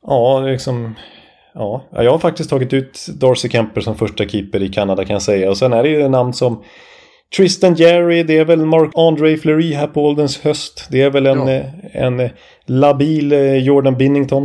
Ja, 0.08 0.40
liksom... 0.40 0.96
Ja, 1.54 1.84
jag 1.92 2.12
har 2.12 2.20
faktiskt 2.20 2.50
tagit 2.50 2.74
ut 2.74 3.08
Darcy 3.10 3.50
Kemper 3.50 3.82
som 3.82 3.96
första 3.96 4.26
keeper 4.26 4.64
i 4.64 4.70
Kanada 4.70 5.06
kan 5.06 5.14
jag 5.14 5.22
säga. 5.22 5.50
Och 5.50 5.58
sen 5.58 5.74
är 5.74 5.84
det 5.84 5.90
ju 5.90 6.10
namn 6.10 6.34
som 6.34 6.64
Tristan 7.38 7.76
Jerry, 7.76 8.24
det 8.24 8.38
är 8.38 8.46
väl 8.46 8.66
Mark-André 8.66 9.38
Fleury 9.38 9.74
här 9.74 9.88
på 9.88 10.04
ålderns 10.06 10.40
höst. 10.40 10.88
Det 10.92 11.02
är 11.02 11.10
väl 11.10 11.26
en, 11.26 11.38
Ja. 11.48 11.50
eh, 11.52 11.66
en 12.06 12.20
eh, 12.20 12.32
labil 12.66 13.32
eh, 13.32 13.56
Jordan 13.56 13.98
Binnington. 13.98 14.44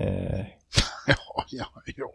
Eh, 0.00 0.40
Ja, 1.06 1.44
ja, 1.50 1.66
ja. 1.96 2.06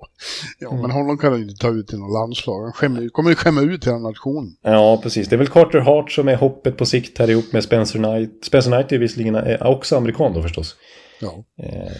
ja 0.60 0.74
men 0.82 0.92
honom 0.92 1.18
kan 1.18 1.34
du 1.34 1.42
inte 1.42 1.56
ta 1.56 1.70
ut 1.70 1.94
i 1.94 1.98
något 1.98 2.14
landslag. 2.14 2.64
Han 2.64 2.74
skämmer, 2.74 3.10
kommer 3.10 3.30
ju 3.30 3.36
skämma 3.36 3.62
ut 3.62 3.88
hela 3.88 3.98
nationen. 3.98 4.56
ja, 4.62 5.00
precis. 5.04 5.28
Det 5.28 5.36
är 5.36 5.38
väl 5.38 5.48
Carter 5.48 5.80
Hart 5.80 6.12
som 6.12 6.28
är 6.28 6.36
hoppet 6.36 6.78
på 6.78 6.86
sikt 6.86 7.18
här 7.18 7.30
ihop 7.30 7.54
med 7.54 7.64
Spencer 7.64 8.00
Knight. 8.00 8.46
Spencer 8.46 8.72
Knight 8.72 8.92
är 8.92 8.98
visserligen 8.98 9.58
också 9.62 9.98
amerikan 9.98 10.34
då 10.34 10.42
förstås. 10.42 10.76
Ja. 11.22 11.44
Eh, 11.64 11.92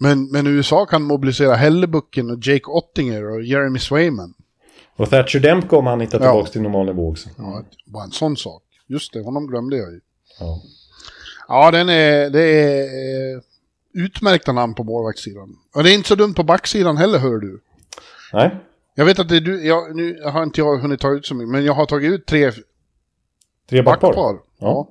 Men, 0.00 0.30
men 0.32 0.46
USA 0.46 0.86
kan 0.86 1.02
mobilisera 1.02 1.54
Hellebucken 1.54 2.30
och 2.30 2.38
Jake 2.46 2.66
Ottinger 2.70 3.30
och 3.34 3.42
Jeremy 3.42 3.78
Swayman. 3.78 4.34
Och 4.98 5.10
Thatcher 5.10 5.40
Demko 5.40 5.76
om 5.76 5.86
han 5.86 6.00
hittar 6.00 6.18
Ja. 6.20 6.24
tillbaka 6.32 6.50
till 6.50 6.62
normal 6.62 6.86
nivå 6.86 7.10
också. 7.10 7.28
Ja, 7.38 7.62
bara 7.86 8.04
en 8.04 8.10
sån 8.10 8.36
sak. 8.36 8.62
Just 8.86 9.12
det, 9.12 9.20
honom 9.20 9.46
glömde 9.46 9.76
jag 9.76 9.92
ju. 9.92 10.00
Ja. 10.40 10.62
Ja, 11.48 11.70
den 11.70 11.88
är, 11.88 12.30
det 12.30 12.42
är 12.42 12.82
eh, 13.34 13.40
utmärkta 13.94 14.52
namn 14.52 14.74
på 14.74 14.84
målvaktssidan. 14.84 15.56
Och 15.74 15.82
det 15.84 15.90
är 15.92 15.94
inte 15.94 16.08
så 16.08 16.14
dumt 16.14 16.34
på 16.34 16.42
backsidan 16.42 16.96
heller, 16.96 17.18
hör 17.18 17.38
du. 17.38 17.60
Nej, 18.32 18.56
Jag 18.94 19.04
vet 19.04 19.18
att 19.18 19.28
det 19.28 19.36
är 19.36 19.40
du, 19.40 19.66
jag, 19.66 19.96
nu 19.96 20.22
har 20.24 20.42
inte 20.42 20.60
jag 20.60 20.78
hunnit 20.78 21.00
ta 21.00 21.10
ut 21.12 21.26
så 21.26 21.34
mycket, 21.34 21.48
men 21.50 21.64
jag 21.64 21.74
har 21.74 21.86
tagit 21.86 22.12
ut 22.12 22.26
tre 22.26 22.52
tre 23.70 23.82
backpar. 23.82 24.08
backpar. 24.08 24.36
Ja. 24.58 24.88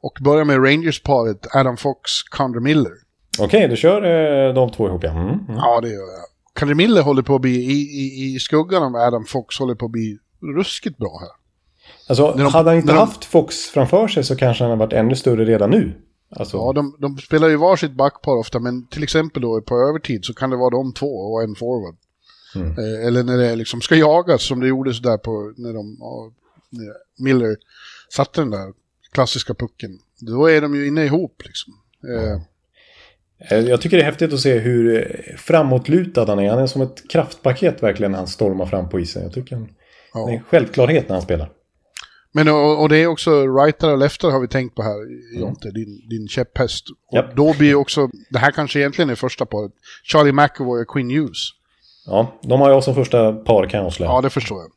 Och 0.00 0.18
börjar 0.20 0.44
med 0.44 0.56
Rangers-paret 0.64 1.46
Adam 1.56 1.76
Fox, 1.76 2.22
Condor 2.22 2.60
Miller. 2.60 2.92
Okej, 3.40 3.68
du 3.68 3.76
kör 3.76 4.02
eh, 4.48 4.54
de 4.54 4.70
två 4.70 4.88
ihop 4.88 5.04
ja. 5.04 5.10
Mm, 5.10 5.22
mm. 5.28 5.40
Ja, 5.56 5.80
det 5.80 5.88
gör 5.88 5.96
jag. 5.96 6.25
Condor 6.56 6.74
Miller 6.74 7.02
håller 7.02 7.22
på 7.22 7.34
att 7.34 7.40
bli, 7.40 7.54
i, 7.56 7.72
i, 7.72 8.34
i 8.34 8.38
skuggan 8.38 8.82
av 8.82 8.96
Adam 8.96 9.24
Fox, 9.24 9.58
håller 9.58 9.74
på 9.74 9.84
att 9.86 9.92
bli 9.92 10.18
ruskigt 10.56 10.98
bra 10.98 11.18
här. 11.20 11.28
Alltså, 12.08 12.34
de- 12.38 12.52
hade 12.52 12.70
han 12.70 12.76
inte 12.76 12.92
de- 12.92 12.98
haft 12.98 13.24
Fox 13.24 13.56
framför 13.56 14.08
sig 14.08 14.24
så 14.24 14.36
kanske 14.36 14.64
han 14.64 14.70
hade 14.70 14.78
varit 14.80 14.92
ännu 14.92 15.14
större 15.16 15.44
redan 15.44 15.70
nu. 15.70 15.94
Alltså, 16.30 16.56
Ja, 16.56 16.72
de, 16.72 16.96
de 17.00 17.18
spelar 17.18 17.48
ju 17.48 17.56
varsitt 17.56 17.92
backpar 17.92 18.32
ofta, 18.36 18.58
men 18.60 18.86
till 18.86 19.02
exempel 19.02 19.42
då 19.42 19.60
på 19.62 19.74
övertid 19.78 20.24
så 20.24 20.34
kan 20.34 20.50
det 20.50 20.56
vara 20.56 20.70
de 20.70 20.92
två 20.92 21.06
och 21.16 21.42
en 21.42 21.54
forward. 21.54 21.96
Mm. 22.54 22.70
Eh, 22.70 23.06
eller 23.06 23.22
när 23.24 23.36
det 23.38 23.56
liksom 23.56 23.80
ska 23.80 23.94
jagas 23.94 24.42
som 24.42 24.60
det 24.60 24.66
gjorde 24.68 24.94
sådär 24.94 25.18
på 25.18 25.52
när 25.56 25.72
de, 25.72 25.96
ja, 26.00 26.30
Miller 27.18 27.56
satte 28.12 28.40
den 28.40 28.50
där 28.50 28.72
klassiska 29.12 29.54
pucken. 29.54 29.98
Då 30.20 30.46
är 30.50 30.60
de 30.60 30.74
ju 30.74 30.86
inne 30.86 31.04
ihop 31.04 31.42
liksom. 31.44 31.74
Eh, 32.08 32.32
Eh, 32.32 32.40
Jag 33.38 33.80
tycker 33.80 33.96
det 33.96 34.02
är 34.02 34.06
häftigt 34.06 34.32
att 34.32 34.40
se 34.40 34.58
hur 34.58 34.96
eh, 34.96 35.36
framåtlutad 35.36 36.24
han 36.26 36.38
är. 36.38 36.50
Han 36.50 36.58
är 36.58 36.66
som 36.66 36.82
ett 36.82 37.08
kraftpaket 37.10 37.82
verkligen 37.82 38.12
när 38.12 38.18
han 38.18 38.26
stormar 38.26 38.66
fram 38.66 38.88
på 38.88 39.00
isen. 39.00 39.22
Jag 39.22 39.32
tycker 39.32 39.56
han, 39.56 39.64
det 39.64 39.70
är 40.18 40.28
ja. 40.28 40.30
en 40.30 40.42
självklarhet 40.42 41.08
när 41.08 41.16
han 41.16 41.22
spelar. 41.22 41.50
Men 42.32 42.48
och, 42.48 42.82
och 42.82 42.88
det 42.88 42.96
är 42.96 43.06
också 43.06 43.46
rightare 43.46 43.92
och 43.92 43.98
leftare 43.98 44.32
har 44.32 44.40
vi 44.40 44.48
tänkt 44.48 44.74
på 44.74 44.82
här, 44.82 44.96
Jonte, 45.40 45.70
din, 45.70 46.08
din 46.08 46.28
käpphäst. 46.28 46.84
Och 47.10 47.16
Japp. 47.16 47.36
då 47.36 47.54
blir 47.58 47.74
också, 47.74 48.08
det 48.30 48.38
här 48.38 48.50
kanske 48.50 48.78
egentligen 48.78 49.10
är 49.10 49.14
första 49.14 49.46
paret, 49.46 49.72
Charlie 50.04 50.32
McAvoy 50.32 50.80
och 50.80 50.88
Quinn 50.88 51.10
Hughes. 51.10 51.50
Ja, 52.06 52.32
de 52.42 52.60
har 52.60 52.70
jag 52.70 52.84
som 52.84 52.94
första 52.94 53.32
par 53.32 53.66
kan 53.66 53.78
jag 53.78 53.86
avslöja. 53.86 54.10
Ja, 54.10 54.20
det 54.20 54.30
förstår 54.30 54.58
jag. 54.58 54.70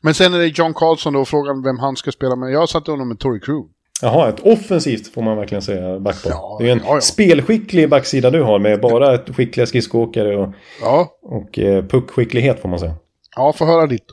Men 0.00 0.14
sen 0.14 0.34
är 0.34 0.38
det 0.38 0.58
John 0.58 0.74
Carlson 0.74 1.12
då, 1.12 1.20
och 1.20 1.28
frågan 1.28 1.62
vem 1.62 1.78
han 1.78 1.96
ska 1.96 2.12
spela 2.12 2.36
med. 2.36 2.52
Jag 2.52 2.68
satte 2.68 2.90
honom 2.90 3.08
med 3.08 3.18
Tory 3.18 3.40
Crew. 3.40 3.68
Jaha, 4.02 4.28
ett 4.28 4.40
offensivt 4.40 5.14
får 5.14 5.22
man 5.22 5.36
verkligen 5.36 5.62
säga 5.62 5.98
backpar. 5.98 6.30
Ja, 6.30 6.56
det 6.60 6.68
är 6.68 6.72
en 6.72 6.80
ja, 6.84 6.94
ja. 6.94 7.00
spelskicklig 7.00 7.88
backsida 7.88 8.30
du 8.30 8.42
har 8.42 8.58
med 8.58 8.80
bara 8.80 9.14
ett 9.14 9.36
skickliga 9.36 9.66
skridskoåkare 9.66 10.36
och, 10.36 10.48
Ja, 10.82 11.08
och 11.22 11.58
eh, 11.58 11.84
puckskicklighet 11.84 12.60
får 12.60 12.68
man 12.68 12.78
säga. 12.78 12.94
ja 13.36 13.52
få 13.52 13.64
höra 13.64 13.86
ditt. 13.86 14.06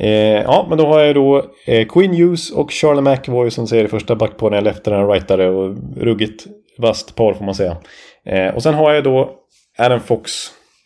Eh, 0.00 0.10
ja, 0.42 0.66
men 0.68 0.78
då 0.78 0.86
har 0.86 1.00
jag 1.00 1.14
då 1.14 1.44
eh, 1.66 1.86
Quinn 1.86 2.14
Hughes 2.14 2.50
och 2.50 2.70
Charlie 2.70 3.00
McAvoy 3.00 3.50
som 3.50 3.66
säger 3.66 3.82
det 3.82 3.88
första 3.88 4.16
backparen, 4.16 4.64
leftaren, 4.64 5.08
rightare 5.08 5.48
och 5.50 5.76
ruggigt 5.96 6.46
vasst 6.78 7.14
par 7.14 7.34
får 7.34 7.44
man 7.44 7.54
säga. 7.54 7.76
Eh, 8.24 8.54
och 8.54 8.62
sen 8.62 8.74
har 8.74 8.92
jag 8.92 9.04
då 9.04 9.30
Adam 9.78 10.00
Fox 10.00 10.32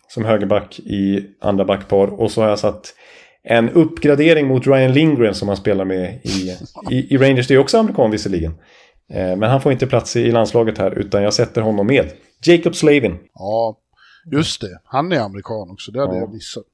som 0.08 0.24
högerback 0.24 0.78
i 0.80 1.26
andra 1.40 1.64
backpar 1.64 2.20
och 2.20 2.30
så 2.30 2.42
har 2.42 2.48
jag 2.48 2.58
satt 2.58 2.94
en 3.44 3.70
uppgradering 3.70 4.46
mot 4.46 4.66
Ryan 4.66 4.92
Lindgren 4.92 5.34
som 5.34 5.48
han 5.48 5.56
spelar 5.56 5.84
med 5.84 6.20
i, 6.22 6.56
i, 6.90 7.14
i 7.14 7.18
Rangers. 7.18 7.48
Det 7.48 7.54
är 7.54 7.58
också 7.58 7.78
amerikan 7.78 8.10
visserligen. 8.10 8.52
Eh, 9.12 9.36
men 9.36 9.42
han 9.42 9.60
får 9.60 9.72
inte 9.72 9.86
plats 9.86 10.16
i, 10.16 10.20
i 10.20 10.30
landslaget 10.32 10.78
här 10.78 10.98
utan 10.98 11.22
jag 11.22 11.34
sätter 11.34 11.60
honom 11.60 11.86
med 11.86 12.10
Jacob 12.46 12.74
Slavin. 12.76 13.18
Ja, 13.34 13.76
just 14.32 14.60
det. 14.60 14.78
Han 14.84 15.12
är 15.12 15.20
amerikan 15.20 15.70
också, 15.70 15.92
det 15.92 16.00
hade 16.00 16.14
Ja. 16.14 16.20
jag 16.20 16.32
missat. 16.32 16.64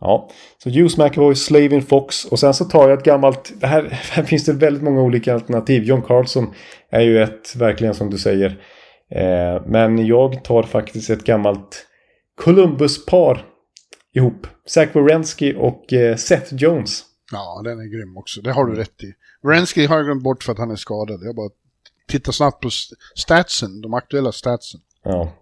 Ja, 0.00 0.28
så 0.62 0.70
Hughes 0.70 0.96
McAvoy, 0.96 1.34
Slavin 1.34 1.82
Fox 1.82 2.24
och 2.24 2.38
sen 2.38 2.54
så 2.54 2.64
tar 2.64 2.88
jag 2.88 2.98
ett 2.98 3.04
gammalt... 3.04 3.52
Det 3.60 3.66
här, 3.66 3.82
här 4.10 4.22
finns 4.22 4.44
det 4.44 4.52
väldigt 4.52 4.82
många 4.82 5.02
olika 5.02 5.34
alternativ. 5.34 5.82
John 5.84 6.02
Carlson 6.02 6.46
är 6.90 7.00
ju 7.00 7.22
ett, 7.22 7.56
verkligen 7.56 7.94
som 7.94 8.10
du 8.10 8.18
säger. 8.18 8.48
Eh, 9.10 9.62
men 9.66 10.06
jag 10.06 10.44
tar 10.44 10.62
faktiskt 10.62 11.10
ett 11.10 11.24
gammalt 11.24 11.86
Columbus-par 12.34 13.44
ihop. 14.14 14.46
Zach 14.66 14.88
Wierenski 14.96 15.54
och 15.58 15.92
eh, 15.92 16.16
Seth 16.16 16.54
Jones. 16.54 17.02
Ja, 17.32 17.60
den 17.64 17.78
är 17.80 17.84
grym 17.84 18.16
också. 18.16 18.40
Det 18.40 18.52
har 18.52 18.64
du 18.66 18.74
rätt 18.74 19.02
i. 19.02 19.14
Wrensky 19.42 19.86
har 19.86 19.96
jag 19.96 20.04
glömt 20.06 20.22
bort 20.22 20.44
för 20.44 20.52
att 20.52 20.58
han 20.58 20.70
är 20.70 20.76
skadad. 20.76 21.20
Jag 21.22 21.34
bara 21.36 21.50
tittar 22.08 22.32
snabbt 22.32 22.62
på 22.62 22.68
st- 22.68 22.96
statsen, 23.14 23.80
de 23.80 23.94
aktuella 23.94 24.32
statsen. 24.32 24.80
Ja. 25.04 25.32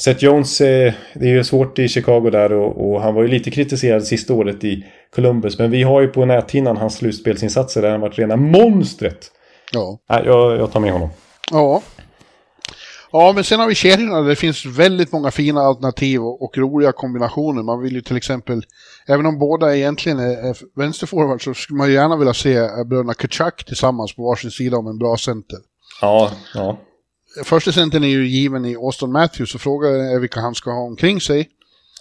Seth 0.00 0.24
Jones, 0.24 0.60
eh, 0.60 0.94
det 1.14 1.24
är 1.24 1.34
ju 1.34 1.44
svårt 1.44 1.78
i 1.78 1.88
Chicago 1.88 2.30
där 2.30 2.52
och, 2.52 2.90
och, 2.92 3.02
han 3.02 3.14
var 3.14 3.22
ju 3.22 3.28
lite 3.28 3.50
kritiserad 3.50 4.04
sista 4.04 4.34
året 4.34 4.64
i 4.64 4.86
Columbus. 5.14 5.58
Men 5.58 5.70
vi 5.70 5.82
har 5.82 6.00
ju 6.00 6.08
på 6.08 6.24
näthinnan 6.24 6.76
hans 6.76 6.94
slutspelsinsatser 6.96 7.82
där 7.82 7.90
han 7.90 8.00
varit 8.00 8.18
rena 8.18 8.36
monstret. 8.36 9.30
Ja. 9.72 9.98
Jag, 10.08 10.58
jag 10.58 10.72
tar 10.72 10.80
med 10.80 10.92
honom. 10.92 11.10
Ja. 11.50 11.82
Ja, 13.12 13.32
men 13.32 13.44
sen 13.44 13.60
har 13.60 13.68
vi 13.68 13.74
kedjorna 13.74 14.20
det 14.20 14.36
finns 14.36 14.66
väldigt 14.66 15.12
många 15.12 15.30
fina 15.30 15.60
alternativ 15.60 16.22
och, 16.22 16.42
och, 16.42 16.58
roliga 16.58 16.92
kombinationer. 16.92 17.62
Man 17.62 17.82
vill 17.82 17.94
ju 17.94 18.00
till 18.00 18.16
exempel, 18.16 18.62
även 19.06 19.26
om 19.26 19.38
båda 19.38 19.76
egentligen 19.76 20.18
är, 20.18 20.48
är 20.48 20.56
vänsterforward 20.76 21.44
så 21.44 21.54
skulle 21.54 21.76
man 21.76 21.88
ju 21.88 21.94
gärna 21.94 22.16
vilja 22.16 22.34
se 22.34 22.60
bröderna 22.84 23.14
Kachuk 23.14 23.64
tillsammans 23.66 24.16
på 24.16 24.22
varsin 24.22 24.50
sida 24.50 24.76
om 24.76 24.86
en 24.86 24.98
bra 24.98 25.16
center. 25.16 25.58
Ja, 26.00 26.30
ja. 26.54 26.78
Första 27.44 27.72
centern 27.72 28.04
är 28.04 28.08
ju 28.08 28.26
given 28.26 28.64
i 28.64 28.76
Austin 28.76 29.12
Matthews 29.12 29.54
och 29.54 29.60
frågan 29.60 29.94
är 29.94 30.20
vilka 30.20 30.40
han 30.40 30.54
ska 30.54 30.70
ha 30.70 30.82
omkring 30.82 31.20
sig. 31.20 31.48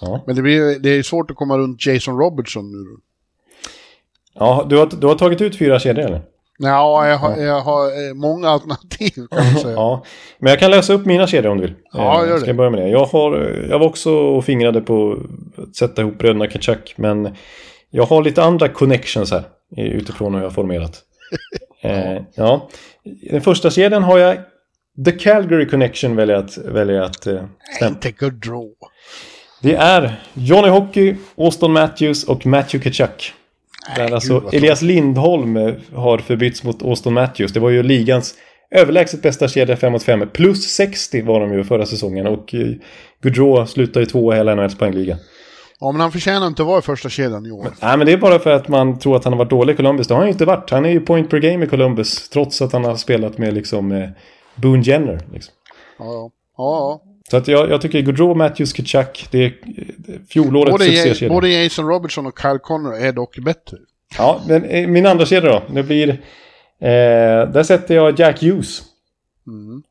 Ja. 0.01 0.23
Men 0.27 0.35
det, 0.35 0.41
blir, 0.41 0.79
det 0.79 0.89
är 0.89 1.03
svårt 1.03 1.31
att 1.31 1.37
komma 1.37 1.57
runt 1.57 1.85
Jason 1.85 2.17
Robertson 2.17 2.71
nu. 2.71 2.97
Ja, 4.33 4.65
du 4.69 4.77
har, 4.77 4.85
du 4.85 5.07
har 5.07 5.15
tagit 5.15 5.41
ut 5.41 5.57
fyra 5.57 5.79
kedjor 5.79 6.05
eller? 6.05 6.21
Ja, 6.63 7.07
jag 7.07 7.17
har, 7.17 7.37
jag 7.37 7.61
har 7.61 7.85
eh, 7.85 8.13
många 8.13 8.49
alternativ 8.49 9.27
kan 9.31 9.53
man 9.53 9.61
säga. 9.61 9.73
ja, 9.73 10.03
men 10.39 10.49
jag 10.49 10.59
kan 10.59 10.71
läsa 10.71 10.93
upp 10.93 11.05
mina 11.05 11.27
kedjor 11.27 11.51
om 11.51 11.57
du 11.57 11.63
vill. 11.63 11.75
Ja, 11.93 12.25
gör 12.25 12.33
det. 12.33 12.39
Ska 12.39 12.49
jag 12.49 12.55
börja 12.55 12.69
med 12.69 12.81
det? 12.81 12.89
Jag, 12.89 13.05
har, 13.05 13.37
jag 13.69 13.79
var 13.79 13.87
också 13.87 14.11
och 14.11 14.45
fingrade 14.45 14.81
på 14.81 15.17
att 15.57 15.75
sätta 15.75 16.01
ihop 16.01 16.17
bröderna 16.17 16.47
Kachuk, 16.47 16.93
men 16.97 17.35
jag 17.89 18.03
har 18.03 18.23
lite 18.23 18.43
andra 18.43 18.67
connections 18.67 19.31
här 19.31 19.43
utifrån 19.77 20.33
hur 20.33 20.41
jag 20.41 20.45
har 20.45 20.53
formerat. 20.53 21.01
eh, 21.81 22.21
ja. 22.35 22.69
Den 23.31 23.41
första 23.41 23.69
kedjan 23.69 24.03
har 24.03 24.17
jag 24.17 24.37
The 25.05 25.11
Calgary 25.11 25.65
Connection 25.67 26.15
väljer 26.15 26.35
jag 26.35 26.45
att, 26.45 26.57
väljer 26.57 27.01
att 27.01 27.27
eh, 27.27 27.43
stämma. 27.75 27.89
Inte 27.89 28.11
Gaudreau. 28.11 28.69
Det 29.61 29.75
är 29.75 30.21
Johnny 30.33 30.69
Hockey, 30.69 31.15
Austin 31.37 31.71
Matthews 31.71 32.23
och 32.23 32.45
Matthew 32.45 32.91
Kachuk. 33.87 34.07
Där 34.07 34.13
alltså 34.13 34.49
Elias 34.53 34.81
Lindholm 34.81 35.57
eh, 35.57 35.73
har 35.95 36.17
förbytts 36.17 36.63
mot 36.63 36.83
Austin 36.83 37.13
Matthews. 37.13 37.53
Det 37.53 37.59
var 37.59 37.69
ju 37.69 37.83
ligans 37.83 38.35
överlägset 38.71 39.21
bästa 39.21 39.47
kedja 39.47 39.77
5 39.77 39.91
mot 39.91 40.03
5. 40.03 40.29
Plus 40.33 40.75
60 40.75 41.21
var 41.21 41.39
de 41.39 41.53
ju 41.53 41.63
förra 41.63 41.85
säsongen 41.85 42.27
och 42.27 42.55
eh, 42.55 42.67
Gaudreau 43.21 43.65
slutar 43.65 43.99
ju 43.99 44.05
tvåa 44.05 44.35
i 44.35 44.37
hela 44.37 44.55
NHLs 44.55 44.77
poängliga. 44.77 45.17
Ja, 45.79 45.91
men 45.91 46.01
han 46.01 46.11
förtjänar 46.11 46.47
inte 46.47 46.61
att 46.61 46.67
vara 46.67 46.79
i 46.79 46.81
första 46.81 47.09
kedjan 47.09 47.45
i 47.45 47.51
år. 47.51 47.67
Nej, 47.81 47.97
men 47.97 48.07
det 48.07 48.13
är 48.13 48.17
bara 48.17 48.39
för 48.39 48.51
att 48.51 48.67
man 48.67 48.99
tror 48.99 49.15
att 49.15 49.23
han 49.23 49.33
har 49.33 49.37
varit 49.37 49.49
dålig 49.49 49.73
i 49.73 49.77
Columbus. 49.77 50.07
Det 50.07 50.13
har 50.13 50.19
han 50.19 50.27
ju 50.27 50.31
inte 50.31 50.45
varit. 50.45 50.69
Han 50.69 50.85
är 50.85 50.89
ju 50.89 50.99
point 50.99 51.29
per 51.29 51.39
game 51.39 51.65
i 51.65 51.67
Columbus. 51.67 52.29
Trots 52.29 52.61
att 52.61 52.73
han 52.73 52.85
har 52.85 52.95
spelat 52.95 53.37
med 53.37 53.53
liksom 53.53 53.91
eh, 53.91 54.09
Boone 54.55 54.83
Jenner. 54.83 55.19
Liksom. 55.33 55.53
Ja, 55.99 56.05
ja. 56.05 56.31
ja. 56.57 57.01
Så 57.31 57.37
att 57.37 57.47
jag, 57.47 57.69
jag 57.69 57.81
tycker 57.81 58.01
Gaudreau, 58.01 58.35
Matthews, 58.35 58.73
Kachuk, 58.73 59.27
det 59.31 59.45
är 59.45 59.53
fjolårets 60.29 60.71
Både, 60.71 60.85
succékedja. 60.85 61.29
både 61.29 61.49
Jason 61.49 61.87
Robertson 61.87 62.25
och 62.25 62.39
Kyle 62.41 62.59
Connor 62.59 62.95
är 62.95 63.11
dock 63.11 63.37
bättre. 63.37 63.77
Ja, 64.17 64.41
men 64.47 64.63
eh, 64.65 64.87
min 64.87 65.05
andra 65.05 65.25
kedja 65.25 65.51
då. 65.51 65.63
Det 65.73 65.83
blir... 65.83 66.09
Eh, 66.09 66.17
där 67.51 67.63
sätter 67.63 67.95
jag 67.95 68.19
Jack 68.19 68.41
Hughes. 68.43 68.81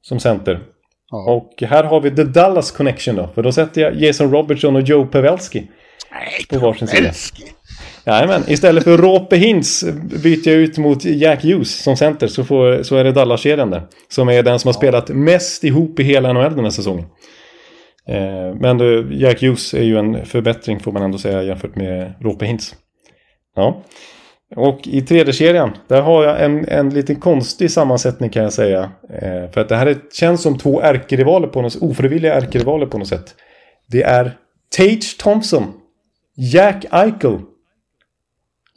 Som 0.02 0.20
center. 0.20 0.52
Mm. 0.52 0.66
Ja. 1.10 1.32
Och 1.32 1.62
här 1.68 1.84
har 1.84 2.00
vi 2.00 2.10
The 2.10 2.24
Dallas 2.24 2.70
Connection 2.70 3.16
då. 3.16 3.28
För 3.34 3.42
då 3.42 3.52
sätter 3.52 3.80
jag 3.80 3.94
Jason 3.94 4.30
Robertson 4.30 4.76
och 4.76 4.82
Joe 4.82 5.06
Pavelski. 5.06 5.70
Nej, 6.12 6.46
På 6.48 6.66
varsin 6.66 6.88
sida. 6.88 7.12
Jajamän, 8.04 8.42
istället 8.46 8.84
för 8.84 8.98
Rope 8.98 9.36
Hintz 9.36 9.84
byter 10.22 10.48
jag 10.48 10.56
ut 10.56 10.78
mot 10.78 11.04
Jack 11.04 11.44
Hughes 11.44 11.82
som 11.82 11.96
center. 11.96 12.26
Så, 12.26 12.44
får, 12.44 12.82
så 12.82 12.96
är 12.96 13.04
det 13.04 13.12
Dallas-kedjan 13.12 13.70
där. 13.70 13.82
Som 14.08 14.28
är 14.28 14.42
den 14.42 14.58
som 14.58 14.68
har 14.68 14.72
spelat 14.72 15.08
mest 15.08 15.64
ihop 15.64 16.00
i 16.00 16.02
hela 16.02 16.32
NHL 16.32 16.56
den 16.56 16.64
här 16.64 16.70
säsongen. 16.70 17.04
Eh, 18.08 18.54
men 18.60 18.80
eh, 18.80 19.20
Jack 19.20 19.42
Hughes 19.42 19.74
är 19.74 19.82
ju 19.82 19.98
en 19.98 20.26
förbättring 20.26 20.80
får 20.80 20.92
man 20.92 21.02
ändå 21.02 21.18
säga 21.18 21.42
jämfört 21.42 21.76
med 21.76 22.12
Rope 22.20 22.46
Hintz. 22.46 22.74
Ja. 23.56 23.82
Och 24.56 24.88
i 24.88 25.02
tredje 25.02 25.32
kedjan, 25.32 25.70
där 25.88 26.02
har 26.02 26.24
jag 26.24 26.44
en, 26.44 26.68
en 26.68 26.90
lite 26.90 27.14
konstig 27.14 27.70
sammansättning 27.70 28.30
kan 28.30 28.42
jag 28.42 28.52
säga. 28.52 28.90
Eh, 29.22 29.50
för 29.52 29.60
att 29.60 29.68
det 29.68 29.76
här 29.76 29.86
är, 29.86 29.96
känns 30.12 30.42
som 30.42 30.58
två 30.58 30.80
ärkerivaler 30.80 31.48
på 31.48 31.62
något 31.62 31.76
ofrivilliga 31.76 32.34
ärkerivaler 32.34 32.86
på 32.86 32.98
något 32.98 33.08
sätt. 33.08 33.34
Det 33.86 34.02
är 34.02 34.36
Tage 34.76 35.18
Thompson, 35.18 35.72
Jack 36.36 36.84
Eichel 36.90 37.38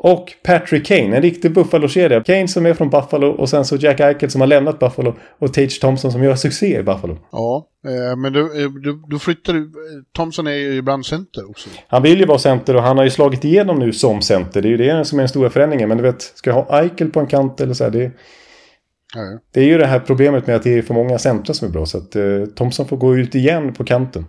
och 0.03 0.33
Patrick 0.43 0.85
Kane, 0.85 1.15
en 1.15 1.21
riktig 1.21 1.53
Buffalo-kedja. 1.53 2.23
Kane 2.23 2.47
som 2.47 2.65
är 2.65 2.73
från 2.73 2.89
Buffalo 2.89 3.27
och 3.27 3.49
sen 3.49 3.65
så 3.65 3.75
Jack 3.75 3.99
Eichel 3.99 4.31
som 4.31 4.41
har 4.41 4.47
lämnat 4.47 4.79
Buffalo 4.79 5.15
och 5.39 5.53
Tage 5.53 5.81
Thompson 5.81 6.11
som 6.11 6.23
gör 6.23 6.35
succé 6.35 6.79
i 6.79 6.83
Buffalo. 6.83 7.17
Ja, 7.31 7.67
eh, 7.85 8.15
men 8.15 8.33
du, 8.33 8.63
eh, 8.63 8.69
du, 8.69 9.03
du 9.07 9.19
flyttar 9.19 9.53
du... 9.53 9.71
Thompson 10.15 10.47
är 10.47 10.51
ju 10.51 10.75
ibland 10.75 11.05
center 11.05 11.49
också. 11.49 11.69
Han 11.87 12.03
vill 12.03 12.19
ju 12.19 12.25
vara 12.25 12.39
center 12.39 12.75
och 12.75 12.83
han 12.83 12.97
har 12.97 13.03
ju 13.03 13.09
slagit 13.09 13.43
igenom 13.43 13.79
nu 13.79 13.93
som 13.93 14.21
center. 14.21 14.61
Det 14.61 14.67
är 14.67 14.69
ju 14.69 14.77
det 14.77 15.05
som 15.05 15.19
är 15.19 15.23
den 15.23 15.29
stora 15.29 15.49
förändringen. 15.49 15.89
Men 15.89 15.97
du 15.97 16.03
vet, 16.03 16.21
ska 16.21 16.49
jag 16.49 16.63
ha 16.63 16.81
Eichel 16.81 17.09
på 17.09 17.19
en 17.19 17.27
kant 17.27 17.61
eller 17.61 17.73
så 17.73 17.83
här, 17.83 17.91
det, 17.91 18.11
Ja, 19.15 19.39
det 19.53 19.59
är 19.59 19.65
ju 19.65 19.77
det 19.77 19.85
här 19.85 19.99
problemet 19.99 20.47
med 20.47 20.55
att 20.55 20.63
det 20.63 20.77
är 20.77 20.81
för 20.81 20.93
många 20.93 21.19
centra 21.19 21.53
som 21.53 21.67
är 21.67 21.71
bra. 21.71 21.85
Så 21.85 21.97
att 21.97 22.15
eh, 22.15 22.45
Thompson 22.55 22.87
får 22.87 22.97
gå 22.97 23.17
ut 23.17 23.35
igen 23.35 23.73
på 23.73 23.83
kanten. 23.83 24.25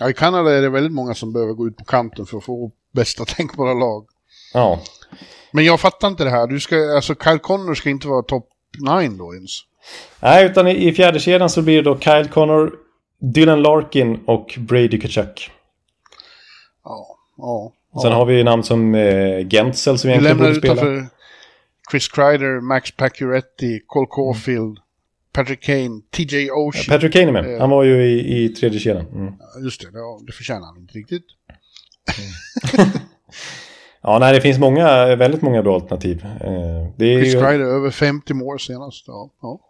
Ja, 0.00 0.10
I 0.10 0.12
Kanada 0.12 0.52
är 0.52 0.62
det 0.62 0.68
väldigt 0.68 0.92
många 0.92 1.14
som 1.14 1.32
behöver 1.32 1.52
gå 1.52 1.66
ut 1.66 1.76
på 1.76 1.84
kanten 1.84 2.26
för 2.26 2.38
att 2.38 2.44
få 2.44 2.72
bästa 2.92 3.24
tänkbara 3.36 3.74
lag. 3.74 4.06
Ja, 4.54 4.80
Men 5.52 5.64
jag 5.64 5.80
fattar 5.80 6.08
inte 6.08 6.24
det 6.24 6.30
här. 6.30 6.46
Du 6.46 6.60
ska, 6.60 6.94
alltså 6.94 7.14
Kyle 7.14 7.38
Connor 7.38 7.74
ska 7.74 7.90
inte 7.90 8.08
vara 8.08 8.22
topp 8.22 8.48
9 8.78 9.08
då 9.08 9.34
ens. 9.34 9.50
Nej, 10.20 10.46
utan 10.46 10.68
i, 10.68 10.88
i 10.88 10.92
fjärde 10.92 11.20
kedjan 11.20 11.50
så 11.50 11.62
blir 11.62 11.76
det 11.76 11.82
då 11.82 11.98
Kyle 11.98 12.28
Connor, 12.28 12.72
Dylan 13.34 13.62
Larkin 13.62 14.20
och 14.26 14.54
Brady 14.58 15.00
Kachuk. 15.00 15.50
Ja, 16.84 17.06
ja. 17.36 17.72
Sen 18.02 18.12
har 18.12 18.24
vi 18.26 18.44
namn 18.44 18.62
som 18.62 18.94
eh, 18.94 19.48
Gentzel 19.48 19.98
som 19.98 20.10
egentligen 20.10 20.38
borde 20.38 20.54
spela. 20.54 20.72
utanför 20.72 21.06
Chris 21.90 22.08
Kreider, 22.08 22.60
Max 22.60 22.90
Pacioretty, 22.96 23.80
Cole 23.86 24.06
Caulfield, 24.10 24.78
Patrick 25.32 25.60
Kane, 25.60 26.00
TJ 26.10 26.50
Oshie. 26.50 26.94
Patrick 26.94 27.12
Kane 27.12 27.28
är 27.28 27.32
med. 27.32 27.60
Han 27.60 27.70
var 27.70 27.84
ju 27.84 28.04
i, 28.04 28.44
i 28.44 28.48
tredje 28.48 28.80
kedjan. 28.80 29.06
Mm. 29.06 29.34
Just 29.64 29.80
det, 29.80 29.86
ja, 29.92 30.20
det 30.26 30.32
förtjänar 30.32 30.66
han 30.66 30.76
inte 30.76 30.98
riktigt. 30.98 31.24
Ja, 34.02 34.18
nej, 34.18 34.34
det 34.34 34.40
finns 34.40 34.58
många, 34.58 35.16
väldigt 35.16 35.42
många 35.42 35.62
bra 35.62 35.74
alternativ. 35.74 36.24
Eh, 36.40 36.50
det 36.96 37.14
är 37.14 37.18
Chris 37.20 37.34
ju... 37.34 37.40
Kreider 37.40 37.64
över 37.64 37.90
50 37.90 38.34
mål 38.34 38.60
senast. 38.60 39.04
Ja, 39.06 39.30
ja. 39.42 39.60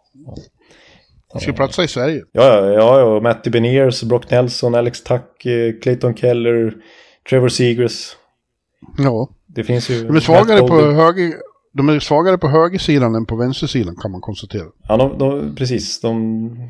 Han 1.33 1.41
ska 1.41 1.53
platsa 1.53 1.83
i 1.83 1.87
Sverige. 1.87 2.23
Ja, 2.31 2.43
ja, 2.43 2.71
ja, 2.73 3.03
och 3.03 3.23
Matty 3.23 3.49
Beniers, 3.49 4.03
Brock 4.03 4.31
Nelson, 4.31 4.75
Alex 4.75 5.03
Tuck, 5.03 5.45
eh, 5.45 5.73
Clayton 5.81 6.15
Keller, 6.15 6.73
Trevor 7.29 7.49
Seagrass. 7.49 8.15
Ja. 8.97 9.29
Det 9.47 9.63
finns 9.63 9.89
ju... 9.89 10.07
De 10.07 10.15
är 10.15 10.19
svagare 10.19 10.59
på 10.59 10.81
höger... 10.81 11.33
De 11.73 11.89
är 11.89 11.99
svagare 11.99 12.37
på 12.37 12.47
högersidan 12.47 13.15
än 13.15 13.25
på 13.25 13.35
vänstersidan 13.35 13.95
kan 13.95 14.11
man 14.11 14.21
konstatera. 14.21 14.65
Ja, 14.87 14.97
de, 14.97 15.17
de, 15.17 15.55
precis. 15.55 16.01
De... 16.01 16.69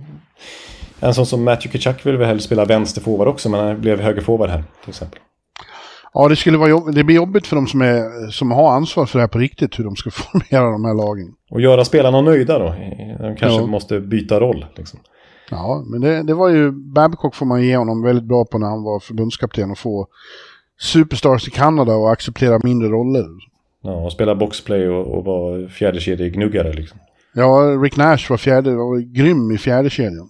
En 1.00 1.14
sån 1.14 1.26
som 1.26 1.44
Matthew 1.44 1.80
Kachuk 1.80 2.06
vill 2.06 2.18
väl 2.18 2.28
hellre 2.28 2.42
spela 2.42 2.66
vänsterforward 2.66 3.28
också, 3.28 3.50
men 3.50 3.60
han 3.60 3.82
blev 3.82 4.00
högerforward 4.00 4.50
här 4.50 4.64
till 4.82 4.90
exempel. 4.90 5.20
Ja, 6.14 6.28
det, 6.28 6.36
skulle 6.36 6.58
vara 6.58 6.70
jobb... 6.70 6.96
det 6.96 7.04
blir 7.04 7.16
jobbigt 7.16 7.48
för 7.48 7.56
de 7.56 7.68
som, 7.68 7.82
är, 7.82 8.32
som 8.32 8.52
har 8.52 8.72
ansvar 8.72 9.06
för 9.06 9.20
det 9.20 9.24
här 9.24 9.28
på 9.28 9.40
riktigt, 9.40 9.80
hur 9.80 9.84
de 9.84 9.96
ska 9.96 10.12
formera 10.12 10.72
de 10.72 10.86
här 10.86 10.94
lagen. 10.94 11.34
Och 11.52 11.62
göra 11.62 11.86
spelarna 11.86 12.22
nöjda 12.22 12.60
då. 12.60 12.66
De 13.20 13.36
kanske 13.36 13.62
Ja. 13.62 13.66
måste 13.66 14.00
byta 14.00 14.40
roll. 14.40 14.66
Liksom. 14.76 15.00
Ja, 15.50 15.84
men 15.88 16.02
det, 16.02 16.24
det 16.24 16.34
var 16.34 16.50
ju... 16.50 16.72
Babcock 16.72 17.36
får 17.36 17.46
man 17.46 17.64
ge 17.64 17.78
honom 17.78 18.02
väldigt 18.04 18.26
bra 18.26 18.46
på 18.46 18.58
när 18.58 18.68
han 18.68 18.84
var 18.84 19.00
förbundskapten 19.00 19.72
och 19.72 19.78
få 19.78 20.08
superstars 20.80 21.48
i 21.48 21.52
Kanada 21.52 21.96
och 21.96 22.12
acceptera 22.12 22.60
mindre 22.64 22.90
roller. 22.90 23.26
Ja, 23.84 23.92
och 23.92 24.12
spela 24.12 24.36
boxplay 24.36 24.88
och, 24.90 25.18
och 25.18 25.26
vara 25.26 25.68
fjärdekedjegnuggare 25.70 26.74
liksom. 26.74 27.00
Ja, 27.34 27.78
Rick 27.84 27.98
Nash 27.98 28.30
var 28.30 28.38
fjärde, 28.38 28.76
var 28.76 28.98
grym 29.00 29.52
i 29.52 29.58
fjärde 29.58 29.90
kedjan. 29.90 30.30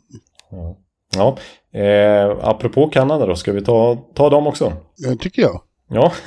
Ja, 1.16 1.38
eh, 1.80 2.38
apropå 2.42 2.90
Kanada 2.90 3.26
då, 3.26 3.36
ska 3.36 3.52
vi 3.52 3.62
ta, 3.62 3.98
ta 4.14 4.30
dem 4.30 4.48
också? 4.48 4.74
Det 4.98 5.16
tycker 5.16 5.42
jag. 5.42 5.62
Ja, 5.92 6.14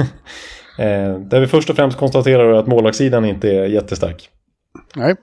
eh, 0.79 1.19
där 1.19 1.41
vi 1.41 1.47
först 1.47 1.71
och 1.71 1.77
främst 1.77 1.99
konstaterar 1.99 2.53
att 2.53 2.67
målvaktssidan 2.67 3.25
inte 3.25 3.51
är 3.51 3.67
jättestark. 3.67 4.29
Nej, 4.97 5.15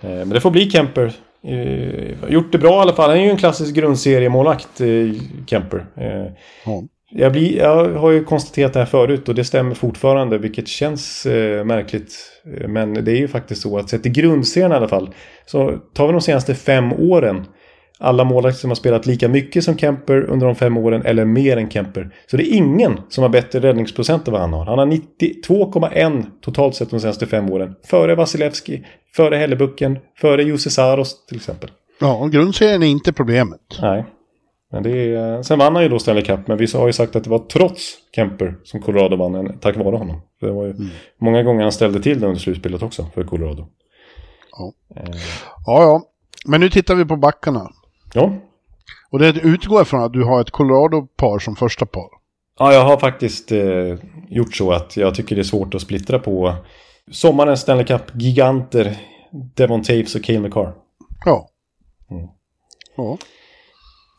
Eh, 0.00 0.10
men 0.10 0.28
det 0.28 0.40
får 0.40 0.50
bli 0.50 0.70
Kemper. 0.70 1.12
Eh, 1.44 2.30
gjort 2.32 2.52
det 2.52 2.58
bra 2.58 2.78
i 2.78 2.80
alla 2.80 2.92
fall. 2.92 3.10
Han 3.10 3.18
är 3.18 3.24
ju 3.24 3.30
en 3.30 3.36
klassisk 3.36 3.74
grundseriemålvakt, 3.74 4.80
eh, 4.80 5.22
Kemper. 5.46 5.86
Ja. 6.64 6.82
jag, 7.10 7.32
blir, 7.32 7.56
jag 7.56 7.88
har 7.88 8.10
ju 8.10 8.24
konstaterat 8.24 8.72
det 8.72 8.78
här 8.78 8.86
förut 8.86 9.28
och 9.28 9.34
det 9.34 9.44
stämmer 9.44 9.74
fortfarande, 9.74 10.38
vilket 10.38 10.68
känns 10.68 11.26
eh, 11.26 11.64
märkligt. 11.64 12.14
Men 12.68 13.04
det 13.04 13.12
är 13.12 13.16
ju 13.16 13.28
faktiskt 13.28 13.62
så 13.62 13.78
att 13.78 13.90
sett 13.90 14.06
i 14.06 14.10
grundserien 14.10 14.72
i 14.72 14.74
alla 14.74 14.88
fall, 14.88 15.10
så 15.46 15.78
tar 15.94 16.06
vi 16.06 16.12
de 16.12 16.20
senaste 16.20 16.54
fem 16.54 16.92
åren, 16.92 17.46
alla 17.98 18.24
målvakter 18.24 18.60
som 18.60 18.70
har 18.70 18.74
spelat 18.74 19.06
lika 19.06 19.28
mycket 19.28 19.64
som 19.64 19.78
Kemper 19.78 20.22
under 20.30 20.46
de 20.46 20.54
fem 20.56 20.76
åren 20.76 21.02
eller 21.04 21.24
mer 21.24 21.56
än 21.56 21.70
Kemper. 21.70 22.14
Så 22.30 22.36
det 22.36 22.42
är 22.52 22.56
ingen 22.56 23.00
som 23.08 23.22
har 23.22 23.28
bättre 23.28 23.60
räddningsprocent 23.60 24.28
än 24.28 24.32
vad 24.32 24.40
han 24.40 24.52
har. 24.52 24.64
Han 24.66 24.78
har 24.78 24.86
92,1 24.86 26.24
totalt 26.40 26.74
sett 26.74 26.90
de 26.90 27.00
senaste 27.00 27.26
fem 27.26 27.50
åren. 27.52 27.74
Före 27.86 28.14
Vasilevski, 28.14 28.84
före 29.16 29.36
Hellebucken, 29.36 29.98
före 30.20 30.42
Jussi 30.42 30.70
Saros 30.70 31.26
till 31.26 31.36
exempel. 31.36 31.70
ja 32.00 32.26
grundserien 32.26 32.82
är 32.82 32.86
inte 32.86 33.12
problemet. 33.12 33.60
Nej. 33.82 34.04
Men 34.72 34.82
det 34.82 35.14
är, 35.14 35.42
sen 35.42 35.58
vann 35.58 35.74
han 35.74 35.82
ju 35.84 35.88
då 35.88 35.98
Stanley 35.98 36.24
Cup, 36.24 36.48
men 36.48 36.56
vi 36.58 36.66
har 36.74 36.86
ju 36.86 36.92
sagt 36.92 37.16
att 37.16 37.24
det 37.24 37.30
var 37.30 37.38
trots 37.38 37.94
Kemper 38.14 38.54
som 38.64 38.80
Colorado 38.80 39.16
vann, 39.16 39.34
en, 39.34 39.58
tack 39.58 39.76
vare 39.76 39.96
honom. 39.96 40.20
Det 40.40 40.50
var 40.50 40.66
ju 40.66 40.74
många 41.20 41.42
gånger 41.42 41.62
han 41.62 41.72
ställde 41.72 42.00
till 42.02 42.20
det 42.20 42.26
under 42.26 42.40
slutspelet 42.40 42.82
också 42.82 43.06
för 43.14 43.24
Colorado. 43.24 43.66
Ja. 44.58 44.72
Eh, 44.96 45.16
Ja, 45.66 45.82
ja. 45.82 46.02
Men 46.46 46.60
nu 46.60 46.70
tittar 46.70 46.94
vi 46.94 47.04
på 47.04 47.16
backarna. 47.16 47.70
Ja. 48.14 48.32
Och 49.10 49.18
det 49.18 49.28
utgår 49.28 49.84
från 49.84 50.02
att 50.02 50.12
du 50.12 50.24
har 50.24 50.40
ett 50.40 50.50
Colorado-par 50.50 51.38
som 51.38 51.56
första 51.56 51.86
par. 51.86 52.08
ja, 52.58 52.72
jag 52.72 52.84
har 52.84 52.96
faktiskt 52.96 53.52
eh, 53.52 53.94
gjort 54.28 54.56
så 54.56 54.72
att 54.72 54.96
jag 54.96 55.14
tycker 55.14 55.36
det 55.36 55.42
är 55.42 55.44
svårt 55.44 55.74
att 55.74 55.82
splittra 55.82 56.18
på 56.18 56.54
sommarens 57.10 57.60
Stanley 57.60 57.84
Cup-giganter 57.86 58.96
Devon 59.54 59.82
Taves 59.82 60.14
och 60.14 60.24
Cale 60.24 60.40
McCarr. 60.40 60.72
Ja. 61.24 61.48
Mm. 62.10 62.28
Ja. 62.96 63.18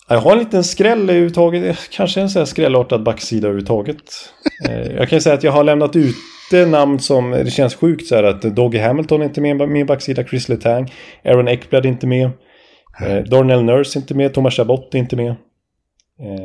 Jag 0.10 0.20
har 0.20 0.32
en 0.32 0.40
liten 0.40 0.64
skräll 0.64 1.10
överhuvudtaget, 1.10 1.78
kanske 1.92 2.22
en 2.22 2.30
sån 2.30 2.40
här 2.40 2.46
skrällartad 2.46 3.04
backsida 3.04 3.48
överhuvudtaget. 3.48 4.04
Eh, 4.70 4.92
jag 4.92 5.10
kan 5.10 5.18
ju 5.18 5.22
säga 5.22 5.36
att 5.36 5.44
jag 5.44 5.52
har 5.52 5.64
lämnat 5.64 5.96
ute 5.96 6.66
namn 6.66 7.00
som, 7.00 7.32
det 7.32 7.52
känns 7.52 7.76
sjukt 7.76 8.08
så 8.08 8.16
här 8.16 8.24
att 8.24 8.42
Doggy 8.42 8.78
Hamilton 8.78 9.22
är 9.22 9.26
inte 9.26 9.42
med 9.42 9.62
i 9.62 9.68
min 9.68 9.86
backsida, 9.86 10.24
Chris 10.24 10.50
Letang, 10.50 10.94
Aaron 11.26 11.48
Ekblad 11.48 11.86
är 11.86 11.90
inte 11.90 12.08
med, 12.08 12.30
eh, 13.02 13.24
Darnell 13.24 13.64
Nurse 13.64 14.00
inte 14.00 14.16
med, 14.16 14.34
Thomas 14.34 14.54
Chabot 14.54 14.94
inte 14.94 15.16
med. 15.16 15.30
Eh, 15.30 15.36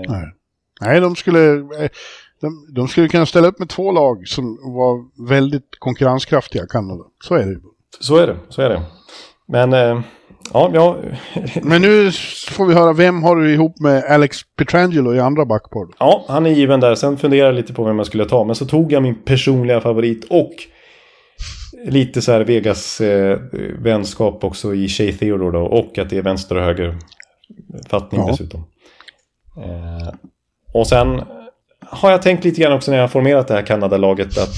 Nej. 0.08 0.32
Nej, 0.80 1.00
de 1.00 1.16
skulle, 1.16 1.54
eh, 1.54 1.88
de, 2.40 2.66
de 2.74 2.88
skulle 2.88 3.08
kunna 3.08 3.26
ställa 3.26 3.48
upp 3.48 3.58
med 3.58 3.68
två 3.68 3.92
lag 3.92 4.28
som 4.28 4.44
var 4.62 5.28
väldigt 5.28 5.68
konkurrenskraftiga, 5.78 6.66
Kanada. 6.66 7.04
Så 7.24 7.34
är 7.34 7.46
det 7.46 7.60
så 8.00 8.16
är 8.16 8.26
det, 8.26 8.36
så 8.48 8.62
är 8.62 8.68
det. 8.70 8.82
Men, 9.46 9.72
eh, 9.72 10.00
ja, 10.52 10.70
ja, 10.74 10.96
Men 11.62 11.82
nu 11.82 12.12
får 12.50 12.66
vi 12.66 12.74
höra, 12.74 12.92
vem 12.92 13.22
har 13.22 13.36
du 13.36 13.52
ihop 13.52 13.80
med 13.80 14.04
Alex 14.04 14.38
Petrangelo 14.56 15.14
i 15.14 15.20
andra 15.20 15.44
backpar? 15.44 15.86
ja, 15.98 16.24
han 16.28 16.46
är 16.46 16.50
given 16.50 16.80
där. 16.80 16.94
Sen 16.94 17.18
funderade 17.18 17.48
jag 17.48 17.56
lite 17.56 17.72
på 17.72 17.84
vem 17.84 17.96
jag 17.96 18.06
skulle 18.06 18.24
ta, 18.24 18.44
men 18.44 18.54
så 18.54 18.66
tog 18.66 18.92
jag 18.92 19.02
min 19.02 19.14
personliga 19.14 19.80
favorit 19.80 20.24
och 20.30 20.52
lite 21.84 22.22
så 22.22 22.32
här 22.32 22.40
Vegas 22.44 23.00
eh, 23.00 23.38
vänskap 23.78 24.44
också 24.44 24.74
i 24.74 24.88
Shea 24.88 25.12
Theodore 25.12 25.58
då. 25.58 25.64
Och 25.66 25.98
att 25.98 26.10
det 26.10 26.18
är 26.18 26.22
vänster 26.22 26.56
och 26.56 26.62
höger 26.62 26.98
fattning 27.88 28.20
Ja. 28.20 28.30
dessutom. 28.30 28.64
Eh, 29.56 30.14
och 30.72 30.86
sen 30.86 31.22
har 31.86 32.10
jag 32.10 32.22
tänkt 32.22 32.44
lite 32.44 32.60
grann 32.60 32.72
också 32.72 32.90
när 32.90 32.98
jag 32.98 33.02
har 33.02 33.08
formerat 33.08 33.48
det 33.48 33.54
här 33.54 33.62
Kanada-laget 33.62 34.38
att 34.38 34.54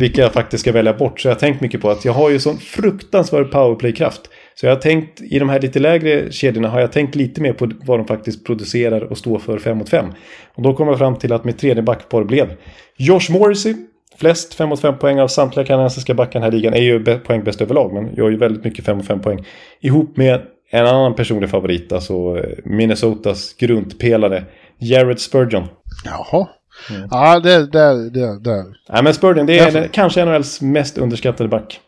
vilka 0.00 0.22
jag 0.22 0.32
faktiskt 0.32 0.60
ska 0.60 0.72
välja 0.72 0.92
bort. 0.92 1.20
Så 1.20 1.28
jag 1.28 1.34
har 1.34 1.40
tänkt 1.40 1.60
mycket 1.60 1.80
på 1.80 1.90
att 1.90 2.04
jag 2.04 2.12
har 2.12 2.30
ju 2.30 2.38
sån 2.38 2.58
fruktansvärd 2.58 3.50
powerplay-kraft. 3.50 4.20
Så 4.54 4.66
jag 4.66 4.74
har 4.74 4.80
tänkt, 4.80 5.20
i 5.20 5.38
de 5.38 5.48
här 5.48 5.60
lite 5.60 5.78
lägre 5.78 6.32
kedjorna 6.32 6.68
har 6.68 6.80
jag 6.80 6.92
tänkt 6.92 7.14
lite 7.14 7.40
mer 7.40 7.52
på 7.52 7.70
vad 7.84 7.98
de 7.98 8.06
faktiskt 8.06 8.46
producerar 8.46 9.00
och 9.00 9.18
står 9.18 9.38
för 9.38 9.58
5 9.58 9.78
mot 9.78 9.88
5. 9.88 10.06
Och 10.54 10.62
då 10.62 10.74
kom 10.74 10.88
jag 10.88 10.98
fram 10.98 11.16
till 11.16 11.32
att 11.32 11.44
mitt 11.44 11.58
tredje 11.58 11.82
backpar 11.82 12.24
blev 12.24 12.56
Josh 12.96 13.30
Morrissey. 13.30 13.74
Flest 14.16 14.54
5 14.54 14.68
mot 14.68 14.80
5 14.80 14.98
poäng 14.98 15.20
av 15.20 15.28
samtliga 15.28 15.66
kanadensiska 15.66 16.14
backar 16.14 16.30
i 16.30 16.34
den 16.40 16.42
här 16.42 16.50
ligan 16.50 16.74
är 16.74 16.82
ju 16.82 16.98
be- 16.98 17.18
poäng 17.18 17.44
bäst 17.44 17.60
överlag. 17.60 17.92
Men 17.92 18.14
jag 18.16 18.24
har 18.24 18.30
ju 18.30 18.36
väldigt 18.36 18.64
mycket 18.64 18.84
5 18.84 18.96
mot 18.96 19.06
5 19.06 19.20
poäng. 19.20 19.44
Ihop 19.80 20.16
med 20.16 20.40
en 20.70 20.86
annan 20.86 21.14
personlig 21.14 21.50
favorit, 21.50 21.92
alltså 21.92 22.14
eh, 22.38 22.58
Minnesotas 22.64 23.54
grundpelare 23.54 24.44
Jared 24.78 25.20
Spurgeon. 25.20 25.64
Jaha. 26.04 26.48
Mm. 26.90 27.08
Ja, 27.10 27.40
det, 27.40 27.66
det, 27.66 28.10
det, 28.10 28.40
det. 28.40 28.64
Nej 28.88 29.02
men 29.02 29.14
Spurgeon, 29.14 29.46
det 29.46 29.58
är 29.58 29.64
Därför- 29.72 29.88
kanske 29.92 30.24
NHLs 30.24 30.60
mest 30.60 30.98
underskattade 30.98 31.48
back. 31.48 31.80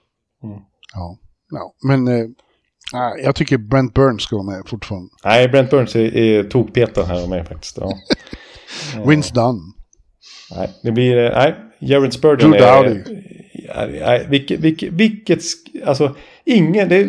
Ja. 0.95 1.19
ja. 1.51 1.75
Men 1.89 2.09
eh, 2.09 2.25
jag 3.25 3.35
tycker 3.35 3.59
Brent 3.59 3.95
Burns 3.95 4.23
ska 4.23 4.37
vara 4.37 4.47
med 4.57 4.63
fortfarande. 4.67 5.09
Nej, 5.25 5.49
Brent 5.49 5.71
Burns 5.71 5.97
är, 5.97 6.17
är 6.17 6.43
tokpetad 6.45 7.05
här 7.05 7.27
mig 7.27 7.45
faktiskt. 7.45 7.79
Ja. 7.81 7.93
Wins 9.07 9.31
done. 9.31 9.61
Nej, 10.51 10.71
det 10.83 10.93
blir... 10.93 11.17
eh, 11.25 11.31
Nej, 11.33 11.55
Jared 11.79 12.13
Spurgeon 12.13 12.51
Drew 12.51 12.63
är... 12.65 12.85
Doughty. 12.85 13.15
Nej, 14.01 14.27
vilket, 14.31 14.61
vilket, 14.61 14.93
vilket... 14.93 15.41
Alltså, 15.85 16.15
ingen... 16.45 16.89
Det, 16.89 17.03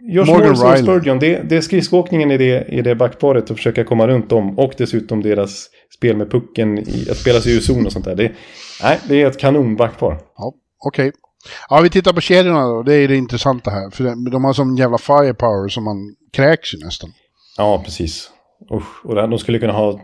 Josh 0.00 0.26
Morgan 0.26 0.48
Morrison 0.48 0.72
och. 0.72 0.78
Spurgeon, 0.78 1.18
det, 1.18 1.42
det 1.48 1.56
är 1.56 1.60
skridskoåkningen 1.60 2.30
i 2.30 2.36
det, 2.38 2.64
i 2.68 2.82
det 2.82 2.94
backparet 2.94 3.50
och 3.50 3.56
försöka 3.56 3.84
komma 3.84 4.06
runt 4.08 4.30
dem. 4.30 4.58
Och 4.58 4.72
dessutom 4.78 5.22
deras 5.22 5.66
spel 5.96 6.16
med 6.16 6.30
pucken, 6.30 6.78
i, 6.78 7.06
att 7.10 7.16
spela 7.16 7.40
sig 7.40 7.56
ur 7.56 7.60
zon 7.60 7.86
och 7.86 7.92
sånt 7.92 8.04
där. 8.04 8.14
Det, 8.14 8.32
nej, 8.82 8.98
det 9.08 9.22
är 9.22 9.26
ett 9.26 9.38
kanonbackpar. 9.38 10.18
Ja, 10.36 10.54
okej. 10.86 11.12
Ja, 11.70 11.80
vi 11.80 11.90
tittar 11.90 12.12
på 12.12 12.20
kedjorna 12.20 12.66
då. 12.66 12.82
Det 12.82 12.94
är 12.94 13.08
det 13.08 13.16
intressanta 13.16 13.70
här. 13.70 13.90
För 13.90 14.04
de- 14.04 14.30
de 14.30 14.44
har 14.44 14.52
sån 14.52 14.76
jävla 14.76 14.98
firepower 14.98 15.68
som 15.68 15.84
man 15.84 16.14
kräks 16.32 16.74
ju 16.74 16.78
nästan. 16.78 17.10
Ja, 17.56 17.82
precis. 17.84 18.30
Usch, 18.72 19.06
och 19.06 19.14
de 19.14 19.38
skulle 19.38 19.58
kunna 19.58 19.72
ha... 19.72 20.00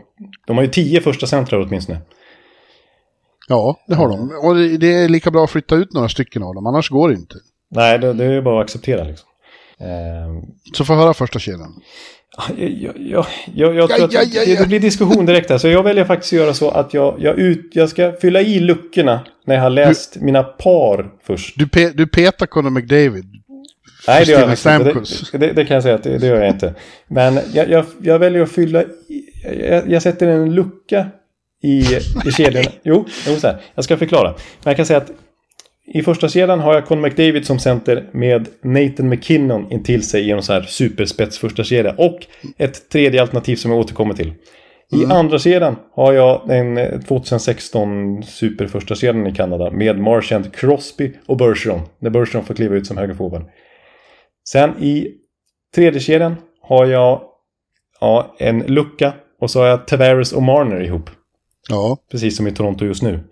De 0.47 0.57
har 0.57 0.63
ju 0.63 0.69
tio 0.69 1.01
första 1.01 1.27
centrar 1.27 1.59
åtminstone. 1.59 1.99
Ja, 3.51 3.79
det 3.87 3.95
har 3.95 4.07
de. 4.09 4.31
Och 4.43 4.79
det, 4.79 4.93
är 4.93 5.09
lika 5.09 5.31
bra 5.31 5.43
att 5.43 5.51
flytta 5.51 5.75
ut 5.75 5.93
några 5.93 6.09
stycken 6.09 6.43
av 6.43 6.55
dem, 6.55 6.67
annars 6.67 6.89
går 6.89 7.09
det 7.09 7.15
inte. 7.15 7.35
Nej, 7.75 7.99
det, 7.99 8.13
det 8.13 8.25
är 8.25 8.31
ju 8.31 8.41
bara 8.41 8.59
att 8.59 8.65
acceptera 8.65 9.03
liksom. 9.03 9.29
Ehm, 9.79 10.41
Så 10.73 10.85
få 10.85 10.93
höra 10.93 11.13
första 11.13 11.39
kedjan. 11.39 11.73
Jag, 12.57 12.93
jag, 12.97 13.25
jag, 13.55 13.75
jag, 13.75 13.89
tror 13.89 14.05
att 14.05 14.11
det, 14.11 14.59
det 14.59 14.67
blir 14.67 14.79
diskussion 14.79 15.25
direkt 15.25 15.49
här. 15.49 15.57
Så 15.57 15.67
jag 15.67 15.83
väljer 15.83 16.05
faktiskt 16.05 16.33
att 16.33 16.39
göra 16.39 16.53
så 16.53 16.69
att 16.69 16.93
jag, 16.93 17.15
jag, 17.19 17.39
ut, 17.39 17.69
jag 17.73 17.89
ska 17.89 18.11
fylla 18.21 18.41
i 18.41 18.59
luckorna 18.59 19.19
när 19.45 19.55
jag 19.55 19.61
har 19.61 19.69
läst 19.69 20.15
mina 20.15 20.43
par 20.43 21.11
först. 21.23 21.59
Du, 21.59 21.67
pe, 21.67 21.89
du 21.89 22.07
petar 22.07 22.45
Conor 22.45 22.69
McDavid. 22.69 23.25
Nej, 24.07 24.25
det 24.25 24.31
gör 24.31 24.39
jag 24.39 24.51
inte. 24.51 25.03
Det, 25.31 25.37
det, 25.37 25.53
det 25.53 25.65
kan 25.65 25.73
jag 25.73 25.83
säga 25.83 25.95
att 25.95 26.03
det, 26.03 26.17
det 26.17 26.27
gör 26.27 26.41
jag 26.41 26.49
inte. 26.49 26.73
Men 27.07 27.39
jag, 27.53 27.69
jag, 27.69 27.85
jag 28.01 28.19
väljer 28.19 28.41
att 28.41 28.51
fylla 28.51 28.83
i, 28.83 28.87
jag, 29.69 29.91
jag 29.91 30.01
sätter 30.01 30.27
en 30.27 30.55
lucka 30.55 31.07
i, 31.61 31.79
i 32.25 32.31
kedjan. 32.31 32.63
Jo, 32.83 33.05
jo 33.27 33.35
så 33.35 33.47
här. 33.47 33.61
Jag 33.75 33.83
ska 33.83 33.97
förklara. 33.97 34.27
Men 34.29 34.71
jag 34.71 34.75
kan 34.75 34.85
säga 34.85 34.97
att 34.97 35.11
i 35.93 36.01
första 36.01 36.29
kedjan 36.29 36.59
har 36.59 36.73
jag 36.73 36.85
Conor 36.85 37.01
McDavid 37.01 37.45
som 37.45 37.59
center 37.59 38.09
med 38.11 38.47
Nathan 38.63 39.09
McKinnon 39.09 39.71
intill 39.71 40.03
sig 40.03 40.27
i 40.27 40.31
en 40.31 40.43
så 40.43 40.53
här 40.53 40.61
superspets 40.61 41.37
första 41.37 41.63
kedja. 41.63 41.95
Och 41.97 42.19
ett 42.57 42.89
tredje 42.89 43.21
alternativ 43.21 43.55
som 43.55 43.71
jag 43.71 43.79
återkommer 43.79 44.13
till. 44.13 44.33
I 44.93 45.05
andra 45.05 45.39
kedjan 45.39 45.75
har 45.93 46.13
jag 46.13 46.41
den 46.47 46.77
eh, 46.77 46.99
2016 46.99 48.23
super 48.23 48.67
första 48.67 48.95
kedjan 48.95 49.27
i 49.27 49.35
Kanada 49.35 49.71
med 49.71 49.99
Marchand, 49.99 50.55
Crosby 50.55 51.13
och 51.25 51.37
Bergeron. 51.37 51.81
När 51.99 52.09
Bergeron 52.09 52.45
får 52.45 52.53
kliva 52.53 52.75
ut 52.75 52.87
som 52.87 52.97
högerforward. 52.97 53.43
Sen 54.49 54.83
i 54.83 55.07
tredje 55.75 55.99
kedjan 55.99 56.35
har 56.61 56.85
jag 56.85 57.21
ja, 57.99 58.35
en 58.39 58.59
lucka 58.59 59.13
och 59.39 59.51
så 59.51 59.59
har 59.59 59.67
jag 59.67 59.87
Tavares 59.87 60.33
och 60.33 60.43
Marner 60.43 60.81
ihop. 60.81 61.09
Ja. 61.69 61.97
Precis 62.11 62.37
som 62.37 62.47
i 62.47 62.51
Toronto 62.51 62.85
just 62.85 63.03
nu. 63.03 63.23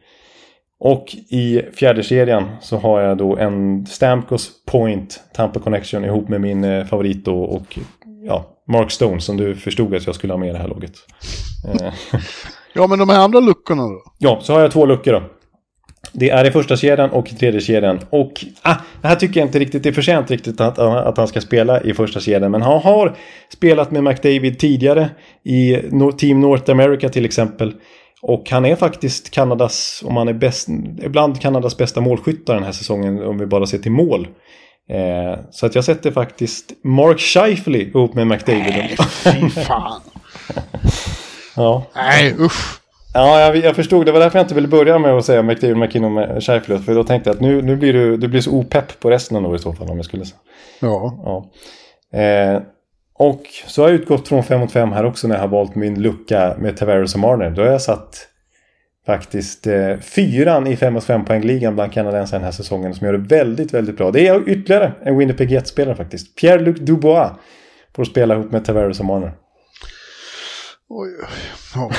Och 0.80 1.16
i 1.30 1.62
fjärde 1.74 2.04
kedjan 2.04 2.50
så 2.62 2.78
har 2.78 3.02
jag 3.02 3.18
då 3.18 3.38
en 3.38 3.86
Stamkos 3.86 4.52
Point 4.66 5.24
Tampa 5.34 5.60
Connection 5.60 6.06
ihop 6.06 6.30
med 6.30 6.42
min 6.42 6.64
eh, 6.64 6.86
favorit 6.86 7.26
då 7.26 7.44
och 7.44 7.80
ja, 8.26 8.46
Mark 8.68 8.92
Stone 8.92 9.22
som 9.22 9.38
du 9.38 9.56
förstod 9.56 9.96
att 9.96 10.06
jag 10.06 10.16
skulle 10.16 10.34
ha 10.34 10.38
med 10.38 10.50
i 10.50 10.52
det 10.52 10.58
här 10.58 10.68
laget. 10.68 10.94
Eh, 11.68 11.94
ja, 12.74 12.88
men 12.88 13.00
de 13.00 13.10
här 13.10 13.20
andra 13.20 13.40
luckorna 13.40 13.84
då? 13.84 14.02
ja, 14.18 14.40
så 14.42 14.54
har 14.54 14.60
jag 14.62 14.72
två 14.72 14.86
luckor 14.86 15.12
då. 15.12 15.24
Det 16.14 16.30
är 16.30 16.46
i 16.46 16.52
första 16.52 16.78
kedjan 16.78 17.10
och 17.10 17.32
i 17.32 17.36
tredje 17.36 17.62
kedjan. 17.62 18.00
Och 18.10 18.46
ah, 18.62 18.76
det 19.02 19.08
här 19.08 19.16
tycker 19.16 19.40
jag 19.40 19.48
inte 19.48 19.60
riktigt 19.60 19.84
det 19.84 19.90
är 19.90 19.94
förtjänt 19.94 20.32
riktigt 20.32 20.62
att, 20.62 20.80
att 20.80 21.18
han 21.18 21.28
ska 21.28 21.42
spela 21.42 21.82
i 21.82 21.94
första 21.94 22.20
kedjan. 22.20 22.52
Men 22.52 22.62
han 22.62 22.82
har 22.82 23.16
spelat 23.54 23.92
med 23.92 24.04
McDavid 24.04 24.60
tidigare 24.60 25.10
i 25.44 25.78
Team 26.18 26.42
North 26.42 26.72
America 26.72 27.10
till 27.10 27.26
exempel. 27.26 27.74
Och 28.22 28.50
han 28.50 28.66
är 28.66 28.76
faktiskt 28.76 29.30
Kanadas, 29.32 30.04
om 30.06 30.18
han 30.18 30.28
är 30.28 30.34
bäst, 30.34 30.68
ibland 31.02 31.42
Kanadas 31.42 31.78
bästa 31.78 32.02
målskyttar 32.02 32.54
den 32.54 32.64
här 32.64 32.72
säsongen 32.72 33.24
om 33.24 33.38
vi 33.38 33.46
bara 33.46 33.66
ser 33.66 33.78
till 33.78 33.92
mål. 33.92 34.28
Eh, 34.90 35.40
så 35.52 35.66
att 35.66 35.76
jag 35.76 35.84
sätter 35.84 36.12
faktiskt 36.12 36.72
Mark 36.84 37.20
Scheifele 37.20 37.78
ihop 37.78 38.14
med 38.14 38.28
McDavid. 38.28 38.98
Fy 39.24 39.50
fan. 39.50 40.02
ja. 41.56 41.84
Nej, 41.96 42.36
usch. 42.40 42.80
Ja, 43.14 43.40
jag, 43.40 43.58
jag 43.58 43.76
förstod. 43.76 44.06
Det 44.06 44.12
var 44.12 44.20
därför 44.20 44.40
jag 44.40 44.44
inte 44.44 44.56
ville 44.56 44.68
börja 44.68 45.00
med 45.00 45.12
att 45.12 45.26
säga 45.26 45.42
McDavid, 45.44 45.78
McKinnon 45.78 46.14
med 46.14 46.44
Scheifele. 46.44 46.80
För 46.80 46.96
då 46.96 47.04
tänkte 47.04 47.30
jag 47.30 47.36
att 47.36 47.42
nu, 47.42 47.62
nu 47.62 47.76
blir 47.76 47.94
du, 47.94 48.18
du 48.18 48.28
blir 48.28 48.42
så 48.42 48.52
opepp 48.52 49.00
på 49.00 49.10
resten 49.10 49.46
av 49.46 49.56
i 49.56 49.60
så 49.60 49.74
fall 49.74 49.90
om 49.90 49.98
jag 49.98 50.06
skulle 50.06 50.26
säga. 50.26 50.40
Ja. 50.80 51.20
Ja. 51.24 51.50
Eh, 52.20 52.62
och 53.20 53.44
så 53.68 53.82
har 53.82 53.90
jag 53.90 54.00
utgått 54.00 54.28
från 54.28 54.44
5 54.44 54.60
mot 54.60 54.72
5 54.72 54.92
här 54.92 55.06
också 55.06 55.28
när 55.28 55.36
jag 55.36 55.42
har 55.42 55.48
valt 55.48 55.76
min 55.76 56.02
lucka 56.02 56.56
med 56.60 56.78
Tavares 56.78 57.14
och 57.14 57.20
Marner. 57.20 57.50
Då 57.50 57.62
har 57.62 57.70
jag 57.70 57.82
satt 57.82 58.28
faktiskt 59.06 59.68
eh, 59.68 59.98
fyran 59.98 60.68
i 60.68 60.76
5 60.76 60.94
mot 60.94 61.04
5 61.04 61.26
poängligan 61.26 61.76
bland 61.76 61.94
kanadensare 61.94 62.40
den 62.40 62.46
här 62.46 62.52
säsongen 62.52 62.94
som 62.94 63.08
gör 63.08 63.14
det 63.14 63.36
väldigt, 63.36 63.74
väldigt 63.74 63.98
bra. 63.98 64.12
Det 64.12 64.28
är 64.28 64.50
ytterligare 64.50 64.92
en 65.04 65.18
Winnipeg 65.18 65.52
Jets-spelare 65.52 65.96
faktiskt. 65.96 66.40
Pierre-Luc 66.42 66.80
Dubois 66.80 67.32
får 67.96 68.04
spela 68.04 68.36
ihop 68.36 68.52
med 68.52 68.66
Tavares 68.66 69.00
och 69.00 69.06
Marner. 69.06 69.34
Oj, 70.90 71.10
oj. 71.22 71.28
Ja, 71.76 71.92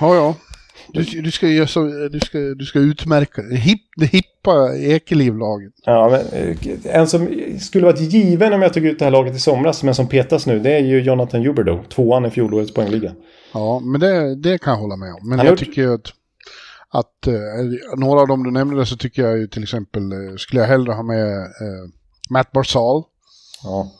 ja. 0.00 0.14
ja. 0.14 0.34
Du, 0.88 1.02
du 1.20 1.30
ska 1.30 1.46
du 1.46 2.20
ska, 2.20 2.38
du 2.38 2.64
ska 2.64 2.78
utmärka. 2.78 3.42
Hip, 3.42 3.80
the 4.00 4.06
hip 4.06 4.35
toppa 4.46 4.76
Ekeliv-laget. 4.76 5.72
Ja, 5.84 6.08
men, 6.08 6.20
eh, 6.50 6.96
en 6.96 7.06
som 7.06 7.28
skulle 7.60 7.84
varit 7.86 8.00
given 8.00 8.52
om 8.52 8.62
jag 8.62 8.74
tog 8.74 8.84
ut 8.86 8.98
det 8.98 9.04
här 9.04 9.12
laget 9.12 9.36
i 9.36 9.38
somras, 9.38 9.82
men 9.82 9.94
som 9.94 10.08
petas 10.08 10.46
nu, 10.46 10.58
det 10.58 10.72
är 10.72 10.78
ju 10.80 11.00
Jonathan 11.02 11.46
Huberdo. 11.46 11.82
Tvåan 11.88 12.24
i 12.24 12.30
fjolårets 12.30 12.74
poängliga. 12.74 13.12
Ja, 13.54 13.80
men 13.84 14.00
det, 14.00 14.34
det 14.34 14.58
kan 14.58 14.72
jag 14.72 14.80
hålla 14.80 14.96
med 14.96 15.12
om. 15.14 15.28
Men 15.28 15.38
jag 15.38 15.46
gjort- 15.46 15.58
tycker 15.58 15.82
ju 15.82 15.94
att, 15.94 16.12
att 16.90 17.26
eh, 17.26 17.98
några 17.98 18.20
av 18.20 18.28
dem 18.28 18.44
du 18.44 18.50
nämnde 18.50 18.86
så 18.86 18.96
tycker 18.96 19.22
jag 19.22 19.38
ju 19.38 19.46
till 19.46 19.62
exempel, 19.62 20.12
eh, 20.12 20.36
skulle 20.36 20.60
jag 20.60 20.68
hellre 20.68 20.92
ha 20.92 21.02
med 21.02 21.28
eh, 21.38 21.84
Matt 22.30 22.52
Barzal, 22.52 23.02
Ja. 23.64 23.90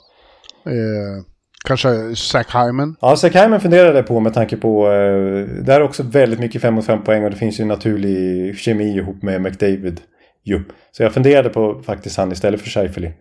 eh, 0.66 1.24
kanske 1.64 2.16
Zach 2.16 2.55
Hyman. 2.55 2.97
Ja, 3.01 3.16
Sekaimen 3.16 3.60
funderade 3.60 3.97
jag 3.98 4.06
på 4.06 4.20
med 4.20 4.35
tanke 4.35 4.56
på... 4.56 4.86
Eh, 4.86 5.62
där 5.64 5.81
är 5.81 5.82
också 5.82 6.02
väldigt 6.02 6.39
mycket 6.40 6.62
5 6.62 6.74
mot 6.74 6.85
5 6.86 7.05
poäng 7.05 7.24
och 7.24 7.31
det 7.31 7.36
finns 7.36 7.60
ju 7.60 7.62
en 7.62 7.68
naturlig 7.68 8.56
kemi 8.59 8.97
ihop 8.97 9.23
med 9.23 9.43
McDavid. 9.43 10.01
Jo. 10.47 10.60
Så 10.93 11.02
jag 11.02 11.12
funderade 11.12 11.48
på 11.48 11.82
faktiskt 11.86 12.16
han 12.16 12.32
istället 12.32 12.60
för 12.60 12.70
Scheifele. 12.70 13.12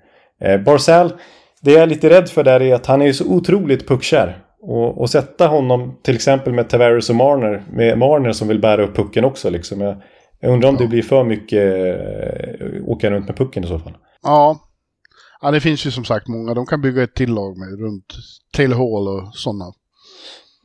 Eh, 0.41 0.61
Barzal, 0.61 1.13
det 1.61 1.71
jag 1.71 1.81
är 1.81 1.87
lite 1.87 2.09
rädd 2.09 2.29
för 2.29 2.43
där 2.43 2.61
är 2.61 2.75
att 2.75 2.85
han 2.85 3.01
är 3.01 3.05
ju 3.05 3.13
så 3.13 3.25
otroligt 3.25 3.87
puckkär. 3.87 4.41
Och, 4.61 5.01
och 5.01 5.09
sätta 5.09 5.47
honom 5.47 5.99
till 6.03 6.15
exempel 6.15 6.53
med 6.53 6.69
Tavares 6.69 7.09
och 7.09 7.15
Marner, 7.15 7.63
med 7.71 7.97
Marner 7.97 8.31
som 8.31 8.47
vill 8.47 8.59
bära 8.59 8.83
upp 8.83 8.95
pucken 8.95 9.25
också 9.25 9.49
liksom. 9.49 9.81
Jag, 9.81 10.01
jag 10.39 10.53
undrar 10.53 10.69
om 10.69 10.75
det 10.75 10.87
blir 10.87 11.01
för 11.01 11.23
mycket 11.23 11.75
eh, 11.75 12.89
åka 12.89 13.11
runt 13.11 13.27
med 13.27 13.37
pucken 13.37 13.63
i 13.63 13.67
så 13.67 13.79
fall. 13.79 13.97
Ja. 14.21 14.59
ja, 15.41 15.51
det 15.51 15.61
finns 15.61 15.85
ju 15.85 15.91
som 15.91 16.05
sagt 16.05 16.27
många. 16.27 16.53
De 16.53 16.65
kan 16.65 16.81
bygga 16.81 17.03
ett 17.03 17.15
till 17.15 17.33
lag 17.33 17.57
med 17.57 17.79
runt 17.79 18.15
Taylor 18.53 18.75
Hall 18.75 19.07
och 19.07 19.35
sådana. 19.35 19.65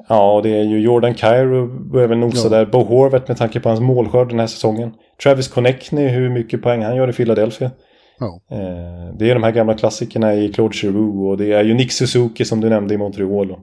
Ja, 0.08 0.32
och 0.36 0.42
det 0.42 0.48
är 0.56 0.62
ju 0.64 0.80
Jordan 0.80 1.14
Cairo 1.14 1.66
börjar 1.66 2.08
väl 2.08 2.18
nosa 2.18 2.48
Ja. 2.48 2.48
där. 2.58 2.66
Bo 2.66 2.84
Horvath 2.84 3.24
med 3.28 3.36
tanke 3.36 3.60
på 3.60 3.68
hans 3.68 3.80
målskörd 3.80 4.28
den 4.28 4.38
här 4.38 4.46
säsongen. 4.46 4.94
Travis 5.22 5.48
Connectney, 5.48 6.08
hur 6.08 6.28
mycket 6.30 6.62
poäng 6.62 6.82
han 6.82 6.96
gör 6.96 7.10
i 7.10 7.12
Philadelphia. 7.12 7.70
Ja. 8.18 8.40
Eh, 8.56 9.14
det 9.18 9.30
är 9.30 9.34
de 9.34 9.42
här 9.42 9.50
gamla 9.50 9.74
klassikerna 9.74 10.34
i 10.34 10.52
Claude 10.52 10.74
Giroux 10.76 11.16
och 11.30 11.36
det 11.36 11.52
är 11.52 11.64
ju 11.64 11.74
Nick 11.74 11.92
Suzuki 11.92 12.44
som 12.44 12.60
du 12.60 12.68
nämnde 12.68 12.94
i 12.94 12.98
Montreal. 12.98 13.50
Och, 13.50 13.58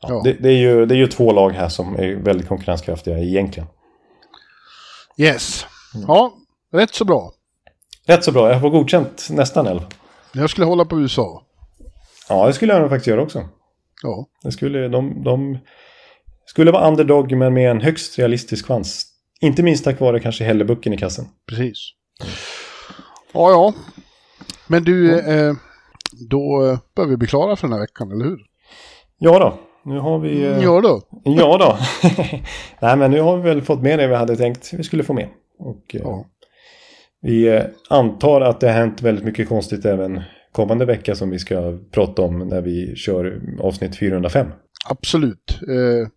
ja, 0.00 0.08
Ja. 0.08 0.20
Det, 0.24 0.32
det, 0.32 0.48
är 0.48 0.58
ju, 0.58 0.86
det 0.86 0.94
är 0.94 0.98
ju 0.98 1.06
två 1.06 1.32
lag 1.32 1.50
här 1.50 1.68
som 1.68 1.94
är 1.94 2.14
väldigt 2.14 2.48
konkurrenskraftiga 2.48 3.18
egentligen. 3.18 3.68
Yes. 5.18 5.66
Mm. 5.94 6.04
Ja, 6.08 6.32
rätt 6.72 6.94
så 6.94 7.04
bra. 7.04 7.32
Rätt 8.06 8.24
så 8.24 8.32
bra, 8.32 8.50
jag 8.52 8.60
får 8.60 8.70
godkänt 8.70 9.28
nästan 9.30 9.66
11. 9.66 9.82
Jag 10.32 10.50
skulle 10.50 10.66
hålla 10.66 10.84
på 10.84 11.00
USA. 11.00 11.42
Ja, 12.28 12.46
det 12.46 12.52
skulle 12.52 12.72
jag 12.72 12.80
nog 12.80 12.90
faktiskt 12.90 13.06
göra 13.06 13.22
också. 13.22 13.42
Ja, 14.02 14.26
Det 14.42 14.52
skulle, 14.52 14.88
de, 14.88 15.22
de 15.24 15.58
skulle 16.46 16.70
vara 16.70 16.88
underdog 16.88 17.32
men 17.36 17.54
med 17.54 17.70
en 17.70 17.80
högst 17.80 18.18
realistisk 18.18 18.66
chans. 18.66 19.06
Inte 19.40 19.62
minst 19.62 19.84
tack 19.84 20.00
vare 20.00 20.20
kanske 20.20 20.44
Hellebucken 20.44 20.92
i 20.92 20.96
kassen. 20.98 21.24
precis. 21.48 21.90
Ja, 23.32 23.50
ja. 23.50 23.72
Men 24.66 24.84
du, 24.84 25.18
eh, 25.20 25.54
då 26.28 26.66
eh, 26.66 26.78
bör 26.96 27.06
vi 27.06 27.16
bli 27.16 27.28
klara 27.28 27.56
för 27.56 27.66
den 27.68 27.72
här 27.72 27.80
veckan, 27.80 28.12
eller 28.12 28.24
hur? 28.24 28.38
Ja 29.18 29.38
då, 29.38 29.58
nu 29.90 29.98
har 29.98 30.18
vi... 30.18 30.42
eh, 30.44 30.62
Ja 30.62 30.80
då. 30.80 31.02
Ja 31.24 31.58
då. 31.58 31.78
Nej 32.80 32.96
men 32.96 33.10
nu 33.10 33.20
har 33.20 33.36
vi 33.36 33.42
väl 33.42 33.62
fått 33.62 33.82
med 33.82 33.98
det 33.98 34.06
vi 34.06 34.14
hade 34.14 34.36
tänkt 34.36 34.72
vi 34.72 34.82
skulle 34.84 35.02
få 35.04 35.12
med. 35.12 35.28
Och, 35.58 35.94
eh, 35.94 36.00
Ja. 36.04 36.24
Vi 37.20 37.48
eh, 37.48 37.62
antar 37.90 38.40
att 38.40 38.60
det 38.60 38.66
har 38.66 38.74
hänt 38.74 39.02
väldigt 39.02 39.24
mycket 39.24 39.48
konstigt 39.48 39.84
även 39.84 40.22
kommande 40.56 40.84
vecka 40.84 41.14
som 41.14 41.30
vi 41.30 41.38
ska 41.38 41.78
prata 41.90 42.22
om 42.22 42.38
när 42.38 42.62
vi 42.62 42.96
kör 42.96 43.40
avsnitt 43.60 43.98
405. 43.98 44.46
Absolut. 44.88 45.58
Eh, 45.68 46.08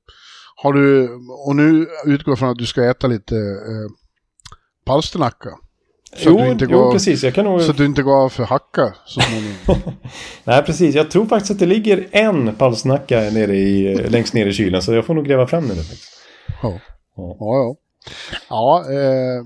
har 0.56 0.74
du, 0.74 1.10
och 1.48 1.56
nu 1.56 1.88
utgår 2.06 2.32
jag 2.32 2.40
från 2.40 2.50
att 2.50 2.58
du 2.58 2.66
ska 2.66 2.90
äta 2.90 3.08
lite 3.08 3.36
eh, 3.36 3.90
palsternacka. 4.86 5.50
Så, 6.18 6.30
jo, 6.30 6.56
jo, 6.60 6.68
går, 6.68 6.92
precis. 6.92 7.24
Jag 7.24 7.34
kan 7.34 7.46
nog... 7.46 7.62
så 7.62 7.72
att 7.72 7.78
du 7.78 7.86
inte 7.86 8.02
går 8.04 8.24
av 8.26 8.30
för 8.30 8.44
hacka 8.44 8.94
så 9.06 9.22
småningom. 9.22 9.98
Nej, 10.44 10.64
precis. 10.64 10.96
Jag 10.96 11.12
tror 11.12 11.26
faktiskt 11.26 11.52
att 11.52 11.60
det 11.60 11.66
ligger 11.66 12.08
en 12.12 12.56
palsnacka 12.56 13.20
nere 13.20 13.56
i, 13.56 13.94
eh, 13.94 14.12
längst 14.12 14.34
ner 14.34 14.46
i 14.46 14.54
kylen. 14.54 14.82
Så 14.82 14.94
jag 14.94 15.06
får 15.06 15.14
nog 15.14 15.26
gräva 15.26 15.48
fram 15.48 15.68
den 15.68 15.78
Ja. 16.62 16.80
ja. 17.16 17.38
Ja, 17.40 17.76
ja 18.50 18.86
eh, 18.92 19.44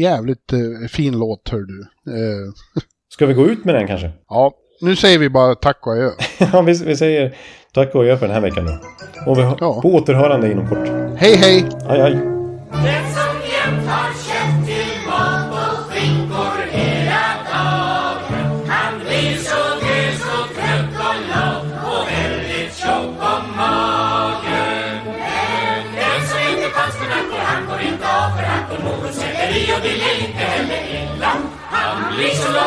jävligt 0.00 0.52
eh, 0.52 0.88
fin 0.88 1.18
låt 1.18 1.48
hör 1.48 1.60
du. 1.60 1.80
Eh, 2.06 2.52
Ska 3.12 3.26
vi 3.26 3.34
gå 3.34 3.46
ut 3.46 3.64
med 3.64 3.74
den 3.74 3.86
kanske? 3.86 4.10
ja, 4.28 4.52
nu 4.80 4.96
säger 4.96 5.18
vi 5.18 5.28
bara 5.30 5.54
tack 5.54 5.86
och 5.86 5.92
adjö. 5.92 6.10
Ja, 6.52 6.60
vi, 6.62 6.72
vi 6.84 6.96
säger 6.96 7.34
tack 7.74 7.94
och 7.94 8.00
adjö 8.00 8.16
för 8.16 8.26
den 8.26 8.34
här 8.34 8.40
veckan 8.42 8.64
nu. 8.64 8.78
Och 9.26 9.38
vi, 9.38 9.42
Ja. 9.42 9.80
på 9.82 9.88
återhörande 9.94 10.52
inom 10.52 10.68
kort. 10.68 10.88
Hej 11.16 11.36
hej! 11.36 11.64
Aj, 11.88 12.00
aj. 12.00 12.12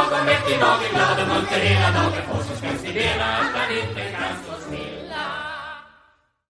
Lagom 0.03 0.25
mätt 0.25 0.49
i 0.51 0.57
magen, 0.57 0.91
glad 0.93 1.21
och 1.21 1.27
munter 1.27 1.59
hela 1.59 1.91
dagen 1.91 2.23
Får 2.27 2.43
som 2.43 2.55
skönst 2.61 2.85
i 2.85 2.91
delar 2.91 3.31
att 3.39 3.55
han 3.57 3.77
inte 3.77 4.01
kan 4.11 4.33
stå. 4.43 4.52